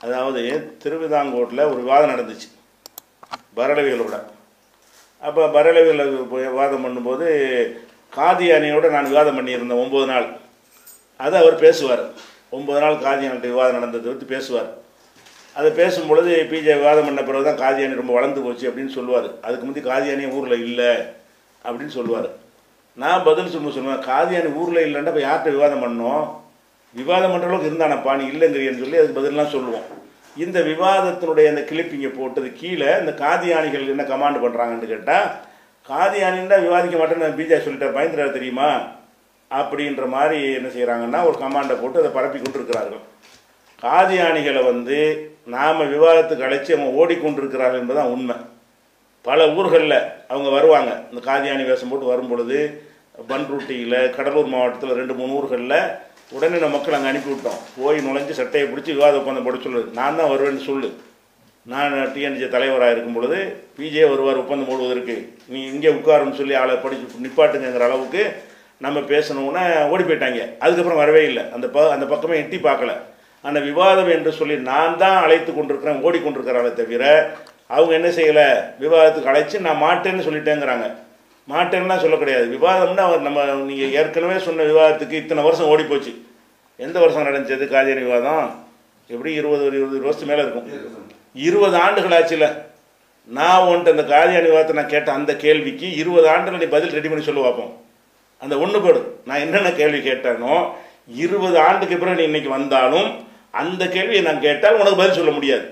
அதாவது 0.00 0.42
திருவிதாங்கோட்டில் 0.84 1.68
ஒரு 1.70 1.80
விவாதம் 1.82 2.12
நடந்துச்சு 2.12 2.48
பரலவிகளோட 3.56 4.16
அப்போ 5.26 5.42
பரலவியில் 5.56 6.04
போய் 6.30 6.52
விவாதம் 6.52 6.84
பண்ணும்போது 6.84 7.26
காதியானியோட 8.18 8.86
நான் 8.94 9.10
விவாதம் 9.10 9.38
பண்ணியிருந்தேன் 9.38 9.82
ஒம்பது 9.84 10.06
நாள். 10.12 10.26
அதை 11.24 11.36
அவர் 11.42 11.56
பேசுவார். 11.64 12.02
ஒம்பது 12.56 12.80
நாள் 12.84 13.02
காதியானிட்ட 13.06 13.48
விவாதம் 13.52 13.76
நடந்ததை 13.78 14.06
பற்றி 14.08 14.28
பேசுவார். 14.34 14.70
அதை 15.58 15.70
பேசும் 15.78 16.08
பொழுது 16.10 16.32
பிஜே 16.50 16.74
விவாதம் 16.80 17.06
பண்ண 17.08 17.22
பிறகு 17.28 17.46
தான் 17.48 17.62
காதியானி 17.62 18.00
ரொம்ப 18.00 18.12
வளர்ந்து 18.18 18.44
போச்சு 18.44 18.68
அப்படின்னு 18.68 18.96
சொல்லுவார். 18.98 19.28
அதுக்கு 19.46 19.66
முந்தைய 19.66 19.86
காதியானி 19.88 20.26
ஊரில் 20.36 20.64
இல்லை 20.68 20.92
அப்படின்னு 21.64 21.94
சொல்லுவார். 21.98 22.28
நான் 23.02 23.26
பதில் 23.26 23.52
சொல்ல 23.54 23.72
சொல்லுவேன் 23.74 24.06
காதியானி 24.10 24.48
ஊரில் 24.60 24.86
இல்லைன்னா 24.86 25.12
இப்போ 25.12 25.24
யார்கிட்ட 25.26 25.56
விவாதம் 25.56 25.84
பண்ணோம் 25.84 26.24
விவாதம் 27.00 27.32
பண்ணுற 27.32 27.48
அளவுக்கு 27.50 27.70
இருந்தானப்பா 27.70 28.14
நீ 28.20 28.24
இல்லைங்கிறியன்னு 28.32 28.82
சொல்லி 28.84 28.98
அதுக்கு 29.00 29.18
பதிலாம் 29.18 29.54
சொல்லுவோம். 29.56 29.86
இந்த 30.36 30.60
விவாதத்தினுடைய 30.60 31.46
அந்த 31.48 31.62
கிளிப்பிங்க 31.70 32.08
போட்டது 32.18 32.52
கீழே 32.52 32.90
இந்த 32.98 33.12
காதியானிகள் 33.12 33.92
என்ன 33.94 34.02
கமாண்ட் 34.02 34.42
பண்ணுறாங்கன்னு 34.44 34.92
கேட்டால் 34.92 35.26
காதியானின்னா 35.88 36.56
விவாதிக்க 36.62 36.96
மாட்டேன்னு 36.98 37.38
பிஜே 37.38 37.58
சொல்லிட்டார் 37.64 37.96
பயந்துறாரு 37.96 38.32
தெரியுமா? 38.32 38.68
அப்படின்ற 39.50 40.08
மாதிரி 40.08 40.52
என்ன 40.54 40.68
செய்கிறாங்கன்னா 40.68 41.24
ஒரு 41.28 41.36
கமாண்டை 41.40 41.74
போட்டு 41.80 42.00
அதை 42.00 42.10
பரப்பி 42.10 42.38
கொண்டிருக்கிறார்கள். 42.38 43.02
காதியானிகளை 43.82 44.64
வந்து 44.64 44.98
நாம் 45.44 45.90
விவாதத்துக்கு 45.90 46.46
அழைச்சி 46.46 46.72
அவங்க 46.76 46.90
ஓடிக்கொண்டிருக்கிறார்கள் 47.00 47.82
என்பதுதான் 47.82 48.12
உண்மை. 48.14 48.36
பல 49.22 49.48
ஊர்களில் 49.48 49.98
அவங்க 50.28 50.48
வருவாங்க. 50.50 51.02
இந்த 51.10 51.32
காதியானி 51.32 51.66
வேஷம் 51.66 51.88
போட்டு 51.88 52.06
வரும் 52.06 52.28
பொழுது 52.28 52.58
பன்ருட்டியில் 53.28 54.10
கடலூர் 54.10 54.46
மாவட்டத்தில் 54.46 54.98
ரெண்டு 55.00 55.14
மூணு 55.14 55.32
ஊர்களில் 55.32 55.78
உடனே 56.36 56.56
நம்ம 56.62 56.74
மக்கள் 56.74 56.96
அங்கே 56.96 57.10
அனுப்பி 57.12 57.30
விட்டோம். 57.32 57.58
போய் 57.78 57.98
நுழைஞ்சு 58.06 58.34
சட்டையை 58.40 58.66
பிடிச்சி 58.68 58.90
விவாத 58.96 59.18
ஒப்பந்தம் 59.20 59.46
போட 59.46 59.56
சொல்லு. 59.64 59.82
நான் 59.98 60.18
தான் 60.20 60.30
வருவேன்னு 60.32 60.62
சொல்லு. 60.68 60.88
நான் 61.72 61.92
டிஎன்ஜி 62.14 62.46
தலைவராக 62.54 62.94
இருக்கும் 62.94 63.16
பொழுது 63.16 63.38
பிஜே 63.76 64.04
வருவார் 64.12 64.40
ஒப்பந்தம் 64.42 64.70
போடுவதற்கு. 64.70 65.16
நீ 65.52 65.60
இங்கே 65.72 65.90
உட்காருன்னு 65.98 66.38
சொல்லி 66.40 66.54
ஆளை 66.62 66.76
படிச்சு 66.84 67.22
நிப்பாட்டுங்கிற 67.26 67.86
அளவுக்கு 67.88 68.24
நம்ம 68.84 69.00
பேசணுன்னா 69.12 69.64
ஓடி 69.92 70.04
போயிட்டாங்க. 70.06 70.40
அதுக்கப்புறம் 70.64 71.02
வரவே 71.02 71.22
இல்லை. 71.30 71.42
அந்த 71.56 71.66
ப 71.74 71.84
அந்த 71.94 72.06
பக்கமே 72.12 72.40
எட்டி 72.42 72.60
பார்க்கல. 72.68 72.94
அந்த 73.48 73.58
விவாதம் 73.68 74.10
என்று 74.16 74.32
சொல்லி 74.40 74.56
நான் 74.70 74.98
தான் 75.04 75.20
அழைத்து 75.24 75.50
கொண்டிருக்கிறேன் 75.52 76.02
ஓடிக்கொண்டிருக்கிறாங்களே 76.06 76.72
தவிர 76.80 77.04
அவங்க 77.76 77.92
என்ன 77.98 78.08
செய்யலை? 78.18 78.48
விவாதத்துக்கு 78.82 79.30
அழைச்சி 79.32 79.56
நான் 79.66 79.82
மாட்டேன்னு 79.86 80.26
சொல்லிட்டேங்கிறாங்க. 80.26 80.86
மாட்டேன்னா 81.50 81.96
சொல்ல 82.02 82.16
கிடையாது 82.16 82.46
விவாதம்னா 82.56 83.02
அவர் 83.06 83.20
நம்ம 83.20 83.44
நீங்கள் 83.68 83.94
ஏற்கனவே 83.98 84.38
சொன்ன 84.38 84.62
விவாதத்துக்கு 84.62 85.20
இத்தனை 85.20 85.44
வருஷம் 85.44 85.66
ஓடி 85.66 85.82
போச்சு 85.82 86.12
எந்த 86.76 87.00
வருஷம் 87.00 87.26
நடந்துச்சது 87.26 87.64
காதியான 87.72 88.02
விவாதம். 88.06 88.64
எப்படி 89.08 89.32
இருபது 89.32 89.64
ஒரு 89.64 89.76
இருபது 89.76 90.00
வருஷத்து 90.00 90.26
மேலே 90.26 90.42
இருக்கும்? 90.42 90.68
இருபது 91.32 91.76
ஆண்டுகள் 91.76 92.16
ஆச்சுல. 92.18 92.46
நான் 93.24 93.66
உன்ட்டு 93.66 93.92
அந்த 93.94 94.02
காதியான 94.02 94.46
விவாதத்தை 94.50 94.72
நான் 94.72 94.94
கேட்ட 94.94 95.12
அந்த 95.12 95.36
கேள்விக்கு 95.36 95.96
இருபது 95.96 96.28
ஆண்டுகள் 96.28 96.62
நீ 96.62 96.64
பதில் 96.64 96.90
ரெடி 96.90 97.08
பண்ணி 97.08 97.24
சொல்லி 97.24 97.42
பார்ப்போம் 97.42 97.72
அந்த 98.38 98.58
ஒன்று 98.58 98.80
போடு. 98.80 99.02
நான் 99.24 99.38
என்னென்ன 99.38 99.72
கேள்வி 99.72 100.10
கேட்டேனோ 100.10 100.54
இருபது 101.24 101.58
ஆண்டுக்கு 101.58 101.96
பிறகு 101.96 102.18
நீ 102.18 102.22
இன்னைக்கு 102.22 102.50
வந்தாலும் 102.58 103.08
அந்த 103.50 103.88
கேள்வியை 103.88 104.22
நான் 104.24 104.44
கேட்டால் 104.46 104.78
உனக்கு 104.80 105.00
பதில் 105.00 105.18
சொல்ல 105.18 105.30
முடியாது. 105.30 105.66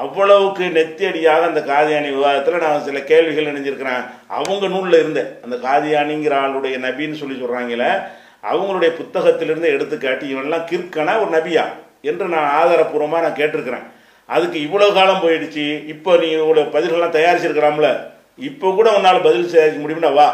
அவ்வளவுக்கு 0.00 0.64
நெத்தியடியாக 0.76 1.48
அந்த 1.48 1.60
காதியானி 1.70 2.08
விவாதத்தில் 2.16 2.62
நான் 2.64 2.84
சில 2.88 2.98
கேள்விகள் 3.10 3.48
நினைஞ்சிருக்கிறேன் 3.50 4.02
அவங்க 4.36 4.66
நூலில் 4.74 5.00
இருந்தேன். 5.00 5.30
அந்த 5.44 5.56
காதியானிங்கிற 5.66 6.34
ஆளுடைய 6.44 6.76
நபின்னு 6.84 7.20
சொல்லி 7.22 7.36
சொல்கிறாங்களே 7.40 7.90
அவங்களுடைய 8.50 8.90
புத்தகத்திலிருந்து 9.00 9.72
எடுத்துக்காட்டி 9.74 10.26
இவன்லாம் 10.34 10.68
கிற்கனா 10.70 11.12
ஒரு 11.22 11.30
நபியா 11.38 11.64
என்று 12.10 12.26
நான் 12.34 12.52
ஆதாரப்பூர்வமாக 12.60 13.24
நான் 13.24 13.38
கேட்டிருக்கிறேன். 13.40 13.84
அதுக்கு 14.34 14.58
இவ்வளோ 14.66 14.86
காலம் 14.98 15.22
போயிடுச்சு. 15.24 15.64
இப்போ 15.92 16.10
நீ 16.22 16.28
இவ்வளோ 16.36 16.62
பதில்கள்லாம் 16.76 17.16
தயாரிச்சிருக்கலாம்ல. 17.18 17.90
இப்போ 18.48 18.70
கூட 18.78 18.88
உன்னால் 18.98 19.24
பதில் 19.26 19.52
தயாரிக்க 19.54 19.80
முடியும்னா 19.82 20.12
வா. 20.20 20.28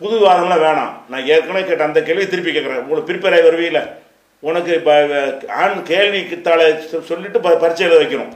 புது 0.00 0.16
வாதம்லாம் 0.24 0.64
வேணாம். 0.66 0.92
நான் 1.10 1.28
ஏற்கனவே 1.34 1.62
கேட்ட 1.68 1.84
அந்த 1.88 2.00
கேள்வியை 2.08 2.28
திருப்பி 2.30 2.52
கேட்குறேன். 2.56 2.82
உங்களுக்கு 2.84 3.08
ப்ரிப்பேர் 3.10 3.36
ஆகி 3.36 3.48
வருவீல 3.48 3.82
உனக்கு 4.48 4.72
இப்போ 4.80 4.94
ஆண் 5.62 5.78
கேள்விக்கு 5.92 6.38
தாளை 6.48 6.66
சொல்லிட்டு 7.10 7.40
ப 7.46 7.54
பரீட்சை 7.62 7.86
எழுத 7.86 8.00
வைக்கணும். 8.02 8.34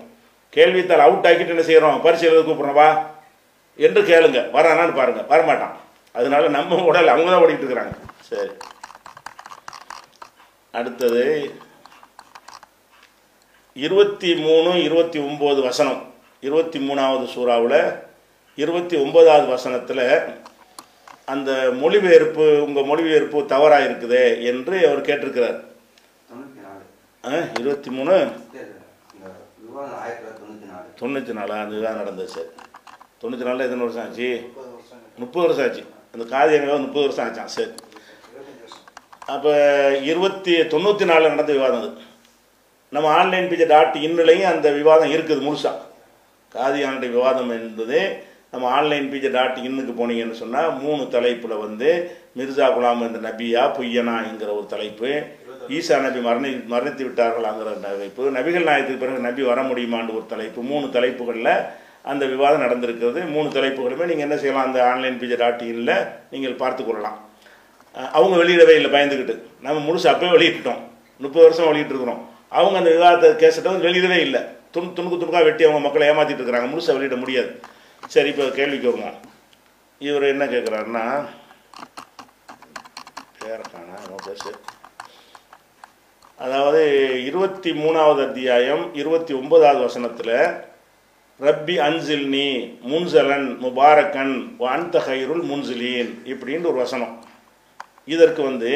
கேள்வித்தாள் 0.54 0.98
அவுட் 0.98 1.26
ஆக்கிட்டு 1.26 1.48
என்ன 1.48 1.62
செய்கிறோம் 1.62 2.02
பரீட்சை 2.02 2.28
எழுத 2.28 2.52
கூப்பிட்றோம் 2.52 2.72
வா. 2.72 3.10
என்று 3.76 4.02
கேளுங்க. 4.02 4.34
வரானான்னு 4.34 4.94
பாருங்க. 4.94 5.36
வரமாட்டான். 5.36 5.70
அதனால 6.12 6.48
நம்ம 6.48 6.84
உடல் 6.84 7.08
அவங்க 7.08 7.30
தான் 7.30 7.42
ஓடிட்டு 7.42 7.64
இருக்கிறாங்க. 7.64 7.92
சரி. 8.20 8.50
அடுத்தது 10.72 11.54
இருபத்தி 13.74 14.34
மூணு 14.34 14.82
இருபத்தி 14.82 15.18
ஒம்பது 15.18 15.62
வசனம். 15.62 16.14
இருபத்தி 16.40 16.78
மூணாவது 16.88 17.28
சூறாவில் 17.34 17.98
இருபத்தி 18.54 18.96
ஒன்பதாவது 18.96 19.46
வசனத்தில் 19.46 20.20
அந்த 21.24 21.70
மொழிபெயர்ப்பு 21.72 22.64
உங்கள் 22.64 22.84
மொழிபெயர்ப்பு 22.84 23.46
தவறாக 23.46 23.84
இருக்குதே 23.84 24.42
என்று 24.42 24.86
அவர் 24.86 25.00
கேட்டிருக்கிறார். 25.00 25.64
இருபத்தி 27.54 27.90
மூணு? 27.90 28.32
தொண்ணூற்றி 31.00 31.32
நாலா. 31.38 31.56
அதுதான் 31.64 31.96
நடந்தது 31.96 32.28
சார். 32.28 32.48
தொண்ணூற்றி 33.22 33.46
நாலில் 33.48 33.64
எத்தனை 33.66 33.84
வருஷம் 33.84 34.04
ஆச்சு? 34.04 34.28
முப்பது 35.16 35.46
வருஷம் 35.46 35.66
ஆச்சு. 35.66 35.84
அந்த 36.14 36.24
காதி 36.32 36.50
விவாதம் 36.60 36.84
முப்பது 36.86 37.06
வருஷம் 37.06 37.26
ஆச்சான் 37.26 37.52
சரி. 37.56 37.70
அப்போ 39.34 39.52
இருபத்தி 40.10 40.54
தொண்ணூற்றி 40.56 41.04
நாலில் 41.04 41.32
நடந்த 41.34 41.52
விவாதம் 41.52 41.80
அது. 41.80 41.90
நம்ம 42.88 43.08
ஆன்லைன் 43.18 43.48
பிஜே 43.50 43.66
டாட் 43.66 43.96
இன்னுலையும் 44.06 44.50
அந்த 44.54 44.70
விவாதம் 44.70 45.12
இருக்குது 45.12 45.46
முழுசா. 45.46 45.72
காதியானுடைய 46.54 47.10
விவாதம் 47.16 47.50
என்பது 47.50 48.28
நம்ம 48.50 48.68
ஆன்லைன் 48.68 49.12
பிஜே 49.12 49.30
டாட் 49.30 49.58
இன்னுக்கு 49.68 49.92
போனீங்கன்னு 50.00 50.40
சொன்னால் 50.42 50.72
மூணு 50.78 51.08
தலைப்பில் 51.08 51.62
வந்து 51.66 51.90
மிர்சா 52.38 52.66
குலாம் 52.76 53.04
என்ற 53.06 53.18
நபியா 53.30 53.62
பொய்யனா 53.76 54.16
என்கிற 54.28 54.50
ஒரு 54.54 54.66
தலைப்பு 54.66 55.10
ஈசா 55.76 55.96
நபி 56.04 56.20
மரணி 56.28 56.50
மரணித்து 56.72 57.02
விட்டார்களாங்கிற 57.06 57.72
தலைப்பு. 57.86 58.22
நபிகள் 58.36 58.68
நாயத்துக்கு 58.68 59.02
பிறகு 59.02 59.26
நபி 59.28 59.42
வர 59.50 59.60
முடியுமான்னு 59.70 60.14
ஒரு 60.18 60.26
தலைப்பு. 60.32 60.60
மூணு 60.70 60.86
தலைப்புகளில் 60.96 61.52
அந்த 62.10 62.24
விவாதம் 62.32 62.62
நடந்திருக்கிறது. 62.64 63.20
மூணு 63.34 63.48
தலைப்புகளுமே 63.56 64.04
நீங்கள் 64.10 64.26
என்ன 64.26 64.36
செய்யலாம்? 64.42 64.68
அந்த 64.68 64.78
ஆன்லைன் 64.90 65.18
பிஜே 65.22 65.36
டாட் 65.42 65.64
இன்னில் 65.70 65.96
நீங்கள் 66.32 66.60
பார்த்து 66.62 66.82
கொள்ளலாம். 66.84 67.18
அவங்க 68.16 68.34
வெளியிடவே 68.42 68.74
இல்லை 68.78 68.90
பயந்துக்கிட்டு 68.94 69.34
நம்ம 69.66 69.78
முழுசு 69.88 70.06
அப்பவே 70.12 70.32
வெளியிட்டுட்டோம். 70.36 70.80
முப்பது 71.24 71.44
வருஷம் 71.46 71.68
வெளியிட்டிருக்கிறோம் 71.70 72.22
அவங்க 72.58 72.76
அந்த 72.80 72.90
விவாதத்தை 72.96 73.30
கேசட்டை 73.42 73.70
வந்து 73.72 73.88
வெளியிடவே 73.88 74.18
இல்லை. 74.26 74.40
துணு 74.74 74.88
துணுக்கு 74.96 75.20
துணுக்காக 75.20 75.46
வெட்டி 75.48 75.66
அவங்க 75.66 75.82
மக்களை 75.86 76.08
ஏமாற்றிட்டு 76.10 76.42
இருக்கிறாங்க. 76.42 76.68
முழுசாக 76.72 76.96
வெளியிட 76.98 77.16
முடியாது. 77.22 77.50
சரி 78.14 78.28
இப்போ 78.32 78.44
கேள்விக்கு 78.58 78.90
வருவோம் 78.90 79.18
இவர் 80.08 80.30
என்ன 80.32 80.44
கேட்குறாருன்னா 80.54 81.04
பேரக்கான 83.40 83.98
பேசு. 84.28 84.52
அதாவது 86.44 86.82
இருபத்தி 87.28 87.70
மூணாவது 87.80 88.20
அத்தியாயம் 88.26 88.82
இருபத்தி 88.94 89.32
ஒன்பதாவது 89.38 89.80
வசனத்தில் 89.86 90.36
ரப்பி 91.40 91.74
அன்சில்னி 91.86 92.46
முன்சலன் 92.90 93.48
முபாரக்கன் 93.64 94.32
வான் 94.62 94.86
ஹைருல் 95.06 95.42
முன்சிலீன் 95.50 96.12
இப்படின்னு 96.32 96.68
ஒரு 96.70 96.78
வசனம். 96.84 97.12
இதற்கு 98.14 98.40
வந்து 98.42 98.72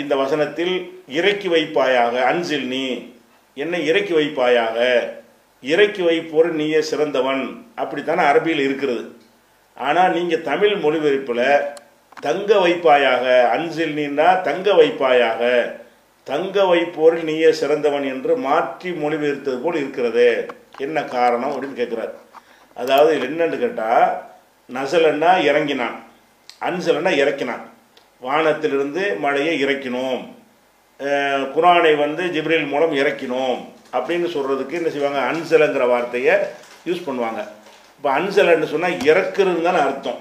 இந்த 0.00 0.12
வசனத்தில் 0.22 0.74
இறக்கி 1.18 1.48
வைப்பாயாக 1.54 2.14
அன்சில் 2.30 2.68
நீ 2.74 2.84
என்னை 3.56 3.80
இறக்கி 3.86 4.14
வைப்பாயாக 4.18 4.78
இறக்கி 5.62 6.04
வைப்போர் 6.08 6.50
நீயே 6.60 6.82
சிறந்தவன் 6.90 7.42
அப்படித்தானே 7.74 8.24
அரபியில் 8.30 8.62
இருக்கிறது. 8.66 9.04
ஆனால் 9.76 10.14
நீங்கள் 10.18 10.46
தமிழ் 10.50 10.76
மொழிபெயர்ப்பில் 10.84 11.48
தங்க 12.20 12.52
வைப்பாயாக 12.66 13.24
அன்சில் 13.56 13.96
நீன்னா 13.98 14.28
தங்க 14.50 14.68
வைப்பாயாக 14.82 15.42
தங்க 16.28 16.56
வைப்போரில் 16.70 17.26
நீயே 17.28 17.50
சிறந்தவன் 17.58 18.06
என்று 18.12 18.32
மாற்றி 18.46 18.90
மொழிபெயர்த்தது 19.02 19.58
போல் 19.64 19.78
இருக்கிறது. 19.82 20.26
என்ன 20.86 21.04
காரணம் 21.16 21.52
அப்படின்னு 21.52 21.78
கேட்குறாரு. 21.80 22.14
அதாவது 22.82 23.12
என்னன்னு 23.26 23.58
கேட்டால் 23.62 24.06
நசலன்னா 24.76 25.30
இறங்கினான். 25.50 25.96
அன்சலன்னா 26.68 27.12
இறக்கினான். 27.22 27.64
வானத்திலிருந்து 28.26 29.04
மழையை 29.24 29.54
இறக்கினோம். 29.64 30.22
குரானை 31.54 31.94
வந்து 32.04 32.22
ஜிப்ரீல் 32.34 32.70
மூலம் 32.74 32.94
இறக்கினோம் 33.02 33.58
அப்படின்னு 33.96 34.28
சொல்கிறதுக்கு 34.36 34.78
என்ன 34.80 34.90
செய்வாங்க? 34.94 35.20
அன்சலங்கிற 35.30 35.84
வார்த்தையை 35.94 36.34
யூஸ் 36.88 37.06
பண்ணுவாங்க. 37.08 37.40
இப்போ 37.96 38.08
அன்சலன்னு 38.18 38.72
சொன்னால் 38.74 39.00
இறக்குறதுன்னு 39.10 39.68
தானே 39.68 39.82
அர்த்தம். 39.88 40.20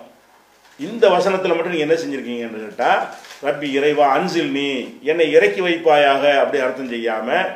இந்த 0.88 1.06
வசனத்தில் 1.18 1.56
மட்டும் 1.56 1.74
நீங்கள் 1.74 1.88
என்ன 1.88 1.98
செஞ்சுருக்கீங்கன்னு 2.02 2.66
கேட்டால் 2.66 3.02
ரப்பி 3.44 3.68
இறைவா 3.78 4.06
அன்சில் 4.18 4.52
நீ 4.58 4.68
என்னை 5.12 5.26
இறக்கி 5.38 5.62
வைப்பாயாக 5.68 6.24
அப்படி 6.42 6.60
அர்த்தம் 6.66 6.94
செய்யாமல் 6.94 7.50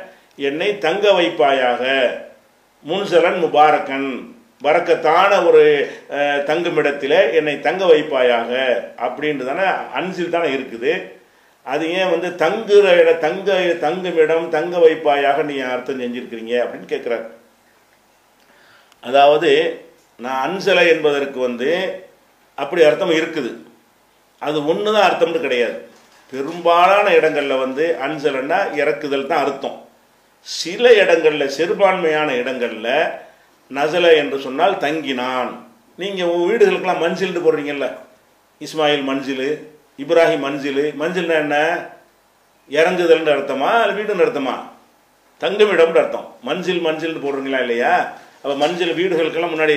என்னை 0.48 0.68
தங்க 0.84 1.06
வைப்பாயாக. 1.18 1.84
முன்சலன் 2.84 3.40
முபாரக்கன் 3.44 4.10
வரக்கத்தான 4.66 5.30
ஒரு 5.48 5.62
தங்குமிடத்தில் 6.48 7.18
என்னை 7.38 7.54
தங்க 7.66 7.82
வைப்பாயாக. 7.92 8.52
அப்படின்ட்டு 9.06 9.48
தானே 9.50 9.66
அன்சில் 9.98 10.34
தானே 10.36 10.48
இருக்குது. 10.56 10.92
அது 11.72 11.84
ஏன் 12.00 12.12
வந்து 12.14 12.28
தங்குற 12.42 12.84
இட 13.00 13.10
தங்க 13.24 13.56
தங்குமிடம் 13.84 14.46
தங்க 14.56 14.76
வைப்பாயாக 14.84 15.42
நீ 15.50 15.56
அர்த்தம் 15.72 16.02
செஞ்சுருக்கிறீங்க 16.02 16.54
அப்படின்னு 16.64 16.92
கேட்குறார் 16.92 17.26
அதாவது 19.08 19.50
நான் 20.24 20.40
அன்சலை 20.46 20.84
என்பதற்கு 20.94 21.38
வந்து 21.48 21.70
அப்படி 22.62 22.80
அர்த்தம் 22.86 23.18
இருக்குது. 23.18 23.50
அது 24.46 24.58
ஒன்று 24.70 24.90
தான் 24.94 25.06
அர்த்தம்னு 25.08 25.40
கிடையாது. 25.46 25.78
பெரும்பாலான 26.32 27.06
இடங்களில் 27.18 27.62
வந்து 27.64 27.84
அன்சலன்னா 28.06 28.58
இறக்குதல் 28.80 29.30
தான் 29.30 29.42
அர்த்தம். 29.44 29.78
சில 30.46 30.92
இடங்களில் 31.02 31.54
சிறுபான்மையான 31.56 32.28
இடங்களில் 32.42 32.92
நசல 33.70 34.06
என்று 34.22 34.38
சொன்னால் 34.46 34.80
தங்கினான். 34.84 35.50
நீங்கள் 36.02 36.32
வீடுகளுக்கெல்லாம் 36.50 37.02
மஞ்சில்னு 37.04 37.44
போடுறீங்கல்ல. 37.46 37.88
இஸ்மாயில் 38.60 39.04
மஞ்சில் 39.10 39.46
இப்ராஹிம் 40.02 40.44
மஞ்சில் 40.46 40.82
மஞ்சில்னா 41.00 41.36
என்ன? 41.44 41.56
இறங்குதல்னு 42.70 43.34
அர்த்தமா 43.36 43.70
இல்லை 43.82 43.94
வீடுன்னு 43.98 44.24
அர்த்தமா? 44.26 44.56
தங்குமிடம்னு 45.42 46.02
அர்த்தம். 46.02 46.26
மஞ்சில் 46.48 46.82
மஞ்சில்னு 46.86 47.24
போடுறீங்களா 47.24 47.60
இல்லையா? 47.66 47.94
அப்போ 48.42 48.54
மஞ்சள் 48.60 48.92
வீடுகளுக்கெல்லாம் 48.98 49.52
முன்னாடி 49.54 49.74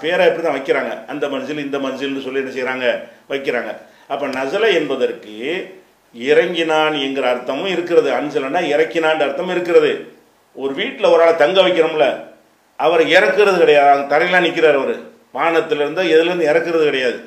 பேரை 0.00 0.22
எப்படி 0.28 0.44
தான் 0.46 0.56
வைக்கிறாங்க. 0.58 0.92
அந்த 1.12 1.24
மஞ்சள் 1.34 1.64
இந்த 1.64 1.78
மஞ்சள்னு 1.84 2.24
சொல்லி 2.24 2.42
என்ன 2.42 2.54
செய்கிறாங்க 2.56 2.86
வைக்கிறாங்க. 3.32 3.70
அப்போ 4.12 4.26
நசலை 4.38 4.70
என்பதற்கு 4.80 5.34
இறங்கினான் 6.14 6.94
என்கிற 7.04 7.26
அர்த்தமும் 7.34 7.72
இருக்கிறது. 7.74 8.08
அஞ்சலன்னா 8.18 8.62
இறக்கினான்ற 8.74 9.22
அர்த்தம் 9.28 9.52
இருக்கிறது. 9.54 9.92
ஒரு 10.56 10.72
வீட்டில் 10.80 11.12
ஒரு 11.12 11.22
ஆளை 11.22 11.34
தங்க 11.44 11.60
வைக்கிறோம்ல 11.66 12.06
அவர் 12.86 13.02
இறக்குறது 13.16 13.56
கிடையாது. 13.62 13.90
அங்க 13.94 14.06
தரையெல்லாம் 14.12 14.46
நிற்கிறார் 14.46 14.78
அவர். 14.82 14.94
வானத்திலிருந்து 15.38 16.02
எதுலேருந்து 16.14 16.50
இறக்குறது 16.50 16.84
கிடையாது. 16.90 17.18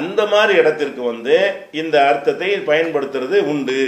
அந்த 0.00 0.20
மாதிரி 0.32 0.54
இடத்திற்கு 0.60 1.02
வந்து 1.12 1.36
இந்த 1.82 1.96
அர்த்தத்தை 2.10 2.50
பயன்படுத்துறது 2.70 3.38
உண்டு. 3.52 3.80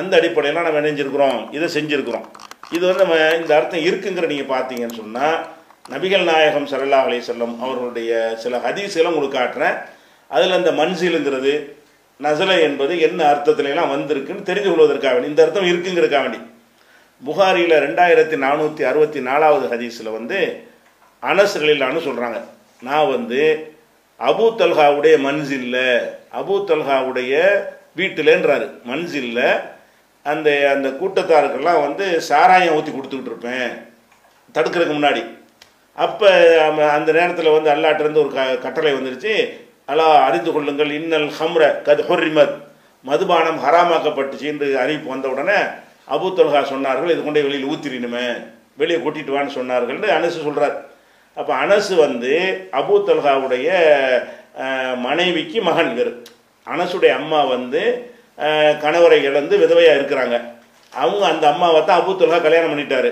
அந்த 0.00 0.12
அடிப்படையில் 0.20 0.66
நம்ம 0.66 0.80
இணைஞ்சிருக்கிறோம் 0.84 1.40
இதை 1.56 1.68
செஞ்சுருக்கிறோம். 1.76 2.26
இது 2.72 2.84
வந்து 2.86 3.04
நம்ம 3.04 3.16
இந்த 3.40 3.52
அர்த்தம் 3.56 3.86
இருக்குங்கிற 3.88 4.26
நீங்கள் 4.32 4.52
பார்த்தீங்கன்னு 4.54 5.00
சொன்னால் 5.00 5.36
நபிகள் 5.92 6.28
நாயகம் 6.30 6.68
சரல்லா 6.70 6.98
அலி 7.06 7.18
செல்லம் 7.28 7.54
அவர்களுடைய 7.64 8.12
சில 8.42 8.58
ஹதீஸ்களை 8.66 9.10
உங்களுக்கு 9.12 9.38
காட்டுறேன். 9.38 9.76
அதில் 10.30 10.58
இந்த 10.58 10.70
மன்சிலுங்கிறது 10.80 11.52
நசலை 12.20 12.56
என்பது 12.68 12.94
என்ன 13.00 13.20
அர்த்தத்துல 13.32 13.72
எல்லாம் 13.72 13.92
வந்திருக்குன்னு 13.94 14.48
தெரிந்து 14.48 14.70
கொள்வதற்காக 14.70 15.14
வேண்டி 15.14 15.32
இந்த 15.32 15.44
அர்த்தம் 15.44 15.70
இருக்குங்கிறதுக்காக 15.72 16.24
வேண்டி. 16.26 16.40
புகாரியில் 17.22 17.76
ரெண்டாயிரத்தி 17.86 18.36
நானூற்றி 18.46 18.82
அறுபத்தி 18.90 19.20
நாலாவது 19.20 19.66
ஹதீஸில் 19.74 20.16
வந்து 20.18 20.38
அனஸ் 21.22 21.58
ரலிலான்னு 21.62 22.06
சொல்கிறாங்க 22.08 22.40
நான் 22.82 23.10
வந்து 23.10 23.42
அபு 24.20 24.46
தல்ஹாவுடைய 24.60 25.14
மன்சில்ல 25.26 25.76
அபு 26.40 26.56
தல்ஹாவுடைய 26.70 27.32
வீட்டிலன்றாரு. 27.98 28.66
மன்சில்ல 28.90 29.40
அந்த 30.32 30.48
அந்த 30.74 30.88
கூட்டத்தாருக்கெல்லாம் 31.00 31.80
வந்து 31.86 32.04
சாராயம் 32.28 32.74
ஊற்றி 32.74 32.92
கொடுத்துக்கிட்டு 32.92 33.32
இருப்பேன். 33.32 33.70
தடுக்கிறதுக்கு 34.54 34.96
முன்னாடி. 34.98 35.22
அப்போ 36.04 36.28
அந்த 36.96 37.10
நேரத்தில் 37.18 37.54
வந்து 37.56 37.70
அல்லாட்டிலேருந்து 37.74 38.22
ஒரு 38.24 38.30
க 38.36 38.44
கட்டளை 38.64 38.92
வந்துருச்சு. 38.94 39.34
அலா 39.92 40.06
அறிந்து 40.28 40.50
கொள்ளுங்கள். 40.52 40.90
இன்னல் 41.00 41.28
ஹம்ர 41.38 41.62
கத் 41.88 42.04
ஹொர்ரிமத். 42.10 42.54
மதுபானம் 43.04 43.62
ஹராமாக்கப்பட்டுச்சு. 43.64 44.46
என்று 44.52 44.66
அறிவிப்பு 44.82 45.08
வந்த 45.14 45.28
உடனே 45.34 45.58
அபு 46.14 46.26
தொல்ஹா 46.38 46.60
சொன்னார்கள் 46.72 47.12
இது 47.12 47.22
கொண்டே 47.24 47.42
வெளியில் 47.46 47.70
ஊத்திரினுமே 47.72 48.26
வெளியே 48.80 48.98
கூட்டிட்டு 48.98 49.34
வான்னு 49.34 49.56
சொன்னார்கள். 49.58 50.00
அனசு 50.18 50.42
சொல்கிறார் 50.46 50.76
அப்போ 51.40 51.52
அனசு 51.64 51.94
வந்து 51.96 52.32
அபு 52.80 52.94
தொல்ஹாவுடைய 53.08 53.68
மனைவிக்கு 55.06 55.60
மகன் 55.68 55.92
இவர். 55.94 56.12
அனசுடைய 56.66 57.12
அம்மா 57.20 57.40
வந்து 57.54 57.82
கணவரை 58.84 59.18
இழந்து 59.28 59.54
விதவையாக 59.62 59.98
இருக்கிறாங்க. 59.98 60.36
அவங்க 60.92 61.26
அந்த 61.26 61.44
அம்மாவை 61.52 61.84
தான் 61.84 62.00
அபூ 62.00 62.40
கல்யாணம் 62.46 62.72
பண்ணிட்டாரு. 62.72 63.10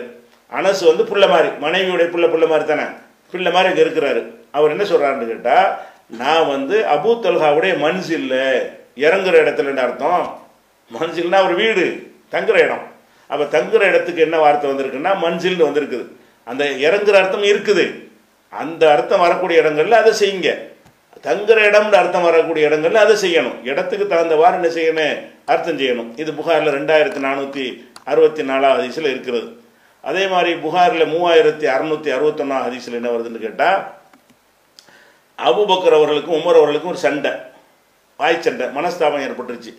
அனசு 0.53 0.85
வந்து 0.85 1.05
பிள்ளை 1.05 1.29
மாதிரி 1.29 1.49
மனைவியுடைய 1.49 2.09
பிள்ளை 2.11 2.29
பிள்ளை 2.29 2.49
மாதிரி 2.49 2.69
தானே? 2.69 2.87
பிள்ளை 3.31 3.53
மாதிரி 3.53 3.69
இங்கே 3.73 3.85
இருக்கிறாரு. 3.85 4.23
அவர் 4.51 4.71
என்ன 4.71 4.85
சொல்கிறாருன்னு 4.85 5.27
கேட்டால் 5.27 5.69
நான் 6.09 6.47
வந்து 6.47 6.79
அபூ 6.95 7.11
தொல்ஹாவுடைய 7.25 7.75
மன்சில்ல 7.85 8.35
இறங்குற 8.97 9.35
இடத்துலன்னு 9.43 9.85
அர்த்தம்? 9.85 10.25
மன்சில்னா 10.91 11.45
ஒரு 11.45 11.55
வீடு 11.55 11.85
தங்குற 12.33 12.57
இடம். 12.65 12.85
அப்போ 13.27 13.45
தங்குற 13.59 13.83
இடத்துக்கு 13.91 14.23
என்ன 14.23 14.39
வார்த்தை 14.39 14.71
வந்திருக்குன்னா 14.71 15.13
மன்சில்னு 15.25 15.69
வந்திருக்குது. 15.69 16.05
அந்த 16.45 16.65
இறங்குற 16.65 17.15
அர்த்தம் 17.23 17.43
இருக்குது. 17.43 17.85
அந்த 18.49 18.83
அர்த்தம் 18.93 19.21
வரக்கூடிய 19.21 19.63
இடங்கள்ல 19.63 19.91
அதை 19.91 20.13
செய்யுங்க. 20.23 20.51
தங்குற 21.23 21.59
இடம்னு 21.69 21.93
அர்த்தம் 21.93 22.23
வரக்கூடிய 22.23 22.69
இடங்கள்ல 22.69 22.95
அதை 22.95 23.15
செய்யணும். 23.25 23.65
இடத்துக்கு 23.65 24.15
தகுந்தவாறு 24.15 24.59
என்ன 24.61 24.69
செய்யணும்? 24.69 25.21
அர்த்தம் 25.45 25.79
செய்யணும். 25.79 26.19
இது 26.21 26.33
புகாரில் 26.33 26.75
ரெண்டாயிரத்தி 26.75 27.21
நானூற்றி 27.27 27.91
அறுபத்தி 28.05 28.43
நாலாவது 28.43 28.83
ஹதீஸில் 28.83 29.11
இருக்கிறது. 29.11 29.61
அதே 30.01 30.27
மாதிரி 30.27 30.55
புகாரில் 30.55 31.13
மூவாயிரத்தி 31.15 31.67
அறுநூத்தி 31.75 32.11
அறுபத்தொன்னாவது 32.17 32.67
ஹதீஸில் 32.67 32.99
என்ன 33.01 33.09
வருதுன்னு 33.09 33.39
கேட்டால் 33.39 33.81
அபுபக்கர் 35.39 35.97
அவர்களுக்கும் 35.99 36.35
உமர் 36.35 36.59
அவர்களுக்கும் 36.61 36.91
ஒரு 36.91 36.99
சண்டை. 36.99 37.31
வாய் 38.17 38.43
சண்டை. 38.43 38.67
மனஸ்தாபம் 38.67 39.25
ஏற்பட்டுருச்சு. 39.27 39.73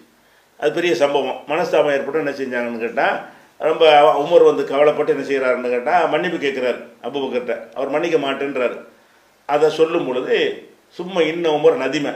அது 0.57 0.72
பெரிய 0.72 0.95
சம்பவம். 0.95 1.40
மனஸ்தாபம் 1.48 1.94
ஏற்பட்டு 1.95 2.24
என்ன 2.24 2.34
செஞ்சாங்கன்னு 2.40 2.80
கேட்டால் 2.80 3.20
ரொம்ப 3.57 3.84
உமர் 4.22 4.45
வந்து 4.45 4.64
கவலைப்பட்டு 4.64 5.15
என்ன 5.15 5.26
செய்கிறாருன்னு 5.28 5.70
கேட்டால் 5.70 6.10
மன்னிப்பு 6.10 6.38
கேட்குறாரு 6.48 6.82
அபுபக்கர்கிட்ட. 7.03 7.74
அவர் 7.74 7.90
மன்னிக்க 7.90 8.18
மாட்டேன்றார். 8.18 8.78
அதை 9.45 9.70
சொல்லும் 9.70 10.07
பொழுது 10.07 10.68
சும்மா 10.94 11.22
இன்னும் 11.22 11.56
உமர் 11.56 11.76
நதிமை. 11.76 12.11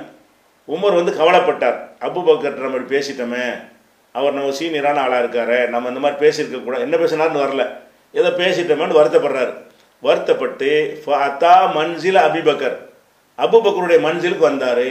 உமர் 0.67 0.95
வந்து 0.95 1.11
கவலைப்பட்டார். 1.11 1.77
அபுபக்கர்ட்ட 2.01 2.53
நம்ம 2.53 2.77
பேசிட்டோமே. 2.77 3.67
அவர் 4.11 4.33
நம்ம 4.33 4.49
சீனியரான 4.49 4.99
ஆளாக 4.99 5.19
இருக்காரு. 5.19 5.67
நம்ம 5.67 5.87
இந்த 5.87 5.99
மாதிரி 5.99 6.27
பேசியிருக்க 6.27 6.63
கூட 6.63 6.77
என்ன 6.77 6.97
பேசினார்னு 6.97 7.45
வரல. 7.45 7.69
ஏதோ 8.11 8.29
பேசிட்டோமேன்னு 8.29 8.97
வருத்தப்படுறாரு. 8.99 9.53
வருத்தப்பட்டு 10.01 11.01
ஃபஅத்தா 11.05 11.73
மன்சில் 11.73 12.15
அபிபக்கர். 12.15 12.75
அபுபக்கருடைய 13.37 13.99
மன்சிலுக்கு 13.99 14.37
வந்தார். 14.37 14.85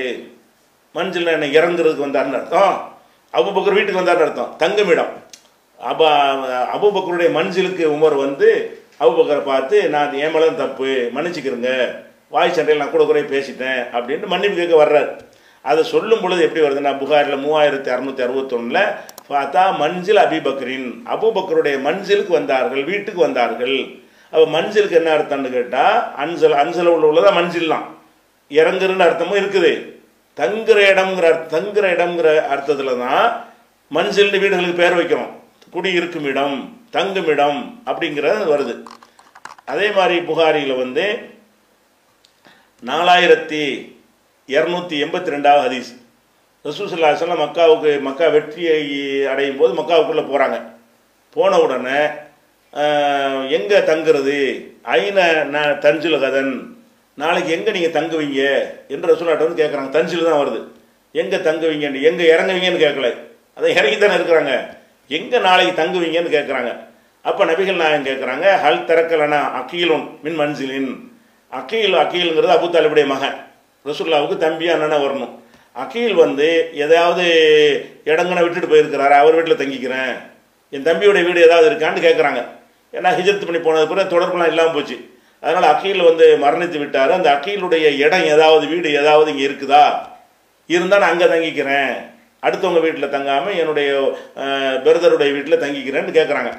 மன்சில் 0.93 1.27
என்ன? 1.27 1.47
இறங்குறதுக்கு 1.47 2.07
வந்தார்னு 2.07 2.35
அர்த்தம். 2.35 2.99
அபுபக்கர் 3.33 3.73
வீட்டுக்கு 3.73 4.01
வந்தார்னு 4.01 4.21
அர்த்தம். 4.21 4.55
தங்குமிடம். 4.59 5.25
அப்ப 5.79 6.11
அபுபக்கருடைய 6.75 7.31
மன்சிலுக்கு 7.33 7.85
உமர் 7.87 8.17
வந்து 8.17 8.81
அபுபக்கரை 9.01 9.41
பார்த்து 9.41 9.89
நான் 9.89 10.13
என் 10.13 10.57
தப்பு? 10.57 11.11
மன்னிச்சுக்கிறேங்க 11.15 12.05
வாய் 12.37 12.53
சண்டையில் 12.53 12.83
நான் 12.83 12.93
கூட 12.93 13.05
குறைய 13.05 13.29
பேசிட்டேன் 13.29 13.97
அப்படின்ட்டு 13.97 14.27
மன்னிப்பு 14.27 14.57
கேட்க 14.57 14.85
வர்றார். 14.85 15.19
அதை 15.63 15.85
சொல்லும் 15.85 16.21
பொழுது 16.21 16.43
எப்படி 16.43 16.65
வருதுன்னா 16.65 16.99
புகாரில் 16.99 17.47
மூவாயிரத்தி 17.47 17.89
அறநூத்தி 17.89 18.21
அறுபத்தொன்னில் 18.21 18.95
பார்த்தா 19.29 19.77
மன்சில் 19.77 20.17
அபிபக்ரின் 20.17 20.95
அபுபக்கருடைய 21.07 21.81
மன்சிலுக்கு 21.83 22.29
வந்தார்கள் 22.29 22.85
வீட்டுக்கு 22.85 23.21
வந்தார்கள். 23.21 23.87
அப்போ 24.31 24.61
மன்சிலுக்கு 24.61 24.91
என்ன 24.91 25.17
அர்த்தம்னு 25.17 25.51
கேட்டால் 25.51 26.15
அன்சல் 26.19 26.53
அன்சல 26.53 26.85
உள்ள 26.85 27.21
உள்ளதான் 27.21 27.35
மன்சில்லாம். 27.35 27.85
இறங்குறன்னு 28.51 29.07
அர்த்தமும் 29.07 29.37
இருக்குது. 29.37 29.93
தங்குற 30.37 30.81
இடம்ங்கிற 30.93 31.23
அர்த்த- 31.23 31.61
தங்குற 31.61 31.85
இடம்ங்கிற 31.85 32.47
அர்த்தத்தில் 32.47 32.99
தான் 32.99 33.45
மன்சில்னு 33.95 34.39
வீடுகளுக்கு 34.39 34.73
பேர் 34.73 34.97
வைக்கிறோம். 34.97 35.31
குடி 35.71 35.93
இருக்கும் 35.93 36.25
இடம் 36.25 36.81
தங்கும் 36.91 37.27
இடம் 37.27 37.83
அப்படிங்கிறது 37.87 38.45
வருது. 38.47 38.83
அதே 39.67 39.91
மாதிரி 39.91 40.21
புகாரியில் 40.21 40.77
வந்து 40.77 41.35
நாலாயிரத்தி 42.83 43.61
இரநூத்தி 44.49 44.97
எண்பத்தி 45.05 45.33
ரெண்டாவது 45.35 45.63
ஹதீஸ் 45.67 45.93
ரசூசல்லாசல்லாம் 46.65 47.41
மக்காவுக்கு 47.43 47.91
மக்கா 48.07 48.27
வெற்றியை 48.35 48.81
அடையும் 49.33 49.57
போது 49.61 49.73
மக்காவுக்குள்ளே 49.79 50.25
போகிறாங்க 50.31 50.57
போன 51.37 51.61
உடனே 51.65 52.01
எங்கே 53.59 53.79
தங்குறது? 53.91 54.37
ஐன 54.99 55.19
ந 55.55 55.57
தஞ்சில் 55.85 56.19
கதன். 56.25 56.53
நாளைக்கு 57.19 57.51
எங்கே 57.57 57.75
நீங்கள் 57.77 57.97
தங்குவீங்க? 57.99 58.43
என்று 58.93 59.11
ரசூலாட்ட 59.13 59.47
வந்து 59.47 59.63
கேட்குறாங்க 59.63 59.91
தஞ்சில் 59.97 60.29
தான் 60.29 60.41
வருது. 60.43 60.61
எங்கே 61.15 61.39
தங்குவீங்கன்னு 61.49 62.07
எங்கே 62.11 62.31
இறங்குவீங்கன்னு 62.35 62.85
கேட்கல 62.85 63.11
அதை 63.59 63.75
இறங்கி 63.79 63.97
தானே 63.99 64.17
இருக்கிறாங்க. 64.19 64.53
எங்கே 65.11 65.39
நாளைக்கு 65.49 65.75
தங்குவீங்கன்னு 65.83 66.37
கேட்குறாங்க 66.37 66.73
அப்போ 67.25 67.43
நபிகள் 67.53 67.83
நாயகம் 67.83 68.09
கேட்குறாங்க 68.11 68.47
ஹல் 68.65 68.87
திறக்கலனா 68.91 69.43
அக்கீலுன் 69.61 70.09
மின் 70.25 70.41
மன்சிலின். 70.41 70.91
அகீல் 71.59 71.97
அக்கீலுங்கிறது 72.03 72.55
அபு 72.55 72.67
தாலிபுடைய 72.75 73.07
மகன். 73.15 73.37
ரசூல்லாவுக்கு 73.89 74.37
தம்பி 74.45 74.67
அண்ணனா 74.75 74.97
வரணும். 75.05 75.35
அகீல் 75.83 76.15
வந்து 76.25 76.47
எதாவது 76.85 77.25
இடங்கனை 78.11 78.41
விட்டுட்டு 78.45 78.71
போயிருக்கிறாரு 78.73 79.15
அவர் 79.23 79.37
வீட்டில் 79.39 79.61
தங்கிக்கிறேன். 79.61 80.15
என் 80.73 80.87
தம்பியுடைய 80.89 81.23
வீடு 81.29 81.47
ஏதாவது 81.49 81.67
இருக்கான்னு 81.71 82.07
கேட்குறாங்க 82.07 82.41
ஏன்னா 82.97 83.11
ஹிஜரத் 83.19 83.47
பண்ணி 83.49 83.61
போனது 83.67 83.91
பிறகு 83.91 84.13
தொடர்புலாம் 84.15 84.51
இல்லாமல் 84.53 84.75
போச்சு. 84.77 84.97
அதனால் 85.43 85.69
அகீல் 85.73 86.09
வந்து 86.09 86.27
மரணித்து 86.45 86.79
விட்டார். 86.83 87.13
அந்த 87.19 87.29
அகீலுடைய 87.37 87.87
இடம் 88.05 88.27
ஏதாவது 88.35 88.65
வீடு 88.73 88.89
ஏதாவது 89.01 89.31
இங்கே 89.33 89.47
இருக்குதா? 89.49 89.85
இருந்தால் 90.75 91.03
நான் 91.03 91.13
அங்கே 91.15 91.29
தங்கிக்கிறேன். 91.35 91.93
அடுத்தவங்க 92.47 92.81
வீட்டில் 92.87 93.15
தங்காமல் 93.17 93.59
என்னுடைய 93.61 93.91
பிரதருடைய 94.87 95.31
வீட்டில் 95.37 95.63
தங்கிக்கிறேன்னு 95.65 96.17
கேட்குறாங்க 96.19 96.51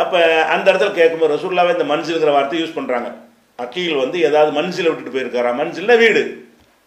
அப்போ 0.00 0.18
அந்த 0.54 0.66
இடத்துல 0.70 0.92
கேட்கும்போது 0.98 1.34
ரசூல்லாவே 1.34 1.74
இந்த 1.76 1.86
மனுஷனுங்கிற 1.92 2.32
வார்த்தை 2.36 2.58
யூஸ் 2.60 2.78
பண்ணுறாங்க 2.78 3.08
அக்கீல் 3.62 4.02
வந்து 4.02 4.18
ஏதாவது 4.28 4.50
மன்சில 4.58 4.88
விட்டுட்டு 4.90 5.16
போயிருக்காரா? 5.16 5.50
மன்சில்னா 5.60 5.96
வீடு. 6.04 6.22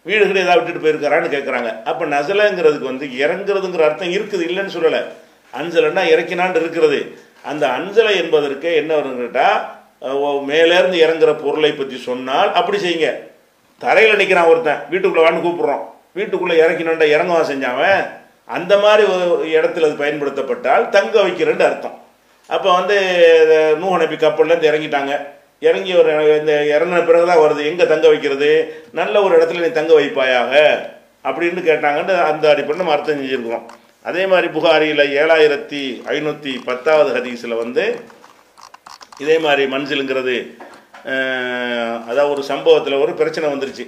வீடு 0.08 0.40
ஏதாவது 0.44 0.62
விட்டுட்டு 0.62 0.86
போயிருக்காரான்னு 0.86 1.34
கேட்குறாங்க 1.34 1.68
அப்போ 1.90 2.04
நசலங்கிறதுக்கு 2.14 2.90
வந்து 2.92 3.06
இறங்குறதுங்கிற 3.24 3.84
அர்த்தம் 3.88 4.14
இருக்குது 4.16 4.46
இல்லைன்னு 4.48 4.74
சொல்லலை. 4.76 5.00
அஞ்சலைன்னா 5.58 6.02
இறக்கினான்னு 6.14 6.60
இருக்கிறது 6.62 6.98
அந்த 7.50 7.64
அஞ்சலை 7.76 8.12
என்பதற்கு 8.22 8.68
என்ன 8.80 8.90
வரும்னு 8.98 9.22
கேட்டால் 9.22 9.58
மேலேருந்து 10.50 10.98
இறங்குற 11.04 11.30
பொருளை 11.44 11.70
பற்றி 11.72 11.96
சொன்னால் 12.08 12.50
அப்படி 12.60 12.78
செய்யுங்க. 12.84 13.10
தரையில் 13.82 14.20
நிற்கிறான் 14.20 14.50
ஒருத்தன். 14.52 14.82
வீட்டுக்குள்ளே 14.90 15.24
வான்னு 15.26 15.44
கூப்பிட்றோம். 15.46 15.84
வீட்டுக்குள்ளே 16.18 16.56
இறக்கினோண்ட 16.64 17.04
இறங்கவா 17.16 17.40
செஞ்சாவன். 17.52 18.02
அந்த 18.56 18.72
மாதிரி 18.84 19.04
ஒரு 19.12 19.46
இடத்துல 19.56 19.88
அது 19.88 20.02
பயன்படுத்தப்பட்டால் 20.02 20.88
தங்க 20.96 21.14
வைக்கிறேன்னு 21.26 21.68
அர்த்தம். 21.68 21.96
அப்போ 22.54 22.68
வந்து 22.78 22.96
நூஹ் 23.82 24.00
நபி 24.02 24.16
கப்பல்லேருந்து 24.26 24.70
இறங்கிட்டாங்க. 24.70 25.12
இறங்கி 25.68 25.92
ஒரு 26.00 26.10
இந்த 26.40 26.52
இறங்கின 26.74 27.00
பிறகு 27.08 27.26
தான் 27.30 27.42
வருது. 27.44 27.62
எங்கே 27.70 27.84
தங்க 27.92 28.06
வைக்கிறது? 28.12 28.50
நல்ல 29.00 29.22
ஒரு 29.26 29.32
இடத்துல 29.38 29.62
நீ 29.64 29.70
தங்க 29.78 29.92
வைப்பாயாக? 30.00 30.52
அப்படின்னு 31.28 31.60
கேட்டாங்கன்னு 31.70 32.14
அந்த 32.30 32.44
அடிப்படையில் 32.52 32.82
நம்ம 32.82 32.94
அர்த்தம் 32.96 33.20
செஞ்சுருக்கோம் 33.20 33.66
அதே 34.08 34.22
மாதிரி 34.30 34.48
புகாரியில் 34.56 35.02
ஏழாயிரத்தி 35.20 35.82
ஐநூற்றி 36.14 36.52
பத்தாவது 36.68 37.10
ஹதீஸில் 37.16 37.60
வந்து 37.62 37.84
இதே 39.22 39.36
மாதிரி 39.44 39.64
மன்சிலுங்கிறது 39.74 40.36
அதாவது 42.08 42.30
ஒரு 42.34 42.42
சம்பவத்தில் 42.50 43.02
ஒரு 43.04 43.12
பிரச்சனை 43.20 43.46
வந்துருச்சு. 43.52 43.84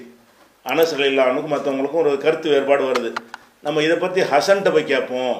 அனசல் 0.72 1.06
இல்லாமனுக்கும் 1.10 1.54
மற்றவங்களுக்கும் 1.54 2.02
ஒரு 2.04 2.12
கருத்து 2.24 2.48
வேறுபாடு 2.52 2.82
வருது. 2.88 3.10
நம்ம 3.66 3.82
இதை 3.86 3.96
பற்றி 4.02 4.20
ஹசன்கிட்ட 4.32 4.70
போய் 4.74 4.90
கேட்போம். 4.92 5.36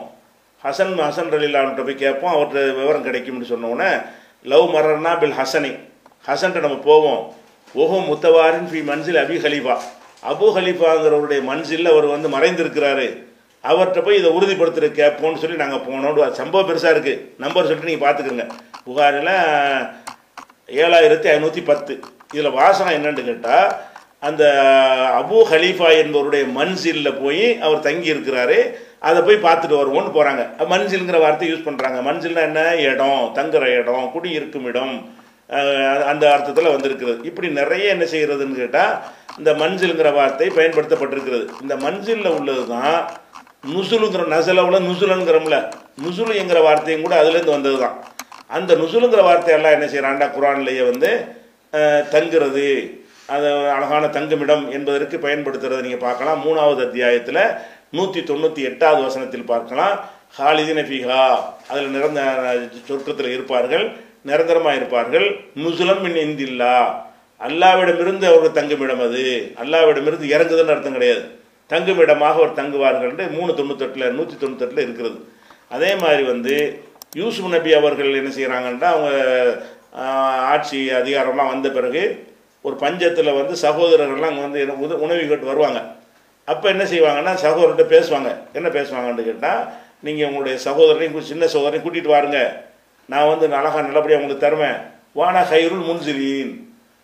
ஹசன் 0.64 0.94
ஹசன் 1.06 1.32
ரலில்லான்ட்ட 1.34 1.82
போய் 1.88 2.02
கேட்போம். 2.04 2.32
அவர்கிட்ட 2.36 2.62
விவரம் 2.78 3.06
கிடைக்கும்னு 3.08 3.52
சொன்னோன்னே 3.52 3.90
லவ் 4.52 4.66
மரர்னா 4.74 5.12
பில் 5.22 5.36
ஹசனி. 5.40 5.72
ஹசன்ட்ட 6.28 6.60
நம்ம 6.64 6.78
போவோம். 6.88 7.20
ஓஹோ 7.74 7.96
முத்தவாரின் 8.10 8.68
ஃபி 8.70 8.80
மன்சில் 8.90 9.18
அபி 9.22 9.36
ஹலீஃபா. 9.44 9.74
அபு 10.30 10.46
ஹலீஃபாங்கிறவருடைய 10.56 11.40
மன்சில் 11.50 11.90
அவர் 11.92 12.06
வந்து 12.14 12.28
மறைந்திருக்கிறாரு. 12.36 13.06
அவர்கிட்ட 13.64 14.00
போய் 14.06 14.18
இதை 14.20 14.30
உறுதிப்படுத்துகிற 14.36 14.88
கேட்போம்னு 15.00 15.40
சொல்லி 15.42 15.56
நாங்கள் 15.62 15.84
போனோம் 15.86 16.22
அது 16.26 16.40
சம்பவம் 16.40 16.68
பெருசாக 16.68 16.94
இருக்குது 16.94 17.22
நம்பர் 17.44 17.66
சொல்லிட்டு 17.68 17.90
நீங்கள் 17.90 18.06
பார்த்துக்கோங்க 18.06 18.46
புகாரில் 18.86 19.32
ஏழாயிரத்தி 20.82 21.28
ஐநூற்றி 21.34 21.62
பத்து. 21.70 21.94
இதில் 22.34 22.56
வாசனம் 22.60 22.96
என்னன்னு 22.98 23.24
கேட்டால் 23.28 23.68
அந்த 24.28 24.44
அபு 25.20 25.38
ஹலீஃபா 25.50 25.88
என்பவருடைய 26.02 26.44
மன்சிலில் 26.58 27.18
போய் 27.22 27.44
அவர் 27.66 27.84
தங்கி 27.88 28.08
இருக்கிறாரு 28.14 28.58
அதை 29.08 29.20
போய் 29.26 29.44
பார்த்துட்டு 29.46 29.80
வருவோம்னு 29.80 30.16
போகிறாங்க 30.16 30.42
மன்சில்ங்கிற 30.72 31.18
வார்த்தை 31.24 31.48
யூஸ் 31.50 31.66
பண்ணுறாங்க 31.66 31.98
மன்சில்னா 32.08 32.44
என்ன? 32.50 32.62
இடம் 32.90 33.20
தங்குற 33.38 33.64
இடம் 33.80 34.10
குடியிருக்கும் 34.14 34.68
இடம். 34.72 34.96
அந்த 36.10 36.24
அர்த்தத்தில் 36.34 36.74
வந்திருக்கிறது. 36.74 37.18
இப்படி 37.30 37.48
நிறைய 37.60 37.94
என்ன 37.94 38.04
செய்கிறதுன்னு 38.14 38.60
கேட்டால் 38.62 38.94
இந்த 39.38 39.50
மஞ்சள்ங்கிற 39.62 40.10
வார்த்தை 40.18 40.48
பயன்படுத்தப்பட்டிருக்கிறது. 40.58 41.46
இந்த 41.64 41.74
மஞ்சளில் 41.84 42.36
உள்ளது 42.38 42.64
தான் 42.74 42.98
நுசுலுங்கிற 43.72 44.24
நசலவுல 44.36 44.80
நுசுலங்கிறோம்ல 44.88 45.56
நுசுலு 46.04 46.34
என்கிற 46.42 46.58
வார்த்தையும் 46.66 47.04
கூட 47.06 47.14
அதுலேருந்து 47.22 47.56
வந்தது 47.56 47.78
தான் 47.84 47.96
அந்த 48.56 48.72
நுசுலுங்கிற 48.80 49.22
வார்த்தையெல்லாம் 49.28 49.76
என்ன 49.76 49.86
செய்கிறாண்டா 49.92 50.26
குரான்லேயே 50.36 50.84
வந்து 50.90 51.10
தங்குறது 52.14 52.66
அது 53.34 53.48
அழகான 53.76 54.04
தங்குமிடம் 54.16 54.64
என்பதற்கு 54.76 55.16
பயன்படுத்துறதை 55.24 55.80
நீங்கள் 55.86 56.04
பார்க்கலாம். 56.04 56.42
மூணாவது 56.46 56.80
அத்தியாயத்தில் 56.86 57.40
நூற்றி 57.96 58.20
தொண்ணூற்றி 58.28 58.62
எட்டாவது 58.68 59.00
வசனத்தில் 59.06 59.50
பார்க்கலாம். 59.52 59.94
ஹாலிதின 60.38 60.84
ஃபிஹா. 60.88 61.24
அதில் 61.70 61.94
நிறந்த 61.96 62.20
சொர்க்கத்தில் 62.88 63.34
இருப்பார்கள். 63.34 63.84
நிரந்தரமாக 64.26 64.76
இருப்பார்கள் 64.76 65.36
நுசுலம் 65.56 66.00
மின் 66.00 66.14
இந்தில்லா. 66.14 67.04
அல்லாவிடமிருந்து 67.48 68.24
அவர்கள் 68.24 68.64
தங்குமிடம் 68.64 69.00
அது. 69.00 69.52
அல்லாவிடமிருந்து 69.62 70.28
இறங்குதுன்னு 70.28 70.70
அர்த்தம் 70.70 70.92
கிடையாது. 70.92 71.24
தங்குமிடமாக 71.66 72.32
அவர் 72.32 72.52
தங்குவார்கள் 72.52 73.30
மூணு 73.30 73.52
தொண்ணூத்தெட்டில் 73.52 74.10
நூற்றி 74.10 74.46
தொண்ணூத்தெட்டில் 74.46 74.78
இருக்கிறது. 74.78 75.24
அதே 75.68 75.94
மாதிரி 75.94 76.22
வந்து 76.22 76.82
யூசுப் 77.16 77.48
நபி 77.48 77.72
அவர்கள் 77.72 78.14
என்ன 78.14 78.28
செய்கிறாங்கன்னா 78.28 78.84
அவங்க 78.84 79.62
ஆட்சி 80.42 80.90
அதிகாரம்லாம் 80.90 81.48
வந்த 81.48 81.68
பிறகு 81.68 82.24
ஒரு 82.62 82.76
பஞ்சத்தில் 82.76 83.46
வந்து 83.46 83.68
சகோதரர்கள்லாம் 83.68 84.38
அங்கே 84.38 84.40
வந்து 84.40 84.66
உத- 84.66 84.98
உணவு 84.98 85.26
கேட்டு 85.26 85.46
வருவாங்க. 85.46 85.82
அப்போ 86.44 86.68
என்ன 86.68 86.84
செய்வாங்கன்னா 86.84 87.36
சகோதரர்கிட்ட 87.42 87.94
பேசுவாங்க. 87.94 88.36
என்ன 88.52 88.68
பேசுவாங்கன்னு 88.68 89.24
கேட்டால் 89.24 89.68
நீங்கள் 90.00 90.26
உங்களுடைய 90.26 90.58
சகோதரனையும் 90.70 91.20
சின்ன 91.20 91.46
சகோதரனையும் 91.46 91.82
கூட்டிகிட்டு 91.82 92.08
வாருங்க. 92.08 92.65
நான் 93.12 93.28
வந்து 93.32 93.46
அழகாக 93.60 93.82
நல்லபடியாக 93.86 94.22
உங்களுக்கு 94.22 94.46
தருவேன். 94.46 94.78
வானா 95.18 95.42
ஹைருல் 95.52 95.84
முன்சிறீன் 95.88 96.52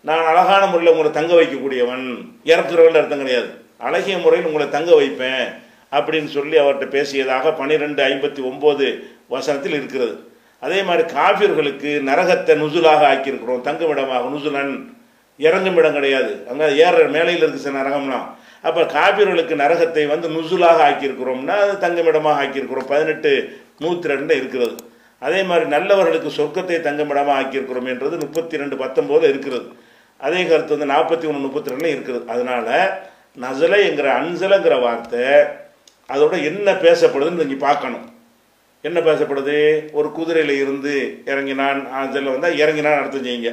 நான் 0.07 0.25
அழகான 0.31 0.63
முறையில் 0.65 0.93
உங்களை 0.93 1.11
தங்க 1.11 1.33
வைக்கக்கூடியவன். 1.39 2.05
இறக்குறவன் 2.51 2.99
அர்த்தம் 3.01 3.21
கிடையாது. 3.23 3.49
அழகிய 3.87 4.17
முறையில் 4.17 4.49
உங்களை 4.49 4.69
தங்க 4.69 4.91
வைப்பேன் 4.95 5.45
அப்படின்னு 5.97 6.29
சொல்லி 6.37 6.55
அவர்கிட்ட 6.61 6.85
பேசியதாக 6.97 7.51
பன்னிரெண்டு 7.59 8.01
ஐம்பத்தி 8.03 8.41
ஒம்பது 8.51 8.87
வசனத்தில் 9.33 9.77
இருக்கிறது. 9.79 10.15
அதே 10.59 10.79
மாதிரி 10.83 11.03
காபிர்களுக்கு 11.15 11.91
நரகத்தை 12.09 12.53
நுசுலாக 12.61 13.01
ஆக்கியிருக்கிறோம். 13.13 13.63
தங்குமிடமாக 13.67 14.29
நுசுலன். 14.35 14.73
இறங்கும் 15.39 15.77
இடம் 15.77 15.93
கிடையாது. 15.93 16.31
அங்கே 16.49 16.65
ஏற 16.85 16.95
மேலையில் 17.15 17.43
இருக்கு 17.43 17.63
சார் 17.65 17.79
நரகம்னா. 17.79 18.19
அப்போ 18.67 18.81
காபியர்களுக்கு 18.97 19.53
நரகத்தை 19.63 20.03
வந்து 20.07 20.27
நுசுலாக 20.35 20.79
ஆக்கியிருக்கிறோம்னா 20.89 21.55
அது 21.65 21.73
தங்குமிடமாக 21.85 22.41
ஆக்கியிருக்கிறோம். 22.43 22.89
பதினெட்டு 22.93 23.31
நூற்றி 23.79 24.07
ரெண்டு 24.13 24.35
இருக்கிறது. 24.41 24.75
அதே 25.27 25.41
மாதிரி 25.49 25.65
நல்லவர்களுக்கு 25.73 26.29
சொர்க்கத்தை 26.37 26.77
தங்குமிடமாக 26.87 27.37
ஆக்கியிருக்கிறோம் 27.39 27.89
என்றது 27.93 28.15
முப்பத்தி 28.23 28.61
ரெண்டு 28.61 28.75
பத்தொம்போது 28.83 29.25
இருக்கிறது. 29.31 29.67
அதே 30.25 30.41
கருத்து 30.49 30.75
வந்து 30.75 30.93
நாற்பத்தி 30.93 31.25
ஒன்று 31.29 31.45
முப்பத்தி 31.45 31.71
ரெண்டுலையும் 31.71 31.97
இருக்குது 31.97 32.21
அதனால் 32.33 32.71
நசலை 33.43 33.79
என்கிற 33.89 34.07
அன்சலைங்கிற 34.19 34.75
வார்த்தை 34.85 35.25
அதோட 36.13 36.33
என்ன 36.49 36.71
பேசப்படுதுன்னு 36.85 37.43
நீங்கள் 37.43 37.65
பார்க்கணும். 37.67 38.07
என்ன 38.87 38.99
பேசப்படுது? 39.07 39.57
ஒரு 39.97 40.07
குதிரையில் 40.17 40.55
இருந்து 40.63 40.93
இறங்கினான் 41.31 41.79
அதில் 41.99 42.31
வந்தால் 42.33 42.59
இறங்கினான் 42.63 42.99
அர்த்தம் 43.01 43.25
செய்யுங்க. 43.27 43.51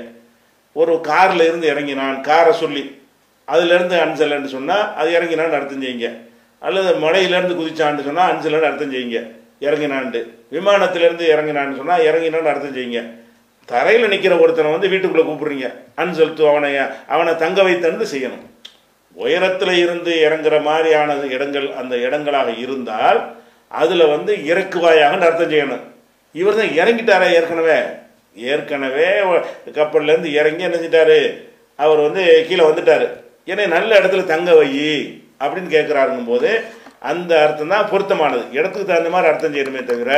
ஒரு 0.80 0.94
காரில் 1.10 1.44
இருந்து 1.48 1.66
இறங்கினான் 1.72 2.16
காரை 2.30 2.52
சொல்லி 2.62 2.84
அதுலேருந்து 3.52 3.96
அன்சலன்னு 4.04 4.50
சொன்னால் 4.56 4.84
அது 5.00 5.10
இறங்கினான்னு 5.18 5.58
அர்த்தம் 5.58 5.82
செய்யுங்க. 5.84 6.08
அல்லது 6.66 6.90
மலையிலேருந்து 7.04 7.58
குதிச்சான்னு 7.60 8.06
சொன்னால் 8.08 8.30
அன்சலன்னு 8.32 8.68
அர்த்தம் 8.70 8.92
செய்யுங்க. 8.94 9.20
இறங்கினான்ட்டு. 9.60 10.20
விமானத்திலேருந்து 10.52 11.24
இறங்கினான்னு 11.32 11.78
சொன்னால் 11.80 12.06
இறங்கினான்னு 12.10 12.50
அர்த்தம் 12.52 12.76
செய்யுங்க. 12.76 13.00
தரையில் 13.64 14.08
நிற்கிற 14.08 14.36
ஒருத்தனை 14.36 14.70
வந்து 14.70 14.88
வீட்டுக்குள்ளே 14.88 15.26
கூப்பிடுறீங்க. 15.28 15.66
அன்சல்த்து 15.96 16.48
அவனை 16.48 16.70
அவனை 17.14 17.36
தங்க 17.36 17.62
வைத்தன்னு 17.62 18.06
செய்யணும். 18.14 18.46
உயரத்தில் 19.14 19.72
இருந்து 19.72 20.12
இறங்குற 20.28 20.62
மாதிரியான 20.62 21.14
இடங்கள் 21.36 21.66
அந்த 21.80 21.94
இடங்களாக 21.96 22.50
இருந்தால் 22.64 23.20
அதில் 23.68 24.10
வந்து 24.14 24.32
இறக்குவாயாகன்னு 24.34 25.26
அர்த்தம் 25.28 25.50
செய்யணும். 25.50 25.84
இவர் 26.32 26.58
தான் 26.60 26.74
இறங்கிட்டாரா 26.80 27.28
ஏற்கனவே? 27.38 27.78
ஏற்கனவே 28.34 29.08
கப்பல்லேருந்து 29.78 30.30
இறங்கி 30.40 30.62
என்ன 30.62 30.76
செஞ்சிட்டாரு? 30.76 31.20
அவர் 31.76 32.00
வந்து 32.06 32.44
கீழே 32.48 32.64
வந்துட்டார். 32.64 33.06
ஏன்னா 33.46 33.66
நல்ல 33.68 34.00
இடத்துல 34.00 34.24
தங்க 34.24 34.54
வை 34.54 34.68
அப்படின்னு 35.40 35.72
கேட்குறாருங்கும் 35.76 36.26
போது 36.26 36.50
அந்த 37.02 37.32
அர்த்தம் 37.44 37.72
தான் 37.74 37.88
பொருத்தமானது. 37.92 38.44
இடத்துக்கு 38.58 38.88
தகுந்த 38.90 39.10
மாதிரி 39.14 39.30
அர்த்தம் 39.30 39.54
செய்யணுமே 39.54 39.82
தவிர 39.90 40.10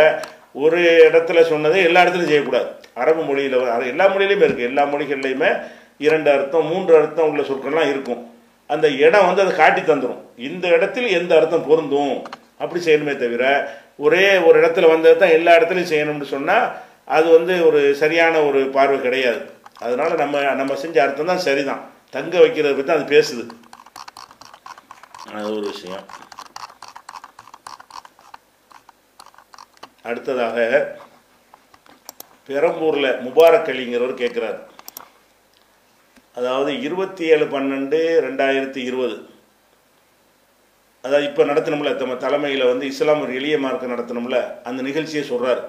ஒரு 0.62 0.80
இடத்துல 1.08 1.42
சொன்னதை 1.50 1.78
எல்லா 1.88 2.00
இடத்துலையும் 2.04 2.32
செய்யக்கூடாது. 2.32 2.68
அரபு 3.02 3.22
மொழியில் 3.28 3.56
எல்லா 3.92 4.06
மொழியிலையுமே 4.12 4.46
இருக்குது 4.46 4.68
எல்லா 4.70 4.84
மொழிகள்லையுமே 4.92 5.50
இரண்டு 6.06 6.28
அர்த்தம் 6.36 6.68
மூன்று 6.72 6.92
அர்த்தம் 7.00 7.28
உள்ள 7.30 7.42
சொற்கள்லாம் 7.50 7.90
இருக்கும். 7.92 8.22
அந்த 8.70 8.86
இடம் 9.04 9.26
வந்து 9.28 9.42
அதை 9.44 9.52
காட்டி 9.60 9.82
தந்துடும் 9.90 10.22
இந்த 10.48 10.66
இடத்தில் 10.76 11.08
எந்த 11.18 11.32
அர்த்தம் 11.38 11.68
பொருந்தும்? 11.70 12.16
அப்படி 12.62 12.80
செய்யணுமே 12.86 13.14
தவிர 13.22 13.44
ஒரே 14.04 14.26
ஒரு 14.46 14.56
இடத்துல 14.60 14.88
வந்தது 14.92 15.16
தான் 15.22 15.34
எல்லா 15.38 15.52
இடத்துலையும் 15.58 15.92
செய்யணும்னு 15.92 16.28
சொன்னால் 16.34 16.66
அது 17.16 17.26
வந்து 17.36 17.54
ஒரு 17.68 17.80
சரியான 18.02 18.34
ஒரு 18.48 18.60
பார்வை 18.76 18.98
கிடையாது. 19.06 19.40
அதனால் 19.84 20.20
நம்ம 20.22 20.42
நம்ம 20.60 20.76
செஞ்ச 20.82 20.96
அர்த்தம் 21.04 21.30
தான் 21.32 21.44
சரிதான். 21.46 21.82
தங்க 22.16 22.34
வைக்கிறத 22.44 22.74
பற்றி 22.78 22.94
அது 22.96 23.06
பேசுது. 23.14 23.44
அது 25.36 25.48
ஒரு 25.56 25.66
விஷயம். 25.72 26.04
அடுத்ததாக 30.08 30.56
பெரம்பூரில் 32.48 33.10
முபாரக் 33.26 33.70
அலிங்கிறவர் 33.72 34.20
கேட்குறார் 34.22 34.60
அதாவது 36.38 36.70
இருபத்தி 36.86 37.24
ஏழு 37.32 37.44
பன்னெண்டு 37.52 37.98
ரெண்டாயிரத்தி 38.26 38.80
இருபது. 38.88 39.16
அதாவது 41.04 41.26
இப்போ 41.28 41.42
நடத்தணும்ல 41.50 41.92
தம்ம 42.00 42.16
தலைமையில் 42.24 42.70
வந்து 42.70 42.84
இஸ்லாம் 42.92 43.22
ஒரு 43.24 43.32
எளிய 43.40 43.56
மார்க்கம் 43.64 43.92
நடத்தணும்ல 43.94 44.38
அந்த 44.68 44.80
நிகழ்ச்சியை 44.88 45.24
சொல்கிறார் 45.30 45.62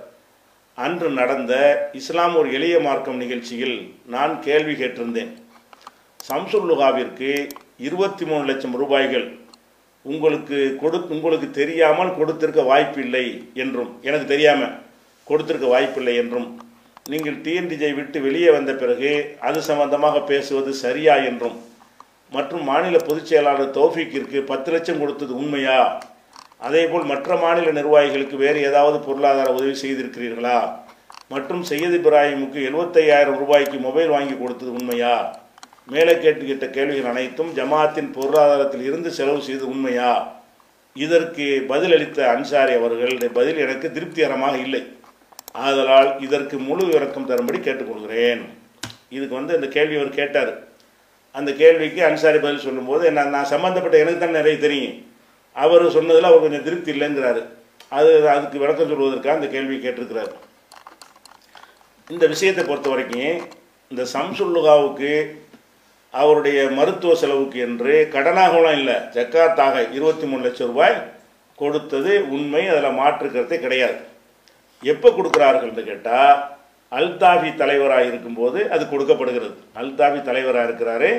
அன்று 0.85 1.09
நடந்த 1.19 1.53
இஸ்லாம் 1.99 2.35
ஒரு 2.41 2.49
எளிய 2.57 2.75
மார்க்கம் 2.87 3.21
நிகழ்ச்சியில் 3.23 3.77
நான் 4.15 4.33
கேள்வி 4.47 4.75
கேட்டிருந்தேன். 4.81 5.31
சம்சுல்லுகாவிற்கு 6.29 7.31
இருபத்தி 7.87 8.25
மூணு 8.29 8.43
லட்சம் 8.49 8.77
ரூபாய்கள் 8.81 9.25
உங்களுக்கு 10.03 10.77
கொடு 10.81 10.97
உங்களுக்கு 11.09 11.51
தெரியாமல் 11.51 12.15
கொடுத்திருக்க 12.15 12.61
வாய்ப்பில்லை 12.61 13.51
என்றும் 13.53 13.99
எனக்கு 14.01 14.25
தெரியாமல் 14.25 14.73
கொடுத்திருக்க 15.23 15.67
வாய்ப்பில்லை 15.67 16.15
என்றும் 16.15 16.61
நீங்கள் 17.09 17.33
டிஎன்டிஜை 17.33 17.95
விட்டு 17.95 18.21
வெளியே 18.21 18.51
வந்த 18.51 18.73
பிறகு 18.73 19.35
அது 19.39 19.61
சம்பந்தமாக 19.61 20.21
பேசுவது 20.21 20.73
சரியா 20.73 21.15
என்றும் 21.15 21.71
மற்றும் 22.31 22.63
மாநில 22.63 22.97
பொதுச் 22.97 23.25
செயலாளர் 23.25 23.71
பத்து 24.45 24.71
லட்சம் 24.71 24.99
கொடுத்தது 24.99 25.37
உண்மையா? 25.37 26.03
அதேபோல் 26.57 27.03
மற்ற 27.03 27.35
மாநில 27.35 27.81
நிர்வாகிகளுக்கு 27.81 28.35
வேறு 28.35 28.63
ஏதாவது 28.63 28.99
பொருளாதார 28.99 29.51
உதவி 29.51 29.71
செய்திருக்கிறீர்களா? 29.71 30.75
மற்றும் 31.29 31.63
சையத் 31.63 31.97
இப்ராஹிமுக்கு 31.99 32.59
எழுபத்தையாயிரம் 32.69 33.37
ரூபாய்க்கு 33.37 33.79
மொபைல் 33.79 34.07
வாங்கி 34.07 34.33
கொடுத்தது 34.33 34.73
உண்மையா? 34.73 35.42
மேலே 35.91 36.13
கேட்டுக்கிட்ட 36.13 36.69
கேள்விகள் 36.69 37.11
அனைத்தும் 37.11 37.49
ஜமாத்தின் 37.55 38.11
பொருளாதாரத்தில் 38.11 38.81
இருந்து 38.81 39.11
செலவு 39.11 39.41
செய்தது 39.41 39.67
உண்மையா? 39.67 40.11
இதற்கு 40.95 41.65
பதிலளித்த 41.69 42.19
அன்சாரி 42.33 42.73
அவர்களுடைய 42.73 43.29
பதில் 43.33 43.57
எனக்கு 43.57 43.91
திருப்திகரமாக 43.91 44.57
இல்லை. 44.57 44.83
ஆதலால் 45.51 46.21
இதற்கு 46.21 46.59
முழு 46.59 46.85
விளக்கம் 46.85 47.25
தரும்படி 47.25 47.57
கேட்டுக்கொள்கிறேன். 47.57 48.41
இதுக்கு 49.09 49.35
வந்து 49.35 49.55
இந்த 49.55 49.67
கேள்வி 49.67 49.95
அவர் 49.95 50.19
கேட்டார். 50.19 50.53
அந்த 51.31 51.51
கேள்விக்கு 51.51 52.05
அன்சாரி 52.05 52.39
பதில் 52.39 52.65
சொல்லும்போது 52.67 53.11
நான் 53.11 53.29
நான் 53.29 53.51
சம்மந்தப்பட்ட 53.53 53.97
எனக்கு 53.97 54.19
தான் 54.19 54.39
நிறைய 54.39 54.57
தெரியும். 54.57 54.95
அவர் 55.53 55.85
சொன்னதில் 55.89 56.29
அவர் 56.29 56.45
கொஞ்சம் 56.45 56.63
திருப்தி 56.63 56.91
இல்லைங்கிறாரு. 56.91 57.41
அது 57.89 58.29
அதுக்கு 58.29 58.57
விளக்கம் 58.59 58.91
சொல்வதற்காக 58.91 59.39
அந்த 59.39 59.47
கேள்வி 59.47 59.75
கேட்டிருக்கிறார். 59.75 60.31
இந்த 62.09 62.27
விஷயத்தை 62.27 62.63
பொறுத்த 62.65 62.89
வரைக்கும் 62.89 63.41
இந்த 63.87 64.03
சம்சுல்லுகாவுக்கு 64.13 65.11
அவருடைய 66.21 66.59
மருத்துவ 66.77 67.13
செலவுக்கு 67.21 67.59
என்று 67.67 67.93
கடனாகலாம் 68.15 68.77
இல்லை. 68.79 68.95
ஜக்காத்தாக 69.15 69.75
இருபத்தி 69.97 70.25
மூணு 70.29 70.43
லட்சம் 70.45 70.69
ரூபாய் 70.71 70.97
கொடுத்தது 71.61 72.11
உண்மை 72.35 72.63
அதில் 72.71 72.97
மாற்றுக்கிறதே 72.99 73.57
கிடையாது. 73.65 73.97
எப்போ 74.91 75.07
கொடுக்குறார்கள்னு 75.17 75.83
கேட்டால் 75.91 76.35
அல்தாஃபி 76.99 77.49
தலைவராக 77.61 78.09
இருக்கும்போது 78.09 78.59
அது 78.75 78.83
கொடுக்கப்படுகிறது. 78.89 79.55
அல்தாஃபி 79.81 80.19
தலைவராக 80.29 80.67
இருக்கிறாரு 80.69 81.11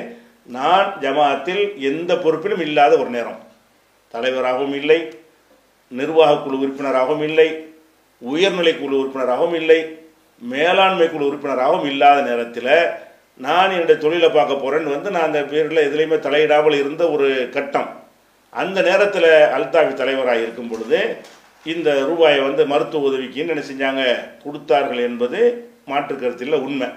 நான் 0.57 0.89
ஜமாத்தில் 1.03 1.63
எந்த 1.89 2.11
பொறுப்பிலும் 2.23 2.63
இல்லாத 2.67 2.93
ஒரு 3.01 3.09
நேரம். 3.17 3.39
தலைவராகவும் 4.13 4.75
இல்லை 4.81 4.99
நிர்வாக 5.99 6.37
குழு 6.43 6.57
உறுப்பினராகவும் 6.63 7.25
இல்லை 7.29 7.49
உயர்நிலை 8.21 8.73
குழு 8.77 8.95
உறுப்பினராகவும் 8.99 9.57
இல்லை 9.61 9.79
மேலாண்மை 10.51 11.07
குழு 11.09 11.25
உறுப்பினராகவும் 11.29 11.89
இல்லாத 11.91 12.19
நேரத்தில் 12.29 12.71
நான் 13.37 13.71
என்னுடைய 13.71 14.01
தொழிலை 14.01 14.29
பார்க்க 14.29 14.53
போகிறேன்னு 14.53 14.83
வந்து 14.83 15.11
நான் 15.11 15.21
அந்த 15.21 15.41
பேரில் 15.43 15.85
எதுலேயுமே 15.87 16.17
தலையிடாமல் 16.27 16.79
இருந்த 16.79 17.09
ஒரு 17.09 17.49
கட்டம். 17.51 18.03
அந்த 18.49 18.81
நேரத்தில் 18.81 19.23
அல்தாஃபி 19.23 19.93
தலைவராக 19.93 20.39
இருக்கும் 20.39 20.69
பொழுது 20.69 21.15
இந்த 21.63 22.05
ரூபாயை 22.05 22.39
வந்து 22.39 22.65
மருத்துவ 22.65 23.07
உதவிக்கு 23.07 23.47
என்ன 23.47 23.63
செஞ்சாங்க? 23.71 24.03
கொடுத்தார்கள் 24.43 24.97
என்பது 24.97 25.69
மாற்று 25.85 26.15
கருத்தில் 26.15 26.53
உண்மை. 26.53 26.87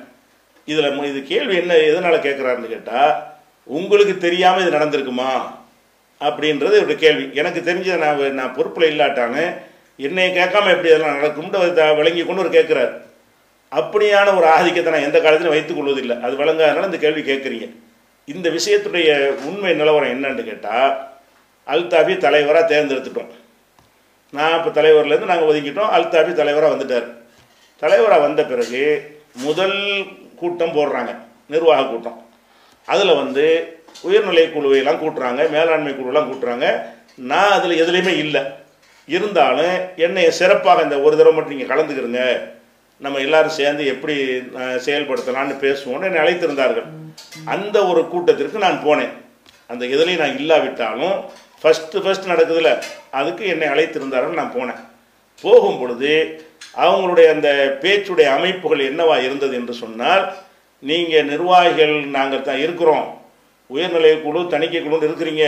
இதில் 0.65 1.02
இது 1.02 1.23
கேள்வி 1.23 1.56
என்ன 1.56 1.74
எதனால் 1.74 2.24
கேட்குறாருன்னு 2.27 2.69
கேட்டால் 2.69 3.15
உங்களுக்கு 3.65 4.19
தெரியாமல் 4.19 4.62
இது 4.62 4.78
நடந்திருக்குமா? 4.78 5.31
அப்படின்றது 6.20 6.77
ஒரு 6.85 6.94
கேள்வி. 6.97 7.31
எனக்கு 7.35 7.60
தெரிஞ்சதை 7.60 7.98
நான் 7.98 8.35
நான் 8.35 8.55
பொறுப்பில் 8.55 8.98
இல்லாட்டானு 8.98 9.56
என்னை 9.97 10.31
கேட்காம 10.31 10.70
எப்படி 10.74 10.89
இதெல்லாம் 10.89 11.15
நடக்கும்னு 11.15 11.94
விளங்கி 11.94 12.23
கொண்டு 12.24 12.43
ஒரு 12.43 12.51
கேட்குறாரு 12.51 13.06
அப்படியான 13.73 14.36
ஒரு 14.36 14.47
ஆதிக்கத்தை 14.47 14.93
நான் 14.93 15.03
எந்த 15.03 15.19
காலத்திலும் 15.19 15.53
வைத்துக் 15.53 15.77
கொள்வதில்லை. 15.77 16.16
அது 16.23 16.36
வழங்காதனால 16.36 16.85
இந்த 16.85 16.97
கேள்வி 16.97 17.32
கேட்குறீங்க. 17.32 17.70
இந்த 18.24 18.49
விஷயத்துடைய 18.49 19.27
உண்மை 19.27 19.74
நிலவரம் 19.74 20.24
என்னன்னு 20.24 20.45
கேட்டால் 20.45 21.07
அல்தாஃபி 21.66 22.16
தலைவராக 22.16 22.74
தேர்ந்தெடுத்துட்டோம். 22.74 23.31
நான் 24.31 24.65
இப்போ 24.65 24.81
தலைவர்லேருந்து 24.81 25.24
நாங்கள் 25.24 25.49
ஒதுக்கிட்டோம் 25.49 25.95
அல்தாஃபி 25.97 26.32
தலைவராக 26.32 26.74
வந்துட்டார். 26.74 27.07
தலைவராக 27.77 28.20
வந்த 28.20 28.45
பிறகு 28.45 29.16
முதல் 29.35 30.05
கூட்டம் 30.36 30.73
போடுறாங்க. 30.73 31.15
நிர்வாக 31.49 31.85
கூட்டம். 31.85 32.27
அதில் 32.85 33.15
வந்து 33.15 33.77
உயர்நிலை 34.01 34.47
குழுவையெல்லாம் 34.47 35.03
கூட்டுறாங்க. 35.03 35.51
மேலாண்மை 35.51 35.93
குழுவெல்லாம் 35.93 36.28
கூட்டுறாங்க. 36.31 36.82
நான் 37.15 37.51
அதில் 37.51 37.86
எதுலேயுமே 37.86 38.16
இல்லை. 38.16 38.43
இருந்தாலும் 39.07 39.81
என்னை 39.97 40.31
சிறப்பாக 40.31 40.82
இந்த 40.82 41.01
ஒரு 41.01 41.16
தடவை 41.16 41.39
மட்டும் 41.39 41.57
நீங்கள் 41.57 41.77
கலந்துக்கிறங்க 41.77 42.51
நம்ம 43.05 43.20
எல்லாரும் 43.27 43.57
சேர்ந்து 43.59 43.83
எப்படி 43.93 44.15
செயல்படுத்தலான்னு 44.16 44.85
செயல்படுத்தலாம்னு 44.87 45.57
பேசுவோம்னு 45.65 46.09
என்னை 46.09 46.20
அழைத்திருந்தார்கள். 46.23 46.87
அந்த 47.55 47.77
ஒரு 47.91 48.01
கூட்டத்திற்கு 48.12 48.65
நான் 48.66 48.85
போனேன். 48.87 49.12
அந்த 49.73 49.83
எதுலேயும் 49.95 50.23
நான் 50.23 50.39
இல்லாவிட்டாலும் 50.41 51.16
ஃபஸ்ட்டு 51.62 52.03
ஃபஸ்ட் 52.05 52.31
நடக்குதுல 52.33 52.70
அதுக்கு 53.20 53.45
என்னை 53.55 53.69
அழைத்திருந்தார்கள் 53.75 54.41
நான் 54.41 54.55
போனேன். 54.59 54.83
போகும் 55.45 55.79
பொழுது 55.81 56.12
அவங்களுடைய 56.85 57.27
அந்த 57.35 57.49
பேச்சுடைய 57.83 58.29
அமைப்புகள் 58.37 58.89
என்னவா 58.91 59.16
இருந்தது 59.27 59.55
என்று 59.61 59.75
சொன்னால் 59.83 60.25
நீங்கள் 60.91 61.29
நிர்வாகிகள் 61.31 61.95
நாங்கள் 62.16 62.47
தான் 62.49 62.62
இருக்கிறோம். 62.65 63.07
உயர்நிலை 63.75 64.12
குழு 64.25 64.41
தணிக்கை 64.55 64.81
குழுன்னு 64.83 65.09
இருக்கிறீங்க. 65.09 65.45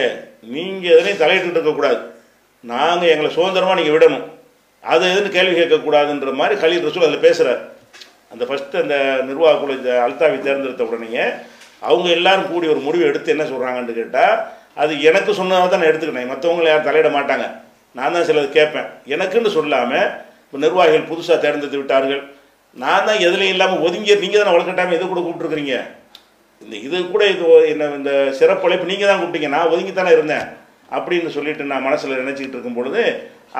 நீங்கள் 0.55 0.95
எதுலையும் 0.95 1.23
தலையிட்டு 1.23 1.57
இருக்கக்கூடாது. 1.57 2.01
நாங்கள் 2.73 3.13
எங்களை 3.13 3.31
சுதந்திரமாக 3.37 3.79
நீங்கள் 3.79 3.97
விடணும். 3.97 4.27
அது 4.85 5.05
எதுன்னு 5.13 5.35
கேள்வி 5.37 5.55
கேட்கக்கூடாதுன்ற 5.57 6.33
மாதிரி 6.41 6.55
கலீல் 6.63 6.87
ரசூல் 6.89 7.07
அதில் 7.09 7.25
பேசுகிறார் 7.27 7.61
அந்த 8.33 8.45
ஃபஸ்ட்டு 8.49 8.83
அந்த 8.83 8.97
நிர்வாக 9.29 9.59
குழு 9.61 9.79
இந்த 9.81 9.91
அல்தாவி 10.07 10.39
தேர்ந்தெடுத்த 10.47 10.89
உடனே 10.89 11.25
அவங்க 11.89 12.09
எல்லாரும் 12.19 12.49
கூடி 12.53 12.67
ஒரு 12.73 12.81
முடிவு 12.87 13.05
எடுத்து 13.11 13.35
என்ன 13.35 13.45
சொல்கிறாங்கன்னு 13.51 13.99
கேட்டால் 14.01 14.35
அது 14.83 14.93
எனக்கு 15.09 15.31
சொன்னதாக 15.39 15.69
தான் 15.69 15.81
நான் 15.83 15.91
எடுத்துக்கிட்டேன். 15.91 16.33
மற்றவங்களை 16.33 16.69
யாரும் 16.71 16.89
தலையிட 16.89 17.09
மாட்டாங்க. 17.17 17.47
நான் 17.99 18.15
தான் 18.17 18.27
சிலது 18.29 18.49
கேட்பேன். 18.59 18.89
எனக்குன்னு 19.15 19.51
சொல்லாமல் 19.57 20.07
இப்போ 20.45 20.59
நிர்வாகிகள் 20.65 21.09
புதுசாக 21.11 21.39
தேர்ந்தெடுத்து 21.45 21.81
விட்டார்கள். 21.81 22.23
நான் 22.83 23.07
தான் 23.09 23.23
எதுலையும் 23.27 23.55
இல்லாமல் 23.55 23.83
ஒதுங்கி 23.87 24.13
நீங்கள் 24.25 24.43
தானே 24.43 24.55
வளர்க்கட்டாமல் 24.57 24.97
எது 24.99 25.05
கூட 25.13 25.21
கூப்பிட்டுருக்குறீங்க? 25.23 25.77
இந்த 26.63 26.75
இது 26.87 26.97
கூட 27.13 27.25
இது 27.35 27.45
என்ன 27.73 27.91
இந்த 28.01 28.13
சிறப்பழைப்பு 28.39 28.91
நீங்கள் 28.93 29.11
தான் 29.11 29.21
கூப்பிட்டீங்க. 29.21 29.51
நான் 29.57 29.73
ஒதுங்கி 29.75 29.93
தானே 29.93 30.13
இருந்தேன். 30.17 30.47
அப்படின்னு 30.97 31.31
சொல்லிட்டு 31.37 31.71
நான் 31.73 31.87
மனசில் 31.89 32.21
நினச்சிக்கிட்டு 32.23 32.57
இருக்கும் 32.57 32.79
பொழுது 32.79 33.03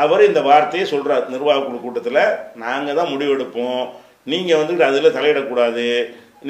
அவர் 0.03 0.29
இந்த 0.29 0.41
வார்த்தையை 0.49 0.87
சொல்கிறார் 0.95 1.31
நிர்வாக 1.35 1.63
குழு 1.67 1.79
கூட்டத்தில். 1.85 2.23
நாங்கள் 2.65 2.99
தான் 2.99 3.13
முடிவெடுப்போம் 3.13 3.83
நீங்கள் 4.33 4.61
வந்துட்டு 4.61 4.89
அதில் 4.89 5.17
தலையிடக்கூடாது. 5.17 5.87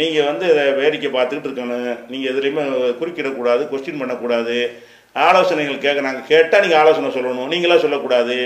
நீங்கள் 0.01 0.29
வந்து 0.31 0.45
இதை 0.53 0.65
வேடிக்கை 0.81 1.11
பார்த்துக்கிட்டு 1.13 1.51
இருக்கணும். 1.51 1.93
நீங்கள் 2.13 2.31
எதுலேயுமே 2.33 2.65
குறுக்கிடக்கூடாது 3.01 3.63
கொஸ்டின் 3.71 4.01
பண்ணக்கூடாது. 4.03 4.57
ஆலோசனைகள் 5.27 5.85
கேட்க 5.85 6.09
நாங்கள் 6.09 6.29
கேட்டால் 6.33 6.65
நீங்கள் 6.65 6.81
ஆலோசனை 6.83 7.13
சொல்லணும். 7.19 7.51
நீங்களாம் 7.53 7.85
சொல்லக்கூடாது. 7.85 8.39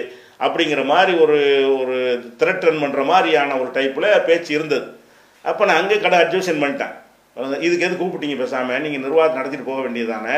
அப்படிங்கிற 0.45 0.83
மாதிரி 0.93 1.13
ஒரு 1.25 1.39
ஒரு 1.81 1.97
த்ரெட்டன் 2.41 2.81
பண்ணுற 2.83 3.03
மாதிரியான 3.11 3.57
ஒரு 3.63 3.71
டைப்பில் 3.77 4.09
பேச்சு 4.29 4.51
இருந்தது. 4.59 4.87
அப்போ 5.51 5.63
நான் 5.69 5.81
அங்கே 5.83 5.99
கடை 6.05 6.19
அட்ஜஸ்டன் 6.23 6.63
பண்ணிட்டேன். 6.63 6.95
இதுக்கு 7.67 7.87
எது 7.87 7.95
கூப்பிட்டீங்க 8.01 8.37
பேசாமல் 8.41 8.83
நீங்கள் 8.85 9.05
நிர்வாகத்தை 9.05 9.39
நடத்திட்டு 9.39 9.69
போக 9.71 9.81
வேண்டியதானே 9.85 10.37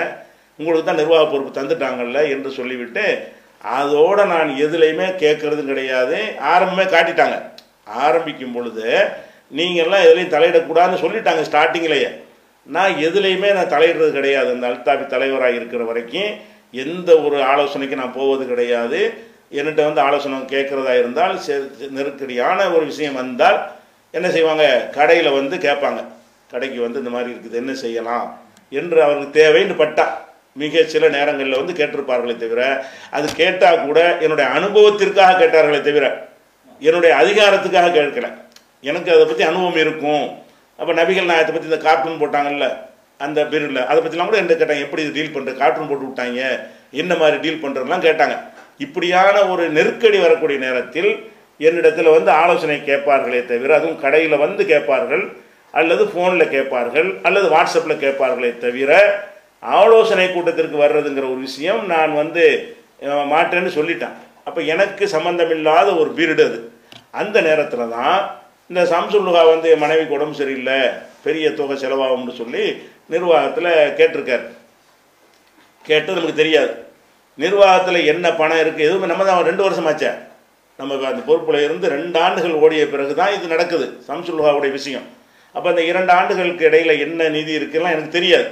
உங்களுக்கு 0.59 0.87
தான் 0.89 1.01
நிர்வாக 1.01 1.25
பொறுப்பு 1.33 1.51
தந்துட்டாங்கல்ல 1.59 2.21
என்று 2.35 2.51
சொல்லிவிட்டு 2.59 3.05
அதோட 3.65 4.27
நான் 4.27 4.49
எதுலையுமே 4.49 5.15
கேட்குறதும் 5.17 5.65
கிடையாது. 5.65 6.35
ஆரம்பமே 6.39 6.85
காட்டிட்டாங்க. 6.85 7.43
ஆரம்பிக்கும் 7.85 8.53
பொழுது 8.53 9.07
நீங்கள்லாம் 9.57 10.05
எதுலேயும் 10.05 10.35
தலையிடக்கூடாதுன்னு 10.35 11.01
சொல்லிட்டாங்க 11.01 11.45
ஸ்டார்டிங்லேயே 11.51 12.21
நான் 12.63 12.93
எதுலேயுமே 12.93 13.53
நான் 13.53 13.81
தலையிடுறது 13.81 14.11
கிடையாது. 14.11 14.49
அந்த 14.49 14.69
அல்தாபி 14.69 15.07
தலைவராக 15.07 15.51
இருக்கிற 15.51 15.85
வரைக்கும் 15.85 16.55
எந்த 16.73 17.21
ஒரு 17.21 17.43
ஆலோசனைக்கு 17.43 17.97
நான் 17.97 18.13
போவது 18.13 18.47
கிடையாது. 18.47 19.15
என்கிட்ட 19.53 19.85
வந்து 19.85 20.01
ஆலோசனை 20.01 20.39
கேட்குறதா 20.39 20.99
இருந்தால் 20.99 21.41
செ- 21.47 21.91
நெருக்கடியான 21.91 22.71
ஒரு 22.71 22.85
விஷயம் 22.85 23.15
வந்தால் 23.15 23.71
என்ன 24.11 24.31
செய்வாங்க? 24.31 24.89
கடையில் 24.93 25.31
வந்து 25.31 25.57
கேட்பாங்க 25.57 26.05
கடைக்கு 26.51 26.81
வந்து 26.81 26.99
இந்த 26.99 27.11
மாதிரி 27.11 27.31
இருக்குது 27.31 27.53
என்ன 27.53 27.75
செய்யலாம்? 27.75 28.41
என்று 28.71 29.03
அவருக்கு 29.03 29.43
தேவைன்னு 29.43 29.77
பட்டா. 29.77 30.26
மிக 30.61 30.83
சில 30.95 31.09
நேரங்களில் 31.17 31.61
வந்து 31.61 31.75
கேட்டிருப்பார்களே 31.81 32.35
தவிர 32.43 32.63
அது 33.17 33.27
கேட்டால் 33.41 33.85
கூட 33.87 34.01
என்னுடைய 34.25 34.47
அனுபவத்திற்காக 34.59 35.39
கேட்டார்களே 35.43 35.81
தவிர 35.89 36.07
என்னுடைய 36.89 37.13
அதிகாரத்துக்காக 37.23 37.93
கேட்கல. 37.99 38.27
எனக்கு 38.91 39.09
அதை 39.15 39.25
பற்றி 39.25 39.45
அனுபவம் 39.51 39.81
இருக்கும். 39.85 40.27
அப்போ 40.79 40.93
நபிகள் 41.01 41.31
நாயத்தை 41.31 41.53
பற்றி 41.53 41.71
இந்த 41.71 41.81
கார்ட்டூன் 41.87 42.21
போட்டாங்கல்ல 42.23 42.67
அந்த 43.21 43.39
பீரியடில் 43.51 43.87
அதை 43.91 43.99
பற்றிலாம் 44.01 44.29
கூட 44.31 44.39
என்ன 44.43 44.55
கேட்டாங்க 44.55 44.87
எப்படி 44.87 45.03
டீல் 45.17 45.35
பண்ணுற 45.37 45.53
கார்ட்டூன் 45.61 45.89
போட்டு 45.91 46.07
விட்டாங்க 46.09 46.41
என்ன 47.03 47.13
மாதிரி 47.21 47.37
டீல் 47.45 47.63
பண்ணுறதுலாம் 47.63 48.05
கேட்டாங்க. 48.09 48.35
இப்படியான 48.85 49.37
ஒரு 49.53 49.65
நெருக்கடி 49.77 50.19
வரக்கூடிய 50.25 50.59
நேரத்தில் 50.67 51.11
என்னிடத்தில் 51.67 52.15
வந்து 52.17 52.31
ஆலோசனை 52.43 52.77
கேட்பார்களே 52.89 53.41
தவிர 53.51 53.75
அதுவும் 53.79 54.01
கடையில் 54.03 54.43
வந்து 54.45 54.63
கேட்பார்கள் 54.73 55.23
அல்லது 55.81 56.03
ஃபோனில் 56.11 56.53
கேட்பார்கள் 56.57 57.09
அல்லது 57.29 57.47
வாட்ஸ்அப்பில் 57.55 58.03
கேட்பார்களே 58.05 58.51
தவிர 58.65 58.93
ஆலோசனை 59.63 60.27
கூட்டத்திற்கு 60.29 60.77
வர்றதுங்கிற 60.85 61.27
ஒரு 61.35 61.41
விஷயம் 61.49 61.81
நான் 61.93 62.13
வந்து 62.23 62.45
மாட்டேன்னு 63.33 63.71
சொல்லிட்டேன். 63.79 64.17
அப்போ 64.49 64.61
எனக்கு 64.73 65.05
சம்மந்தமில்லாத 65.15 65.89
ஒரு 66.01 66.11
பீரியடு 66.19 66.45
அது. 66.49 66.59
அந்த 67.21 67.37
நேரத்தில் 67.49 67.93
தான் 67.97 68.19
இந்த 68.71 68.83
சாம்சுல்லுகா 68.93 69.43
வந்து 69.53 69.69
மனைவிக்கு 69.83 70.17
உடம்பு 70.17 70.39
சரியில்லை 70.41 70.79
பெரிய 71.25 71.47
தொகை 71.59 71.77
செலவாகும்னு 71.83 72.35
சொல்லி 72.41 72.65
நிர்வாகத்தில் 73.13 73.71
கேட்டிருக்கார். 73.99 74.45
கேட்டது 75.85 76.17
நமக்கு 76.19 76.41
தெரியாது. 76.43 76.73
நிர்வாகத்தில் 77.39 78.09
என்ன 78.13 78.27
பணம் 78.41 78.63
இருக்குது 78.63 78.87
எதுவுமே 78.89 79.11
நம்ம 79.13 79.25
தான் 79.29 79.49
ரெண்டு 79.51 79.65
வருஷம் 79.67 79.89
ஆச்சே 79.91 80.13
நம்ம 80.79 80.95
அந்த 81.11 81.23
பொறுப்பில் 81.29 81.65
இருந்து 81.67 81.87
ரெண்டு 81.97 82.19
ஆண்டுகள் 82.25 82.61
ஓடிய 82.65 82.85
பிறகு 82.93 83.13
தான் 83.21 83.35
இது 83.37 83.53
நடக்குது 83.55 83.87
சம்சுல்ஹாவுடைய 84.09 84.73
விஷயம். 84.79 85.07
அப்போ 85.55 85.69
அந்த 85.73 85.83
இரண்டு 85.91 86.13
ஆண்டுகளுக்கு 86.19 86.65
இடையில் 86.71 87.01
என்ன 87.05 87.29
நிதி 87.37 87.53
இருக்குலாம் 87.59 87.95
எனக்கு 87.97 88.17
தெரியாது. 88.17 88.49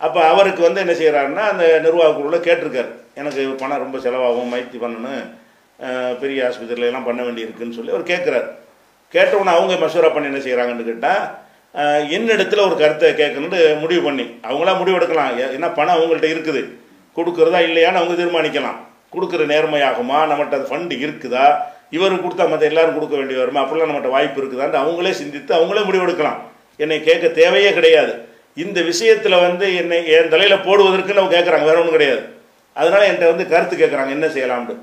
அப்போ 0.00 0.20
அவருக்கு 0.32 0.62
வந்து 0.66 0.82
என்ன 0.84 0.94
செய்கிறாருன்னா 1.00 1.44
அந்த 1.52 1.64
நிர்வாக 1.86 2.12
குழுவில் 2.16 2.46
கேட்டிருக்காரு. 2.46 2.90
எனக்கு 3.20 3.42
பணம் 3.62 3.82
ரொம்ப 3.84 3.98
செலவாகும் 4.04 4.52
மைத்தி 4.54 4.78
பண்ணணும் 4.84 5.24
பெரிய 6.22 6.38
ஆஸ்பத்திரியில 6.48 6.88
எல்லாம் 6.90 7.08
பண்ண 7.08 7.20
வேண்டியிருக்குன்னு 7.26 7.76
சொல்லி 7.78 7.94
அவர் 7.94 8.10
கேட்குறாரு. 8.12 8.46
கேட்டவுடனே 9.14 9.52
அவங்க 9.56 9.74
மசூரா 9.82 10.08
பண்ணி 10.14 10.30
என்ன 10.30 10.40
செய்கிறாங்கன்னு 10.46 10.88
கேட்டால் 10.90 11.22
என்னிடத்துல 12.16 12.64
ஒரு 12.68 12.76
கருத்தை 12.80 13.08
கேட்கணுன்ட்டு 13.20 13.60
முடிவு 13.82 14.02
பண்ணி 14.06 14.24
அவங்களா 14.48 14.72
முடிவு 14.80 14.98
எடுக்கலாம். 14.98 15.32
ஏன்னா 15.56 15.70
பணம் 15.78 15.96
அவங்கள்ட்ட 15.96 16.28
இருக்குது 16.34 16.62
கொடுக்குறதா 17.16 17.60
இல்லையான்னு 17.68 18.00
அவங்க 18.00 18.14
தீர்மானிக்கலாம். 18.20 18.78
கொடுக்குற 19.14 19.42
நேர்மையாகுமா? 19.52 20.18
நம்மகிட்ட 20.30 20.58
அது 20.58 20.70
ஃபண்டு 20.70 20.94
இருக்குதா? 21.04 21.46
இவருக்கு 21.96 22.24
கொடுத்தா 22.26 22.44
மற்ற 22.52 22.64
எல்லாரும் 22.70 22.96
கொடுக்க 22.98 23.14
வேண்டிய 23.18 23.38
வருமா? 23.40 23.60
அப்படிலாம் 23.64 23.90
நம்மகிட்ட 23.90 24.14
வாய்ப்பு 24.14 24.40
இருக்குதான்ட்டு 24.42 24.80
அவங்களே 24.84 25.12
சிந்தித்து 25.22 25.52
அவங்களே 25.58 25.82
முடிவெடுக்கலாம் 25.88 26.40
என்னை 26.82 26.96
கேட்க 27.08 27.26
தேவையே 27.40 27.70
கிடையாது. 27.78 28.14
இந்த 28.62 28.78
விஷயத்தில் 28.90 29.42
வந்து 29.46 29.66
என்னை 29.80 29.98
என் 30.16 30.32
தலையில் 30.34 30.64
போடுவதற்குன்னு 30.66 31.22
அவங்க 31.22 31.34
கேட்குறாங்க 31.36 31.66
வேற 31.70 31.78
ஒன்றும் 31.80 31.96
கிடையாது. 31.96 32.22
அதனால் 32.76 33.06
என்கிட்ட 33.08 33.32
வந்து 33.32 33.46
கருத்து 33.52 33.74
கேட்குறாங்க 33.80 34.12
என்ன 34.16 34.26
செய்யலாம்னு. 34.34 34.76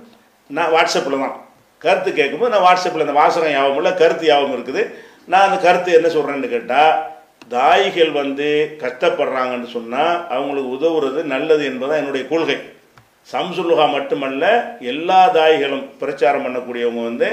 நான் 0.58 0.74
வாட்ஸ்அப்பில் 0.76 1.24
தான். 1.24 1.38
கருத்து 1.82 2.10
கேட்கும்போது 2.20 2.54
நான் 2.54 2.66
வாட்ஸ்அப்பில் 2.68 3.06
அந்த 3.06 3.16
வாசகம் 3.22 3.56
யாபகம் 3.58 3.80
இல்லை 3.82 3.94
கருத்து 4.02 4.26
யாபம் 4.32 4.56
இருக்குது. 4.58 4.82
நான் 5.32 5.46
அந்த 5.48 5.58
கருத்து 5.66 5.92
என்ன 6.00 6.10
சொல்கிறேன்னு 6.16 6.54
கேட்டால் 6.56 6.94
தாய்கள் 7.56 8.12
வந்து 8.22 8.48
கஷ்டப்படுறாங்கன்னு 8.84 9.70
சொன்னால் 9.78 10.14
அவங்களுக்கு 10.36 10.70
உதவுறது 10.78 11.22
நல்லது 11.34 11.64
என்பதுதான் 11.70 12.02
என்னுடைய 12.02 12.26
கொள்கை. 12.34 12.58
சம்சுல்லுகா 13.32 13.86
மட்டுமல்ல 13.96 14.46
எல்லா 14.92 15.20
தாய்களும் 15.40 15.86
பிரச்சாரம் 16.02 16.46
பண்ணக்கூடியவங்க 16.46 17.04
வந்து 17.10 17.30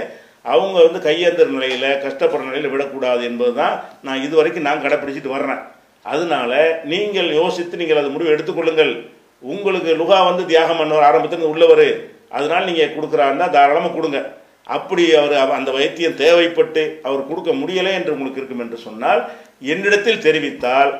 அவங்க 0.55 0.77
வந்து 0.87 1.01
கையேந்திர 1.07 1.47
நிலையில் 1.57 1.89
கஷ்டப்படுற 2.05 2.49
நிலையில் 2.49 2.73
விடக்கூடாது 2.75 3.23
என்பது 3.31 3.53
தான் 3.61 3.75
நான் 4.07 4.23
இது 4.27 4.35
வரைக்கும் 4.41 4.67
நான் 4.69 4.85
கடைப்பிடிச்சிட்டு 4.85 5.35
வர்றேன். 5.37 5.63
அதனால 6.05 6.81
நீங்கள் 6.93 7.31
யோசித்து 7.41 7.81
நீங்கள் 7.81 8.01
அது 8.03 8.11
முடிவு 8.15 8.35
எடுத்துக்கொள்ளுங்கள் 8.35 8.93
உங்களுக்கு 9.53 9.91
லுகா 10.01 10.19
வந்து 10.29 10.45
தியாகம் 10.51 10.81
பண்ணவர் 10.81 11.07
ஆரம்பத்தில் 11.09 11.51
உள்ளவர். 11.53 11.89
அதனால 12.37 12.61
நீங்கள் 12.69 12.95
கொடுக்குறாருன்னா 12.97 13.47
தாராளமாக 13.57 13.95
கொடுங்க. 13.97 14.21
அப்படி 14.77 15.05
அவர் 15.19 15.57
அந்த 15.59 15.71
வைத்தியம் 15.77 16.19
தேவைப்பட்டு 16.23 16.83
அவர் 17.09 17.29
கொடுக்க 17.29 17.51
முடியலை 17.61 17.93
என்று 17.99 18.15
உங்களுக்கு 18.15 18.41
இருக்கும் 18.41 18.65
என்று 18.65 18.79
சொன்னால் 18.87 19.21
என்னிடத்தில் 19.75 20.25
தெரிவித்தால் 20.27 20.91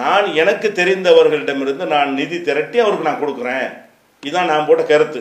நான் 0.00 0.26
எனக்கு 0.42 0.68
தெரிந்தவர்களிடமிருந்து 0.80 1.84
நான் 1.94 2.10
நிதி 2.18 2.38
திரட்டி 2.48 2.78
அவருக்கு 2.84 3.08
நான் 3.08 3.22
கொடுக்குறேன். 3.22 3.68
இதுதான் 4.22 4.50
நான் 4.52 4.66
போட்ட 4.68 4.82
கருத்து. 4.82 5.20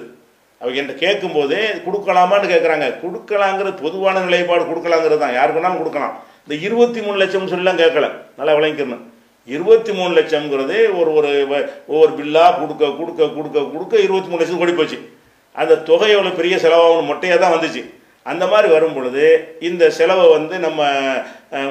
அவங்க 0.62 0.78
என்கிட்ட 0.82 1.04
கேட்கும்போதே 1.06 1.64
கொடுக்கலாமான்னு 1.86 2.52
கேட்குறாங்க. 2.54 2.86
கொடுக்கலாங்கிறது 3.04 3.76
பொதுவான 3.86 4.24
நிலைப்பாடு 4.28 4.64
கொடுக்கலாங்கிறது 4.70 5.24
தான். 5.24 5.36
யாருக்கு 5.40 5.60
வேணாலும் 5.60 5.82
கொடுக்கலாம். 5.82 6.16
இந்த 6.46 6.56
இருபத்தி 6.68 7.02
மூணு 7.02 7.18
லட்சம் 7.24 7.52
சொல்லலாம் 7.54 7.82
கேட்கல. 7.84 8.10
நல்லா 8.38 8.56
விளங்கிக்கணும். 8.60 9.04
இருபத்தி 9.54 9.92
மூணு 9.98 10.12
லட்சம்ங்கிறதே 10.18 10.80
ஒரு 11.00 11.10
ஒரு 11.18 11.32
ஒவ்வொரு 11.92 12.12
பில்லா 12.20 12.46
கொடுக்க 12.62 12.86
கொடுக்க 13.00 13.28
கொடுக்க 13.36 13.58
கொடுக்க 13.74 13.94
இருபத்தி 14.06 14.30
மூணு 14.30 14.42
லட்சம் 14.42 14.64
ஓடி 14.66 14.74
போச்சு. 14.80 14.98
அந்த 15.62 15.74
தொகை 15.90 16.10
எவ்வளோ 16.16 16.32
பெரிய 16.40 16.56
செலவாகணும் 16.64 17.10
மொட்டையாக 17.12 17.40
தான் 17.44 17.56
வந்துச்சு. 17.56 17.82
அந்த 18.32 18.44
மாதிரி 18.52 18.68
வரும் 18.74 18.96
பொழுது 18.96 19.26
இந்த 19.68 19.84
செலவை 19.98 20.24
வந்து 20.36 20.56
நம்ம 20.64 20.88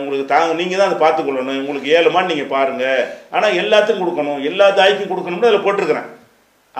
உங்களுக்கு 0.01 0.27
தாங்க 0.33 0.53
நீங்கள் 0.61 0.81
தான் 0.81 0.91
அதை 0.91 0.99
பார்த்துக்கொள்ளணும். 1.05 1.59
உங்களுக்கு 1.63 1.89
ஏழுமான்னு 1.97 2.31
நீங்கள் 2.33 2.53
பாருங்கள் 2.53 3.01
ஆனால் 3.35 3.57
எல்லாத்துக்கும் 3.63 4.03
கொடுக்கணும். 4.03 4.45
எல்லா 4.51 4.67
தாய்க்கும் 4.81 5.11
கொடுக்கணும்னு 5.13 5.51
அதில் 5.51 5.65
போட்டிருக்கிறேன். 5.65 6.09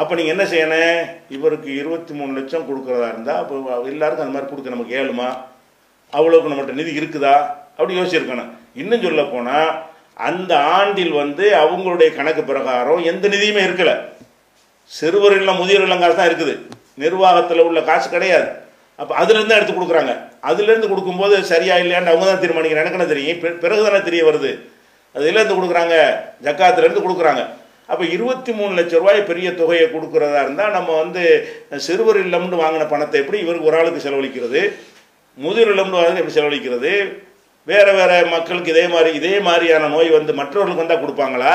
அப்போ 0.01 0.13
நீங்கள் 0.19 0.35
என்ன 0.35 0.45
செய்யணும்? 0.53 1.01
இவருக்கு 1.37 1.71
இருபத்தி 1.81 2.13
மூணு 2.19 2.33
லட்சம் 2.39 2.69
கொடுக்குறதா 2.69 3.09
இருந்தால் 3.13 3.41
அப்போ 3.43 3.55
எல்லாருக்கும் 3.93 4.27
அந்த 4.27 4.37
மாதிரி 4.37 4.51
கொடுக்க 4.53 4.77
நமக்கு 4.77 4.97
ஏழுமா? 5.01 5.29
அவ்வளோக்கு 6.13 6.51
நம்மகிட்ட 6.53 6.81
நிதி 6.81 6.95
இருக்குதா? 7.01 7.35
அப்படி 7.77 7.99
யோசிச்சிருக்கணும். 7.99 8.51
இன்னும் 8.83 9.05
சொல்ல 9.07 9.25
போனால் 9.35 9.71
அந்த 10.17 10.53
ஆண்டில் 10.79 11.15
வந்து 11.23 11.45
அவங்களுடைய 11.63 12.09
கணக்கு 12.17 12.43
பிரகாரம் 12.51 13.07
எந்த 13.11 13.29
நிதியுமே 13.29 13.63
இருக்கலை. 13.67 13.95
சிறுவர் 14.91 15.37
இல்லம் 15.39 15.59
முதியோர் 15.61 15.87
இல்லம் 15.87 16.03
காசு 16.03 16.17
தான் 16.19 16.31
இருக்குது. 16.31 16.55
நிர்வாகத்தில் 17.03 17.67
உள்ள 17.69 17.81
காசு 17.81 18.07
கிடையாது. 18.11 18.49
அப்போ 19.01 19.13
அதுலேருந்து 19.21 19.53
தான் 19.53 19.61
எடுத்து 19.61 19.75
கொடுக்குறாங்க. 19.77 20.13
அதுலேருந்து 20.51 20.91
கொடுக்கும்போது 20.91 21.37
சரியா 21.53 21.77
இல்லையான்னு 21.83 22.13
அவங்க 22.13 22.27
தான் 22.31 22.43
தீர்மானிக்கிறாங்க. 22.45 22.85
எனக்கு 22.85 22.99
என்ன 23.01 23.11
தெரியும்? 23.13 23.41
பிறகு 23.65 23.85
தானே 23.87 24.01
தெரிய 24.09 24.23
வருது. 24.29 24.53
அதுலேருந்து 25.15 25.59
கொடுக்குறாங்க? 25.59 25.97
ஜக்காத்துலேருந்து 26.47 27.05
கொடுக்குறாங்க. 27.07 27.43
அப்போ 27.93 28.05
இருபத்தி 28.15 28.53
மூணு 28.59 28.73
லட்ச 28.79 28.95
ரூபாய் 29.01 29.29
பெரிய 29.31 29.49
தொகையை 29.55 29.87
கொடுக்குறதா 29.95 30.43
இருந்தால் 30.45 30.71
நம்ம 30.71 30.91
வந்து 31.03 31.23
சிறுவர் 31.87 32.19
இல்லம்னு 32.25 32.63
வாங்கின 32.63 32.89
பணத்தை 32.93 33.21
எப்படி 33.23 33.39
இவருக்கு 33.45 33.69
ஒரு 33.71 33.79
ஆளுக்கு 33.81 34.05
செலவழிக்கிறது? 34.07 34.63
முதியோர் 35.39 35.73
இல்லம்னு 35.75 35.99
வாங்கினது 35.99 36.23
எப்படி 36.23 36.37
செலவழிக்கிறது? 36.39 36.93
வேறு 37.71 37.93
வேறு 37.99 38.17
மக்களுக்கு 38.35 38.73
இதே 38.75 38.87
மாதிரி 38.95 39.11
இதே 39.21 39.35
மாதிரியான 39.47 39.89
நோய் 39.95 40.11
வந்து 40.17 40.33
மற்றவர்களுக்கு 40.41 40.83
வந்தால் 40.83 41.03
கொடுப்பாங்களா? 41.03 41.55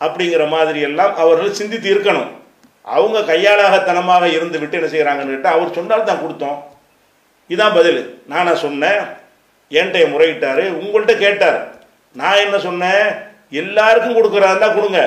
அப்படிங்கிற 0.00 0.44
மாதிரி 0.48 0.80
எல்லாம் 0.80 1.12
அவர்கள் 1.22 1.58
சிந்தித்து 1.60 1.88
இருக்கணும். 1.94 2.30
அவங்க 2.94 3.18
கையாளாகத்தனமாக 3.30 4.24
இருந்து 4.36 4.58
விட்டு 4.58 4.78
என்ன 4.78 4.90
செய்கிறாங்கன்னு 4.94 5.34
கேட்டால் 5.34 5.56
அவர் 5.56 5.76
சொன்னால் 5.78 6.08
தான் 6.10 6.22
கொடுத்தோம். 6.24 6.58
இதான் 7.50 7.76
பதில். 7.78 8.00
நானா 8.32 8.54
சொன்னேன் 8.54 9.02
என்கிட்ட 9.70 10.06
முறையிட்டார் 10.14 10.64
உங்கள்கிட்ட 10.80 11.14
கேட்டார். 11.24 11.58
நான் 12.20 12.42
என்ன 12.44 12.56
சொன்னேன்? 12.58 13.04
எல்லாருக்கும் 13.62 14.16
கொடுக்குறாருந்தா 14.16 14.68
கொடுங்க. 14.74 15.00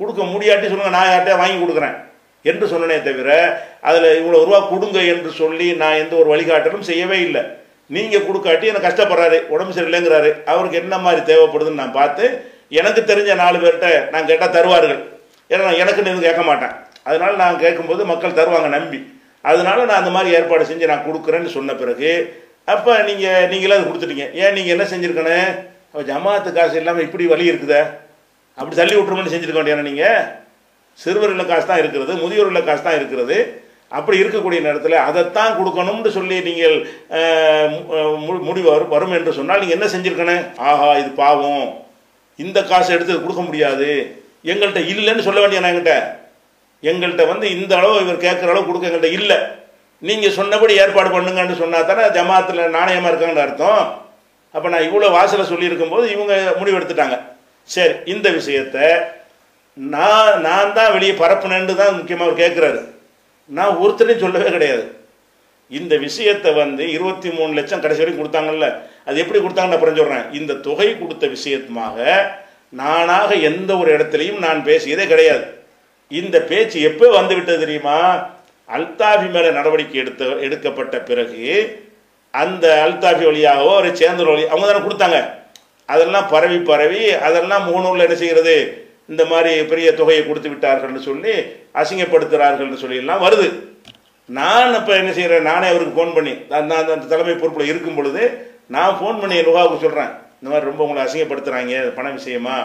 கொடுக்க 0.00 0.22
முடியாட்டி 0.22 0.66
சொல்லுங்கள் 0.68 0.96
நான் 0.98 1.10
யார்கிட்ட 1.10 1.36
வாங்கி 1.42 1.58
கொடுக்குறேன். 1.62 1.96
என்று 2.50 2.66
சொன்னனே 2.72 3.02
தவிர 3.02 3.30
அதில் 3.88 4.08
இவ்வளோ 4.20 4.38
ரூபா 4.46 4.60
கொடுங்க 4.70 4.98
என்று 5.12 5.30
சொல்லி 5.40 5.66
நான் 5.82 6.00
எந்த 6.02 6.14
ஒரு 6.20 6.28
வழிகாட்டலும் 6.32 6.88
செய்யவே 6.90 7.18
இல்லை. 7.26 7.42
நீங்கள் 7.94 8.26
கொடுக்காட்டி 8.26 8.66
எனக்கு 8.72 8.88
கஷ்டப்படுறாரு 8.88 9.38
உடம்பு 9.54 9.76
சரியில்லைங்கிறாரு. 9.76 10.30
அவருக்கு 10.52 10.80
என்ன 10.82 10.94
மாதிரி 11.06 11.20
தேவைப்படுதுன்னு 11.30 11.80
நான் 11.82 11.98
பார்த்து 12.00 12.24
எனக்கு 12.80 13.00
தெரிஞ்ச 13.10 13.30
நாலு 13.42 13.56
பேர்கிட்ட 13.62 13.88
நான் 14.12 14.28
கேட்டால் 14.30 14.54
தருவார்கள். 14.56 15.00
ஏன்னா 15.52 15.62
நான் 15.68 15.80
எனக்குன்னு 15.82 16.10
எதுவும் 16.12 16.28
கேட்க 16.28 16.42
மாட்டேன். 16.50 16.74
அதனால் 17.08 17.40
நான் 17.42 17.62
கேட்கும்போது 17.64 18.02
மக்கள் 18.12 18.38
தருவாங்க 18.38 18.68
நம்பி. 18.76 19.00
அதனால 19.50 19.78
நான் 19.88 20.00
அந்த 20.02 20.12
மாதிரி 20.16 20.34
ஏற்பாடு 20.38 20.68
செஞ்சு 20.70 20.90
நான் 20.92 21.06
கொடுக்குறேன்னு 21.08 21.50
சொன்ன 21.56 21.74
பிறகு 21.80 22.12
அப்போ 22.72 22.92
நீங்கள் 23.08 23.48
நீங்களே 23.52 23.76
அது 23.76 23.86
கொடுத்துட்டீங்க. 23.88 24.26
ஏன் 24.42 24.54
நீங்கள் 24.56 24.74
என்ன 24.74 24.84
செஞ்சுருக்கணும்? 24.90 25.48
ஜமாத்து 26.10 26.50
காசு 26.58 26.76
இல்லாமல் 26.80 27.06
இப்படி 27.06 27.24
வழி 27.32 27.50
இருக்குதே. 27.52 27.80
அப்படி 28.58 28.74
தள்ளி 28.80 28.94
விட்டுருமோன்னு 28.96 29.32
செஞ்சுருக்க 29.32 29.60
வேண்டியான 29.60 29.86
நீங்கள் 29.90 30.22
சிறுவர் 30.98 31.50
காசு 31.50 31.66
தான் 31.70 31.82
இருக்கிறது 31.82 32.14
முதியோர் 32.22 32.68
காசு 32.70 32.82
தான் 32.86 32.98
இருக்கிறது. 33.00 33.36
அப்படி 33.92 34.22
இருக்கக்கூடிய 34.22 34.60
நேரத்தில் 34.60 34.92
அதைத்தான் 34.92 35.58
கொடுக்கணும்னு 35.58 36.10
சொல்லி 36.10 36.40
நீங்கள் 36.40 36.76
மு- 37.72 38.18
மு- 38.26 38.42
முடிவு 38.42 38.70
வரும் 38.70 38.88
வரும் 38.88 39.12
என்று 39.12 39.32
சொன்னால் 39.32 39.60
நீங்கள் 39.60 39.78
என்ன 39.78 39.86
செஞ்சுருக்கணும்? 39.94 40.56
ஆஹா 40.56 40.94
இது 40.94 41.08
பாவம். 41.08 41.84
இந்த 42.36 42.62
காசை 42.62 42.94
எடுத்து 42.94 43.20
கொடுக்க 43.20 43.42
முடியாது. 43.42 44.16
எங்கள்கிட்ட 44.44 44.80
இல்லைன்னு 44.92 45.20
சொல்ல 45.20 45.40
வேண்டிய 45.40 45.60
என்கிட்ட. 45.60 45.92
எங்கள்கிட்ட 46.86 47.26
வந்து 47.26 47.60
இந்த 47.60 47.76
அளவு 47.76 48.00
இவர் 48.00 48.16
கேட்குற 48.16 48.48
அளவு 48.48 48.66
கொடுக்க 48.66 48.88
எங்கள்கிட்ட 48.88 49.12
இல்லை. 49.12 49.36
நீங்கள் 49.98 50.30
சொன்னபடி 50.30 50.76
ஏற்பாடு 50.76 51.08
பண்ணுங்கன்னு 51.08 51.58
சொன்னால் 51.58 51.86
தானே 51.86 52.02
ஜமாத்தில் 52.02 52.76
நாணயமாக 52.78 53.12
இருக்காங்கன்னு 53.12 53.46
அர்த்தம். 53.46 54.00
அப்போ 54.52 54.68
நான் 54.68 54.80
இவ்வளோ 54.80 55.10
வாசலை 55.10 55.44
சொல்லியிருக்கும்போது 55.44 56.10
இவங்க 56.10 56.54
முடிவெடுத்துட்டாங்க 56.60 57.20
சரி 57.64 57.92
இந்த 58.04 58.30
விஷயத்தை 58.30 58.90
நான் 59.74 60.40
நான் 60.40 60.72
தான் 60.72 60.92
வெளியே 60.92 61.12
பரப்புனேன்னு 61.12 61.74
தான் 61.74 61.96
முக்கியமாக 61.96 62.30
அவர் 62.30 62.42
கேட்குறாரு. 62.42 62.91
நான் 63.48 63.78
ஒருத்தரையும் 63.82 64.24
சொல்லவே 64.24 64.50
கிடையாது. 64.50 64.84
இந்த 65.70 65.96
விஷயத்தை 65.96 66.52
வந்து 66.52 66.84
இருபத்தி 66.90 67.30
மூணு 67.30 67.52
லட்சம் 67.58 67.82
கடைசி 67.82 68.02
வரைக்கும் 68.02 68.22
கொடுத்தாங்கல்ல 68.22 68.66
அது 69.04 69.20
எப்படி 69.22 69.38
கொடுத்தாங்கன்னு 69.38 69.76
அப்புறம் 69.76 69.96
சொல்கிறேன் 69.96 70.26
இந்த 70.38 70.52
தொகை 70.54 70.98
கொடுத்த 70.98 71.26
விஷயமாக 71.26 71.98
நானாக 72.80 73.34
எந்த 73.34 73.70
ஒரு 73.76 73.90
இடத்துலையும் 73.96 74.42
நான் 74.44 74.60
பேசியதே 74.68 75.06
கிடையாது. 75.06 75.44
இந்த 76.10 76.36
பேச்சு 76.50 76.78
எப்போ 76.80 77.06
வந்து 77.08 77.34
விட்டது 77.34 77.62
தெரியுமா? 77.64 77.96
அல்தாஃபி 78.68 79.28
மேலே 79.34 79.50
நடவடிக்கை 79.50 79.98
எடுத்த 80.00 80.24
எடுக்கப்பட்ட 80.46 80.98
பிறகு 80.98 81.46
அந்த 82.34 82.66
அல்தாஃபி 82.84 83.24
வழியாகவோ 83.30 83.72
ஒரு 83.80 83.88
சேந்தர் 83.88 84.30
வழி 84.32 84.44
அவங்க 84.48 84.66
தானே 84.66 84.84
கொடுத்தாங்க. 84.86 85.18
அதெல்லாம் 85.88 86.28
பரவி 86.28 86.58
பரவி 86.70 87.02
அதெல்லாம் 87.28 87.66
முகநூலில் 87.68 88.06
என்ன 88.06 88.16
செய்கிறது? 88.22 88.56
இந்த 89.08 89.22
மாதிரி 89.32 89.52
பெரிய 89.70 89.88
தொகையை 90.00 90.22
கொடுத்து 90.26 90.50
விட்டார்கள்னு 90.52 91.02
சொல்லி 91.08 91.34
அசிங்கப்படுத்துகிறார்கள்னு 91.80 92.82
சொல்லிலாம் 92.84 93.24
வருது. 93.26 93.48
நான் 94.28 94.76
இப்போ 94.80 94.92
என்ன 95.00 95.10
செய்கிறேன் 95.18 95.48
நானே 95.50 95.66
அவருக்கு 95.72 95.96
ஃபோன் 95.96 96.14
பண்ணி 96.16 96.34
நான் 96.50 96.76
அந்த 96.96 97.08
தலைமை 97.12 97.34
பொறுப்பில் 97.40 97.70
இருக்கும் 97.72 97.98
பொழுது 97.98 98.22
நான் 98.76 98.98
ஃபோன் 98.98 99.20
பண்ணி 99.22 99.38
லுகாவுக்கு 99.48 99.84
சொல்கிறேன் 99.84 100.12
இந்த 100.38 100.48
மாதிரி 100.52 100.70
ரொம்ப 100.70 100.84
உங்களை 100.84 101.02
அசிங்கப்படுத்துகிறாங்க 101.06 101.82
பண 101.98 102.06
விஷயமா 102.18 102.56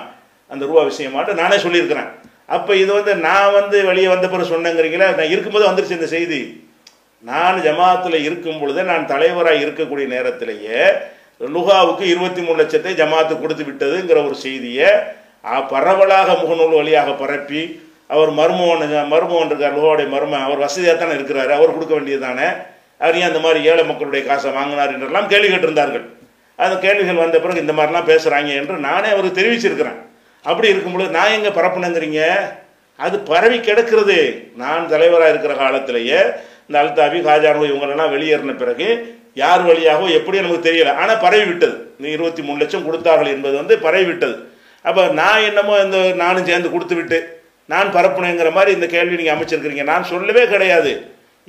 அந்த 0.52 0.64
ரூபா 0.70 0.84
விஷயமாட்டு 0.92 1.32
நானே 1.42 1.58
சொல்லியிருக்கிறேன். 1.66 2.10
அப்போ 2.56 2.72
இது 2.82 2.92
வந்து 2.98 3.14
நான் 3.28 3.56
வந்து 3.60 3.78
வெளியே 3.90 4.08
வந்த 4.14 4.26
பிறகு 4.28 4.54
சொன்னேங்கிறீங்களா 4.54 5.08
நான் 5.18 5.34
இருக்கும்போது 5.34 5.70
வந்துருச்சு 5.70 6.00
இந்த 6.00 6.10
செய்தி. 6.16 6.40
நான் 7.24 7.62
ஜமாத்தில் 7.66 8.18
இருக்கும் 8.28 8.60
பொழுதே 8.62 8.82
நான் 8.92 9.10
தலைவராக 9.14 9.64
இருக்கக்கூடிய 9.64 10.08
நேரத்திலேயே 10.16 10.82
லுகாவுக்கு 11.56 12.04
இருபத்தி 12.14 12.42
மூணு 12.46 12.58
லட்சத்தை 12.62 12.92
ஜமாத்து 13.02 13.34
கொடுத்து 13.42 13.64
விட்டதுங்கிற 13.70 14.20
ஒரு 14.28 14.38
செய்தியை 14.46 14.90
பரவலாக 15.72 16.30
முகநூல் 16.42 16.78
வழியாக 16.80 17.10
பரப்பி 17.22 17.62
அவர் 18.16 18.32
மருமகனுங்க 18.40 18.98
மருமகன் 19.14 19.52
இருக்கார் 19.52 19.76
லோகாவுடைய 19.78 20.08
மரும 20.16 20.40
அவர் 20.48 20.64
வசதியாக 20.66 20.98
தானே 20.98 21.14
இருக்கிறாரு 21.18 21.52
அவர் 21.58 21.74
கொடுக்க 21.76 21.94
வேண்டியது 21.98 22.24
தானே 22.28 22.48
அவர் 23.02 23.18
ஏன் 23.20 23.30
அந்த 23.30 23.40
மாதிரி 23.46 23.60
ஏழை 23.70 23.84
மக்களுடைய 23.90 24.22
காசை 24.28 24.52
வாங்கினார் 24.58 24.94
என்றெல்லாம் 24.94 25.28
கேள்வி 25.32 25.50
கேட்டிருந்தார்கள். 25.50 26.06
அந்த 26.60 26.76
கேள்விகள் 26.86 27.24
வந்த 27.24 27.38
பிறகு 27.40 27.64
இந்த 27.64 27.74
மாதிரிலாம் 27.78 28.10
பேசுகிறாங்க 28.12 28.52
என்று 28.60 28.76
நானே 28.88 29.10
அவருக்கு 29.16 29.40
தெரிவிச்சிருக்கிறேன். 29.40 30.00
அப்படி 30.46 30.72
இருக்கும்பொழுது 30.74 31.16
நான் 31.18 31.36
எங்கே 31.38 31.52
பரப்புனேங்கிறீங்க? 31.60 32.22
அது 33.00 33.16
பரவி 33.32 33.58
கிடக்கிறது. 33.60 34.18
நான் 34.62 34.90
தலைவராக 34.94 35.32
இருக்கிற 35.34 35.54
காலத்திலேயே 35.64 36.20
இந்த 36.68 36.78
அல்தாபி 36.84 37.20
காஜானு 37.28 37.70
இவங்களெல்லாம் 37.72 38.14
வெளியேறின 38.16 38.56
பிறகு 38.64 38.88
யார் 39.44 39.64
வழியாகவோ 39.70 40.08
எப்படி 40.20 40.38
நமக்கு 40.42 40.68
தெரியல. 40.70 40.94
ஆனால் 41.02 41.22
பரவி 41.26 41.46
விட்டது 41.52 41.76
இந்த 41.98 42.08
இருபத்தி 42.16 42.42
மூணு 42.48 42.62
லட்சம் 42.64 42.88
கொடுத்தார்கள் 42.88 43.34
என்பது 43.36 43.56
வந்து 43.62 43.76
பரவி 43.86 44.08
விட்டது 44.12 44.36
அப்போ 44.86 45.04
நான் 45.20 45.46
என்னமோ 45.50 45.74
இந்த 45.86 46.00
நானும் 46.24 46.48
சேர்ந்து 46.50 46.74
கொடுத்து 46.76 46.96
விட்டு 47.00 47.20
நான் 47.74 47.94
பரப்புனேங்கிற 47.96 48.50
மாதிரி 48.58 48.72
இந்த 48.78 48.88
கேள்வி 48.96 49.20
நீங்கள் 49.20 49.36
அமைச்சிருக்கிறீங்க. 49.36 49.84
நான் 49.92 50.10
சொல்லவே 50.12 50.44
கிடையாது. 50.54 50.92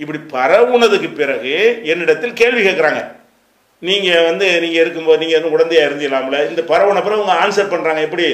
இப்படி 0.03 0.19
பரவுனதுக்கு 0.35 1.09
பிறகு 1.21 1.55
என்னிடத்தில் 1.93 2.39
கேள்வி 2.41 2.63
கேட்குறாங்க. 2.67 3.01
நீங்கள் 3.83 4.25
வந்து 4.29 4.47
நீங்கள் 4.65 4.83
இருக்கும்போது 4.83 5.21
நீங்கள் 5.23 5.39
வந்து 5.39 5.55
உடந்தையாக 5.57 5.89
இருந்தீங்களாம்ல? 5.89 6.39
இந்த 6.51 6.63
பரவுன 6.71 7.03
பிறகு 7.07 7.21
அவங்க 7.21 7.37
ஆன்சர் 7.43 7.73
பண்ணுறாங்க 7.73 8.01
எப்படி? 8.07 8.27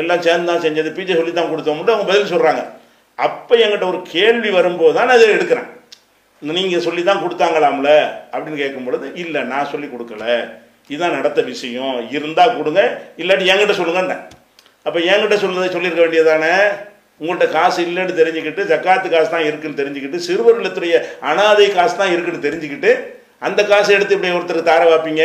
எல்லாம் 0.00 0.24
சேர்ந்து 0.26 0.50
தான் 0.50 0.64
செஞ்சது. 0.66 0.90
பீச்சை 0.96 1.16
சொல்லி 1.20 1.32
தான் 1.32 1.50
கொடுத்தோம்ட்டு 1.52 1.94
அவங்க 1.94 2.08
பதில் 2.10 2.32
சொல்கிறாங்க 2.34 2.62
அப்போ 3.26 3.54
என்கிட்ட 3.64 3.86
ஒரு 3.92 4.00
கேள்வி 4.14 4.50
வரும்போது 4.58 4.94
தான் 4.96 5.08
நான் 5.08 5.18
அதை 5.18 5.28
எடுக்கிறேன். 5.36 5.68
நீங்கள் 6.42 6.84
சொல்லி 6.86 7.02
தான் 7.08 7.22
கொடுத்தாங்களாம்ல? 7.24 7.90
அப்படின்னு 8.32 8.62
கேட்கும் 8.62 8.86
பொழுது 8.88 9.06
இல்லை 9.22 9.42
நான் 9.52 9.70
சொல்லி 9.72 9.88
கொடுக்கல. 9.90 10.26
இதுதான் 10.90 11.16
நடத்த 11.18 11.40
விஷயம். 11.52 11.96
இருந்தால் 12.16 12.56
கொடுங்க 12.58 12.80
இல்லாட்டி 13.22 13.50
என்கிட்ட 13.52 13.76
சொல்லுங்கன்னேன் 13.80 14.22
அப்போ 14.86 14.98
என்கிட்ட 15.10 15.36
சொல்லுறதை 15.42 15.68
சொல்லியிருக்க 15.74 16.02
வேண்டியதானே 16.04 16.54
உங்கள்கிட்ட 17.20 17.46
காசு 17.56 17.78
இல்லைன்னு 17.88 18.18
தெரிஞ்சுக்கிட்டு 18.20 18.62
ஜக்காத்து 18.70 19.08
காசு 19.14 19.28
தான் 19.34 19.46
இருக்குன்னு 19.48 19.80
தெரிஞ்சுக்கிட்டு 19.80 20.18
சிறுவர் 20.26 20.58
இல்லத்துடைய 20.60 20.94
அனாதை 21.30 21.66
காசு 21.76 21.94
தான் 22.00 22.12
இருக்குன்னு 22.14 22.46
தெரிஞ்சுக்கிட்டு 22.46 22.90
அந்த 23.46 23.60
காசை 23.70 23.92
எடுத்து 23.96 24.16
இப்படி 24.16 24.34
ஒருத்தருக்கு 24.36 24.70
தார 24.70 24.82
வைப்பீங்க? 24.90 25.24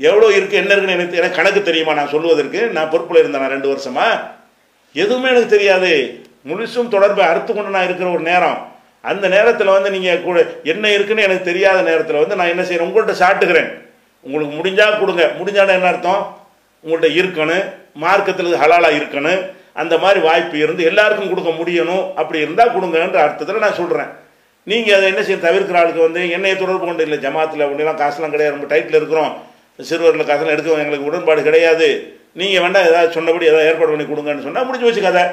எவ்வளோ 0.00 0.26
இருக்குது 0.36 0.60
என்ன 0.62 0.70
இருக்குன்னு 0.72 0.96
எனக்கு 0.98 1.18
எனக்கு 1.20 1.38
கணக்கு 1.38 1.60
தெரியுமா? 1.68 1.92
நான் 1.98 2.12
சொல்லுவதற்கு 2.14 2.60
நான் 2.76 2.90
பொறுப்பில் 2.92 3.20
இருந்தேன் 3.22 3.52
ரெண்டு 3.54 3.68
வருஷமா. 3.72 4.06
எதுவுமே 5.02 5.30
எனக்கு 5.32 5.54
தெரியாது. 5.56 5.92
முழுசும் 6.50 6.92
தொடர்பை 6.94 7.22
அறுத்து 7.30 7.52
கொண்டு 7.52 7.74
நான் 7.76 7.86
இருக்கிற 7.88 8.08
ஒரு 8.16 8.24
நேரம். 8.30 8.58
அந்த 9.10 9.26
நேரத்தில் 9.36 9.74
வந்து 9.76 9.90
நீங்கள் 9.96 10.26
கூட 10.26 10.38
என்ன 10.72 10.90
இருக்குன்னு 10.96 11.26
எனக்கு 11.28 11.48
தெரியாத 11.50 11.78
நேரத்தில் 11.90 12.22
வந்து 12.22 12.38
நான் 12.40 12.52
என்ன 12.52 12.62
செய்கிறேன் 12.68 12.88
உங்கள்கிட்ட 12.88 13.16
சாட்டுகிறேன். 13.22 13.70
உங்களுக்கு 14.26 14.54
முடிஞ்சால் 14.58 14.98
கொடுங்க. 15.00 15.24
முடிஞ்சாலும் 15.38 15.76
என்ன 15.78 15.88
அர்த்தம்? 15.92 16.22
உங்கள்கிட்ட 16.84 17.08
இருக்கணும். 17.20 17.64
மார்க்கத்தில் 18.04 18.60
ஹலாலாக 18.62 18.98
இருக்கணும். 19.00 19.40
அந்த 19.82 19.94
மாதிரி 19.98 20.20
வாய்ப்பு 20.26 20.58
இருந்து 20.58 20.82
எல்லாருக்கும் 20.90 21.30
கொடுக்க 21.32 21.50
முடியணும். 21.60 22.04
அப்படி 22.20 22.38
இருந்தால் 22.44 22.74
கொடுங்கன்ற 22.74 23.18
அர்த்தத்தில் 23.26 23.64
நான் 23.64 23.80
சொல்கிறேன் 23.80 24.10
நீங்கள் 24.70 24.96
அதை 24.96 25.06
என்ன 25.12 25.22
செய்ய 25.22 25.38
தவிர்க்கிற 25.46 25.78
ஆளுக்கு 25.80 26.06
வந்து 26.06 26.20
என்னையை 26.36 26.56
தொடர்பு 26.60 26.84
கொண்டு 26.86 27.02
இல்லை 27.06 27.18
ஜமாத்தில் 27.24 27.64
அப்படிலாம் 27.64 28.00
காசுலாம் 28.02 28.34
கிடையாது. 28.34 28.54
நம்ம 28.56 28.68
டைட்டில் 28.74 28.98
இருக்கிறோம். 29.00 29.32
சிறுவரில் 29.88 30.28
காசுலாம் 30.28 30.54
எடுக்க 30.54 30.84
எங்களுக்கு 30.84 31.08
உடன்பாடு 31.10 31.42
கிடையாது. 31.48 31.88
நீங்கள் 32.40 32.62
வேண்டாம் 32.64 32.86
ஏதாவது 32.90 33.14
சொன்னபடி 33.16 33.46
ஏதாவது 33.50 33.68
ஏற்பாடு 33.70 33.90
பண்ணி 33.92 34.06
கொடுங்கன்னு 34.12 34.46
சொன்னால் 34.46 34.66
முடிஞ்சு 34.68 34.86
வச்சு 34.88 35.02
கதை. 35.06 35.24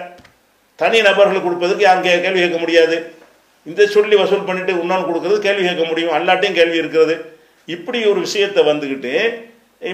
தனி 0.75 1.01
நபர்களுக்கு 1.01 1.47
கொடுப்பதுக்கு 1.47 1.85
யாரும் 1.87 2.03
கே 2.03 2.13
கேள்வி 2.21 2.41
கேட்க 2.43 2.57
முடியாது. 2.57 2.97
இந்த 3.69 3.85
சொல்லி 3.95 4.15
வசூல் 4.15 4.47
பண்ணிவிட்டு 4.47 4.73
இன்னொன்று 4.81 5.09
கொடுக்கறது 5.09 5.39
கேள்வி 5.47 5.63
கேட்க 5.67 5.83
முடியும். 5.91 6.13
அல்லாட்டையும் 6.17 6.59
கேள்வி 6.59 6.77
இருக்கிறது. 6.83 7.15
இப்படி 7.65 7.99
ஒரு 8.11 8.19
விஷயத்தை 8.27 8.61
வந்துக்கிட்டு 8.71 9.13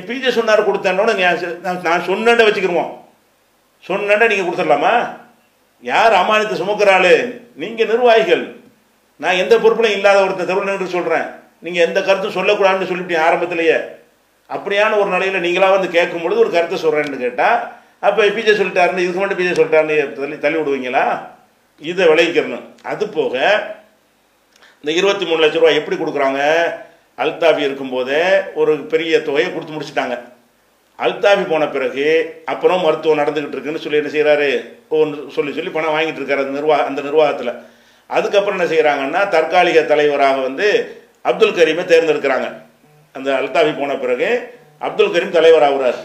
பிஜே 0.07 0.31
சொன்னார் 0.37 0.67
கொடுத்தேன்னோட 0.67 1.11
நான் 1.19 1.83
நான் 1.87 2.07
சொன்னேன்ட 2.09 2.45
வச்சுக்கிருவோம். 2.47 2.91
சொன்னேன்டா 3.89 4.27
நீங்கள் 4.31 4.47
கொடுத்துடலாமா? 4.47 4.93
யார் 5.83 6.13
அமானித்து 6.21 6.61
சுமக்கிறாள்? 6.61 7.11
நீங்கள் 7.61 7.89
நிர்வாகிகள். 7.91 8.43
நான் 9.23 9.39
எந்த 9.43 9.53
பொறுப்புலையும் 9.63 9.97
இல்லாத 9.99 10.17
ஒருத்தர் 10.23 10.49
தெருவில் 10.49 10.95
சொல்கிறேன் 10.95 11.27
நீங்கள் 11.65 11.85
எந்த 11.87 11.99
கருத்தும் 12.07 12.37
சொல்லக்கூடாதுன்னு 12.37 12.89
சொல்லிவிட்டீங்க 12.89 13.27
ஆரம்பத்திலேயே. 13.27 13.77
அப்படியான 14.49 14.97
ஒரு 15.01 15.09
நிலையில் 15.13 15.45
நீங்களாக 15.45 15.75
வந்து 15.75 15.95
கேட்கும் 15.95 16.23
பொழுது 16.23 16.43
ஒரு 16.43 16.51
கருத்தை 16.55 16.77
சொல்கிறேன்னு 16.83 17.23
கேட்டால் 17.23 17.57
அப்போ 18.07 18.27
பிஜே 18.35 18.53
சொல்லிட்டாருன்னு 18.59 19.03
இதுக்கு 19.03 19.21
மட்டும் 19.21 19.39
பிஜே 19.39 19.53
சொல்லிட்டாருன்னு 19.59 19.97
தள்ளி 20.17 20.37
தள்ளி 20.43 20.57
விடுவீங்களா? 20.59 21.05
இதை 21.81 22.03
விளைவிக்கிறணும் 22.11 22.67
அது 22.91 23.03
போக 23.15 23.35
இந்த 24.81 24.91
இருபத்தி 24.99 25.25
மூணு 25.29 25.41
லட்ச 25.43 25.57
ரூபா 25.59 25.71
எப்படி 25.79 25.97
கொடுக்குறாங்க? 25.97 26.41
அல்தாபி 27.23 27.61
இருக்கும்போதே 27.67 28.23
ஒரு 28.61 28.73
பெரிய 28.91 29.21
தொகையை 29.27 29.47
கொடுத்து 29.53 29.75
முடிச்சிட்டாங்க. 29.75 30.15
அல்தாபி 31.05 31.43
போன 31.49 31.63
பிறகு 31.75 32.05
அப்புறம் 32.51 32.83
மருத்துவம் 32.85 33.19
நடந்துக்கிட்டு 33.21 33.55
இருக்குன்னு 33.55 33.81
சொல்லி 33.83 33.99
என்ன 34.01 34.11
செய்கிறாரு 34.15 34.49
ஒன்று 34.99 35.17
சொல்லி 35.35 35.51
சொல்லி 35.57 35.71
பணம் 35.75 35.95
வாங்கிட்டு 35.95 36.21
இருக்காரு 36.21 36.43
அந்த 36.43 36.55
நிர்வாக 36.59 36.85
அந்த 36.89 37.01
நிர்வாகத்தில். 37.07 37.51
அதுக்கப்புறம் 38.17 38.57
என்ன 38.57 38.67
செய்கிறாங்கன்னா 38.73 39.21
தற்காலிக 39.35 39.81
தலைவராக 39.91 40.37
வந்து 40.47 40.67
அப்துல் 41.29 41.57
கரீமை 41.57 41.85
தேர்ந்தெடுக்கிறாங்க. 41.93 42.47
அந்த 43.15 43.29
அல்தாபி 43.39 43.71
போன 43.79 43.95
பிறகு 44.03 44.29
அப்துல் 44.87 45.13
கரீம் 45.15 45.35
தலைவராகிறார் 45.37 45.99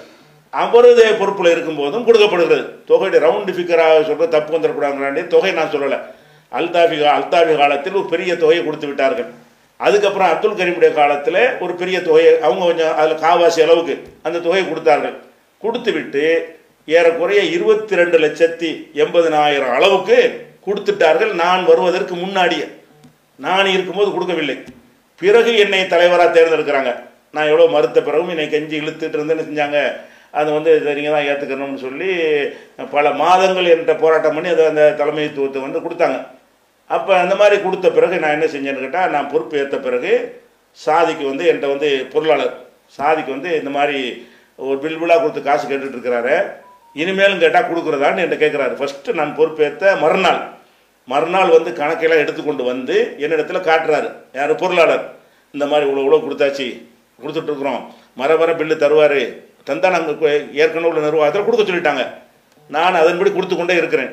அவரது 0.62 1.04
பொறுப்பில் 1.20 1.52
இருக்கும்போதும் 1.54 2.06
கொடுக்கப்படுகிறது. 2.08 2.64
தொகையுடைய 2.88 3.20
ரவுண்டு 3.26 3.52
ஃபிகராக 3.56 4.00
சொல்கிற 4.08 4.26
தப்பு 4.34 4.56
வந்துடக்கூடாதுங்கிறாண்டி 4.56 5.22
தொகை 5.34 5.52
நான் 5.58 5.72
சொல்லலை. 5.74 5.98
அல்தாபி 6.58 6.96
அல்தாபி 7.18 7.54
காலத்தில் 7.62 7.98
ஒரு 8.00 8.08
பெரிய 8.14 8.32
தொகையை 8.42 8.62
கொடுத்து 8.64 8.88
விட்டார்கள். 8.90 9.30
அதுக்கப்புறம் 9.86 10.30
அப்துல் 10.32 10.58
கரீமுடைய 10.58 10.90
காலத்தில் 11.00 11.42
ஒரு 11.64 11.72
பெரிய 11.80 11.96
தொகையை 12.08 12.32
அவங்க 12.46 12.62
கொஞ்சம் 12.70 12.96
அதில் 13.00 13.22
காவாசி 13.24 13.60
அளவுக்கு 13.66 13.94
அந்த 14.26 14.42
தொகையை 14.46 14.64
கொடுத்தார்கள். 14.68 15.16
கொடுத்து 15.64 15.90
விட்டு 15.96 16.24
ஏறக்குறைய 16.96 17.40
இருபத்தி 17.56 17.98
ரெண்டு 18.00 18.16
லட்சத்தி 18.24 18.70
எண்பதினாயிரம் 19.02 19.74
அளவுக்கு 19.78 20.18
கொடுத்துட்டார்கள். 20.66 21.32
நான் 21.42 21.62
வருவதற்கு 21.70 22.14
முன்னாடியே. 22.24 22.66
நான் 23.46 23.74
இருக்கும்போது 23.74 24.10
கொடுக்கவில்லை. 24.14 24.56
பிறகு 25.22 25.50
என்னை 25.64 25.80
தலைவராக 25.94 26.30
தேர்ந்தெடுக்கிறாங்க. 26.36 26.92
நான் 27.34 27.50
எவ்வளோ 27.50 27.66
மறுத்த 27.74 27.98
பிறகும் 28.06 28.32
என்னை 28.34 28.46
கெஞ்சி 28.54 28.76
இழுத்துட்டு 28.82 29.18
இருந்தேன்னு 29.18 29.48
செஞ்சாங்க? 29.48 29.78
அதை 30.38 30.48
வந்து 30.56 30.72
நீங்கள் 30.98 31.14
தான் 31.16 31.28
ஏற்றுக்கணும்னு 31.30 31.80
சொல்லி 31.86 32.10
பல 32.94 33.06
மாதங்கள் 33.22 33.72
என்ற 33.74 33.92
போராட்டம் 34.02 34.36
பண்ணி 34.36 34.50
அதை 34.54 34.64
அந்த 34.72 34.84
தலைமைத்துவத்தை 35.00 35.60
வந்து 35.64 35.82
கொடுத்தாங்க. 35.84 36.18
அப்போ 36.94 37.12
அந்த 37.22 37.34
மாதிரி 37.40 37.56
கொடுத்த 37.64 37.88
பிறகு 37.96 38.16
நான் 38.22 38.36
என்ன 38.36 38.46
செஞ்சேன்னு 38.54 38.84
கேட்டால் 38.84 39.12
நான் 39.14 39.30
பொறுப்பு 39.32 39.54
ஏற்ற 39.62 39.76
பிறகு 39.86 40.12
சாதிக்கு 40.84 41.24
வந்து 41.30 41.44
என்கிட்ட 41.48 41.68
வந்து 41.74 41.88
பொருளாளர் 42.12 42.54
சாதிக்கு 42.96 43.30
வந்து 43.36 43.50
இந்த 43.60 43.70
மாதிரி 43.76 44.00
ஒரு 44.68 44.76
பில் 44.82 44.98
பில்லாக 45.00 45.20
கொடுத்து 45.22 45.42
காசு 45.46 45.64
கேட்டுட்டு 45.66 45.96
இருக்கிறாரு. 45.96 46.34
இனிமேலும் 47.00 47.42
கேட்டால் 47.42 47.68
கொடுக்குறதான்னு 47.68 48.22
என்கிட்ட 48.22 48.38
கேட்குறாரு 48.42 48.74
ஃபஸ்ட்டு 48.80 49.16
நான் 49.20 49.36
பொறுப்பேற்ற 49.38 49.92
மறுநாள் 50.02 50.40
மறுநாள் 51.12 51.54
வந்து 51.56 51.70
கணக்கெல்லாம் 51.78 52.22
எடுத்துக்கொண்டு 52.24 52.64
வந்து 52.70 52.96
என்னிடத்தில் 53.24 53.66
காட்டுறாரு. 53.68 54.08
யார்? 54.38 54.52
பொருளாளர். 54.62 55.04
இந்த 55.54 55.64
மாதிரி 55.70 55.86
இவ்வளோ 55.88 56.02
இவ்வளோ 56.04 56.20
கொடுத்தாச்சு 56.24 56.66
கொடுத்துட்ருக்குறோம் 57.22 57.80
மர 58.20 58.36
வர 58.42 58.50
பில்லு 58.60 58.76
தருவார். 58.84 59.20
தந்தால் 59.68 59.94
நாங்கள் 59.94 60.36
ஏற்கனவே 60.60 60.90
உள்ள 60.90 61.00
நிர்வாகத்தில் 61.06 61.46
கொடுக்க 61.46 61.64
சொல்லிட்டாங்க. 61.70 62.04
நான் 62.74 63.00
அதன்படி 63.02 63.30
கொடுத்து 63.36 63.56
கொண்டே 63.56 63.74
இருக்கிறேன். 63.80 64.10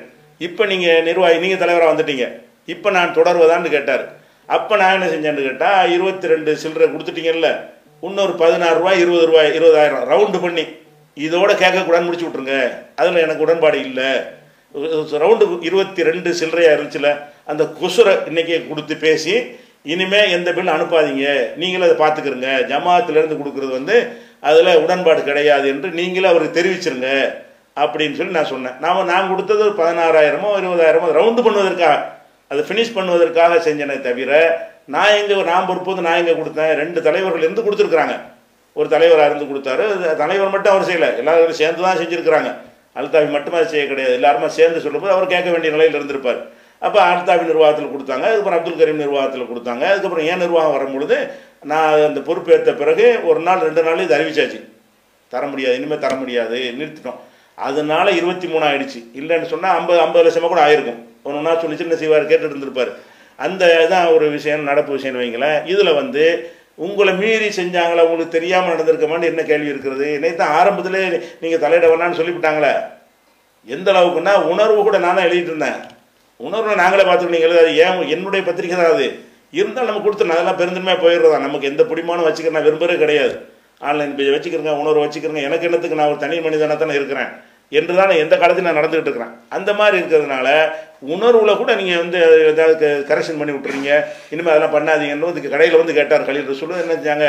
இப்போ 0.47 0.64
நீங்கள் 0.72 1.06
நிர்வாகி 1.10 1.43
நீங்கள் 1.45 1.61
தலைவராக 1.64 1.91
வந்துட்டீங்க. 1.93 2.26
இப்போ 2.68 2.90
நான் 2.98 3.15
தொடர்வதான்னு 3.18 3.69
கேட்டார். 3.76 4.03
அப்போ 4.49 4.73
நான் 4.81 4.95
என்ன 4.98 5.07
செஞ்சேன்னு 5.14 5.48
கேட்டால் 5.48 5.91
இருபத்தி 5.95 6.31
ரெண்டு 6.34 6.52
சில்லறை 6.64 6.88
கொடுத்துட்டீங்கல்ல 6.94 7.49
இன்னொரு 8.07 8.34
பதினாறு 8.41 8.77
ரூபாய் 8.80 9.02
இருபது 9.03 9.26
ரூபாய் 9.30 9.49
இருபதாயிரம் 9.57 10.03
ரவுண்டு 10.11 10.40
பண்ணி 10.44 10.65
இதோட 11.18 11.52
கேட்கக்கூடாதுன்னு 11.61 12.07
முடிச்சு 12.10 12.27
விட்ருங்க 12.27 12.57
அதில் 12.99 13.23
எனக்கு 13.26 13.45
உடன்பாடு 13.45 13.77
இல்லை. 13.88 14.10
ரவுண்டு 15.23 15.45
இருபத்தி 15.68 16.02
ரெண்டு 16.10 16.30
சில்லறையாக 16.40 16.76
இருந்துச்சுல 16.76 17.11
அந்த 17.52 17.64
குசுரை 17.80 18.14
இன்னைக்கே 18.30 18.60
கொடுத்து 18.68 18.95
பேசி 19.06 19.34
இனிமேல் 19.94 20.34
எந்த 20.38 20.49
பில் 20.56 20.76
அனுப்பாதீங்க. 20.76 21.26
நீங்களே 21.60 21.88
அதை 21.88 21.98
பார்த்துக்கிறங்க 22.02 22.49
ஜமாத்திலேருந்து 22.72 23.40
கொடுக்குறது 23.41 23.73
வந்து 23.80 23.98
அதில் 24.49 24.81
உடன்பாடு 24.84 25.22
கிடையாது 25.30 25.68
என்று 25.73 25.90
நீங்களே 25.99 26.31
அவருக்கு 26.31 26.57
தெரிவிச்சிருங்க 26.60 27.10
அப்படின்னு 27.84 28.18
சொல்லி 28.19 28.38
நான் 28.38 28.52
சொன்னேன். 28.53 28.77
நாம் 28.86 29.10
நான் 29.11 29.30
கொடுத்தது 29.31 29.61
ஒரு 29.68 29.76
பதினாறாயிரமோ 29.81 30.49
இருபதாயிரமோ 30.61 31.10
ரவுண்டு 31.19 31.44
பண்ணுவதற்காக. 31.45 31.98
அதை 32.51 32.61
ஃபினிஷ் 32.67 32.95
பண்ணுவதற்காக 32.97 33.57
செஞ்சனே 33.67 33.95
தவிர 34.07 34.31
நான் 34.93 35.15
எங்கே 35.19 35.35
நான் 35.51 35.67
பொறுப்பு 35.69 35.89
வந்து 35.91 36.05
நான் 36.07 36.19
எங்கே 36.21 36.35
கொடுத்தேன்? 36.38 36.71
ரெண்டு 36.81 36.99
தலைவர்கள் 37.07 37.45
இருந்து 37.45 37.65
கொடுத்துருக்குறாங்க. 37.65 38.15
ஒரு 38.80 38.88
தலைவராக 38.93 39.30
இருந்து 39.30 39.49
கொடுத்தாரு. 39.49 39.84
தலைவர் 40.21 40.53
மட்டும் 40.53 40.73
அவர் 40.73 40.88
செய்யலை. 40.89 41.09
எல்லாரும் 41.21 41.59
சேர்ந்து 41.61 41.81
தான் 41.88 41.99
செஞ்சுருக்கிறாங்க. 42.01 42.49
அல்தாபி 42.99 43.27
மட்டுமே 43.35 43.57
அதை 43.59 43.67
செய்ய 43.73 43.84
கிடையாது. 43.88 44.13
எல்லாருமே 44.19 44.47
சேர்ந்து 44.47 44.80
சொல்லும்போது 44.85 45.13
அவர் 45.15 45.34
கேட்க 45.34 45.49
வேண்டிய 45.49 45.71
நிலையில் 45.76 45.97
இருந்திருப்பார். 45.99 46.39
அப்போ 46.85 46.99
அல்தாபி 47.11 47.45
நிர்வாகத்தில் 47.51 47.91
கொடுத்தாங்க. 47.93 48.26
அதுக்கப்புறம் 48.30 48.59
அப்துல் 48.59 48.80
கரீம் 48.81 49.03
நிர்வாகத்தில் 49.03 49.49
கொடுத்தாங்க. 49.51 49.84
அதுக்கப்புறம் 49.91 50.27
ஏன் 50.31 50.41
நிர்வாகம் 50.43 50.76
வரும்பொழுது 50.77 51.17
நான் 51.71 52.05
அந்த 52.09 52.19
பொறுப்பேற்ற 52.30 52.73
பிறகு 52.81 53.05
ஒரு 53.30 53.39
நாள் 53.47 53.65
ரெண்டு 53.67 53.84
நாள் 53.84 54.03
இது 54.05 54.17
அறிவிச்சாச்சு. 54.17 54.59
தர 55.34 55.45
முடியாது. 55.45 55.76
இனிமேல் 55.76 56.03
தர 56.05 56.15
முடியாது. 56.15 56.59
நிறுத்திட்டோம். 56.80 57.19
அதனால 57.67 58.11
இருபத்தி 58.11 58.47
மூணு 58.47 58.65
ஆயிடுச்சு. 58.65 58.99
இல்லைன்னு 59.19 59.51
சொன்னால் 59.53 59.77
ஐம்பது 59.77 59.99
ஐம்பது 60.05 60.26
லட்சமாக 60.27 60.51
கூட 60.53 60.63
ஆயிருக்கும். 60.67 60.99
ஒன்றுனா 61.25 61.53
சொல்லி 61.61 61.77
சின்ன 61.81 61.95
செய்வார் 62.01 62.29
கேட்டுட்டு 62.29 62.53
இருந்திருப்பார் 62.53 62.91
அந்த 63.45 63.65
தான் 63.91 64.07
ஒரு 64.13 64.25
விஷயம் 64.37 64.69
நடப்பு 64.69 64.91
விஷயம்னு 64.95 65.21
வைங்களேன். 65.23 65.59
இதில் 65.73 65.97
வந்து 65.99 66.23
உங்களை 66.85 67.11
மீறி 67.21 67.47
செஞ்சாங்களா 67.59 68.03
உங்களுக்கு 68.07 68.35
தெரியாமல் 68.37 68.73
நடந்திருக்கமான்னு 68.73 69.29
என்ன 69.31 69.41
கேள்வி 69.49 69.71
இருக்கிறது? 69.73 70.05
என்னை 70.17 70.31
தான் 70.41 70.53
ஆரம்பத்திலே 70.59 71.01
நீங்கள் 71.41 71.63
தலையிட 71.63 71.87
வேணான்னு 71.91 72.19
சொல்லிவிட்டாங்களே. 72.19 72.73
எந்த 73.67 73.87
அளவுக்குன்னா 73.93 74.33
உணர்வு 74.51 74.81
கூட 74.87 74.97
நான் 75.05 75.17
தான் 75.17 75.27
எழுதிட்டு 75.29 75.51
இருந்தேன். 75.53 75.79
உணர்வை 76.47 76.75
நாங்களே 76.81 77.05
பார்த்துக்கணும் 77.05 77.37
நீங்கள் 77.37 77.49
எழுதாது 77.49 77.71
ஏன் 77.85 78.11
என்னுடைய 78.15 78.41
பத்திரிக்கை 78.49 78.77
தான் 78.77 78.93
அது? 78.95 79.07
இருந்தால் 79.59 79.87
நம்ம 79.89 80.01
கொடுத்து 80.05 80.33
அதெல்லாம் 80.35 80.59
பெருந்தன்மையாக 80.61 81.03
போயிடுறதா? 81.05 81.37
நமக்கு 81.45 81.69
எந்த 81.71 81.83
பிடிமானம் 81.91 82.27
வச்சுக்கிறேன் 82.27 82.57
நான் 82.57 82.67
விரும்பவே 82.67 82.95
கிடையாது. 83.03 83.33
ஆன்லைன் 83.87 84.15
பேஜ் 84.17 84.35
வச்சுக்கிறேங்க 84.35 84.73
உணர்வு 84.83 85.03
வச்சுக்கிறேங்க. 85.05 85.41
எனக்கு 85.49 85.67
என்னத்துக்கு 85.69 85.99
நான் 85.99 86.11
ஒரு 86.13 86.19
தனி 86.23 86.37
மனிதனாக 86.47 86.77
தானே 86.83 86.97
இருக்கிறேன்? 86.99 87.29
என்று 87.77 87.93
தான் 87.97 88.11
எந்த 88.23 88.35
காலத்தில் 88.41 88.67
நான் 88.67 88.79
நடந்துகிட்டு 88.79 89.09
இருக்கிறேன். 89.09 89.33
அந்த 89.55 89.69
மாதிரி 89.79 89.95
இருக்கிறதுனால 90.01 90.47
உணர்வில் 91.13 91.59
கூட 91.59 91.71
நீங்கள் 91.79 92.01
வந்து 92.03 92.19
ஏதாவது 92.51 92.87
கரெக்ஷன் 93.09 93.39
பண்ணி 93.39 93.53
விட்டுறீங்க. 93.55 93.89
இனிமேல் 94.33 94.53
அதெல்லாம் 94.53 94.75
பண்ணாதீங்கன்னு 94.75 95.29
வந்து 95.29 95.43
கடையில் 95.53 95.79
வந்து 95.81 95.97
கேட்டார் 95.99 96.27
கலீல் 96.29 96.49
ரசூல். 96.51 96.73
என்ன 96.83 96.95
செஞ்சாங்க? 96.97 97.27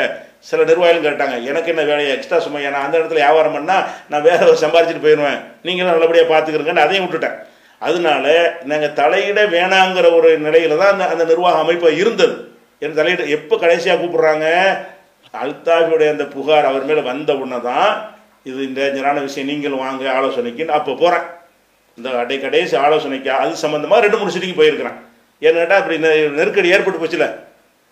சில 0.49 0.63
நிர்வாகிகள் 0.69 1.07
கேட்டாங்க 1.07 1.35
எனக்கு 1.49 1.71
என்ன 1.73 1.83
வேலையை 1.91 2.11
எக்ஸ்ட்ரா 2.15 2.39
சும்மா 2.45 2.61
நான் 2.75 2.85
அந்த 2.87 2.95
இடத்துல 2.99 3.21
வியாபாரம் 3.23 3.55
பண்ணால் 3.57 3.85
நான் 4.11 4.27
வேற 4.29 4.39
ஒரு 4.51 4.59
சம்பாரிச்சிட்டு 4.65 5.05
போயிடுவேன். 5.05 5.39
நீங்களும் 5.67 5.93
நல்லபடியாக 5.95 6.31
பார்த்துக்கிறீங்கன்னு 6.33 6.85
அதையும் 6.85 7.05
விட்டுட்டேன். 7.05 7.37
அதனால 7.81 8.25
நாங்கள் 8.71 8.95
தலையிட 9.01 9.41
வேணாங்கிற 9.57 10.07
ஒரு 10.17 10.31
நிலையில 10.47 10.77
தான் 10.81 10.91
அந்த 10.93 11.05
அந்த 11.13 11.23
நிர்வாக 11.31 11.61
அமைப்பு 11.63 11.93
இருந்தது. 12.01 12.35
என் 12.85 12.97
தலையிட 12.99 13.23
எப்போ 13.37 13.55
கடைசியாக 13.63 13.99
கூப்பிட்றாங்க? 14.01 14.47
அல்தாஃபியுடைய 15.43 16.09
அந்த 16.13 16.25
புகார் 16.35 16.69
அவர் 16.69 16.87
மேலே 16.89 17.01
வந்த 17.11 17.31
உடனே 17.41 17.59
தான் 17.69 17.91
இது 18.43 18.63
டேஞ்சரான 18.65 19.21
விஷயம் 19.21 19.49
நீங்களும் 19.49 19.77
வாங்க 19.77 20.11
ஆலோசனைக்குன்னு 20.11 20.67
அப்போ 20.67 20.93
போகிறேன் 20.93 21.23
இந்த 21.97 22.09
அடை 22.09 22.39
கடைசி 22.39 22.77
ஆலோசனைக்கு 22.77 23.31
அது 23.31 23.67
சம்மந்தமாக 23.67 23.99
ரெண்டு 23.99 24.17
மூணு 24.17 24.31
சிட்டிக்கு 24.31 24.61
போயிருக்கிறேன். 24.61 24.93
ஏன்னாட்டா 25.41 25.69
அப்படி 25.69 25.97
நெ- 25.97 26.29
நெருக்கடி 26.29 26.69
ஏற்பட்டு 26.69 27.05
போச்சுல. 27.05 27.35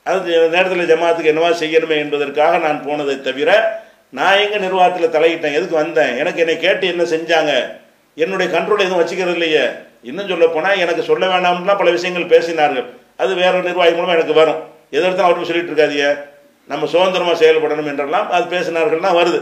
அது 0.03 0.49
நேரத்தில் 0.49 0.95
ஜமாத்துக்கு 0.95 1.35
என்னவா 1.35 1.49
செய்யணுமே 1.49 1.97
என்பதற்காக 1.97 2.57
நான் 2.57 2.83
போனதை 2.85 3.21
தவிர 3.21 3.81
நான் 4.09 4.37
எங்கள் 4.37 4.59
நிர்வாகத்தில் 4.59 5.21
தலையிட்டேன் 5.21 5.53
எதுக்கு 5.53 5.75
வந்தேன்? 5.75 6.17
எனக்கு 6.17 6.39
என்னை 6.39 6.57
கேட்டு 6.57 6.87
என்ன 6.87 7.03
செஞ்சாங்க? 7.03 7.77
என்னுடைய 8.15 8.59
கண்ட்ரோல் 8.59 8.79
எதுவும் 8.79 9.05
வச்சுக்கிறது 9.05 9.31
இல்லையே 9.31 9.65
இன்னும் 10.03 10.27
சொல்ல 10.27 10.47
போனால் 10.47 10.77
எனக்கு 10.77 11.03
சொல்ல 11.03 11.27
வேண்டாம்லாம் 11.27 11.77
பல 11.77 11.89
விஷயங்கள் 11.89 12.39
பேசினார்கள். 12.39 12.85
அது 13.17 13.35
வேற 13.35 13.61
நிர்வாகி 13.61 13.91
மூலமாக 13.91 14.13
எனக்கு 14.13 14.33
வரும். 14.33 14.63
எதிர்த்து 14.89 15.23
அவருக்கு 15.23 15.45
சொல்லிட்டு 15.45 15.73
இருக்காதிய 15.73 16.23
நம்ம 16.67 16.85
சுதந்திரமாக 16.85 17.45
செயல்படணும் 17.45 17.85
என்றெல்லாம் 17.85 18.31
அது 18.31 18.59
பேசினார்கள்னா 18.59 19.15
வருது. 19.15 19.41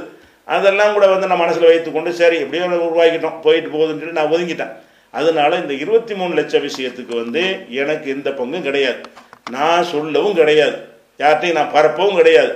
அதெல்லாம் 0.55 0.93
கூட 0.95 1.05
வந்து 1.13 1.29
நான் 1.29 1.43
மனசில் 1.43 1.69
வைத்துக்கொண்டு 1.69 2.11
சரி 2.19 2.37
எப்படியோ 2.43 2.67
உருவாக்கிட்டோம் 2.89 3.41
போயிட்டு 3.45 3.69
போகுதுன்னு 3.73 4.01
சொல்லி 4.01 4.19
நான் 4.19 4.33
ஒதுங்கிட்டேன். 4.35 4.73
அதனால 5.19 5.57
இந்த 5.63 5.73
இருபத்தி 5.83 6.13
மூணு 6.19 6.33
லட்சம் 6.39 6.65
விஷயத்துக்கு 6.67 7.13
வந்து 7.23 7.43
எனக்கு 7.81 8.07
எந்த 8.15 8.29
பங்கும் 8.39 8.67
கிடையாது. 8.67 9.01
நான் 9.55 9.89
சொல்லவும் 9.93 10.37
கிடையாது. 10.39 10.77
யார்கிட்டையும் 11.21 11.59
நான் 11.59 11.75
பரப்பவும் 11.75 12.19
கிடையாது. 12.19 12.53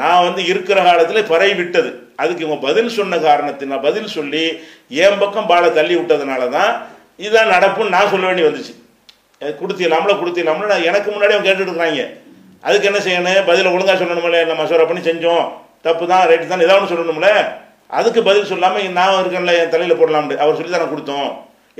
நான் 0.00 0.24
வந்து 0.26 0.42
இருக்கிற 0.52 0.78
காலத்தில் 0.88 1.28
பரவி 1.32 1.54
விட்டது. 1.60 1.90
அதுக்கு 2.22 2.44
இவங்க 2.44 2.60
பதில் 2.66 2.94
சொன்ன 2.96 3.18
காரணத்தை 3.26 3.68
நான் 3.68 3.86
பதில் 3.88 4.14
சொல்லி 4.16 4.44
என் 5.04 5.20
பக்கம் 5.22 5.50
பாலை 5.52 5.68
தள்ளி 5.78 5.94
விட்டதுனால 5.96 6.48
தான் 6.56 6.72
இதான் 7.26 7.52
நடப்புன்னு 7.54 7.94
நான் 7.96 8.10
சொல்ல 8.12 8.24
வேண்டி 8.30 8.44
வந்துச்சு. 8.48 8.74
கொடுத்திடலாம்ல 9.60 10.14
கொடுத்திடலாம்ல. 10.20 10.70
நான் 10.72 10.88
எனக்கு 10.90 11.08
முன்னாடி 11.10 11.34
அவங்க 11.34 11.48
கேட்டுட்டு 11.48 11.70
இருக்காங்க 11.70 12.04
அதுக்கு 12.66 12.88
என்ன 12.90 13.00
செய்யணும்? 13.06 13.46
பதில 13.50 13.72
ஒழுங்காக 13.74 13.98
சொல்லணுமில்ல 14.02 14.40
நம்ம 14.46 14.62
மசோரா 14.62 14.84
பண்ணி 14.90 15.04
செஞ்சோம். 15.10 15.46
தப்பு 15.86 16.04
தான் 16.12 16.26
ரைட்டு 16.30 16.46
தான் 16.52 16.64
ஏதாவது 16.66 16.80
ஒன்று 16.82 16.92
சொல்லணும்ல? 16.92 17.30
அதுக்கு 17.98 18.20
பதில் 18.28 18.50
சொல்லாமல் 18.52 18.94
நான் 18.98 19.18
இருக்கேன்ல 19.22 19.54
என் 19.62 19.72
தலையில் 19.74 19.98
போடலாம்னு. 20.00 20.36
அவர் 20.44 20.58
சொல்லி 20.58 20.72
தானே 20.74 20.86
கொடுத்தோம். 20.92 21.28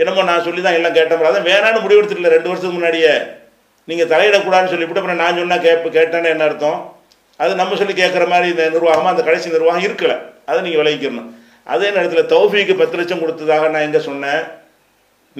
என்னமோ 0.01 0.25
நான் 0.31 0.45
சொல்லி 0.49 0.61
தான் 0.67 0.77
எல்லாம் 0.79 0.97
கேட்டேன் 0.99 1.29
அதான் 1.31 1.49
வேணான்னு 1.51 1.83
முடிவெடுத்துடல 1.85 2.35
ரெண்டு 2.35 2.51
வருஷத்துக்கு 2.51 2.79
முன்னாடியே. 2.79 3.15
நீங்கள் 3.89 4.11
தலையிடக்கூடாதுன்னு 4.13 4.73
சொல்லிவிட்டு 4.75 5.01
அப்புறம் 5.01 5.23
நான் 5.23 5.39
சொன்னால் 5.41 5.65
கேட்பு 5.67 5.89
கேட்டேன்னு 5.97 6.33
என்ன 6.35 6.45
அர்த்தம்? 6.49 6.79
அது 7.43 7.53
நம்ம 7.61 7.77
சொல்லி 7.81 7.95
கேட்குற 8.03 8.25
மாதிரி 8.33 8.49
இந்த 8.55 8.65
நிர்வாகமாக 8.75 9.13
அந்த 9.15 9.23
கடைசி 9.29 9.55
நிர்வாகம் 9.55 9.87
இருக்கலை. 9.87 10.17
அதை 10.51 10.59
நீங்கள் 10.67 10.83
விளைவிக்கணும் 10.83 11.31
அதே 11.75 11.89
நேரத்தில் 11.97 12.31
தௌஃபிக்கு 12.35 12.75
பத்து 12.81 12.97
லட்சம் 13.01 13.23
கொடுத்ததாக 13.23 13.69
நான் 13.75 13.87
எங்கே 13.89 14.01
சொன்னேன்? 14.09 14.43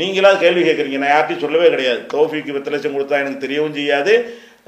நீங்களாவது 0.01 0.39
கேள்வி 0.45 0.63
கேட்குறீங்க. 0.67 0.99
நான் 1.03 1.15
யார்ட்டையும் 1.15 1.45
சொல்லவே 1.45 1.69
கிடையாது. 1.75 2.01
தௌஃபிக்கு 2.15 2.55
பத்து 2.57 2.73
லட்சம் 2.75 2.95
கொடுத்தா 2.97 3.21
எனக்கு 3.23 3.45
தெரியவும் 3.47 3.77
செய்யாது. 3.79 4.13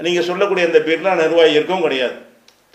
நீங்கள் 0.05 0.27
சொல்லக்கூடிய 0.29 0.67
அந்த 0.69 0.79
பேர்லாம் 0.87 1.21
நிர்வாகி 1.23 1.57
இருக்கவும் 1.59 1.85
கிடையாது. 1.87 2.15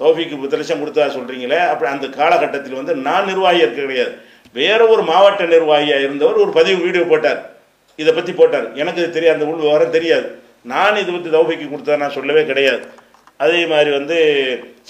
தோஃபிக்கு 0.01 0.37
பத்து 0.43 0.59
லட்சம் 0.59 0.83
கொடுத்தா 0.83 1.09
சொல்கிறீங்களே 1.17 1.59
அப்படி 1.71 1.89
அந்த 1.95 2.07
காலகட்டத்தில் 2.21 2.79
வந்து 2.81 2.95
நான் 3.07 3.29
நிர்வாகி 3.31 3.61
இருக்க 3.65 3.81
கிடையாது. 3.87 4.13
வேற 4.61 4.81
ஒரு 4.93 5.03
மாவட்ட 5.11 5.43
நிர்வாகியாக 5.55 6.05
இருந்தவர் 6.07 6.43
ஒரு 6.45 6.53
பதிவு 6.59 6.79
வீடியோ 6.87 7.05
போட்டார். 7.13 7.41
இதை 7.99 8.13
பற்றி 8.17 8.33
போட்டார். 8.41 8.67
எனக்கு 8.83 9.03
தெரியாது. 9.17 9.37
அந்த 9.37 9.49
உள் 9.51 9.63
விவரம் 9.65 9.95
தெரியாது. 9.97 10.27
நான் 10.73 10.99
இது 11.03 11.11
பற்றி 11.13 11.31
தௌஃபீக்கு 11.37 11.67
கொடுத்தா 11.73 12.01
நான் 12.03 12.17
சொல்லவே 12.17 12.43
கிடையாது. 12.51 12.83
அதே 13.45 13.61
மாதிரி 13.73 13.91
வந்து 13.99 14.17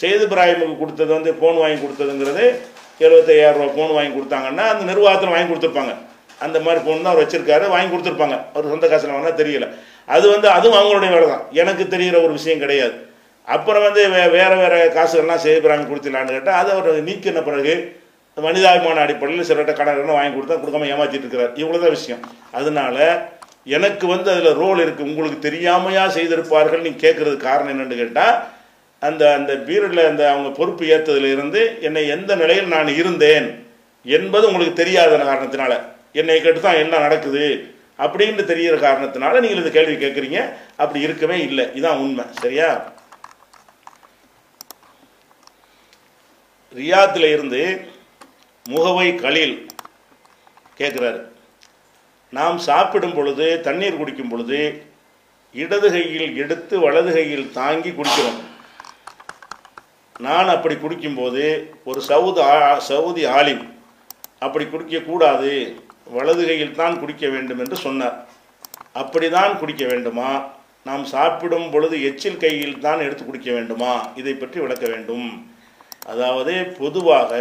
செய்து 0.00 0.24
பிராயமுக்கு 0.32 0.80
கொடுத்தது 0.80 1.12
வந்து 1.18 1.30
ஃபோன் 1.38 1.60
வாங்கி 1.62 1.78
கொடுத்ததுங்கிறது 1.84 2.44
எழுபத்தையாயிரம் 3.04 3.74
ஃபோன் 3.76 3.94
வாங்கி 3.96 4.12
கொடுத்தாங்கன்னா 4.16 4.64
அந்த 4.72 4.82
நிர்வாகத்தில் 4.90 5.32
வாங்கி 5.34 5.48
கொடுத்துருப்பாங்க. 5.50 5.94
அந்த 6.44 6.58
மாதிரி 6.64 6.80
ஃபோன் 6.84 7.02
தான் 7.04 7.12
அவர் 7.12 7.22
வச்சிருக்காரு. 7.24 7.64
வாங்கி 7.74 7.90
கொடுத்துருப்பாங்க. 7.92 8.36
அவர் 8.54 8.72
சொந்த 8.74 8.86
காசில் 8.92 9.14
வாங்கினா 9.14 9.34
தெரியல. 9.40 9.66
அது 10.16 10.26
வந்து 10.34 10.48
அதுவும் 10.56 10.78
அவங்களுடைய 10.80 11.10
வேலை 11.14 11.26
தான் 11.32 11.46
எனக்கு 11.62 11.84
தெரிகிற 11.94 12.16
ஒரு 12.26 12.32
விஷயம் 12.38 12.62
கிடையாது. 12.64 12.94
அப்புறம் 13.48 13.84
வந்து 13.86 14.02
வே 14.14 14.22
வேறு 14.36 14.56
வேறு 14.62 14.78
காசுகள்லாம் 14.96 15.42
செய்து 15.44 15.60
இப்ராஹிம் 15.60 15.90
கொடுத்துலான்னு 15.90 16.34
கேட்டால் 16.36 16.58
அதை 16.60 16.70
அவர் 16.74 17.06
நீக்கின 17.08 17.42
பிறகு 17.48 18.00
மனிதாபிமான 18.36 19.00
அடிப்படையில் 19.04 19.48
சிலர்கிட்ட 19.48 19.72
கடன் 19.78 20.16
வாங்கி 20.16 20.34
கொடுத்தா 20.36 20.56
கொடுக்காம 20.60 20.88
ஏமாற்றிட்டு 20.92 21.24
இருக்கிறார். 21.24 21.52
இவ்வளோ 21.62 21.80
தான் 21.80 21.96
விஷயம். 21.96 22.22
அதனால 22.58 22.96
எனக்கு 23.76 24.06
வந்து 24.06 24.28
அதில் 24.32 24.58
ரோல் 24.60 24.82
இருக்குது 24.84 25.08
உங்களுக்கு 25.10 25.48
தெரியாமையா 25.48 26.04
செய்திருப்பார்கள் 26.16 26.84
நீ 26.86 26.90
கேட்குறது 27.04 27.36
காரணம் 27.48 27.72
என்னென்னு 27.74 27.98
கேட்டால் 28.00 28.36
அந்த 29.02 29.22
அந்த 29.38 29.52
பீரியடில் 29.66 30.08
அந்த 30.08 30.22
அவங்க 30.30 30.48
பொறுப்பு 30.58 30.84
ஏற்றதுல 30.94 31.30
இருந்து 31.34 31.60
என்னை 31.80 32.08
எந்த 32.08 32.34
நிலையில் 32.34 32.72
நான் 32.74 32.90
இருந்தேன் 33.00 33.46
என்பது 34.06 34.48
உங்களுக்கு 34.48 34.80
தெரியாத 34.82 35.16
காரணத்தினால 35.16 35.72
என்னை 36.12 36.40
கேட்டு 36.40 36.60
தான் 36.60 36.80
என்ன 36.84 36.98
நடக்குது 36.98 37.44
அப்படின்னு 37.98 38.44
தெரிகிற 38.50 38.76
காரணத்தினால 38.88 39.40
நீங்கள் 39.40 39.62
இந்த 39.62 39.72
கேள்வி 39.76 39.94
கேட்குறீங்க 39.94 40.38
அப்படி 40.76 41.00
இருக்கவே 41.06 41.36
இல்லை. 41.48 41.64
இதுதான் 41.72 41.98
உண்மை. 41.98 42.24
சரியா? 42.42 42.68
ரியாத்தில் 46.74 47.32
இருந்து 47.32 47.88
முகவை 48.64 49.14
கலில் 49.14 49.66
கேட்குறாரு 50.78 51.30
நாம் 52.30 52.58
சாப்பிடும் 52.58 53.14
பொழுது 53.14 53.60
தண்ணீர் 53.60 53.96
குடிக்கும் 53.96 54.28
பொழுது 54.28 54.82
இடது 55.52 55.90
கையில் 55.90 56.36
எடுத்து 56.36 56.78
வலது 56.78 57.12
கையில் 57.12 57.52
தாங்கி 57.52 57.90
குடிக்கிறோம். 57.90 58.40
நான் 60.18 60.48
அப்படி 60.48 60.74
குடிக்கும்போது 60.74 61.70
ஒரு 61.84 62.00
சவுதி 62.00 62.40
ஆ- 62.40 62.78
சவுதி 62.78 63.24
ஆலிம் 63.24 63.74
அப்படி 64.38 64.64
குடிக்கக்கூடாது 64.64 65.80
வலது 66.04 66.46
கையில் 66.46 66.74
தான் 66.74 67.00
குடிக்க 67.00 67.28
வேண்டும் 67.28 67.58
என்று 67.58 67.76
சொன்னார். 67.76 68.28
அப்படிதான் 68.94 69.58
குடிக்க 69.58 69.86
வேண்டுமா? 69.86 70.46
நாம் 70.84 71.04
சாப்பிடும் 71.04 71.70
பொழுது 71.70 72.02
எச்சில் 72.02 72.36
கையில் 72.36 72.78
தான் 72.78 72.98
எடுத்து 72.98 73.24
குடிக்க 73.24 73.52
வேண்டுமா? 73.52 74.08
இதை 74.14 74.34
பற்றி 74.34 74.60
விளக்க 74.60 74.86
வேண்டும். 74.88 75.51
அதாவது 76.10 76.54
பொதுவாக 76.80 77.32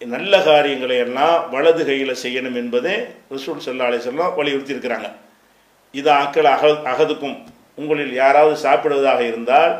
நல்ல 0.00 0.34
காரியங்களை 0.42 0.96
எல்லாம் 1.04 1.36
வலது 1.54 1.82
கையில் 1.88 2.20
செய்யணும் 2.22 2.58
என்பதே 2.62 2.94
ரசூல் 3.34 3.62
சல்லா 3.64 3.90
அலிசல்லாம் 3.90 4.34
வலியுறுத்தி 4.38 4.74
இருக்கிறாங்க 4.74 5.08
இது 5.94 6.10
ஆக்கள் 6.22 6.48
அக 6.54 6.72
அகதுக்கும் 6.92 7.36
உங்களில் 7.80 8.12
யாராவது 8.22 8.56
சாப்பிடுவதாக 8.64 9.20
இருந்தால் 9.30 9.72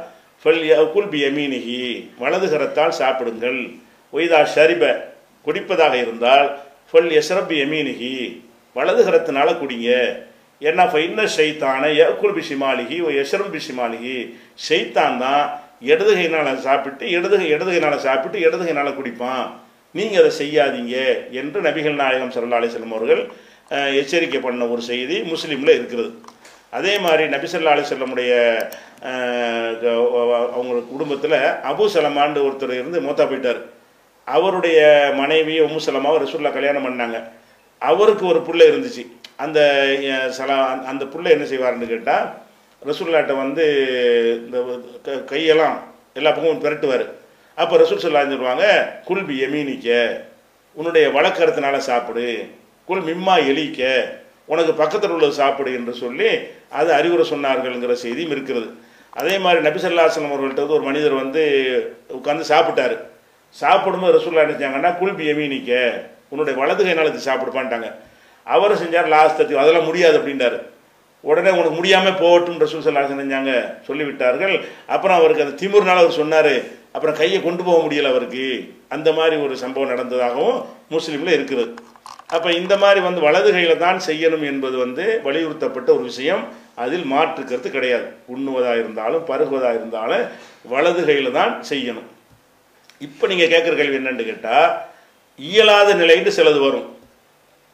ஃபல் 0.45 0.63
குல் 0.95 1.11
பி 1.13 1.21
யமீனிஹி 1.27 1.81
வலது 2.23 2.47
கரத்தால் 2.53 2.99
சாப்பிடுங்கள். 3.03 3.61
ஒய்தா 4.13 4.41
ஷரிப 4.55 4.85
குடிப்பதாக 5.47 5.95
இருந்தால் 6.05 6.49
ஃபல் 6.91 7.11
யஸ்ரப் 7.17 7.53
எமீனிகி 7.65 8.15
வலது 8.77 9.03
கரத்தினால 9.07 9.49
குடிங்க. 9.61 9.91
ஏன்னா 10.63 10.85
ஃபைன்ன 10.93 11.23
ஷைத்தான 11.37 11.83
யகுல் 12.01 12.37
பிஷிமாலிகி 12.39 12.99
ஓ 13.07 13.09
யஸ்ரம் 13.21 13.53
பிஷிமாலிகி 13.55 14.17
ஷைத்தான் 14.67 15.19
தான் 15.25 15.45
இடதுகையினால் 15.81 16.57
சாப்பிட்டு 16.57 17.11
இடது 17.11 17.39
கை- 17.39 17.41
இடது 17.41 17.99
சாப்பிட்டு 17.99 18.39
இடதுகையினால் 18.39 18.95
குடிப்பான். 18.95 19.51
நீங்கள் 19.93 20.25
அதை 20.25 20.37
செய்யாதீங்க 20.39 20.95
என்று 21.31 21.63
நபிகள் 21.63 21.95
நாயகம் 21.95 22.33
சல்லா 22.33 22.55
அலிஸ்லம் 22.55 22.95
அவர்கள் 22.95 23.33
எச்சரிக்கை 23.95 24.41
பண்ண 24.41 24.67
ஒரு 24.67 24.83
செய்தி 24.83 25.21
முஸ்லீமில் 25.21 25.69
இருக்கிறது. 25.69 26.15
அதே 26.71 26.99
மாதிரி 26.99 27.29
நபி 27.29 27.49
ஸல்லல்லாஹு 27.53 27.79
அலைஹி 27.79 27.83
க- 29.81 30.51
அவங்க 30.53 30.81
குடும்பத்தில் 30.91 31.31
அபு 31.31 31.89
சலமான்னு 31.95 32.47
ஒருத்தர் 32.47 32.73
இருந்து 32.73 33.01
மூத்தா 33.01 33.27
போயிட்டார். 33.27 33.61
அவருடைய 34.25 35.11
மனைவி 35.17 35.61
உம்மு 35.61 35.81
சலமாவை 35.87 36.19
ரசூல்லா 36.19 36.53
கல்யாணம் 36.53 36.87
பண்ணாங்க. 36.87 37.23
அவருக்கு 37.79 38.27
ஒரு 38.27 38.43
பிள்ளை 38.43 38.67
இருந்துச்சு. 38.67 39.07
அந்த 39.37 39.85
சல 39.99 40.29
சலா 40.29 40.85
அந்த 40.85 41.05
பிள்ளை 41.05 41.31
என்ன 41.31 41.45
செய்வாருன்னு 41.45 41.87
கேட்டால் 41.87 42.46
ரசூல்லாட்ட 42.89 43.33
வந்து 43.43 43.65
இந்த 44.45 44.59
கையெல்லாம் 45.33 45.77
எல்லா 46.19 46.31
பக்கமும் 46.31 46.63
பிரட்டுவார். 46.65 47.05
அப்போ 47.63 47.75
ரசூல் 47.83 48.05
சொல்லா 48.05 48.23
சொல்லுவாங்க 48.33 48.65
குல்பி 49.09 49.35
எமீனிக்க 49.47 49.89
உன்னுடைய 50.79 51.05
வழக்கறதுனால 51.17 51.77
சாப்பிடு. 51.89 52.27
குல் 52.89 53.07
மிம்மா 53.09 53.35
எலிக்க 53.51 53.83
உனக்கு 54.53 54.73
பக்கத்தில் 54.81 55.15
உள்ளது 55.15 55.35
சாப்பிடு 55.41 55.71
என்று 55.79 55.93
சொல்லி 56.03 56.29
அது 56.79 56.91
அறிவுரை 56.99 57.25
சொன்னார்கள்ங்கிற 57.31 57.95
செய்தியும் 58.05 58.35
இருக்கிறது. 58.35 58.69
அதே 59.21 59.35
மாதிரி 59.45 59.61
நபிசல்லாசனம் 59.69 60.33
அவர்கள்ட்ட 60.33 60.63
வந்து 60.65 60.79
ஒரு 60.79 60.87
மனிதர் 60.89 61.21
வந்து 61.23 61.43
உட்காந்து 62.19 62.45
சாப்பிட்டார். 62.53 62.97
சாப்பிடும்போது 63.63 64.17
ரசூல்லா 64.19 64.47
நினைச்சாங்கன்னா 64.47 64.93
குல்பி 65.01 65.25
எமீனிக்க 65.33 65.73
உன்னுடைய 66.29 66.55
வலது 66.61 66.83
கையினால் 66.85 67.11
இது 67.13 67.29
சாப்பிடுப்பான்ட்டாங்க. 67.31 67.89
அவர் 68.47 68.81
செஞ்சார் 68.83 69.13
லாஸ்ட் 69.17 69.43
அதெல்லாம் 69.63 69.89
முடியாது 69.91 70.17
அப்படின்றாரு 70.21 70.59
உடனே 71.31 71.51
உனக்கு 71.57 71.77
முடியாமல் 71.79 72.19
போகட்டும் 72.23 72.61
ரசூல் 72.63 72.85
சல்லா 72.87 73.05
செஞ்சாங்க 73.11 73.53
சொல்லிவிட்டார்கள். 73.89 74.55
அப்புறம் 74.95 75.19
அவருக்கு 75.19 75.45
அந்த 75.45 75.57
திமிர்னால 75.63 76.03
அவர் 76.05 76.19
சொன்னார் 76.21 76.55
அப்புறம் 76.97 77.19
கையை 77.21 77.39
கொண்டு 77.47 77.63
போக 77.69 77.79
முடியல 77.85 78.13
அவருக்கு. 78.15 78.47
அந்த 78.95 79.09
மாதிரி 79.19 79.37
ஒரு 79.47 79.55
சம்பவம் 79.63 79.93
நடந்ததாகவும் 79.93 80.59
முஸ்லீமில் 80.95 81.37
இருக்குது. 81.37 81.65
அப்போ 82.37 82.49
இந்த 82.61 82.75
மாதிரி 82.83 83.01
வந்து 83.07 83.21
வலது 83.27 83.51
கையில் 83.57 83.83
தான் 83.83 83.99
செய்யணும் 84.07 84.45
என்பது 84.51 84.77
வந்து 84.85 85.05
வலியுறுத்தப்பட்ட 85.27 85.89
ஒரு 85.97 86.05
விஷயம். 86.11 86.43
அதில் 86.85 87.05
மாற்று 87.13 87.43
கருத்து 87.51 87.71
கிடையாது. 87.75 88.09
உண்ணுவதாக 88.35 88.81
இருந்தாலும் 88.83 89.23
பருகுவதாக 89.29 89.79
இருந்தாலும் 89.81 90.25
வலது 90.73 91.03
கையில் 91.09 91.37
தான் 91.39 91.53
செய்யணும். 91.71 92.09
இப்போ 93.07 93.25
நீங்கள் 93.31 93.53
கேட்குற 93.53 93.75
கேள்வி 93.79 93.99
என்னென்னு 94.01 94.27
கேட்டால் 94.31 94.69
இயலாத 95.39 95.89
நிலைன்னு 96.03 96.31
சிலது 96.39 96.61
வரும். 96.67 96.87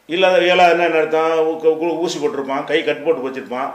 இல்லாத 0.09 0.39
இயலாத 0.47 0.73
என்ன 0.74 0.99
அர்த்தம்? 1.01 1.33
ஊசி 2.05 2.16
போட்டிருப்பான் 2.23 2.65
கை 2.70 2.79
கட் 2.87 3.05
போட்டு 3.05 3.27
வச்சிருப்பான். 3.27 3.70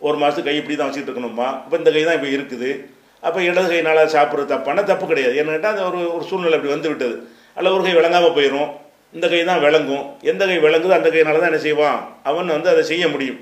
ஒரு 0.00 0.16
மாதத்துக்கு 0.20 0.48
கை 0.50 0.56
இப்படி 0.60 0.74
தான் 0.76 0.88
வச்சுட்டு 0.88 1.10
இருக்கணுமா? 1.10 1.48
இப்போ 1.64 1.76
இந்த 1.80 1.90
கை 1.96 2.02
தான் 2.08 2.16
இப்போ 2.18 2.28
இருக்குது. 2.36 2.70
அப்போ 3.22 3.38
இடது 3.48 3.68
கைனால் 3.72 4.00
சாப்பிட்றது 4.14 4.52
தப்பான 4.52 4.82
தப்பு 4.90 5.04
கிடையாது. 5.10 5.34
ஏன்னு 5.40 5.54
கேட்டால் 5.54 5.74
அந்த 5.74 5.84
ஒரு 5.90 6.00
ஒரு 6.16 6.24
சூழ்நிலை 6.30 6.56
அப்படி 6.58 6.72
வந்து 6.74 6.90
விட்டது. 6.92 7.16
அல்ல 7.58 7.72
ஒரு 7.76 7.82
கை 7.86 7.94
விளங்காமல் 7.98 8.36
போயிடும் 8.38 8.68
இந்த 9.16 9.26
கை 9.32 9.40
தான் 9.50 9.62
விளங்கும். 9.66 10.04
எந்த 10.30 10.42
கை 10.50 10.58
விளங்குதோ 10.66 10.94
அந்த 10.98 11.08
கையினால 11.14 11.40
தான் 11.42 11.50
என்ன 11.52 11.62
செய்வான்? 11.66 12.00
அவன் 12.30 12.54
வந்து 12.56 12.70
அதை 12.74 12.82
செய்ய 12.92 13.04
முடியும். 13.14 13.38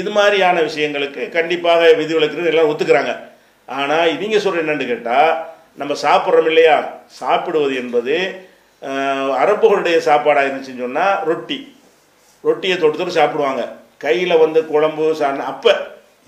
இது 0.00 0.10
மாதிரியான 0.16 0.56
விஷயங்களுக்கு 0.68 1.22
கண்டிப்பாக 1.36 1.80
விதி 2.00 2.12
விளக்குறது 2.16 2.50
எல்லாம் 2.52 2.70
ஒத்துக்கிறாங்க. 2.72 3.12
ஆனால் 3.68 4.12
நீங்கள் 4.22 4.44
சொல்கிற 4.44 4.62
என்னன்னு 4.64 4.90
கேட்டால் 4.92 5.32
நம்ம 5.80 5.92
சாப்பிட்றோம் 6.04 6.48
இல்லையா? 6.52 6.76
சாப்பிடுவது 7.20 7.74
என்பது 7.82 8.16
அரபுகளுடைய 9.42 9.96
சாப்பாடாக 10.08 10.46
இருந்துச்சுன்னு 10.46 10.84
சொன்னால் 10.86 11.16
ரொட்டி. 11.30 11.58
ரொட்டியை 12.48 12.76
தொட்டு 12.82 13.00
தொட்டு 13.00 13.18
சாப்பிடுவாங்க. 13.20 13.62
கையில் 14.04 14.40
வந்து 14.44 14.60
குழம்பு 14.72 15.06
சாணம் 15.20 15.48
அப்போ 15.52 15.72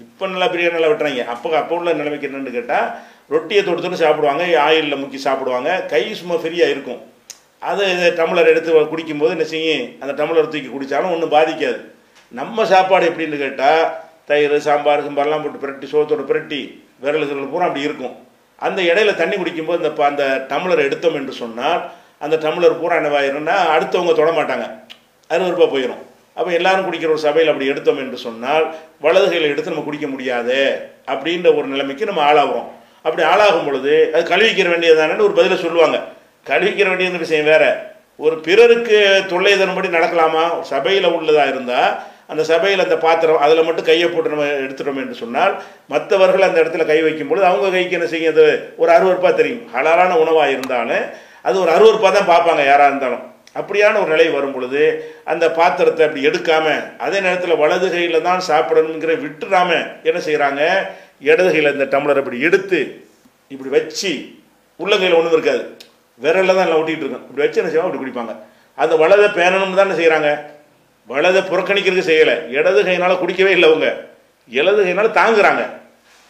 இப்போ 0.03 0.25
நல்லா 0.33 0.47
பிரியாணி 0.53 0.77
நல்லா 0.77 0.91
வெட்டுறாங்க. 0.91 1.25
அப்போ 1.33 1.57
அப்போ 1.61 1.75
உள்ள 1.79 1.91
நிலைமைக்கு 2.01 2.29
என்னென்னு 2.29 2.57
கேட்டால் 2.59 2.87
ரொட்டியை 3.35 3.61
தொட்டு 3.67 3.83
தொட்டு 3.85 4.03
சாப்பிடுவாங்க 4.05 4.43
ஆயிலில் 4.67 5.01
முக்கி 5.03 5.19
சாப்பிடுவாங்க. 5.27 5.71
கை 5.93 6.03
சும்மா 6.21 6.37
ஃப்ரீயாக 6.43 6.75
இருக்கும். 6.75 7.01
அதை 7.71 7.83
இதை 7.95 8.09
டம்ளர் 8.21 8.51
எடுத்து 8.53 8.71
குடிக்கும்போது 8.93 9.35
என்ன 9.37 9.47
செய்யும்? 9.53 9.85
அந்த 10.03 10.13
டம்ளர் 10.21 10.53
தூக்கி 10.55 10.71
குடித்தாலும் 10.73 11.13
ஒன்றும் 11.15 11.35
பாதிக்காது. 11.37 11.81
நம்ம 12.41 12.65
சாப்பாடு 12.73 13.05
எப்படின்னு 13.11 13.39
கேட்டால் 13.45 13.83
தயிர் 14.29 14.57
சாம்பார் 14.67 15.05
சாம்பார்லாம் 15.07 15.43
போட்டு 15.45 15.63
பிரட்டி 15.65 15.87
சோத்தோட 15.93 16.23
பிரட்டி 16.31 16.61
விரல்கள் 17.05 17.53
பூரா 17.53 17.67
அப்படி 17.69 17.89
இருக்கும். 17.89 18.15
அந்த 18.67 18.81
இடையில 18.91 19.13
தண்ணி 19.21 19.37
குடிக்கும்போது 19.37 19.81
இந்த 19.83 19.91
அந்த 20.11 20.25
டம்ளர் 20.51 20.87
எடுத்தோம் 20.87 21.19
என்று 21.21 21.35
சொன்னால் 21.43 21.81
அந்த 22.25 22.37
டம்ளர் 22.45 22.81
பூரா 22.81 22.97
என்னவாயிரும்னா 23.01 23.57
அடுத்தவங்க 23.75 24.15
தொட 24.21 24.31
மாட்டாங்க. 24.39 24.67
அருவருப்பாக 25.33 25.71
போயிடும் 25.75 26.03
அப்போ 26.39 26.51
எல்லாரும் 26.59 26.87
குடிக்கிற 26.87 27.11
ஒரு 27.15 27.23
சபையில் 27.25 27.51
அப்படி 27.53 27.71
எடுத்தோம் 27.73 28.01
என்று 28.03 28.19
சொன்னால் 28.27 28.65
வலது 29.05 29.27
கையில் 29.31 29.51
எடுத்து 29.53 29.73
நம்ம 29.73 29.87
குடிக்க 29.87 30.07
முடியாது 30.13 30.59
அப்படின்ற 31.13 31.49
ஒரு 31.59 31.67
நிலைமைக்கு 31.73 32.09
நம்ம 32.11 32.23
ஆளாகிறோம். 32.29 32.69
அப்படி 33.07 33.23
ஆளாகும் 33.33 33.67
பொழுது 33.69 33.95
அது 34.15 34.23
கழுவிக்கிற 34.33 34.69
வேண்டியதானு 34.75 35.27
ஒரு 35.29 35.35
பதிலை 35.39 35.57
சொல்லுவாங்க. 35.65 35.99
கழுவிக்கிற 36.51 36.89
வேண்டியது 36.93 37.25
விஷயம் 37.25 37.51
வேற. 37.53 37.65
ஒரு 38.25 38.37
பிறருக்கு 38.47 38.99
தொல்லை 39.33 39.53
தரும்படி 39.59 39.89
நடக்கலாமா? 39.97 40.45
சபையில் 40.73 41.09
உள்ளதாக 41.19 41.53
இருந்தால் 41.53 41.91
அந்த 42.33 42.43
சபையில் 42.51 42.85
அந்த 42.85 42.97
பாத்திரம் 43.05 43.43
அதில் 43.45 43.67
மட்டும் 43.67 43.89
கையை 43.89 44.09
போட்டு 44.09 44.33
நம்ம 44.33 44.47
எடுத்துட்டோம் 44.65 45.01
என்று 45.03 45.17
சொன்னால் 45.23 45.53
மற்றவர்கள் 45.93 46.47
அந்த 46.49 46.59
இடத்துல 46.63 46.87
கை 46.91 46.99
வைக்கும் 47.07 47.31
பொழுது 47.31 47.47
அவங்க 47.51 47.71
கைக்கு 47.77 47.99
என்ன 47.99 48.09
செய்யும்? 48.13 48.33
அது 48.35 48.47
ஒரு 48.83 48.91
அருவருப்பாக 48.97 49.35
தெரியும். 49.41 49.63
ஹலாலான 49.75 50.17
உணவாக 50.25 50.49
இருந்தாலும் 50.55 51.05
அது 51.45 51.57
ஒரு 51.65 51.71
அருவருப்பாக 51.77 52.13
தான் 52.17 52.31
பார்ப்பாங்க 52.33 52.65
யாராக 52.71 52.91
இருந்தாலும். 52.91 53.25
அப்படியான 53.61 53.99
ஒரு 54.03 54.11
நிலை 54.15 54.27
வரும் 54.35 54.55
பொழுது 54.57 54.83
அந்த 55.33 55.45
பாத்திரத்தை 55.57 56.03
அப்படி 56.07 56.23
எடுக்காமல் 56.29 56.85
அதே 57.05 57.19
நேரத்தில் 57.25 57.61
வலது 57.63 57.89
கையில் 57.95 58.27
தான் 58.29 58.41
சாப்பிடணுங்கிற 58.51 59.15
விட்டுறாம 59.25 59.71
என்ன 60.09 60.19
செய்கிறாங்க 60.29 60.63
இடது 61.31 61.49
கையில் 61.55 61.75
இந்த 61.75 61.87
டம்ளர் 61.95 62.21
அப்படி 62.23 62.39
எடுத்து 62.49 62.81
இப்படி 63.55 63.71
வச்சு 63.77 64.13
உள்ள 64.83 64.93
கையில் 65.01 65.19
ஒன்றும் 65.19 65.37
இருக்காது. 65.37 65.63
விரலில் 66.23 66.57
தான் 66.57 66.67
எல்லாம் 66.67 66.81
ஒட்டிகிட்டு 66.81 67.05
இருக்கும். 67.05 67.27
இப்படி 67.29 67.45
வச்சு 67.45 67.61
என்ன 67.61 67.71
செய்வோம் 67.73 67.89
அப்படி 67.89 68.03
குடிப்பாங்க. 68.03 68.33
அந்த 68.83 68.95
வலதை 69.03 69.29
பேணணும் 69.39 69.79
தானே 69.81 69.95
செய்கிறாங்க 70.01 70.31
வலதை 71.13 71.41
புறக்கணிக்கிறதுக்கு 71.51 72.11
செய்யலை. 72.11 72.37
இடது 72.57 72.81
கையினால் 72.89 73.21
குடிக்கவே 73.23 73.53
இல்லை 73.57 73.69
அவங்க. 73.71 73.89
இடது 74.59 74.81
கையினால் 74.85 75.17
தாங்குறாங்க. 75.21 75.63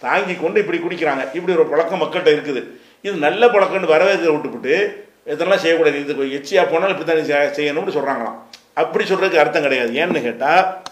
தாங்கி 0.03 0.35
கொண்டு 0.37 0.61
இப்படி 0.63 0.79
குடிக்கிறாங்க. 0.85 1.23
இப்படி 1.37 1.53
ஒரு 1.59 1.67
பழக்கம் 1.73 2.03
மக்கள்கிட்ட 2.03 2.31
இருக்குது. 2.37 2.63
இது 3.03 3.17
நல்ல 3.17 3.47
பழக்கம்னு 3.47 3.87
வரவேற்க 3.87 4.31
விட்டுவிட்டு 4.31 5.07
இதெல்லாம் 5.25 5.59
செய்யக்கூடாது? 5.59 6.01
இது 6.01 6.33
எச்சியாக 6.33 6.71
போனாலும் 6.71 7.01
இப்படி 7.01 7.23
தான் 7.23 7.39
செய்யணும்னு 7.39 7.93
சொல்கிறாங்களாம் 7.93 8.39
அப்படி 8.75 9.05
சொல்கிறதுக்கு 9.05 9.39
அர்த்தம் 9.39 9.63
கிடையாது. 9.63 9.93
ஏன்னு 9.93 10.23
கேட்டால் 10.23 10.83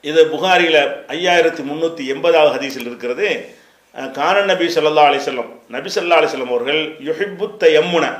இது 0.00 0.26
புகாரியில் 0.26 0.84
ஐயாயிரத்தி 1.08 1.64
முந்நூற்றி 1.64 2.06
எண்பதாவது 2.06 2.56
ஹதீஸில் 2.56 2.86
இருக்கிறது. 2.86 3.46
கான 4.12 4.40
நபி 4.40 4.66
ஸல்லல்லாஹு 4.66 5.10
அலிசல்லம் 5.10 5.48
நபி 5.68 5.90
ஸல்லல்லாஹு 5.94 6.26
அலிசல்லம் 6.26 6.46
அவர்கள் 6.46 6.96
யுஹிபுத்த 7.04 7.64
எம்முன 7.64 8.12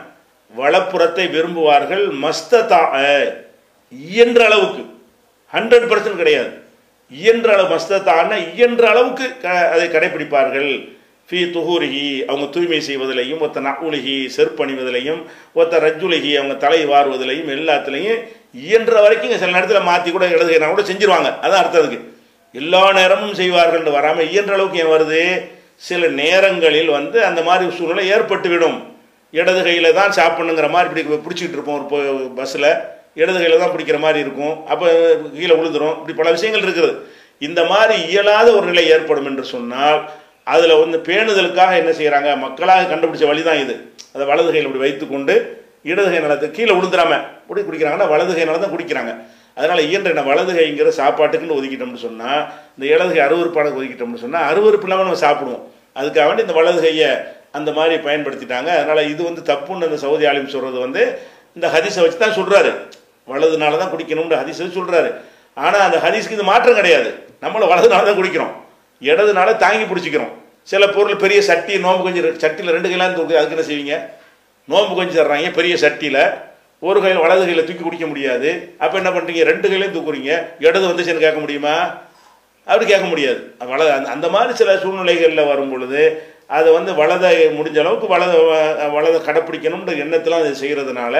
வளப்புறத்தை 0.56 1.26
விரும்புவார்கள் 1.26 2.10
மஸ்ததா 2.22 3.24
இயன்ற 3.90 4.44
அளவுக்கு. 4.44 4.84
ஹண்ட்ரட் 5.52 5.92
பர்சன்ட் 5.92 6.16
கிடையாது. 6.16 6.50
இயன்ற 7.10 7.52
அளவு 7.52 7.76
மஸ்தத்தான 7.76 8.54
இயன்ற 8.54 8.88
அளவுக்கு 8.88 9.38
க- 9.38 9.68
அதை 9.68 9.88
கடைபிடிப்பார்கள். 9.88 10.98
ஃபி 11.30 11.40
துஹூரிஹி 11.54 12.06
அவங்க 12.28 12.46
தூய்மை 12.54 12.78
செய்வதிலையும் 12.86 13.42
ஒத்த 13.46 13.58
நகுலிஹி 13.66 14.14
செருப்பணிவதிலையும் 14.36 15.20
ஒத்த 15.60 15.80
ரஜ்ஜுலிகி 15.84 16.30
அவங்க 16.38 16.54
தலை 16.64 16.80
வாருவதிலையும் 16.92 17.50
எல்லாத்துலேயும் 17.56 18.22
இயன்ற 18.62 18.94
வரைக்கும் 19.04 19.34
சில 19.42 19.52
நேரத்தில் 19.56 19.88
மாற்றி 19.88 20.10
கூட 20.10 20.24
எழுதுகிறா 20.36 20.68
கூட 20.70 20.84
செஞ்சிருவாங்க. 20.88 21.28
அதான் 21.44 21.60
அர்த்தம் 21.62 21.82
அதுக்கு. 21.82 22.00
எல்லா 22.60 22.82
நேரமும் 22.98 23.36
செய்வார்கள்னு 23.40 23.92
வராமல் 23.98 24.30
இயன்ற 24.32 24.54
அளவுக்கு 24.56 24.80
ஏன் 24.84 24.92
வருது? 24.94 25.20
சில 25.88 26.08
நேரங்களில் 26.22 26.90
வந்து 26.98 27.18
அந்த 27.28 27.42
மாதிரி 27.48 27.76
சூழ்நிலை 27.76 28.06
ஏற்பட்டுவிடும். 28.14 28.78
இடது 29.34 29.60
கையில் 29.66 29.96
தான் 29.98 30.16
சாப்பிடணுங்கிற 30.18 30.68
மாதிரி 30.76 31.02
இப்படி 31.02 31.22
பிடிச்சிக்கிட்டு 31.26 31.58
இருப்போம் 31.58 31.78
ஒரு 32.14 32.26
பஸ்ஸில் 32.38 32.70
இடது 33.20 33.38
கையில் 33.38 33.62
தான் 33.62 33.72
பிடிக்கிற 33.74 33.98
மாதிரி 34.06 34.20
இருக்கும். 34.24 34.54
அப்போ 34.72 34.86
கீழே 35.36 35.54
விழுந்துடும் 35.60 35.94
இப்படி 35.98 36.16
பல 36.20 36.30
விஷயங்கள் 36.36 36.66
இருக்குது. 36.66 36.90
இந்த 37.48 37.60
மாதிரி 37.72 37.94
இயலாத 38.10 38.48
ஒரு 38.56 38.66
நிலை 38.70 38.84
ஏற்படும் 38.94 39.28
என்று 39.30 39.44
சொன்னால் 39.54 40.00
அதில் 40.46 40.74
வந்து 40.82 40.98
பேணுதலுக்காக 41.08 41.72
என்ன 41.80 41.92
செய்கிறாங்க 41.98 42.28
மக்களாக 42.44 42.86
கண்டுபிடிச்ச 42.92 43.24
வழி 43.30 43.42
தான் 43.48 43.60
இது. 43.64 43.74
அதை 44.14 44.24
வலது 44.30 44.48
கையில் 44.52 44.68
இப்படி 44.68 44.84
வைத்துக்கொண்டு 44.84 45.34
இடது 45.90 46.08
கை 46.12 46.20
நலத்தை 46.24 46.48
கீழே 46.56 46.72
விழுந்துடாம 46.76 47.12
இப்படி 47.42 47.60
குடிக்கிறாங்கன்னா 47.66 48.08
வலது 48.12 48.32
கை 48.36 48.44
நலம் 48.48 48.64
தான் 48.64 48.74
குடிக்கிறாங்க. 48.74 49.12
அதனால் 49.58 49.82
இயன்ற 49.88 50.08
என்ன 50.14 50.24
வலது 50.30 50.52
கைங்கிற 50.58 50.90
சாப்பாட்டுக்குன்னு 51.00 51.56
ஒதுக்கிட்டோம்னு 51.58 52.02
சொன்னால் 52.06 52.40
இந்த 52.76 52.84
இடது 52.94 53.12
கை 53.18 53.22
ஒதுக்கிட்டோம்னு 53.78 54.22
சொன்னால் 54.24 54.46
அருவறுப்பு 54.50 54.86
இல்லாமல் 54.88 55.08
நம்ம 55.08 55.20
சாப்பிடுவோம். 55.26 55.64
அதுக்காக 55.98 56.26
வேண்டி 56.28 56.44
இந்த 56.46 56.56
வலது 56.60 56.80
கையை 56.86 57.10
அந்த 57.58 57.70
மாதிரி 57.78 57.94
பயன்படுத்திட்டாங்க. 58.06 58.70
அதனால் 58.80 59.08
இது 59.12 59.20
வந்து 59.28 59.42
தப்புன்னு 59.50 59.88
அந்த 59.88 59.98
சவுதி 60.04 60.24
ஆலிம் 60.30 60.52
சொல்கிறது 60.54 60.78
வந்து 60.86 61.02
இந்த 61.56 61.66
ஹதீஸை 61.74 62.02
வச்சு 62.04 62.18
தான் 62.24 62.36
சொல்கிறாரு 62.40 62.72
வலதுனால 63.28 63.78
தான் 63.82 63.92
குடிக்கணும்னு 63.94 64.40
ஹதீஸ் 64.42 64.60
சொல்கிறாரு 64.78 65.10
ஆனால் 65.56 65.84
அந்த 65.86 65.98
ஹதீஸ்க்கு 66.04 66.36
இது 66.36 66.44
மாற்றம் 66.50 66.78
கிடையாது. 66.80 67.10
நம்மளை 67.44 67.66
வலதுனால 67.72 68.06
தான் 68.08 68.18
குடிக்கிறோம். 68.20 68.52
இடதுனால 69.08 69.56
தாங்கி 69.56 69.84
பிடிச்சிக்கிறோம். 69.84 70.32
சில 70.62 70.86
பொருள் 70.86 71.16
பெரிய 71.16 71.42
சட்டி 71.42 71.74
நோம்பு 71.78 72.02
கொஞ்சம் 72.02 72.24
சட்டியில் 72.24 72.74
ரெண்டு 72.76 72.88
கையிலாம் 72.88 73.14
தூக்கு 73.14 73.38
அதுக்கு 73.38 73.56
என்ன 73.56 73.66
செய்வீங்க? 73.70 73.94
நோம்பு 74.68 74.94
கொஞ்சம் 74.94 75.18
தர்றாங்க 75.20 75.52
பெரிய 75.52 75.74
சட்டியில். 75.74 76.22
ஒரு 76.88 77.00
கையில் 77.00 77.22
வலது 77.24 77.44
கையில் 77.44 77.64
தூக்கி 77.64 77.82
குடிக்க 77.82 78.06
முடியாது. 78.06 78.50
அப்போ 78.78 78.96
என்ன 78.96 79.10
பண்ணுறீங்க 79.10 79.42
ரெண்டு 79.50 79.68
கையிலையும் 79.68 79.96
தூக்குறீங்க. 79.96 80.30
இடது 80.58 80.86
வந்துச்சுன்னு 80.88 81.24
கேட்க 81.26 81.38
முடியுமா? 81.38 81.74
அப்படி 82.64 82.86
கேட்க 82.90 83.06
முடியாது. 83.06 83.40
வலது 83.70 83.92
அந்த 83.92 84.08
அந்த 84.10 84.28
மாதிரி 84.28 84.52
சில 84.60 84.76
சூழ்நிலைகளில் 84.82 85.48
வரும் 85.52 85.70
பொழுது 85.70 86.02
அதை 86.46 86.72
வந்து 86.72 86.94
வலதை 86.94 87.30
முடிஞ்ச 87.58 87.78
அளவுக்கு 87.78 88.06
வலத 88.06 88.32
வலதை 88.94 89.18
கடைப்பிடிக்கணுன்ற 89.20 89.92
எண்ணத்தெலாம் 90.04 90.42
அதை 90.42 90.52
செய்கிறதுனால 90.62 91.14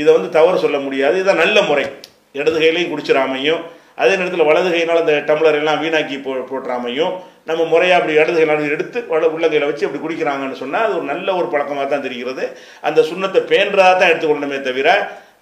இதை 0.00 0.10
வந்து 0.14 0.28
தவறு 0.28 0.58
சொல்ல 0.58 0.78
முடியாது. 0.78 1.24
இதான் 1.24 1.42
நல்ல 1.44 1.62
முறை. 1.62 1.86
இடது 2.32 2.58
கையிலையும் 2.60 2.92
குடிச்சிடாமையும் 2.92 3.62
அதே 4.02 4.14
நேரத்தில் 4.18 4.48
வலது 4.48 4.68
கையினால் 4.72 5.02
அந்த 5.02 5.14
டம்ளர் 5.28 5.58
எல்லாம் 5.60 5.80
வீணாக்கி 5.82 6.16
போ 6.24 6.32
போட்டுறாமையும் 6.50 7.12
நம்ம 7.48 7.64
முறையாக 7.72 7.98
அப்படி 7.98 8.18
இடது 8.20 8.36
கையினால் 8.38 8.74
எடுத்து 8.76 8.98
வல 9.12 9.28
உள்ளங்கையில் 9.34 9.68
வச்சு 9.70 9.86
அப்படி 9.86 10.02
குடிக்கிறாங்கன்னு 10.04 10.62
சொன்னால் 10.62 10.86
அது 10.86 10.96
ஒரு 10.98 11.06
நல்ல 11.12 11.28
ஒரு 11.40 11.48
பழக்கமாக 11.52 11.86
தான் 11.92 12.06
தெரிகிறது. 12.06 12.44
அந்த 12.88 13.00
சுண்ணத்தை 13.10 13.42
பேன்றதாக 13.52 13.94
தான் 13.98 14.10
எடுத்துக்கொள்ளணுமே 14.12 14.58
தவிர 14.68 14.88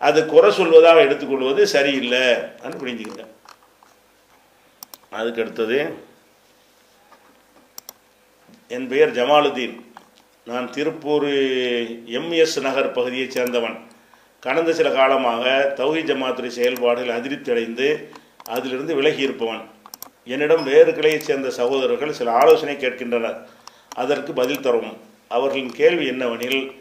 அது 0.08 0.20
குறை 0.32 0.50
சொல்வதாக 0.58 1.04
எடுத்துக்கொள்வது 1.06 1.62
சரியில்லை. 1.74 2.24
அப்படின்னு 2.62 2.82
புரிஞ்சுக்கங்க. 2.82 3.24
அதுக்கு 5.18 5.42
அடுத்தது 5.44 5.78
என் 8.76 8.88
பெயர் 8.92 9.16
ஜமாலுதீன். 9.18 9.76
நான் 10.50 10.66
திருப்பூர் 10.74 11.30
எம்எஸ் 12.18 12.56
நகர் 12.66 12.94
பகுதியைச் 12.96 13.34
சேர்ந்தவன். 13.36 13.76
கடந்த 14.46 14.70
சில 14.78 14.88
காலமாக 14.98 15.44
தௌஹி 15.78 16.02
ஜமாத்துறை 16.10 16.50
செயல்பாடுகள் 16.56 17.16
அதிருப்தி 17.18 17.52
அடைந்து 17.54 17.88
அதிலிருந்து 18.44 18.94
விலகி 18.94 19.22
இருப்பவன். 19.22 19.62
என்னிடம் 20.24 20.64
வேறு 20.64 20.92
கிளையைச் 20.92 21.28
சேர்ந்த 21.28 21.50
சகோதரர்கள் 21.50 22.12
சில 22.12 22.32
ஆலோசனை 22.32 22.76
கேட்கின்றனர். 22.76 23.38
அதற்கு 23.94 24.32
பதில் 24.32 24.60
தரவும். 24.60 24.96
அவர்களின் 25.28 25.72
கேள்வி 25.72 26.10
என்னவெனில் 26.10 26.72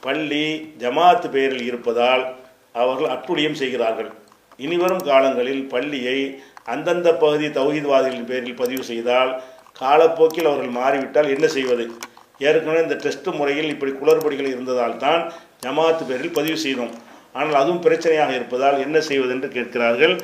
பள்ளி 0.00 0.74
ஜமாத் 0.78 1.30
பெயரில் 1.30 1.64
இருப்பதால் 1.64 2.34
அவர்கள் 2.72 3.12
அட்டுழியம் 3.16 3.60
செய்கிறார்கள். 3.62 4.10
இனிவரும் 4.56 5.02
காலங்களில் 5.02 5.64
பள்ளியை 5.66 6.40
அந்தந்த 6.64 7.14
பகுதி 7.14 7.46
தௌஹீத்வாதிகளின் 7.46 8.24
பேரில் 8.24 8.54
பதிவு 8.54 8.82
செய்தால் 8.82 9.42
காலப்போக்கில் 9.72 10.44
அவர்கள் 10.44 10.76
மாறிவிட்டால் 10.80 11.32
என்ன 11.34 11.46
செய்வது? 11.46 11.90
ஏற்கனவே 12.38 12.82
இந்த 12.82 12.94
டெஸ்ட் 12.94 13.28
முறையில் 13.28 13.68
இப்படி 13.68 13.92
குளறுபடிகள் 13.92 14.52
இருந்ததால் 14.54 14.96
தான் 14.96 15.32
ஜமாத்து 15.66 16.06
பேரில் 16.06 16.32
பதிவு 16.32 16.58
செய்தோம். 16.58 16.92
ஆனால் 17.32 17.54
அதுவும் 17.54 17.82
பிரச்சனையாக 17.82 18.34
இருப்பதால் 18.34 18.78
என்ன 18.78 19.00
செய்வது 19.00 19.30
என்று 19.30 19.48
கேட்கிறார்கள்? 19.48 20.20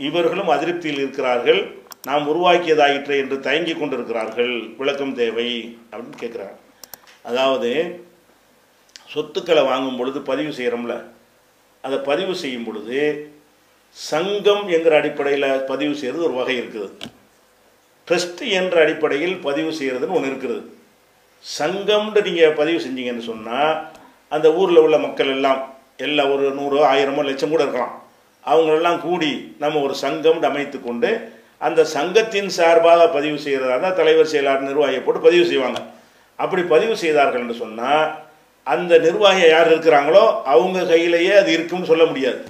இவர்களும் 0.00 0.52
அதிருப்தியில் 0.54 1.00
இருக்கிறார்கள். 1.02 1.60
நாம் 2.08 2.28
உருவாக்கியதாயிற்று 2.32 3.14
என்று 3.22 3.36
தயங்கி 3.46 3.74
கொண்டிருக்கிறார்கள். 3.74 4.54
விளக்கம் 4.80 5.14
தேவை 5.20 5.48
அப்படின்னு 5.90 6.22
கேட்குறாங்க 6.22 6.56
அதாவது 7.28 7.70
சொத்துக்களை 9.12 9.62
வாங்கும் 9.70 9.98
பொழுது 9.98 10.18
பதிவு 10.30 10.52
செய்கிறோம்ல 10.58 10.94
அதை 11.84 11.98
பதிவு 12.10 12.34
செய்யும் 12.42 12.66
பொழுது 12.66 13.00
சங்கம் 13.96 14.64
என்கிற 14.74 14.94
அடிப்படையில் 15.00 15.48
பதிவு 15.70 15.94
செய்கிறது 16.00 16.26
ஒரு 16.28 16.34
வகை 16.40 16.56
இருக்குது. 16.62 16.88
ட்ரஸ்ட் 18.08 18.42
என்ற 18.60 18.76
அடிப்படையில் 18.84 19.36
பதிவு 19.48 19.70
செய்கிறதுன்னு 19.80 20.16
ஒன்று 20.18 20.32
இருக்குது. 20.32 20.58
சங்கம்னு 21.44 22.20
நீங்கள் 22.28 22.58
பதிவு 22.60 22.78
செஞ்சீங்கன்னு 22.86 23.28
சொன்னால் 23.30 23.72
அந்த 24.28 24.48
ஊரில் 24.60 24.84
உள்ள 24.84 24.98
மக்கள் 24.98 25.32
எல்லாம் 25.36 25.60
எல்லாம் 26.06 26.32
ஒரு 26.34 26.46
நூறோ 26.58 26.80
ஆயிரமோ 26.92 27.24
லட்சம் 27.28 27.54
கூட 27.54 27.62
இருக்கலாம். 27.64 27.94
அவங்களெல்லாம் 28.50 29.00
கூடி 29.06 29.32
நம்ம 29.62 29.80
ஒரு 29.86 29.94
சங்கம்னு 30.04 30.48
அமைத்து 30.50 30.78
கொண்டு 30.88 31.10
அந்த 31.66 31.80
சங்கத்தின் 31.96 32.50
சார்பாக 32.56 33.02
பதிவு 33.16 33.38
செய்கிறதா 33.44 33.74
இருந்தால் 33.74 33.98
தலைவர் 34.00 34.32
செயலாளர் 34.32 34.68
நிர்வாகியை 34.68 35.02
போட்டு 35.04 35.26
பதிவு 35.26 35.44
செய்வாங்க. 35.50 35.80
அப்படி 36.42 36.62
பதிவு 36.74 36.94
செய்தார்கள் 37.02 37.42
என்று 37.44 37.56
சொன்னால் 37.62 38.04
அந்த 38.72 38.92
நிர்வாகி 39.06 39.42
யார் 39.48 39.70
இருக்கிறாங்களோ 39.72 40.24
அவங்க 40.52 40.84
கையிலேயே 40.92 41.32
அது 41.40 41.50
இருக்கும்னு 41.56 41.90
சொல்ல 41.92 42.04
முடியாது. 42.10 42.40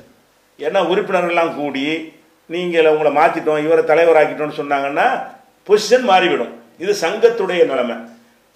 ஏன்னா 0.65 0.81
உறுப்பினர்கள்லாம் 0.93 1.53
கூடி 1.61 1.87
நீங்கள் 2.55 2.91
உங்களை 2.93 3.11
மாற்றிட்டோம் 3.21 3.63
இவரை 3.67 3.83
தலைவராக்கிட்டோம்னு 3.91 4.61
சொன்னாங்கன்னா 4.61 5.07
பொசிஷன் 5.69 6.07
மாறிவிடும். 6.11 6.53
இது 6.83 6.93
சங்கத்துடைய 7.05 7.63
நிலைமை. 7.73 7.97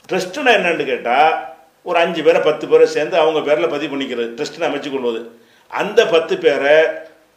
ட்ரஸ்ட்டுனா 0.09 0.53
என்னன்னு 0.59 0.85
கேட்டால் 0.91 1.33
ஒரு 1.89 1.99
அஞ்சு 2.05 2.23
பேரை 2.27 2.41
பத்து 2.47 2.65
பேரை 2.71 2.87
சேர்ந்து 2.97 3.17
அவங்க 3.23 3.41
பேரில் 3.49 3.73
பதிவு 3.75 3.91
பண்ணிக்கிறது 3.93 4.31
ட்ரஸ்ட்னு 4.39 4.69
அமைச்சு 4.69 4.91
கொள்வது. 4.95 5.21
அந்த 5.71 6.01
பத்து 6.15 6.35
பேரை 6.45 6.77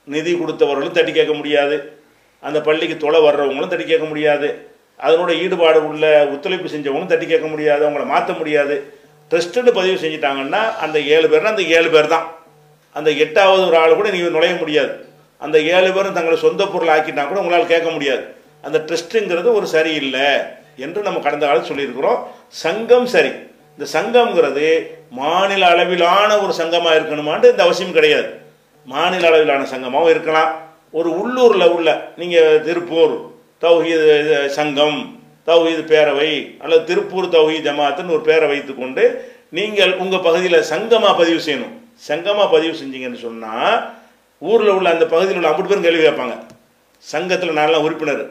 நிதி 0.04 0.34
கொடுத்தவர்களும் 0.34 0.92
தட்டி 0.92 1.12
கேட்க 1.12 1.34
முடியாது. 1.34 1.94
அந்த 2.40 2.62
பள்ளிக்கு 2.62 2.98
தொலை 2.98 3.22
வர்றவங்களும் 3.22 3.68
தட்டி 3.68 3.86
கேட்க 3.86 4.06
முடியாது. 4.06 4.70
அதனோட 5.00 5.40
ஈடுபாடு 5.42 5.88
உள்ள 5.88 6.28
ஒத்துழைப்பு 6.32 6.70
செஞ்சவங்களும் 6.70 7.06
தட்டி 7.06 7.26
கேட்க 7.26 7.48
முடியாது. 7.48 7.90
அவங்கள 7.90 8.06
மாற்ற 8.06 8.34
முடியாது. 8.34 8.94
ட்ரஸ்ட்டுன்னு 9.32 9.72
பதிவு 9.72 9.98
செஞ்சிட்டாங்கன்னா 10.02 10.76
அந்த 10.76 11.00
ஏழு 11.00 11.28
பேர்னா 11.28 11.54
அந்த 11.56 11.62
ஏழு 11.62 11.90
பேர் 11.90 12.08
தான் 12.08 12.36
அந்த 12.92 13.12
எட்டாவது 13.12 13.68
ஒரு 13.68 13.78
ஆள் 13.78 13.96
கூட 13.96 14.10
நீங்கள் 14.10 14.32
நுழைய 14.32 14.56
முடியாது. 14.56 15.06
அந்த 15.38 15.60
ஏழு 15.60 15.92
பேரும் 15.94 16.14
தங்களை 16.14 16.40
சொந்த 16.40 16.66
பொருள் 16.66 16.88
ஆக்கிட்டா 16.88 17.28
கூட 17.28 17.40
உங்களால் 17.40 17.68
கேட்க 17.68 17.90
முடியாது. 17.90 18.24
அந்த 18.62 18.86
ட்ரஸ்ட்டுங்கிறது 18.88 19.54
ஒரு 19.54 19.68
சரியில்லை 19.68 20.28
என்று 20.76 21.02
நம்ம 21.02 21.20
கடந்த 21.20 21.46
காலத்தில் 21.46 21.72
சொல்லியிருக்கிறோம். 21.72 22.20
சங்கம் 22.48 23.06
சரி. 23.06 23.32
இந்த 23.78 23.86
சங்கம்ங்கிறது 23.94 24.88
மாநில 25.10 25.68
அளவிலான 25.68 26.40
ஒரு 26.40 26.54
சங்கமாக 26.54 27.00
இருக்கணுமான்ட்டு 27.00 27.52
இந்த 27.52 27.64
அவசியம் 27.64 27.92
கிடையாது. 27.92 28.30
மாநில 28.92 29.28
அளவிலான 29.30 29.68
சங்கமாகவும் 29.74 30.14
இருக்கலாம். 30.14 30.52
ஒரு 31.00 31.10
உள்ளூரில் 31.22 31.74
உள்ள 31.76 31.90
நீங்கள் 32.22 32.62
திருப்பூர் 32.68 33.14
தௌஹீது 33.66 34.06
இது 34.22 34.38
சங்கம் 34.60 34.98
தௌஹீது 35.50 35.84
பேரவை 35.92 36.32
அல்லது 36.64 36.82
திருப்பூர் 36.90 37.28
தௌஹீத் 37.36 37.68
ஜமாத்துன்னு 37.68 38.16
ஒரு 38.18 38.24
பேரை 38.30 38.48
வைத்துக்கொண்டு 38.52 39.04
நீங்கள் 39.58 39.94
உங்கள் 40.04 40.26
பகுதியில் 40.28 40.68
சங்கமாக 40.74 41.14
பதிவு 41.22 41.40
செய்யணும். 41.46 41.74
சங்கமாக 42.10 42.48
பதிவு 42.56 42.74
செஞ்சீங்கன்னு 42.82 43.26
சொன்னால் 43.28 43.76
ஊரில் 44.50 44.76
உள்ள 44.78 44.88
அந்த 44.96 45.06
பகுதியில் 45.14 45.40
உள்ள 45.40 45.50
அம்பது 45.52 45.70
பேரும் 45.70 45.86
கேள்வி 45.88 46.04
கேட்பாங்க. 46.06 46.36
சங்கத்தில் 47.12 47.58
நான்லாம் 47.60 47.86
உறுப்பினர். 47.88 48.24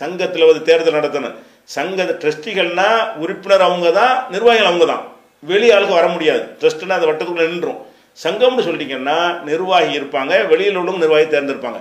சங்கத்தில் 0.00 0.48
வந்து 0.48 0.62
தேர்தல் 0.68 0.96
நடத்தணும். 0.98 1.36
சங்க 1.74 2.04
ட்ரஸ்டிகள்னா 2.22 2.88
உறுப்பினர் 3.22 3.64
அவங்க 3.68 3.88
தான் 4.00 4.14
நிர்வாகிகள் 4.34 4.70
அவங்க 4.70 4.86
தான் 4.92 5.04
வெளி 5.50 5.68
ஆளுக்கு 5.74 5.98
வர 5.98 6.06
முடியாது. 6.14 6.44
ட்ரஸ்ட்னா 6.60 6.96
அந்த 6.98 7.08
வட்டத்துக்குள்ளே 7.08 7.48
நின்றும் 7.52 7.80
சங்கம்னு 8.24 8.64
சொல்லிட்டீங்கன்னா 8.66 9.18
நிர்வாகி 9.48 9.92
இருப்பாங்க 9.98 10.32
வெளியில் 10.52 10.78
உள்ளவங்க 10.80 11.04
நிர்வாகி 11.04 11.26
தேர்ந்தெடுப்பாங்க. 11.34 11.80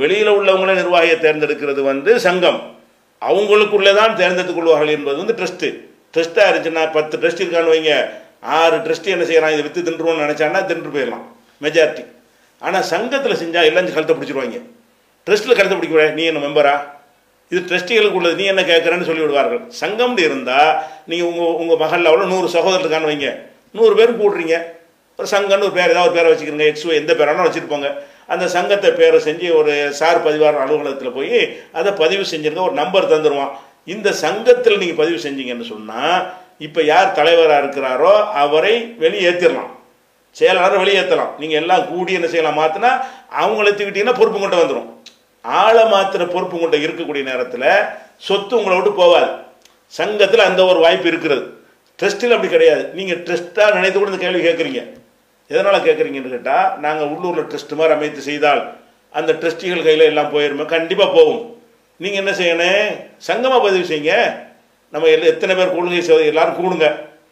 வெளியில் 0.00 0.32
உள்ளவங்களே 0.38 0.74
நிர்வாகியை 0.80 1.16
தேர்ந்தெடுக்கிறது 1.24 1.80
வந்து 1.90 2.10
சங்கம். 2.26 2.60
அவங்களுக்குள்ளே 3.22 3.92
தான் 4.00 4.12
தேர்ந்தெடுத்துக் 4.20 4.58
கொள்வார்கள் 4.58 4.94
என்பது 4.96 5.16
வந்து 5.22 5.36
ட்ரஸ்ட்டு 5.38 5.68
ட்ரஸ்ட்டாக 6.14 6.50
இருந்துச்சுன்னா 6.50 6.84
பத்து 6.96 7.14
ட்ரஸ்ட் 7.22 7.42
இருக்கான்னு 7.42 7.72
வைங்க. 7.74 7.92
ஆறு 8.58 8.76
ட்ரஸ்ட்டு 8.84 9.12
என்ன 9.14 9.24
செய்கிறான் 9.30 9.54
இதை 9.54 9.62
விற்று 9.66 9.86
தின்றுவோம்னு 9.88 10.24
நினச்சான்னா 10.24 10.60
தின்று 10.70 10.94
போயிடலாம். 10.94 11.24
மெஜாரிட்டி 11.64 12.04
ஆனால் 12.66 12.86
சங்கத்தில் 12.92 13.40
செஞ்சால் 13.42 13.68
எல்லாம் 13.68 13.94
கழுத்தை 13.96 14.14
பிடிச்சிருவாங்க. 14.16 14.58
ட்ரஸ்ட்டில் 15.26 15.58
கழுத்தை 15.58 15.76
பிடிக்க 15.78 16.08
நீ 16.18 16.24
என்ன 16.30 16.40
மெம்பரா 16.46 16.74
இது 17.52 17.60
ட்ரஸ்டிகளுக்கு 17.70 18.18
உள்ளது. 18.18 18.34
நீ 18.40 18.44
என்ன 18.52 18.62
கேட்குறேன்னு 18.72 19.06
சொல்லி 19.08 19.22
விடுவார்கள். 19.24 19.62
சங்கம்னு 19.82 20.22
இருந்தால் 20.28 20.72
நீங்கள் 21.10 21.28
உங்கள் 21.30 21.56
உங்கள் 21.62 21.80
மகளில் 21.82 22.10
அவ்வளோ 22.10 22.26
நூறு 22.32 22.48
சகோதரர் 22.56 22.84
இருக்கான்னு 22.84 23.10
வைங்க. 23.10 23.30
நூறு 23.78 23.94
பேர் 23.98 24.20
கூடுறீங்க. 24.20 24.56
ஒரு 25.20 25.28
சங்கம்னு 25.34 25.66
ஒரு 25.68 25.76
பேர் 25.78 25.92
ஏதாவது 25.94 26.08
ஒரு 26.08 26.16
பேரை 26.18 26.28
வச்சுக்கிறீங்க 26.32 26.66
எக்ஸ்ஓ 26.72 26.92
எந்த 27.00 27.12
பேரானோ 27.20 27.46
வச்சுருப்போங்க 27.46 27.88
அந்த 28.34 28.44
சங்கத்தை 28.54 28.90
பேரை 29.00 29.18
செஞ்சு 29.26 29.46
ஒரு 29.60 29.72
சார் 30.00 30.24
பதிவாளர் 30.26 30.62
அலுவலகத்தில் 30.64 31.16
போய் 31.18 31.40
அதை 31.78 31.90
பதிவு 32.02 32.24
செஞ்சுருந்தா 32.32 32.68
ஒரு 32.68 32.76
நம்பர் 32.82 33.10
தந்துடுவான் 33.12 33.52
இந்த 33.94 34.08
சங்கத்தில் 34.24 34.80
நீங்கள் 34.82 35.00
பதிவு 35.02 35.18
செஞ்சீங்கன்னு 35.26 35.66
சொன்னால் 35.72 36.16
இப்போ 36.66 36.80
யார் 36.92 37.16
தலைவராக 37.18 37.62
இருக்கிறாரோ 37.62 38.12
அவரை 38.42 38.74
வெளியேற்றிடலாம் 39.02 39.70
செயலாளரை 40.36 40.78
வெளியேற்றலாம் 40.82 41.32
நீங்கள் 41.42 41.60
எல்லாம் 41.60 41.86
கூடி 41.92 42.12
என்ன 42.18 42.28
செய்யலாம்? 42.32 42.58
மாற்றினா 42.60 42.90
அவங்கள 43.40 43.66
எடுத்துக்கிட்டீங்கன்னா 43.68 44.18
பொறுப்பு 44.18 44.40
கொண்டு 44.40 44.60
வந்துடும் 44.60 44.88
ஆளை 45.44 45.84
மாத்திர 45.92 46.22
பொறுப்பு 46.34 46.56
கொண்டு 46.58 46.78
இருக்கக்கூடிய 46.86 47.24
நேரத்தில் 47.30 47.66
சொத்து 48.26 48.54
உங்களை 48.58 48.76
விட்டு 48.76 48.92
போகாது. 49.02 49.30
சங்கத்தில் 49.98 50.48
அந்த 50.48 50.60
ஒரு 50.70 50.78
வாய்ப்பு 50.84 51.08
இருக்கிறது. 51.12 51.44
ட்ரஸ்ட்டில் 51.98 52.34
அப்படி 52.36 52.50
கிடையாது. 52.52 52.82
நீங்கள் 52.98 53.20
ட்ரஸ்ட்டாக 53.26 53.76
நினைத்து 53.78 53.98
கூட 53.98 54.10
இந்த 54.12 54.22
கேள்வி 54.24 54.42
கேட்குறீங்க. 54.48 54.82
எதனால் 55.52 55.84
கேட்குறீங்கன்னு 55.86 56.34
கேட்டால் 56.34 56.66
நாங்கள் 56.84 57.10
உள்ளூரில் 57.12 57.48
ட்ரஸ்ட் 57.50 57.78
மாதிரி 57.78 57.94
அமைத்து 57.96 58.20
செய்தால் 58.30 58.62
அந்த 59.18 59.30
ட்ரஸ்டிகள் 59.40 59.86
கையில் 59.86 60.10
எல்லாம் 60.10 60.32
போயிருமே 60.34 60.64
கண்டிப்பாக 60.74 61.10
போகும். 61.16 61.40
நீங்கள் 62.02 62.20
என்ன 62.22 62.32
செய்யணும்? 62.40 62.90
சங்கமாக 63.28 63.60
பதிவு 63.66 63.84
செய்யுங்க. 63.90 64.14
நம்ம 64.94 65.08
எல்லாம் 65.14 65.32
எத்தனை 65.32 65.54
பேர் 65.58 65.74
கொள்கை 65.76 66.02
செய்வது 66.08 66.28
எல்லோரும் 66.32 66.58
கூடுங்க. 66.60 66.88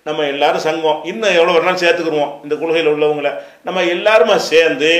நம்ம 0.09 0.24
எல்லாரும் 0.32 0.65
சங்கம் 0.66 1.01
இன்னும் 1.11 1.36
எவ்வளோ 1.39 1.55
வேணாலும் 1.55 1.82
சேர்த்துக்குருவோம் 1.82 2.32
இந்த 2.45 2.55
கொள்கையில் 2.61 2.90
உள்ளவங்கள. 2.95 3.31
நம்ம 3.66 3.85
எல்லாருமே 3.95 4.36
சேர்ந்து 4.53 4.90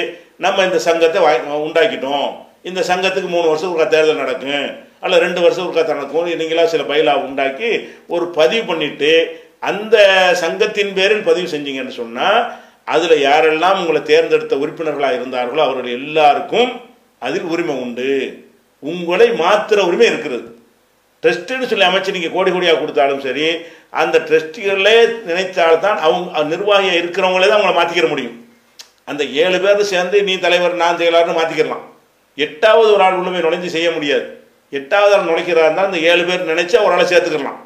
நம்ம 0.45 0.65
இந்த 0.69 0.79
சங்கத்தை 0.87 1.21
வாய் 1.25 1.41
உண்டாக்கிட்டோம். 1.67 2.29
இந்த 2.69 2.81
சங்கத்துக்கு 2.91 3.29
மூணு 3.35 3.47
வருஷம் 3.51 3.71
ஒருக்கா 3.71 3.89
தேர்தல் 3.95 4.23
நடக்கும். 4.23 4.67
அல்ல 5.05 5.19
ரெண்டு 5.25 5.41
வருஷம் 5.45 5.67
ஒருக்கா 5.67 5.95
நடக்கும். 5.95 6.31
நீங்களாம் 6.41 6.73
சில 6.75 6.85
பயிலா 6.91 7.15
உண்டாக்கி 7.27 7.71
ஒரு 8.15 8.27
பதிவு 8.39 8.65
பண்ணிவிட்டு 8.71 9.13
அந்த 9.71 9.97
சங்கத்தின் 10.43 10.93
பேரில் 10.99 11.29
பதிவு 11.29 11.47
செஞ்சீங்கன்னு 11.55 11.95
சொன்னால் 12.01 12.41
அதில் 12.95 13.25
யாரெல்லாம் 13.29 13.81
உங்களை 13.81 14.01
தேர்ந்தெடுத்த 14.11 14.57
உறுப்பினர்களாக 14.63 15.19
இருந்தார்களோ 15.19 15.63
அவர்கள் 15.67 15.97
எல்லாருக்கும் 15.99 16.71
அதில் 17.27 17.49
உரிமை 17.53 17.75
உண்டு. 17.85 18.11
உங்களை 18.93 19.29
மாத்திர 19.43 19.85
உரிமை 19.89 20.07
இருக்கிறது. 20.13 20.47
ட்ரஸ்ட்டுன்னு 21.23 21.69
சொல்லி 21.71 21.87
அமைச்சு 21.87 22.15
நீங்கள் 22.17 22.35
கோடி 22.35 22.51
கோடியாக 22.51 22.79
கொடுத்தாலும் 22.81 23.23
சரி 23.27 23.47
அந்த 24.01 24.17
ட்ரஸ்டிகளே 24.29 24.97
நினைத்தால்தான் 25.29 25.99
அவங்க 26.07 26.45
நிர்வாகியாக 26.53 27.01
இருக்கிறவங்களே 27.01 27.49
தான் 27.49 27.59
அவங்கள 27.59 27.77
மாற்றிக்கிற 27.79 28.09
முடியும். 28.13 28.37
அந்த 29.11 29.23
ஏழு 29.43 29.59
பேர் 29.65 29.91
சேர்ந்து 29.93 30.17
நீ 30.29 30.35
தலைவர் 30.47 30.83
நான் 30.83 31.01
செயலாளர்னு 31.01 31.39
மாற்றிக்கிடலாம் 31.39 31.85
எட்டாவது 32.47 32.91
ஒரு 32.97 33.03
ஆள் 33.07 33.17
உள்ள 33.21 33.31
போய் 33.31 33.47
நுழைஞ்சு 33.47 33.75
செய்ய 33.77 33.89
முடியாது. 33.95 34.27
எட்டாவது 34.79 35.15
ஆள் 35.17 35.29
நுழைக்கிறா 35.31 35.65
இருந்தால் 35.65 35.89
அந்த 35.91 36.01
ஏழு 36.11 36.25
பேர் 36.29 36.51
நினைச்சா 36.53 36.79
ஒரு 36.87 36.95
ஆளை 36.97 37.07
சேர்த்துக்கலாம் 37.13 37.61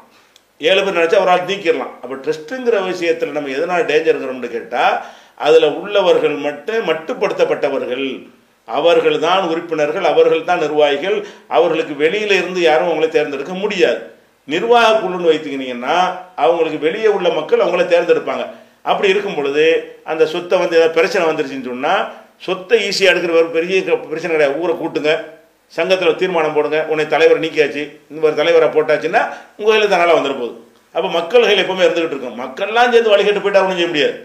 ஏழு 0.63 0.83
பேர் 0.83 0.97
நினச்சா 0.97 1.21
ஒரு 1.21 1.29
ஆள் 1.29 1.45
நீக்கிடலாம். 1.47 1.93
அப்போ 2.01 2.15
ட்ரஸ்ட்டுங்கிற 2.15 2.85
விஷயத்தில் 2.85 3.31
நம்ம 3.31 3.49
எதனால் 3.49 3.85
டேஞ்சருங்கிறோம்னு 3.85 4.47
கேட்டால் 4.47 5.01
அதில் 5.35 5.63
உள்ளவர்கள் 5.63 6.29
மட்டும் 6.29 6.87
மட்டுப்படுத்தப்பட்டவர்கள். 6.87 8.29
அவர்கள் 8.65 9.19
தான் 9.19 9.47
உறுப்பினர்கள் 9.47 10.03
அவர்கள் 10.03 10.43
தான் 10.43 10.59
நிர்வாகிகள். 10.59 11.25
அவர்களுக்கு 11.47 12.03
வெளியில 12.05 12.31
இருந்து 12.31 12.61
யாரும் 12.61 12.87
அவங்களை 12.87 13.07
தேர்ந்தெடுக்க 13.07 13.53
முடியாது. 13.53 13.99
நிர்வாக 14.45 14.99
குழுன்னு 14.99 15.33
வைத்துக்கினீங்கன்னா 15.33 16.17
அவங்களுக்கு 16.35 16.79
வெளியே 16.79 17.07
உள்ள 17.07 17.29
மக்கள் 17.29 17.59
அவங்கள 17.59 17.85
தேர்ந்தெடுப்பாங்க. 17.85 18.45
அப்படி 18.81 19.09
இருக்கும் 19.09 19.35
பொழுது 19.35 19.95
அந்த 20.03 20.25
சொத்தை 20.25 20.59
வந்து 20.59 20.75
ஏதாவது 20.75 20.95
பிரச்சனை 20.95 21.27
வந்துருச்சுன்னு 21.27 21.65
சொன்னால் 21.65 22.13
சொத்தை 22.37 22.89
ஈஸியாக 22.89 23.17
எடுக்கிற 23.17 23.31
ஒரு 23.31 23.45
பெரிய 23.45 23.83
க- 23.83 23.95
பிரச்சனை 23.95 24.37
கிடையாது. 24.37 24.59
ஊரை 24.59 24.75
கூட்டுங்க. 24.75 25.25
சங்கத்தில் 25.73 26.15
தீர்மானம் 26.15 26.53
போடுங்க 26.53 26.85
உன்னை 26.87 27.07
தலைவர் 27.07 27.39
நீக்கியாச்சு 27.39 27.83
இந்த 28.11 28.21
ஒரு 28.21 28.35
தலைவரை 28.35 28.67
போட்டாச்சுன்னா 28.69 29.21
உங்கள் 29.57 29.73
கையில் 29.73 29.93
தனால் 29.93 30.17
வந்துட 30.17 30.33
போகுது. 30.33 30.55
அப்போ 30.91 31.09
மக்கள் 31.09 31.41
கையில் 31.41 31.65
எப்பவுமே 31.65 31.83
இருந்துகிட்டு 31.85 32.13
இருக்கும். 32.13 32.39
மக்கள்லாம் 32.39 32.91
சேர்ந்து 32.91 33.17
வழிகட்டு 33.17 33.43
போயிட்டா 33.43 33.61
ஒன்றும் 33.61 33.79
செய்ய 33.79 33.87
முடியாது. 33.87 34.15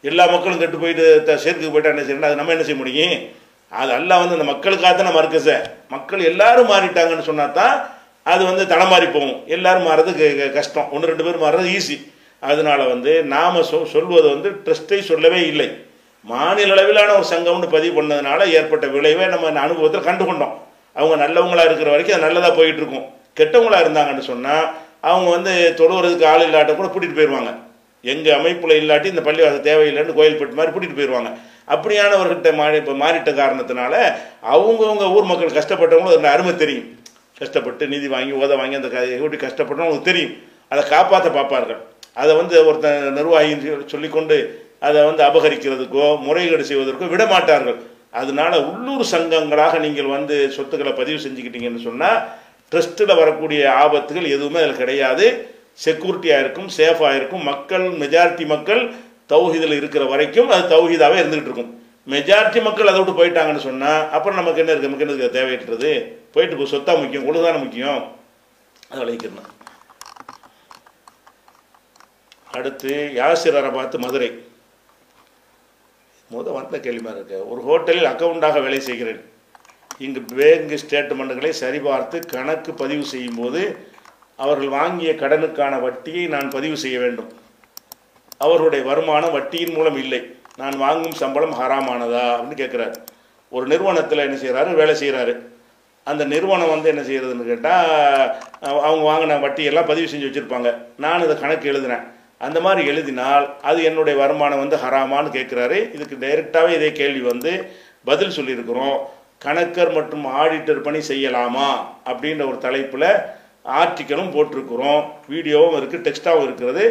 எல்லா 0.00 0.26
மக்களும் 0.26 0.58
கெட்டு 0.58 0.78
போயிட்டு 0.78 1.22
த- 1.22 1.38
சேர்த்துக்கு 1.44 1.70
போயிட்டா 1.70 1.90
என்ன 1.90 2.02
செய்யணும் 2.02 2.28
அது 2.28 2.36
நம்ம 2.36 2.50
என்ன 2.50 2.62
செய்ய 2.62 2.80
முடியும்? 2.80 3.14
அது 3.68 3.92
எல்லாம் 3.92 4.18
வந்து 4.18 4.34
அந்த 4.34 4.46
மக்களுக்காக 4.52 4.94
தான் 4.94 5.04
நம்ம 5.04 5.18
இருக்க 5.18 5.38
சார் 5.38 5.70
மக்கள் 5.88 6.20
எல்லாரும் 6.20 6.68
மாறிட்டாங்கன்னு 6.68 7.20
சொன்னா 7.20 7.46
தான் 7.46 7.74
அது 8.22 8.44
வந்து 8.44 8.64
தடமாறி 8.74 9.12
போகும். 9.12 9.42
எல்லாரும் 9.46 9.86
மாறுறது 9.86 10.38
க- 10.38 10.48
கஷ்டம். 10.48 10.92
ஒன்று 10.92 11.06
ரெண்டு 11.06 11.24
பேர் 11.24 11.42
மாறுறது 11.42 11.80
ஈஸி 11.80 11.96
அதனால 12.40 12.84
வந்து 12.84 13.22
நாம் 13.22 13.56
சொ 13.56 13.84
சொல்வது 13.84 14.28
வந்து 14.28 14.50
ட்ரஸ்ட்டை 14.64 15.00
சொல்லவே 15.00 15.46
இல்லை. 15.46 15.68
மாநில 16.22 16.72
அளவிலான 16.72 17.14
ஒரு 17.14 17.26
சங்கம்னு 17.30 17.70
பதிவு 17.70 18.02
பண்ணதுனால 18.02 18.46
ஏற்பட்ட 18.46 18.86
விளைவை 18.86 19.26
நம்ம 19.26 19.60
அனுபவத்தில் 19.60 20.00
கண்டு 20.00 20.24
கொண்டோம் 20.24 20.54
அவங்க 20.98 21.14
நல்லவங்களா 21.24 21.64
இருக்கிற 21.68 21.90
வரைக்கும் 21.94 22.16
அது 22.16 22.26
நல்லதாக 22.26 22.52
போயிட்டுருக்கும். 22.58 23.06
கெட்டவங்களாக 23.38 23.40
கெட்டவங்களா 23.40 23.78
இருந்தாங்கன்னு 23.84 24.24
சொன்னால் 24.32 24.66
அவங்க 25.10 25.28
வந்து 25.36 25.52
தொழுவுறதுக்கு 25.80 26.26
ஆள் 26.32 26.44
இல்லாட்ட 26.46 26.74
கூட 26.76 26.88
கூட்டிகிட்டு 26.88 27.18
போயிடுவாங்க 27.18 27.50
எங்கள் 28.12 28.36
அமைப்பில் 28.38 28.78
இல்லாட்டி 28.80 29.08
இந்த 29.12 29.22
பள்ளிவாசல் 29.26 29.66
தேவையில்லைன்னு 29.68 30.16
கோயில்பட்டு 30.18 30.58
மாதிரி 30.58 30.72
கூட்டிகிட்டு 30.74 30.98
போயிடுவாங்க 30.98 31.30
அப்படியானவர்கிட்ட 31.74 32.50
மாறி 32.60 32.76
இப்போ 32.82 32.94
மாறிட்ட 33.02 33.30
காரணத்தினால 33.40 33.94
அவங்கவுங்க 34.54 35.06
ஊர் 35.16 35.30
மக்கள் 35.30 35.56
கஷ்டப்பட்டவங்களும் 35.58 36.14
அதில் 36.14 36.34
அருமை 36.34 36.52
தெரியும். 36.62 36.86
கஷ்டப்பட்டு 37.40 37.84
நிதி 37.92 38.06
வாங்கி 38.12 38.32
உத 38.42 38.52
வாங்கி 38.60 38.78
அந்த 38.78 38.88
எப்படி 39.16 39.38
கஷ்டப்பட்டோம் 39.46 39.86
அவங்களுக்கு 39.86 40.10
தெரியும். 40.10 40.34
அதை 40.72 40.82
காப்பாற்ற 40.92 41.30
பார்ப்பார்கள். 41.38 41.80
அதை 42.22 42.32
வந்து 42.40 42.54
ஒருத்தன் 42.68 43.02
நிர்வாகி 43.18 43.54
சொல்லிக்கொண்டு 43.92 44.36
அதை 44.86 45.00
வந்து 45.08 45.22
அபகரிக்கிறதுக்கோ 45.28 46.06
முறைகேடு 46.26 46.64
செய்வதற்கோ 46.70 47.08
விட 47.14 47.24
மாட்டார்கள் 47.34 47.78
அதனால 48.20 48.52
உள்ளூர் 48.70 49.04
சங்கங்களாக 49.12 49.78
நீங்கள் 49.84 50.12
வந்து 50.16 50.36
சொத்துக்களை 50.56 50.92
பதிவு 51.00 51.18
செஞ்சுக்கிட்டீங்கன்னு 51.24 51.86
சொன்னால் 51.88 52.20
ட்ரஸ்ட்டில் 52.72 53.18
வரக்கூடிய 53.20 53.60
ஆபத்துகள் 53.82 54.32
எதுவுமே 54.36 54.58
அதில் 54.62 54.80
கிடையாது. 54.82 55.26
செக்யூரிட்டியாக 55.84 56.42
இருக்கும் 56.44 56.68
சேஃபாக 56.76 57.16
இருக்கும். 57.18 57.44
மக்கள் 57.50 57.84
மெஜாரிட்டி 58.02 58.44
மக்கள் 58.54 58.82
தௌஹீதில் 59.32 59.78
இருக்கிற 59.80 60.04
வரைக்கும் 60.12 60.50
அது 60.54 60.64
தௌஹீதாவே 60.74 61.18
இருந்துகிட்டு 61.22 61.50
இருக்கும். 61.50 61.72
மெஜாரிட்டி 62.14 62.60
மக்கள் 62.66 62.90
அதை 62.90 62.98
விட்டு 63.00 63.18
போயிட்டாங்கன்னு 63.18 63.66
சொன்னால் 63.68 64.02
அப்புறம் 64.16 64.38
நமக்கு 64.40 64.60
என்ன 64.62 64.72
இருக்குது 64.72 64.88
நமக்கு 64.88 65.06
என்ன 65.06 65.14
இருக்குது 65.14 65.36
தேவையற்றது. 65.38 65.90
போயிட்டு 66.34 66.56
போ. 66.58 66.66
சொத்தா 66.72 66.94
முக்கியம் 67.02 67.28
ஒழுதான 67.28 67.60
முக்கியம். 67.64 68.00
அதை 68.90 69.00
விளைவிக்கணும் 69.02 69.52
அடுத்து 72.56 72.92
யாசிரரை 73.20 73.70
பார்த்து 73.78 73.96
மதுரை. 74.04 74.28
முத 76.30 76.52
வந்த 76.52 76.78
கேள்வி 76.78 77.10
இருக்கு. 77.10 77.50
ஒரு 77.50 77.62
ஹோட்டலில் 77.68 78.10
அக்கவுண்டாக 78.12 78.62
வேலை 78.62 78.80
செய்கிறேன். 78.80 79.24
இங்கு 79.98 80.20
பேங்க் 80.20 80.80
ஸ்டேட்மெண்ட்டுகளை 80.88 81.52
சரிபார்த்து 81.60 82.26
கணக்கு 82.26 82.74
பதிவு 82.74 83.04
செய்யும்போது 83.04 83.88
அவர்கள் 84.36 84.68
வாங்கிய 84.68 85.12
கடனுக்கான 85.12 85.80
வட்டியை 85.80 86.26
நான் 86.26 86.50
பதிவு 86.50 86.76
செய்ய 86.76 86.98
வேண்டும். 86.98 87.32
அவர்களுடைய 88.38 88.84
வருமானம் 88.84 89.32
வட்டியின் 89.32 89.74
மூலம் 89.74 89.96
இல்லை. 89.96 90.34
நான் 90.56 90.78
வாங்கும் 90.78 91.12
சம்பளம் 91.12 91.60
ஹராமானதா? 91.60 92.20
அப்படின்னு 92.20 92.60
கேட்குறாரு. 92.60 92.94
ஒரு 93.50 93.66
நிறுவனத்தில் 93.66 94.18
என்ன 94.18 94.36
செய்கிறாரு 94.36 94.74
வேலை 94.74 94.94
செய்கிறாரு 94.94 95.38
அந்த 96.04 96.24
நிறுவனம் 96.24 96.68
வந்து 96.68 96.88
என்ன 96.88 97.00
செய்கிறதுன்னு 97.00 97.46
கேட்டால் 97.46 98.34
அவங்க 98.60 99.04
வாங்கின 99.10 99.38
வட்டியெல்லாம் 99.38 99.86
பதிவு 99.86 100.12
செஞ்சு 100.12 100.30
வச்சுருப்பாங்க. 100.30 100.74
நான் 100.96 101.22
இதை 101.22 101.38
கணக்கு 101.38 101.68
எழுதினேன். 101.68 102.14
அந்த 102.44 102.58
மாதிரி 102.64 102.82
எழுதினால் 102.92 103.44
அது 103.68 103.78
என்னுடைய 103.88 104.14
வருமானம் 104.22 104.62
வந்து 104.62 104.76
ஹராமான்னு 104.84 105.30
கேட்குறாரு. 105.36 105.78
இதுக்கு 105.96 106.16
டைரெக்டாகவே 106.24 106.72
இதே 106.78 106.90
கேள்வி 107.00 107.22
வந்து 107.32 107.52
பதில் 108.08 108.36
சொல்லியிருக்கிறோம். 108.38 108.96
கணக்கர் 109.44 109.92
மற்றும் 109.96 110.24
ஆடிட்டர் 110.40 110.84
பணி 110.86 111.00
செய்யலாமா 111.10 111.68
அப்படின்ற 112.10 112.42
ஒரு 112.50 112.58
தலைப்பில் 112.66 113.10
ஆர்டிக்கலும் 113.80 114.32
போட்டிருக்கிறோம். 114.34 115.02
வீடியோவும் 115.32 115.76
இருக்குது 115.78 116.04
டெக்ஸ்ட்டாகவும் 116.06 116.46
இருக்கிறது. 116.48 116.84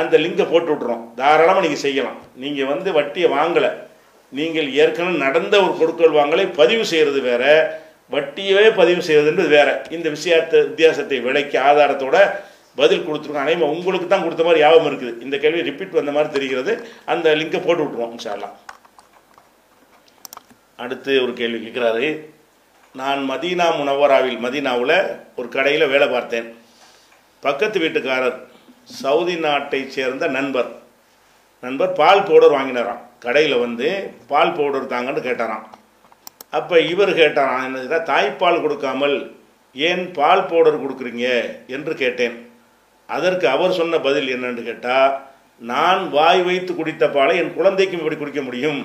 அந்த 0.00 0.14
லிங்கை 0.24 0.46
போட்டு 0.50 0.70
விட்றோம் 0.72 1.02
தாராளமாக 1.20 1.62
நீங்கள் 1.64 1.84
செய்யலாம். 1.86 2.18
நீங்கள் 2.42 2.70
வந்து 2.72 2.88
வட்டியை 2.98 3.28
வாங்கலை. 3.36 3.70
நீங்கள் 4.38 4.68
ஏற்கனவே 4.80 5.16
நடந்த 5.26 5.54
ஒரு 5.64 5.74
கொடுக்கல் 5.80 6.16
வாங்கலை 6.18 6.44
பதிவு 6.60 6.84
செய்கிறது 6.90 7.20
வேற. 7.30 7.44
வட்டியவே 8.14 8.66
பதிவு 8.80 9.00
செய்வதுன்றது 9.08 9.50
வேற. 9.58 9.68
இந்த 9.96 10.08
விஷயத்தை 10.16 10.58
வித்தியாசத்தை 10.68 11.18
விலைக்கு 11.26 11.58
ஆதாரத்தோட 11.70 12.18
பதில் 12.80 13.04
கொடுத்துருக்கோம். 13.06 13.46
அனைவரும் 13.46 13.74
உங்களுக்கு 13.76 14.06
தான் 14.08 14.24
கொடுத்த 14.24 14.44
மாதிரி 14.46 14.62
ஞாபகம் 14.64 14.88
இருக்குது. 14.90 15.20
இந்த 15.26 15.36
கேள்வி 15.42 15.68
ரிப்பீட் 15.68 15.98
வந்த 16.00 16.12
மாதிரி 16.16 16.34
தெரிகிறது. 16.36 16.72
அந்த 17.12 17.34
லிங்கை 17.40 17.60
போட்டு 17.66 17.84
விட்ருவோம் 17.84 18.14
இன்ஷால்லாம் 18.16 18.56
அடுத்து 20.82 21.12
ஒரு 21.22 21.32
கேள்வி 21.38 21.58
கேட்குறாரு. 21.62 22.08
நான் 22.94 23.20
மதீனா 23.30 23.66
முனவராவில் 23.78 24.38
மதீனாவில் 24.44 24.96
ஒரு 25.38 25.48
கடையில் 25.56 25.90
வேலை 25.92 26.06
பார்த்தேன். 26.08 26.46
பக்கத்து 27.42 27.78
வீட்டுக்காரர் 27.82 28.38
சவுதி 29.00 29.36
நாட்டை 29.44 29.80
சேர்ந்த 29.96 30.26
நண்பர். 30.36 30.70
நண்பர் 31.64 31.92
பால் 32.00 32.26
பவுடர் 32.28 32.56
வாங்கினாராம். 32.56 33.02
கடையில் 33.24 33.62
வந்து 33.64 33.88
பால் 34.32 34.54
பவுடர் 34.58 34.92
தாங்கன்னு 34.92 35.26
கேட்டாராம். 35.26 35.64
அப்போ 36.58 36.76
இவர் 36.92 37.12
கேட்டாராம் 37.20 37.64
என்ன 37.68 37.98
தாய்ப்பால் 38.10 38.62
கொடுக்காமல் 38.64 39.16
ஏன் 39.88 40.04
பால் 40.18 40.48
பவுடர் 40.50 40.82
கொடுக்குறீங்க? 40.84 41.26
என்று 41.76 41.94
கேட்டேன். 42.02 42.36
அதற்கு 43.16 43.46
அவர் 43.54 43.78
சொன்ன 43.80 43.98
பதில் 44.06 44.32
என்னன்னு 44.34 44.62
கேட்டால் 44.70 45.12
நான் 45.70 46.02
வாய் 46.16 46.42
வைத்து 46.48 46.72
குடித்த 46.78 47.04
பாலை 47.16 47.34
என் 47.42 47.54
குழந்தைக்கும் 47.58 48.00
இப்படி 48.00 48.18
குடிக்க 48.18 48.40
முடியும். 48.48 48.80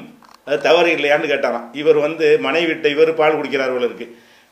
அது 0.48 0.58
தவறு 0.68 0.90
இல்லையான்னு 0.98 1.32
கேட்டாராம். 1.32 1.68
இவர் 1.82 2.00
வந்து 2.06 2.28
மனைவிட்ட 2.46 2.88
இவர் 2.96 3.12
பால் 3.20 3.38
குடிக்கிறார் 3.40 3.74
இருக்கு. 3.90 4.08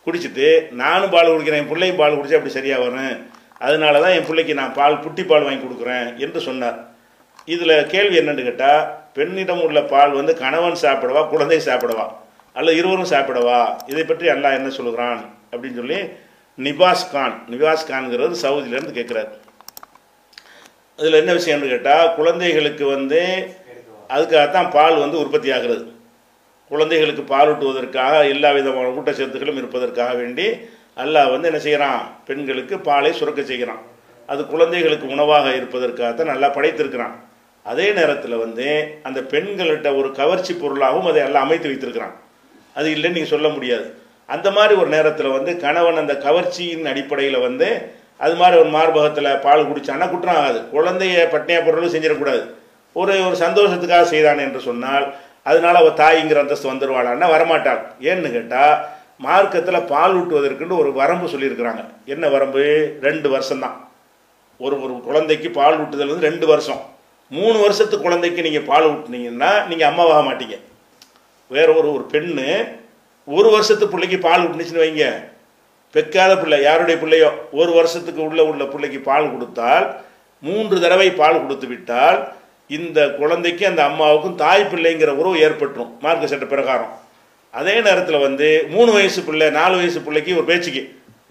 குடிச்சிட்டு 0.07 0.47
நானும் 0.81 1.13
பால் 1.15 1.31
குடிக்கிறேன் 1.31 1.61
என் 1.63 1.71
பிள்ளையும் 1.71 1.99
பால் 2.01 2.17
குடிச்சா 2.17 2.37
அப்படி 2.39 2.57
சரியாக 2.59 2.83
வரும்? 2.83 3.17
அதனால 3.65 3.99
தான் 4.03 4.15
என் 4.17 4.27
பிள்ளைக்கு 4.29 4.53
நான் 4.59 4.77
பால் 4.79 5.01
புட்டி 5.03 5.23
பால் 5.31 5.45
வாங்கி 5.47 5.61
கொடுக்குறேன் 5.63 6.07
என்று 6.25 6.39
சொன்னார். 6.47 6.77
இதில் 7.53 7.75
கேள்வி 7.93 8.15
என்னன்னு 8.21 8.47
கேட்டால் 8.47 8.81
பெண்ணிடம் 9.17 9.63
உள்ள 9.67 9.79
பால் 9.93 10.17
வந்து 10.19 10.33
கணவன் 10.43 10.81
சாப்பிடவா 10.83 11.21
குழந்தை 11.33 11.59
சாப்பிடவா? 11.69 12.05
அல்ல 12.55 12.69
இருவரும் 12.79 13.11
சாப்பிடவா? 13.13 13.59
இதை 13.91 14.03
பற்றி 14.03 14.27
அல்லாஹ் 14.33 14.57
என்ன 14.59 14.69
சொல்கிறான் 14.79 15.21
அப்படின்னு 15.51 15.79
சொல்லி 15.81 15.99
நிபாஸ் 16.57 17.05
கான் 17.13 17.35
நிபாஸ் 17.53 17.89
கான்ங்கிறது 17.91 18.43
சவுதியிலேருந்து 18.45 18.97
கேட்குறாரு 18.97 19.31
அதில் 21.01 21.19
என்ன 21.19 21.31
விஷயம்னு 21.37 21.69
கேட்டால் 21.69 22.09
குழந்தைகளுக்கு 22.17 22.85
வந்து 22.95 23.19
அதுக்காகத்தான் 24.15 24.67
பால் 24.75 24.97
வந்து 25.03 25.17
உற்பத்தி 25.21 25.49
ஆகிறது. 25.55 25.83
குழந்தைகளுக்கு 26.71 27.23
பால் 27.31 27.49
ஊட்டுவதற்காக 27.51 28.15
எல்லா 28.33 28.49
விதமான 28.57 28.89
ஊட்டச்சத்துக்களும் 28.97 29.59
இருப்பதற்காக 29.61 30.11
வேண்டி 30.19 30.45
அல்லாஹ் 31.03 31.31
வந்து 31.33 31.47
என்ன 31.49 31.59
செய்கிறான் 31.65 32.01
பெண்களுக்கு 32.27 32.75
பாலை 32.87 33.11
சுரக்க 33.19 33.41
செய்கிறான். 33.51 33.81
அது 34.31 34.41
குழந்தைகளுக்கு 34.53 35.07
உணவாக 35.15 35.47
இருப்பதற்காகத்தான் 35.59 36.31
நல்லா 36.33 36.49
படைத்திருக்கிறான். 36.57 37.15
அதே 37.65 37.87
நேரத்தில் 37.99 38.41
வந்து 38.43 38.67
அந்த 39.07 39.19
பெண்கள்கிட்ட 39.33 39.89
ஒரு 40.01 40.11
கவர்ச்சி 40.19 40.53
பொருளாகவும் 40.53 41.09
அதை 41.11 41.23
எல்லாம் 41.27 41.47
அமைத்து 41.47 41.69
வைத்திருக்கிறான். 41.71 42.15
அது 42.77 42.89
இல்லைன்னு 42.95 43.17
நீங்கள் 43.17 43.33
சொல்ல 43.35 43.49
முடியாது. 43.55 43.87
அந்த 44.35 44.47
மாதிரி 44.57 44.73
ஒரு 44.81 44.89
நேரத்தில் 44.97 45.35
வந்து 45.37 45.53
கணவன் 45.65 46.01
அந்த 46.03 46.13
கவர்ச்சியின் 46.27 46.85
அடிப்படையில் 46.93 47.45
வந்து 47.47 47.69
அது 48.25 48.35
மாதிரி 48.39 48.55
ஒரு 48.61 48.69
மார்பகத்தில் 48.77 49.39
பால் 49.45 49.67
குடித்தான்னா 49.69 50.07
குற்றம் 50.13 50.39
ஆகாது. 50.39 50.59
குழந்தைய 50.75 51.21
பட்னியா 51.33 51.59
பொருளும் 51.65 51.93
செஞ்சிடக்கூடாது. 51.93 52.43
ஒரு 52.99 53.13
ஒரு 53.27 53.35
சந்தோஷத்துக்காக 53.45 54.05
செய்தான் 54.13 54.41
என்று 54.45 54.59
சொன்னால் 54.69 55.05
அதனால 55.49 55.75
அவள் 55.81 55.99
தாய்ங்கிற 56.01 56.41
அந்தஸ்து 56.41 56.71
வந்துடுவாளான்னா 56.71 57.27
வரமாட்டாள் 57.35 57.79
ஏன்னு 58.09 58.31
கேட்டால் 58.35 58.73
மார்க்கத்தில் 59.25 59.87
பால் 59.93 60.15
ஊட்டுவதற்குன்னு 60.19 60.81
ஒரு 60.81 60.91
வரம்பு 60.99 61.27
சொல்லியிருக்கிறாங்க. 61.33 61.81
என்ன 62.13 62.25
வரம்பு? 62.35 62.63
ரெண்டு 63.07 63.27
வருஷம்தான். 63.29 63.77
ஒரு 64.65 64.75
ஒரு 64.83 64.93
குழந்தைக்கு 65.07 65.49
பால் 65.59 65.79
ஊட்டுதல் 65.81 66.11
வந்து 66.13 66.27
ரெண்டு 66.29 66.45
வருஷம். 66.51 66.81
மூணு 67.31 67.57
வருஷத்து 67.65 67.95
குழந்தைக்கு 68.05 68.45
நீங்கள் 68.47 68.67
பால் 68.69 68.87
ஊட்டினீங்கன்னா 68.91 69.51
நீங்கள் 69.69 69.89
அம்மாவாக 69.89 70.23
மாட்டீங்க. 70.29 70.57
வேற 71.55 71.67
ஒரு 71.79 71.87
ஒரு 71.95 72.05
பெண்ணு 72.13 72.47
ஒரு 73.37 73.49
வருஷத்து 73.55 73.87
பிள்ளைக்கு 73.93 74.17
பால் 74.27 74.45
ஊட்டுனுச்சுன்னு 74.45 74.83
வைங்க. 74.85 75.05
பெக்காத 75.95 76.31
பிள்ளை 76.41 76.57
யாருடைய 76.67 76.97
பிள்ளையோ? 76.99 77.29
ஒரு 77.59 77.71
வருஷத்துக்கு 77.77 78.21
உள்ள 78.27 78.41
உள்ள 78.49 78.63
பிள்ளைக்கு 78.73 78.99
பால் 79.09 79.31
கொடுத்தால் 79.33 79.85
மூன்று 80.43 80.75
தடவை 80.83 81.07
பால் 81.21 81.41
கொடுத்து 81.41 81.67
விட்டால் 81.67 82.19
இந்த 82.77 82.99
குழந்தைக்கு 83.19 83.63
அந்த 83.69 83.81
அம்மாவுக்கும் 83.89 84.37
தாய் 84.43 84.69
பிள்ளைங்கிற 84.71 85.11
உறவு 85.21 85.35
ஏற்பட்டுரும் 85.47 85.91
மார்க்க 86.03 86.31
சட்ட 86.33 86.45
பிரகாரம். 86.53 86.93
அதே 87.53 87.73
நேரத்தில் 87.87 88.23
வந்து 88.27 88.47
மூணு 88.73 88.91
வயசு 88.97 89.21
பிள்ளை 89.21 89.47
நாலு 89.59 89.75
வயசு 89.81 89.99
பிள்ளைக்கு 90.05 90.37
ஒரு 90.39 90.45
பேச்சுக்கு 90.51 90.83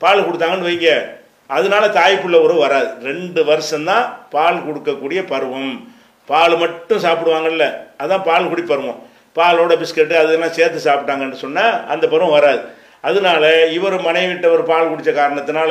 பால் 0.02 0.26
கொடுத்தாங்கன்னு 0.26 0.68
வைங்க. 0.70 0.90
அதனால 1.56 1.84
தாய் 1.98 2.20
பிள்ளை 2.22 2.40
உறவு 2.46 2.60
வராது. 2.66 2.90
ரெண்டு 3.08 3.40
வருஷம்தான் 3.50 4.04
பால் 4.34 4.64
கொடுக்கக்கூடிய 4.66 5.20
பருவம். 5.32 5.72
பால் 6.28 6.56
மட்டும் 6.62 7.02
சாப்பிடுவாங்கல்ல 7.04 7.64
அதான் 8.02 8.26
பால் 8.28 8.50
குடி 8.50 8.62
பருவம் 8.62 9.00
பாலோட 9.38 9.72
பிஸ்கட்டு 9.80 10.14
அதெல்லாம் 10.20 10.54
சேர்த்து 10.58 10.78
சாப்பிட்டாங்கன்னு 10.86 11.42
சொன்னால் 11.44 11.74
அந்த 11.92 12.04
பருவம் 12.12 12.36
வராது. 12.38 12.62
அதனால 13.08 13.44
இவர் 13.76 13.96
மனைவிட்ட 14.08 14.46
ஒரு 14.54 14.62
பால் 14.70 14.90
குடித்த 14.90 15.12
காரணத்தினால 15.20 15.70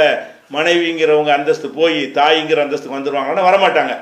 மனைவிங்கிறவங்க 0.56 1.32
அந்தஸ்து 1.38 1.68
போய் 1.80 2.00
தாய்ங்கிற 2.20 2.62
அந்தஸ்துக்கு 2.66 2.98
வந்துடுவாங்கன்னா 2.98 3.44
வரமாட்டாங்க. 3.50 3.94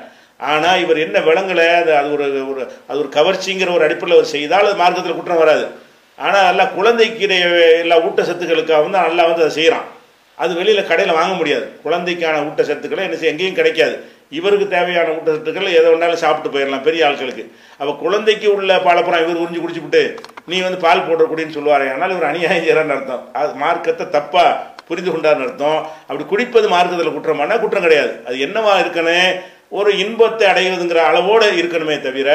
ஆனால் 0.50 0.80
இவர் 0.84 0.98
என்ன 1.04 1.18
விளங்கலை 1.28 1.66
அது 1.80 1.90
அது 2.00 2.08
ஒரு 2.16 2.26
ஒரு 2.50 2.62
அது 2.88 2.98
ஒரு 3.02 3.10
கவர்ச்சிங்கிற 3.18 3.70
ஒரு 3.76 3.84
அடிப்படையில் 3.86 4.18
அவர் 4.18 4.34
செய்தால் 4.36 4.68
அது 4.68 4.80
மார்க்கத்தில் 4.82 5.18
குற்றம் 5.18 5.42
வராது. 5.44 5.64
ஆனால் 6.18 6.48
எல்லாம் 6.52 6.74
குழந்தைக்கு 6.76 7.26
எல்லா 7.84 7.96
ஊட்டச்சத்துக்களுக்காக 8.06 8.82
வந்து 8.86 9.04
நல்லா 9.06 9.24
வந்து 9.30 9.44
அதை 9.44 9.52
செய்கிறான் 9.58 9.86
அது 10.38 10.52
வெளியில் 10.60 10.88
கடையில் 10.90 11.18
வாங்க 11.18 11.34
முடியாது. 11.40 11.66
குழந்தைக்கான 11.84 12.42
ஊட்டச்சத்துக்களை 12.48 13.02
என்ன 13.06 13.16
செய்ய 13.20 13.32
எங்கேயும் 13.34 13.58
கிடைக்காது. 13.60 13.96
இவருக்கு 14.36 14.66
தேவையான 14.76 15.12
ஊட்டச்சத்துக்கள் 15.16 15.76
எதை 15.78 15.88
வேணாலும் 15.92 16.22
சாப்பிட்டு 16.24 16.52
போயிடலாம் 16.54 16.86
பெரிய 16.88 17.06
ஆட்களுக்கு. 17.08 17.44
அப்போ 17.80 17.92
குழந்தைக்கு 18.04 18.48
உள்ள 18.56 18.72
பாலப்புறம் 18.86 19.22
இவர் 19.24 19.42
உறிஞ்சு 19.44 19.62
குடிச்சுவிட்டு 19.64 20.02
நீ 20.50 20.56
வந்து 20.66 20.80
பால் 20.86 21.06
போடக்கூடியன்னு 21.08 21.56
சொல்லுவாரே 21.58 21.86
ஆனால் 21.94 22.12
இவர் 22.14 22.30
அநியாயம் 22.30 22.64
செய்கிறான்னு 22.64 22.96
அர்த்தம். 22.96 23.24
அது 23.40 23.52
மார்க்கத்தை 23.64 24.06
தப்பாக 24.16 24.56
புரிந்து 24.88 25.10
கொண்டார்னு 25.12 25.46
அர்த்தம். 25.48 25.80
அப்படி 26.08 26.24
குடிப்பது 26.32 26.66
மார்க்கத்தில் 26.74 27.14
குற்றமானா 27.16 27.56
குற்றம் 27.64 27.86
கிடையாது. 27.86 28.12
அது 28.26 28.36
என்னவா 28.46 28.74
இருக்கணும் 28.84 29.30
ஒரு 29.78 29.90
இன்பத்தை 30.02 30.44
அடைவதுங்கிற 30.52 31.00
அளவோடு 31.10 31.46
இருக்கணுமே 31.60 31.96
தவிர 32.06 32.28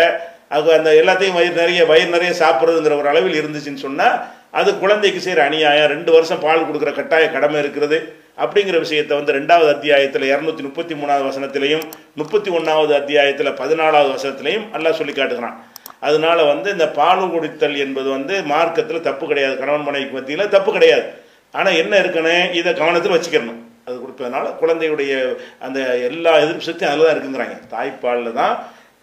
அது 0.56 0.68
அந்த 0.78 0.90
எல்லாத்தையும் 1.02 1.38
வயிறு 1.38 1.56
நிறைய 1.62 1.84
வயிறு 1.92 2.10
நிறைய 2.16 2.32
சாப்பிட்றதுங்கிற 2.42 2.96
ஒரு 3.02 3.10
அளவில் 3.12 3.40
இருந்துச்சுன்னு 3.40 3.86
சொன்னால் 3.86 4.18
அது 4.60 4.70
குழந்தைக்கு 4.82 5.20
செய்கிற 5.26 5.42
அநியாயம். 5.50 5.92
ரெண்டு 5.94 6.12
வருஷம் 6.16 6.44
பால் 6.44 6.68
கொடுக்குற 6.68 6.92
கட்டாய 6.98 7.26
கடமை 7.36 7.58
இருக்கிறது. 7.64 7.98
அப்படிங்கிற 8.38 8.78
விஷயத்தை 8.86 9.14
வந்து 9.18 9.36
ரெண்டாவது 9.38 9.70
அத்தியாயத்தில் 9.76 10.30
இரநூத்தி 10.32 10.64
முப்பத்தி 10.68 10.94
மூணாவது 11.02 11.26
வசனத்திலையும் 11.30 11.84
முப்பத்தி 12.22 12.50
ஒன்றாவது 12.58 12.94
அத்தியாயத்தில் 13.00 13.58
பதினாலாவது 13.62 14.12
வசனத்திலையும் 14.16 14.66
எல்லாம் 14.78 14.98
சொல்லி 15.00 15.14
காட்டுகிறான். 15.14 15.58
அதனால 16.08 16.38
வந்து 16.52 16.70
இந்த 16.76 16.88
பாலு 17.00 17.26
குடித்தல் 17.34 17.76
என்பது 17.84 18.10
வந்து 18.16 18.36
மார்க்கத்தில் 18.54 19.06
தப்பு 19.10 19.26
கிடையாது. 19.32 19.56
கணவன் 19.62 19.88
மனைவிக்கு 19.88 20.18
மத்தியில் 20.18 20.54
தப்பு 20.56 20.72
கிடையாது. 20.78 21.06
ஆனால் 21.54 21.80
என்ன 21.82 21.94
இருக்குன்னு 22.04 22.36
இதை 22.60 22.72
கவனத்தில் 22.82 23.16
வச்சுக்கிறணும் 23.16 23.62
அது 23.88 23.96
கொடுப்பதனால 24.02 24.46
குழந்தையுடைய 24.62 25.14
அந்த 25.66 25.80
எல்லா 26.10 26.32
எதிர்ப்பு 26.44 26.68
சக்தியும் 26.68 26.92
அதில் 26.92 27.06
தான் 27.06 27.16
இருக்குங்கிறாங்க. 27.16 27.56
தாய்ப்பாலில் 27.74 28.38
தான் 28.42 28.54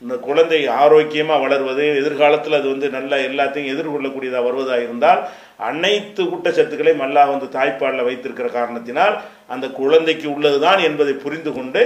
இந்த 0.03 0.15
குழந்தை 0.27 0.59
ஆரோக்கியமாக 0.83 1.43
வளர்வது 1.45 1.85
எதிர்காலத்தில் 2.03 2.59
அது 2.59 2.69
வந்து 2.73 2.87
நல்ல 2.95 3.17
எல்லாத்தையும் 3.29 3.73
எதிர்கொள்ளக்கூடியதாக 3.73 4.47
வருவதாக 4.47 4.87
இருந்தால் 4.87 5.21
அனைத்து 5.69 6.23
ஊட்டச்சத்துக்களையும் 6.35 7.05
அல்லாஹ் 7.07 7.33
வந்து 7.35 7.49
தாய்ப்பாலில் 7.57 8.07
வைத்திருக்கிற 8.09 8.49
காரணத்தினால் 8.59 9.17
அந்த 9.55 9.67
குழந்தைக்கு 9.81 10.27
உள்ளது 10.35 10.59
தான் 10.67 10.81
என்பதை 10.89 11.15
புரிந்து 11.25 11.53
கொண்டு 11.57 11.83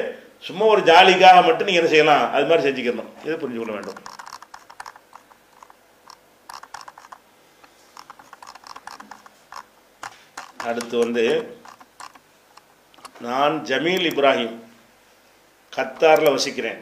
சும்மா 0.48 0.64
ஒரு 0.72 0.82
ஜாலிக்காக 0.90 1.38
மட்டும் 1.46 1.68
நீங்கள் 1.68 1.82
என்ன 1.82 1.92
செய்யலாம்? 1.92 2.24
அது 2.34 2.48
மாதிரி 2.48 2.66
செஞ்சுக்கணும். 2.66 3.12
இதை 3.24 3.36
புரிஞ்சு 3.42 3.60
கொள்ள 3.60 3.74
வேண்டும். 3.76 4.00
அடுத்து 10.68 10.96
வந்து 11.04 11.24
நான் 13.26 13.54
ஜமீல் 13.70 14.06
இப்ராஹிம் 14.10 14.54
கத்தாரில் 15.72 16.34
வசிக்கிறேன். 16.36 16.80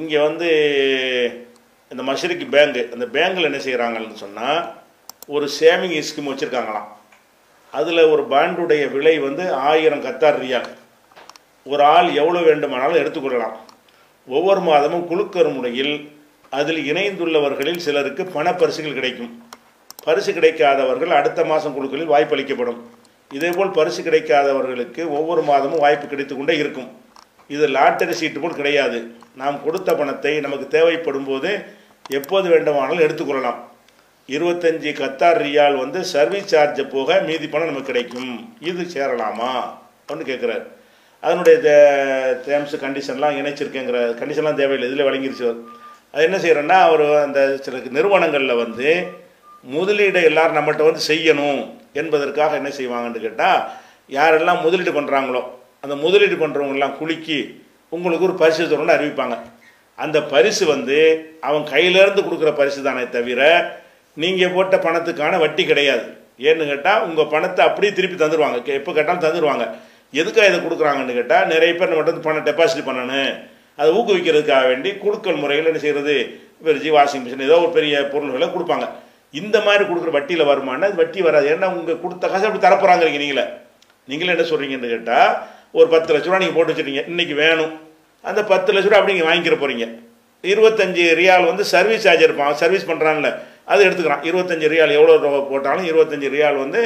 இங்கே 0.00 0.18
வந்து 0.26 0.48
இந்த 1.92 2.02
மஷ்ரிக்கு 2.08 2.46
பேங்கு 2.54 2.82
அந்த 2.94 3.06
பேங்கில் 3.14 3.48
என்ன 3.48 3.60
செய்கிறாங்கன்னு 3.66 4.24
சொன்னால் 4.24 4.60
ஒரு 5.28 5.48
சேவிங் 5.60 5.96
ஸ்கீம் 6.08 6.30
வச்சுருக்காங்களாம். 6.30 6.86
அதில் 7.72 8.10
ஒரு 8.12 8.22
பாண்டுடைய 8.30 8.92
விலை 8.92 9.18
வந்து 9.18 9.44
ஆயிரம் 9.52 10.04
கத்தார் 10.04 10.38
ரியால். 10.42 10.68
ஒரு 11.66 11.82
ஆள் 11.82 12.08
எவ்வளோ 12.14 12.40
வேண்டுமானாலும் 12.40 13.00
எடுத்துக்கொள்ளலாம் 13.02 13.56
ஒவ்வொரு 14.28 14.60
மாதமும் 14.60 15.06
குழுக்கர் 15.10 15.50
முறையில் 15.56 15.94
அதில் 16.58 16.80
இணைந்துள்ளவர்களில் 16.90 17.82
சிலருக்கு 17.86 18.22
பணப்பரிசுகள் 18.36 18.98
கிடைக்கும். 18.98 19.32
பரிசு 20.04 20.32
கிடைக்காதவர்கள் 20.32 21.12
அடுத்த 21.18 21.44
மாதம் 21.44 21.74
குழுக்களில் 21.76 22.12
வாய்ப்பளிக்கப்படும் 22.14 22.80
இதேபோல் 23.30 23.76
பரிசு 23.78 24.02
கிடைக்காதவர்களுக்கு 24.02 25.02
ஒவ்வொரு 25.18 25.42
மாதமும் 25.42 25.82
வாய்ப்பு 25.84 26.06
கிடைத்து 26.06 26.36
கொண்டே 26.36 26.56
இருக்கும். 26.56 26.88
இது 27.48 27.64
லாட்டரி 27.68 28.12
சீட்டு 28.12 28.40
போல் 28.40 28.60
கிடையாது. 28.60 28.98
நாம் 29.40 29.64
கொடுத்த 29.64 29.94
பணத்தை 29.94 30.40
நமக்கு 30.40 30.68
தேவைப்படும் 30.76 31.28
போது 31.30 31.50
எப்போது 32.18 32.48
வேண்டுமானாலும் 32.48 33.04
எடுத்துக்கொள்ளலாம் 33.06 33.60
இருபத்தஞ்சி 34.34 34.90
கத்தார் 35.00 35.38
ரியால் 35.44 35.78
வந்து 35.78 36.04
சர்வீஸ் 36.04 36.54
சார்ஜை 36.54 36.84
போக 36.88 37.20
மீதி 37.20 37.46
பணம் 37.48 37.66
நமக்கு 37.66 37.92
கிடைக்கும். 37.92 38.54
இது 38.60 38.82
சேரலாமா? 38.82 39.52
அப்படின்னு 40.06 40.28
கேட்குறாரு 40.30 40.64
அதனுடைய 41.20 41.58
டேர்ம்ஸ் 42.46 42.76
கண்டிஷன்லாம் 42.84 43.38
இணைச்சிருக்கேங்கிற 43.40 43.98
கண்டிஷன்லாம் 44.20 44.60
தேவையில்லை. 44.60 44.88
இதில் 44.90 45.06
வழங்கிருச்சு 45.08 45.56
அது 46.12 46.24
என்ன 46.28 46.36
செய்கிறேன்னா 46.36 46.76
அவர் 46.88 47.22
அந்த 47.22 47.56
சில 47.60 47.78
நிறுவனங்களில் 47.90 48.54
வந்து 48.54 49.06
முதலீடு 49.62 50.22
எல்லாரும் 50.22 50.56
நம்மகிட்ட 50.56 50.84
வந்து 50.88 51.02
செய்யணும் 51.08 51.60
என்பதற்காக 51.92 52.56
என்ன 52.56 52.68
செய்வாங்கன்னு 52.68 53.20
கேட்டால் 53.20 53.60
யாரெல்லாம் 54.10 54.62
முதலீடு 54.62 55.00
பண்ணுறாங்களோ 55.00 55.42
அந்த 55.80 55.96
முதலீடு 55.96 56.36
பண்ணுறவங்கெல்லாம் 56.46 56.96
குலுக்கி 56.96 57.64
உங்களுக்கு 57.88 58.24
ஒரு 58.24 58.34
பரிசு 58.34 58.64
தரணும்னு 58.64 58.96
அறிவிப்பாங்க. 58.98 59.36
அந்த 59.94 60.22
பரிசு 60.22 60.66
வந்து 60.66 60.98
அவன் 61.40 61.62
கையிலேருந்து 61.62 62.22
கொடுக்குற 62.24 62.54
பரிசு 62.54 62.82
தானே 62.82 63.08
தவிர 63.08 63.40
நீங்கள் 64.22 64.54
போட்ட 64.56 64.76
பணத்துக்கான 64.86 65.38
வட்டி 65.44 65.62
கிடையாது. 65.70 66.04
ஏன்னு 66.48 66.70
கேட்டால் 66.72 67.02
உங்கள் 67.06 67.30
பணத்தை 67.34 67.62
அப்படியே 67.68 67.92
திருப்பி 67.98 68.16
தந்துடுவாங்க 68.22 68.58
எப்போ 68.80 68.92
கேட்டாலும் 68.98 69.24
தந்துடுவாங்க 69.26 69.64
எதுக்காக 70.20 70.46
இதை 70.50 70.58
கொடுக்குறாங்கன்னு 70.60 71.16
கேட்டால் 71.18 71.48
நிறைய 71.52 71.72
பேர் 71.80 71.96
மட்டும் 71.96 72.12
வந்து 72.12 72.26
பணம் 72.28 72.46
டெபாசிட் 72.48 72.88
பண்ணணும். 72.88 73.32
அதை 73.78 73.88
ஊக்குவிக்கிறதுக்காக 73.98 74.64
வேண்டி 74.70 74.90
கொடுக்கல் 75.02 75.40
முறையில் 75.42 75.68
என்ன 75.70 75.80
செய்கிறது 75.84 76.14
ஃப்ரிட்ஜி 76.64 76.90
வாஷிங் 76.96 77.22
மிஷின் 77.24 77.46
ஏதோ 77.48 77.58
ஒரு 77.64 77.70
பெரிய 77.76 77.94
பொருள்களை 78.14 78.48
கொடுப்பாங்க. 78.54 78.86
இந்த 79.40 79.56
மாதிரி 79.66 79.82
கொடுக்குற 79.90 80.12
வட்டியில் 80.16 80.48
வருமானா 80.50 80.88
அது 80.88 81.00
வட்டி 81.02 81.20
வராது. 81.26 81.46
ஏன்னா 81.54 81.66
உங்கள் 81.76 82.00
கொடுத்த 82.04 82.24
காசு 82.32 82.46
அப்படி 82.48 82.62
தரப்போகிறாங்கிறீங்க 82.66 83.20
நீங்களே. 83.24 83.44
நீங்களே 84.10 84.34
என்ன 84.36 84.46
சொல்கிறீங்கன்னு 84.50 84.92
கேட்டால் 84.94 85.30
ஒரு 85.78 85.88
பத்து 85.94 86.10
லட்ச 86.14 86.28
ரூபா 86.28 86.40
நீங்கள் 86.42 86.58
போட்டு 86.58 86.72
வச்சுட்டீங்க. 86.72 87.02
இன்னைக்கு 87.12 87.34
வேணும். 87.44 87.72
அந்த 88.24 88.40
பத்து 88.52 88.70
லட்ச 88.74 88.88
ரூபா 88.88 89.00
அப்படி 89.00 89.14
நீங்கள் 89.16 89.30
வாங்கிக்கிற 89.30 89.58
போகிறீங்க 89.62 89.86
இருபத்தஞ்சி 90.44 91.02
ரியால் 91.20 91.48
வந்து 91.50 91.64
சர்வீஸ் 91.74 92.04
சார்ஜ் 92.06 92.26
இருப்பான் 92.26 92.58
சர்வீஸ் 92.62 92.88
பண்ணுறான்ல 92.90 93.30
அது 93.72 93.80
எடுத்துக்கிறான். 93.86 94.24
இருபத்தஞ்சி 94.28 94.70
ரியால் 94.72 94.96
எவ்வளோ 94.98 95.16
ரூபா 95.24 95.40
போட்டாலும் 95.52 95.88
இருபத்தஞ்சி 95.90 96.28
ரியால் 96.36 96.62
வந்து 96.64 96.82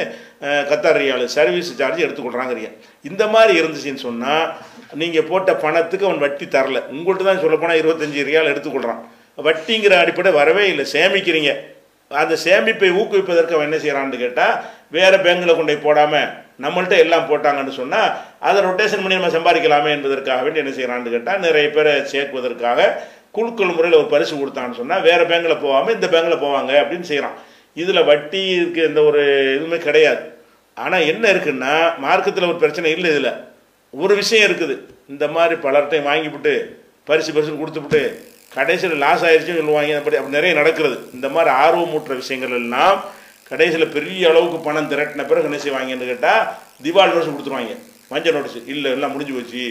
கத்தார் 0.70 0.98
ரியால் 1.02 1.24
சர்வீஸ் 1.36 1.70
சார்ஜ் 1.80 2.04
எடுத்துக்கொள்கிறாங்கிறீங்க 2.06 2.70
இந்த 3.10 3.26
மாதிரி 3.34 3.52
இருந்துச்சுன்னு 3.60 4.06
சொன்னால் 4.06 4.46
நீங்கள் 5.02 5.28
போட்ட 5.30 5.50
பணத்துக்கு 5.66 6.08
அவன் 6.08 6.24
வட்டி 6.24 6.48
தரல. 6.56 6.80
உங்கள்கிட்ட 6.94 7.30
தான் 7.30 7.44
சொல்லப்போனால் 7.44 7.80
இருபத்தஞ்சி 7.82 8.28
ரியால் 8.30 8.52
எடுத்துக்கொள்கிறான் 8.54 9.02
வட்டிங்கிற 9.48 9.94
அடிப்படை 10.02 10.32
வரவே 10.40 10.64
இல்லை. 10.72 10.84
சேமிக்கிறீங்க. 10.96 11.52
அந்த 12.10 12.34
சேமிப்பை 12.46 12.88
ஊக்குவிப்பதற்கு 13.00 13.54
அவன் 13.54 13.68
என்ன 13.68 13.78
செய்கிறான்னு 13.84 14.22
கேட்டால் 14.22 14.56
வேறு 14.96 15.16
பேங்கில் 15.24 15.56
கொண்டு 15.58 15.72
போய் 15.72 15.86
போடாமல் 15.86 16.28
நம்மள்கிட்ட 16.64 16.96
எல்லாம் 17.04 17.26
போட்டாங்கன்னு 17.30 17.72
சொன்னால் 17.78 18.10
அதை 18.48 18.58
ரொட்டேஷன் 18.66 19.02
பண்ணி 19.02 19.18
நம்ம 19.18 19.30
சம்பாதிக்கலாமே 19.36 19.90
என்பதற்காக 19.94 20.42
வேண்டி 20.44 20.62
என்ன 20.62 20.74
செய்கிறான்னு 20.76 21.14
கேட்டால் 21.14 21.42
நிறைய 21.46 21.68
பேரை 21.76 21.94
சேர்க்குவதற்காக 22.12 22.80
குழுக்கள் 23.36 23.74
முறையில் 23.76 24.00
ஒரு 24.00 24.08
பரிசு 24.12 24.34
கொடுத்தான்னு 24.40 24.78
சொன்னால் 24.80 25.04
வேறு 25.08 25.24
பேங்கில் 25.30 25.62
போகாமல் 25.64 25.94
இந்த 25.96 26.06
பேங்கில் 26.14 26.42
போவாங்க 26.44 26.72
அப்படின்னு 26.82 27.06
செய்கிறான் 27.10 27.38
இதில் 27.82 28.06
வட்டி 28.10 28.42
இருக்கு 28.58 28.80
எந்த 28.88 29.00
ஒரு 29.08 29.22
இதுவுமே 29.56 29.78
கிடையாது. 29.86 30.22
ஆனால் 30.82 31.06
என்ன 31.12 31.24
இருக்குன்னா 31.32 31.72
மார்க்கத்தில் 32.04 32.50
ஒரு 32.50 32.58
பிரச்சனை 32.62 32.88
இல்லை 32.96 33.10
இதில். 33.14 33.32
ஒரு 34.02 34.14
விஷயம் 34.20 34.46
இருக்குது. 34.48 34.74
இந்த 35.12 35.24
மாதிரி 35.34 35.54
பலர்கிட்டையும் 35.66 36.08
வாங்கிவிட்டு 36.10 36.52
பரிசு 37.08 37.32
பரிசு 37.36 37.58
கொடுத்துவிட்டு 37.62 38.02
கடைசியில் 38.56 39.02
லாஸ் 39.04 39.24
ஆயிடுச்சுன்னு 39.28 39.60
சொல்லுவாங்க. 39.62 39.96
அப்படி 40.00 40.16
அப்படி 40.20 40.36
நிறைய 40.38 40.52
நடக்கிறது. 40.60 40.96
இந்த 41.16 41.28
மாதிரி 41.34 41.50
ஆர்வமூட்டுற 41.64 42.14
விஷயங்கள் 42.22 42.56
எல்லாம் 42.60 42.98
கடைசியில் 43.50 43.94
பெரிய 43.96 44.28
அளவுக்கு 44.32 44.58
பணம் 44.66 44.90
திரட்டின 44.92 45.26
பிறகு 45.30 45.48
என்ன 45.50 45.58
செய்வாங்கன்னு 45.64 46.10
கேட்டால் 46.12 46.44
திவால் 46.84 47.12
நோட்ஸ் 47.14 47.32
கொடுத்துருவாங்க. 47.32 47.74
மஞ்சள் 48.12 48.36
நோட்டீஸ் 48.36 48.68
இல்லை 48.74 48.90
எல்லாம் 48.96 49.12
முடிஞ்சு 49.14 49.34
போச்சு. 49.36 49.64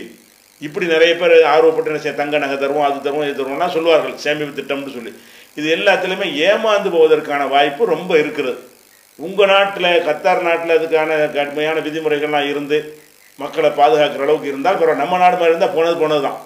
இப்படி 0.68 0.86
நிறைய 0.94 1.14
பேர் 1.22 1.36
ஆர்வப்பட்டு 1.54 1.92
என்ன 1.92 2.02
செய்ய 2.04 2.16
தங்க 2.20 2.38
நகை 2.44 2.58
தருவோம் 2.64 2.88
அது 2.88 3.00
தருவோம் 3.08 3.26
இது 3.28 3.40
தருவோம்லாம் 3.40 3.74
சொல்லுவார்கள். 3.78 4.16
சேமிப்பு 4.24 4.60
திட்டம்னு 4.60 4.96
சொல்லி. 4.98 5.12
இது 5.60 5.68
எல்லாத்துலேயுமே 5.78 6.28
ஏமாந்து 6.48 6.90
போவதற்கான 6.96 7.48
வாய்ப்பு 7.56 7.92
ரொம்ப 7.94 8.12
இருக்கிறது. 8.24 8.60
உங்கள் 9.26 9.52
நாட்டில் 9.54 9.90
கத்தார் 10.08 10.46
நாட்டில் 10.48 10.76
அதுக்கான 10.78 11.18
கடுமையான 11.38 11.82
விதிமுறைகள்லாம் 11.88 12.48
இருந்து 12.52 12.78
மக்களை 13.42 13.70
பாதுகாக்கிற 13.82 14.26
அளவுக்கு 14.26 14.52
இருந்தால் 14.52 14.80
பரவாயில்ல. 14.80 15.04
நம்ம 15.04 15.20
நாடு 15.24 15.38
மாதிரி 15.40 15.54
இருந்தால் 15.54 15.76
போனது 15.76 15.96
போனது 16.02 16.24
தான் 16.28 16.40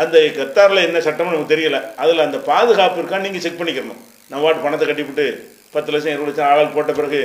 அந்த 0.00 0.16
கத்தாரில் 0.38 0.86
என்ன 0.86 0.98
சட்டம்னு 1.06 1.34
நமக்கு 1.34 1.52
தெரியல. 1.54 1.78
அதில் 2.02 2.24
அந்த 2.28 2.38
பாதுகாப்பு 2.50 2.98
இருக்கான்னு 3.02 3.26
நீங்கள் 3.28 3.44
செக் 3.44 3.60
பண்ணிக்கணும். 3.60 4.00
நம்ம 4.30 4.42
வாட்டு 4.46 4.64
பணத்தை 4.64 4.86
கட்டிவிட்டு 4.88 5.26
பத்து 5.74 5.90
லட்சம் 5.92 6.14
இருபது 6.14 6.30
லட்சம் 6.30 6.48
ஆளால் 6.50 6.74
போட்ட 6.74 6.92
பிறகு 6.98 7.20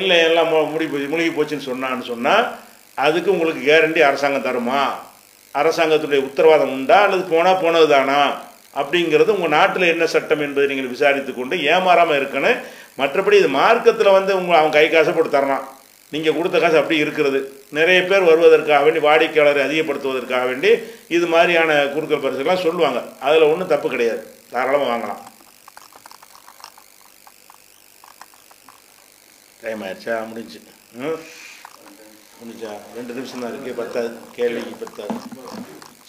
இல்லை 0.00 0.18
எல்லாம் 0.28 0.50
முடி 0.72 0.86
போச்சு 0.92 1.12
முழுகி 1.12 1.30
போச்சுன்னு 1.36 1.68
சொன்னான்னு 1.70 2.10
சொன்னால் 2.12 2.44
அதுக்கு 3.04 3.28
உங்களுக்கு 3.34 3.62
கேரண்டி 3.70 4.00
அரசாங்கம் 4.08 4.48
தருமா? 4.48 4.82
அரசாங்கத்துடைய 5.54 6.20
உத்தரவாதம் 6.28 6.72
உண்டா 6.72 7.02
அல்லது 7.02 7.22
போனால் 7.30 7.60
போனது 7.62 7.88
தானா 7.88 8.20
அப்படிங்கிறது 8.80 9.30
உங்கள் 9.36 9.54
நாட்டில் 9.56 9.82
என்ன 9.82 10.06
சட்டம் 10.06 10.40
என்பதை 10.40 10.68
நீங்கள் 10.68 10.92
விசாரித்து 10.94 11.34
கொண்டு 11.34 11.56
ஏமாறாமல் 11.56 12.18
இருக்கணும். 12.20 12.58
மற்றபடி 12.98 13.32
இது 13.32 13.48
மார்க்கத்தில் 13.48 14.16
வந்து 14.18 14.36
உங்கள் 14.36 14.58
அவன் 14.58 14.70
கை 14.70 14.90
காசை 14.90 15.12
போட்டு 15.12 15.30
தரலாம் 15.30 15.64
நீங்கள் 16.10 16.36
கொடுத்த 16.36 16.58
காசு 16.58 16.76
அப்படி 16.76 16.98
இருக்கிறது. 16.98 17.40
நிறைய 17.70 18.04
பேர் 18.04 18.28
வருவதற்காக 18.28 18.84
வேண்டி 18.84 19.00
வாடிக்கையாளரை 19.08 19.62
அதிகப்படுத்துவதற்காக 19.66 20.44
வேண்டி 20.46 20.70
இது 21.08 21.26
மாதிரியான 21.26 21.84
குறுக்கல் 21.84 22.24
பரிசுகள்லாம் 22.24 22.64
சொல்லுவாங்க. 22.66 23.02
அதில் 23.20 23.50
ஒன்றும் 23.52 23.72
தப்பு 23.74 23.88
கிடையாது. 23.88 24.34
தாராளமாக 24.50 24.92
வாங்கலாம். 24.92 25.20
டைம் 29.62 29.82
ஆயிடுச்சா? 29.82 30.26
முடிஞ்சு. 30.26 30.60
ம்? 30.92 31.18
முடிஞ்சா 32.40 32.72
ரெண்டு 32.96 33.12
நிமிஷம் 33.16 33.42
தான் 33.42 33.52
இருக்குது 33.52 33.78
பத்தாது 33.80 34.10
கேள்விக்கு 34.36 34.74
பத்தாது 34.82 35.16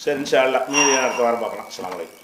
சரி 0.02 0.18
இன்ஷா 0.22 0.40
அல்லா 0.46 0.60
மீதி 0.72 0.92
அடுத்த 1.00 1.22
வாரம் 1.24 1.42
பார்க்கலாம். 1.42 1.68
அஸ்ஸலாமு 1.70 1.96
அலைக்கும். 1.96 2.21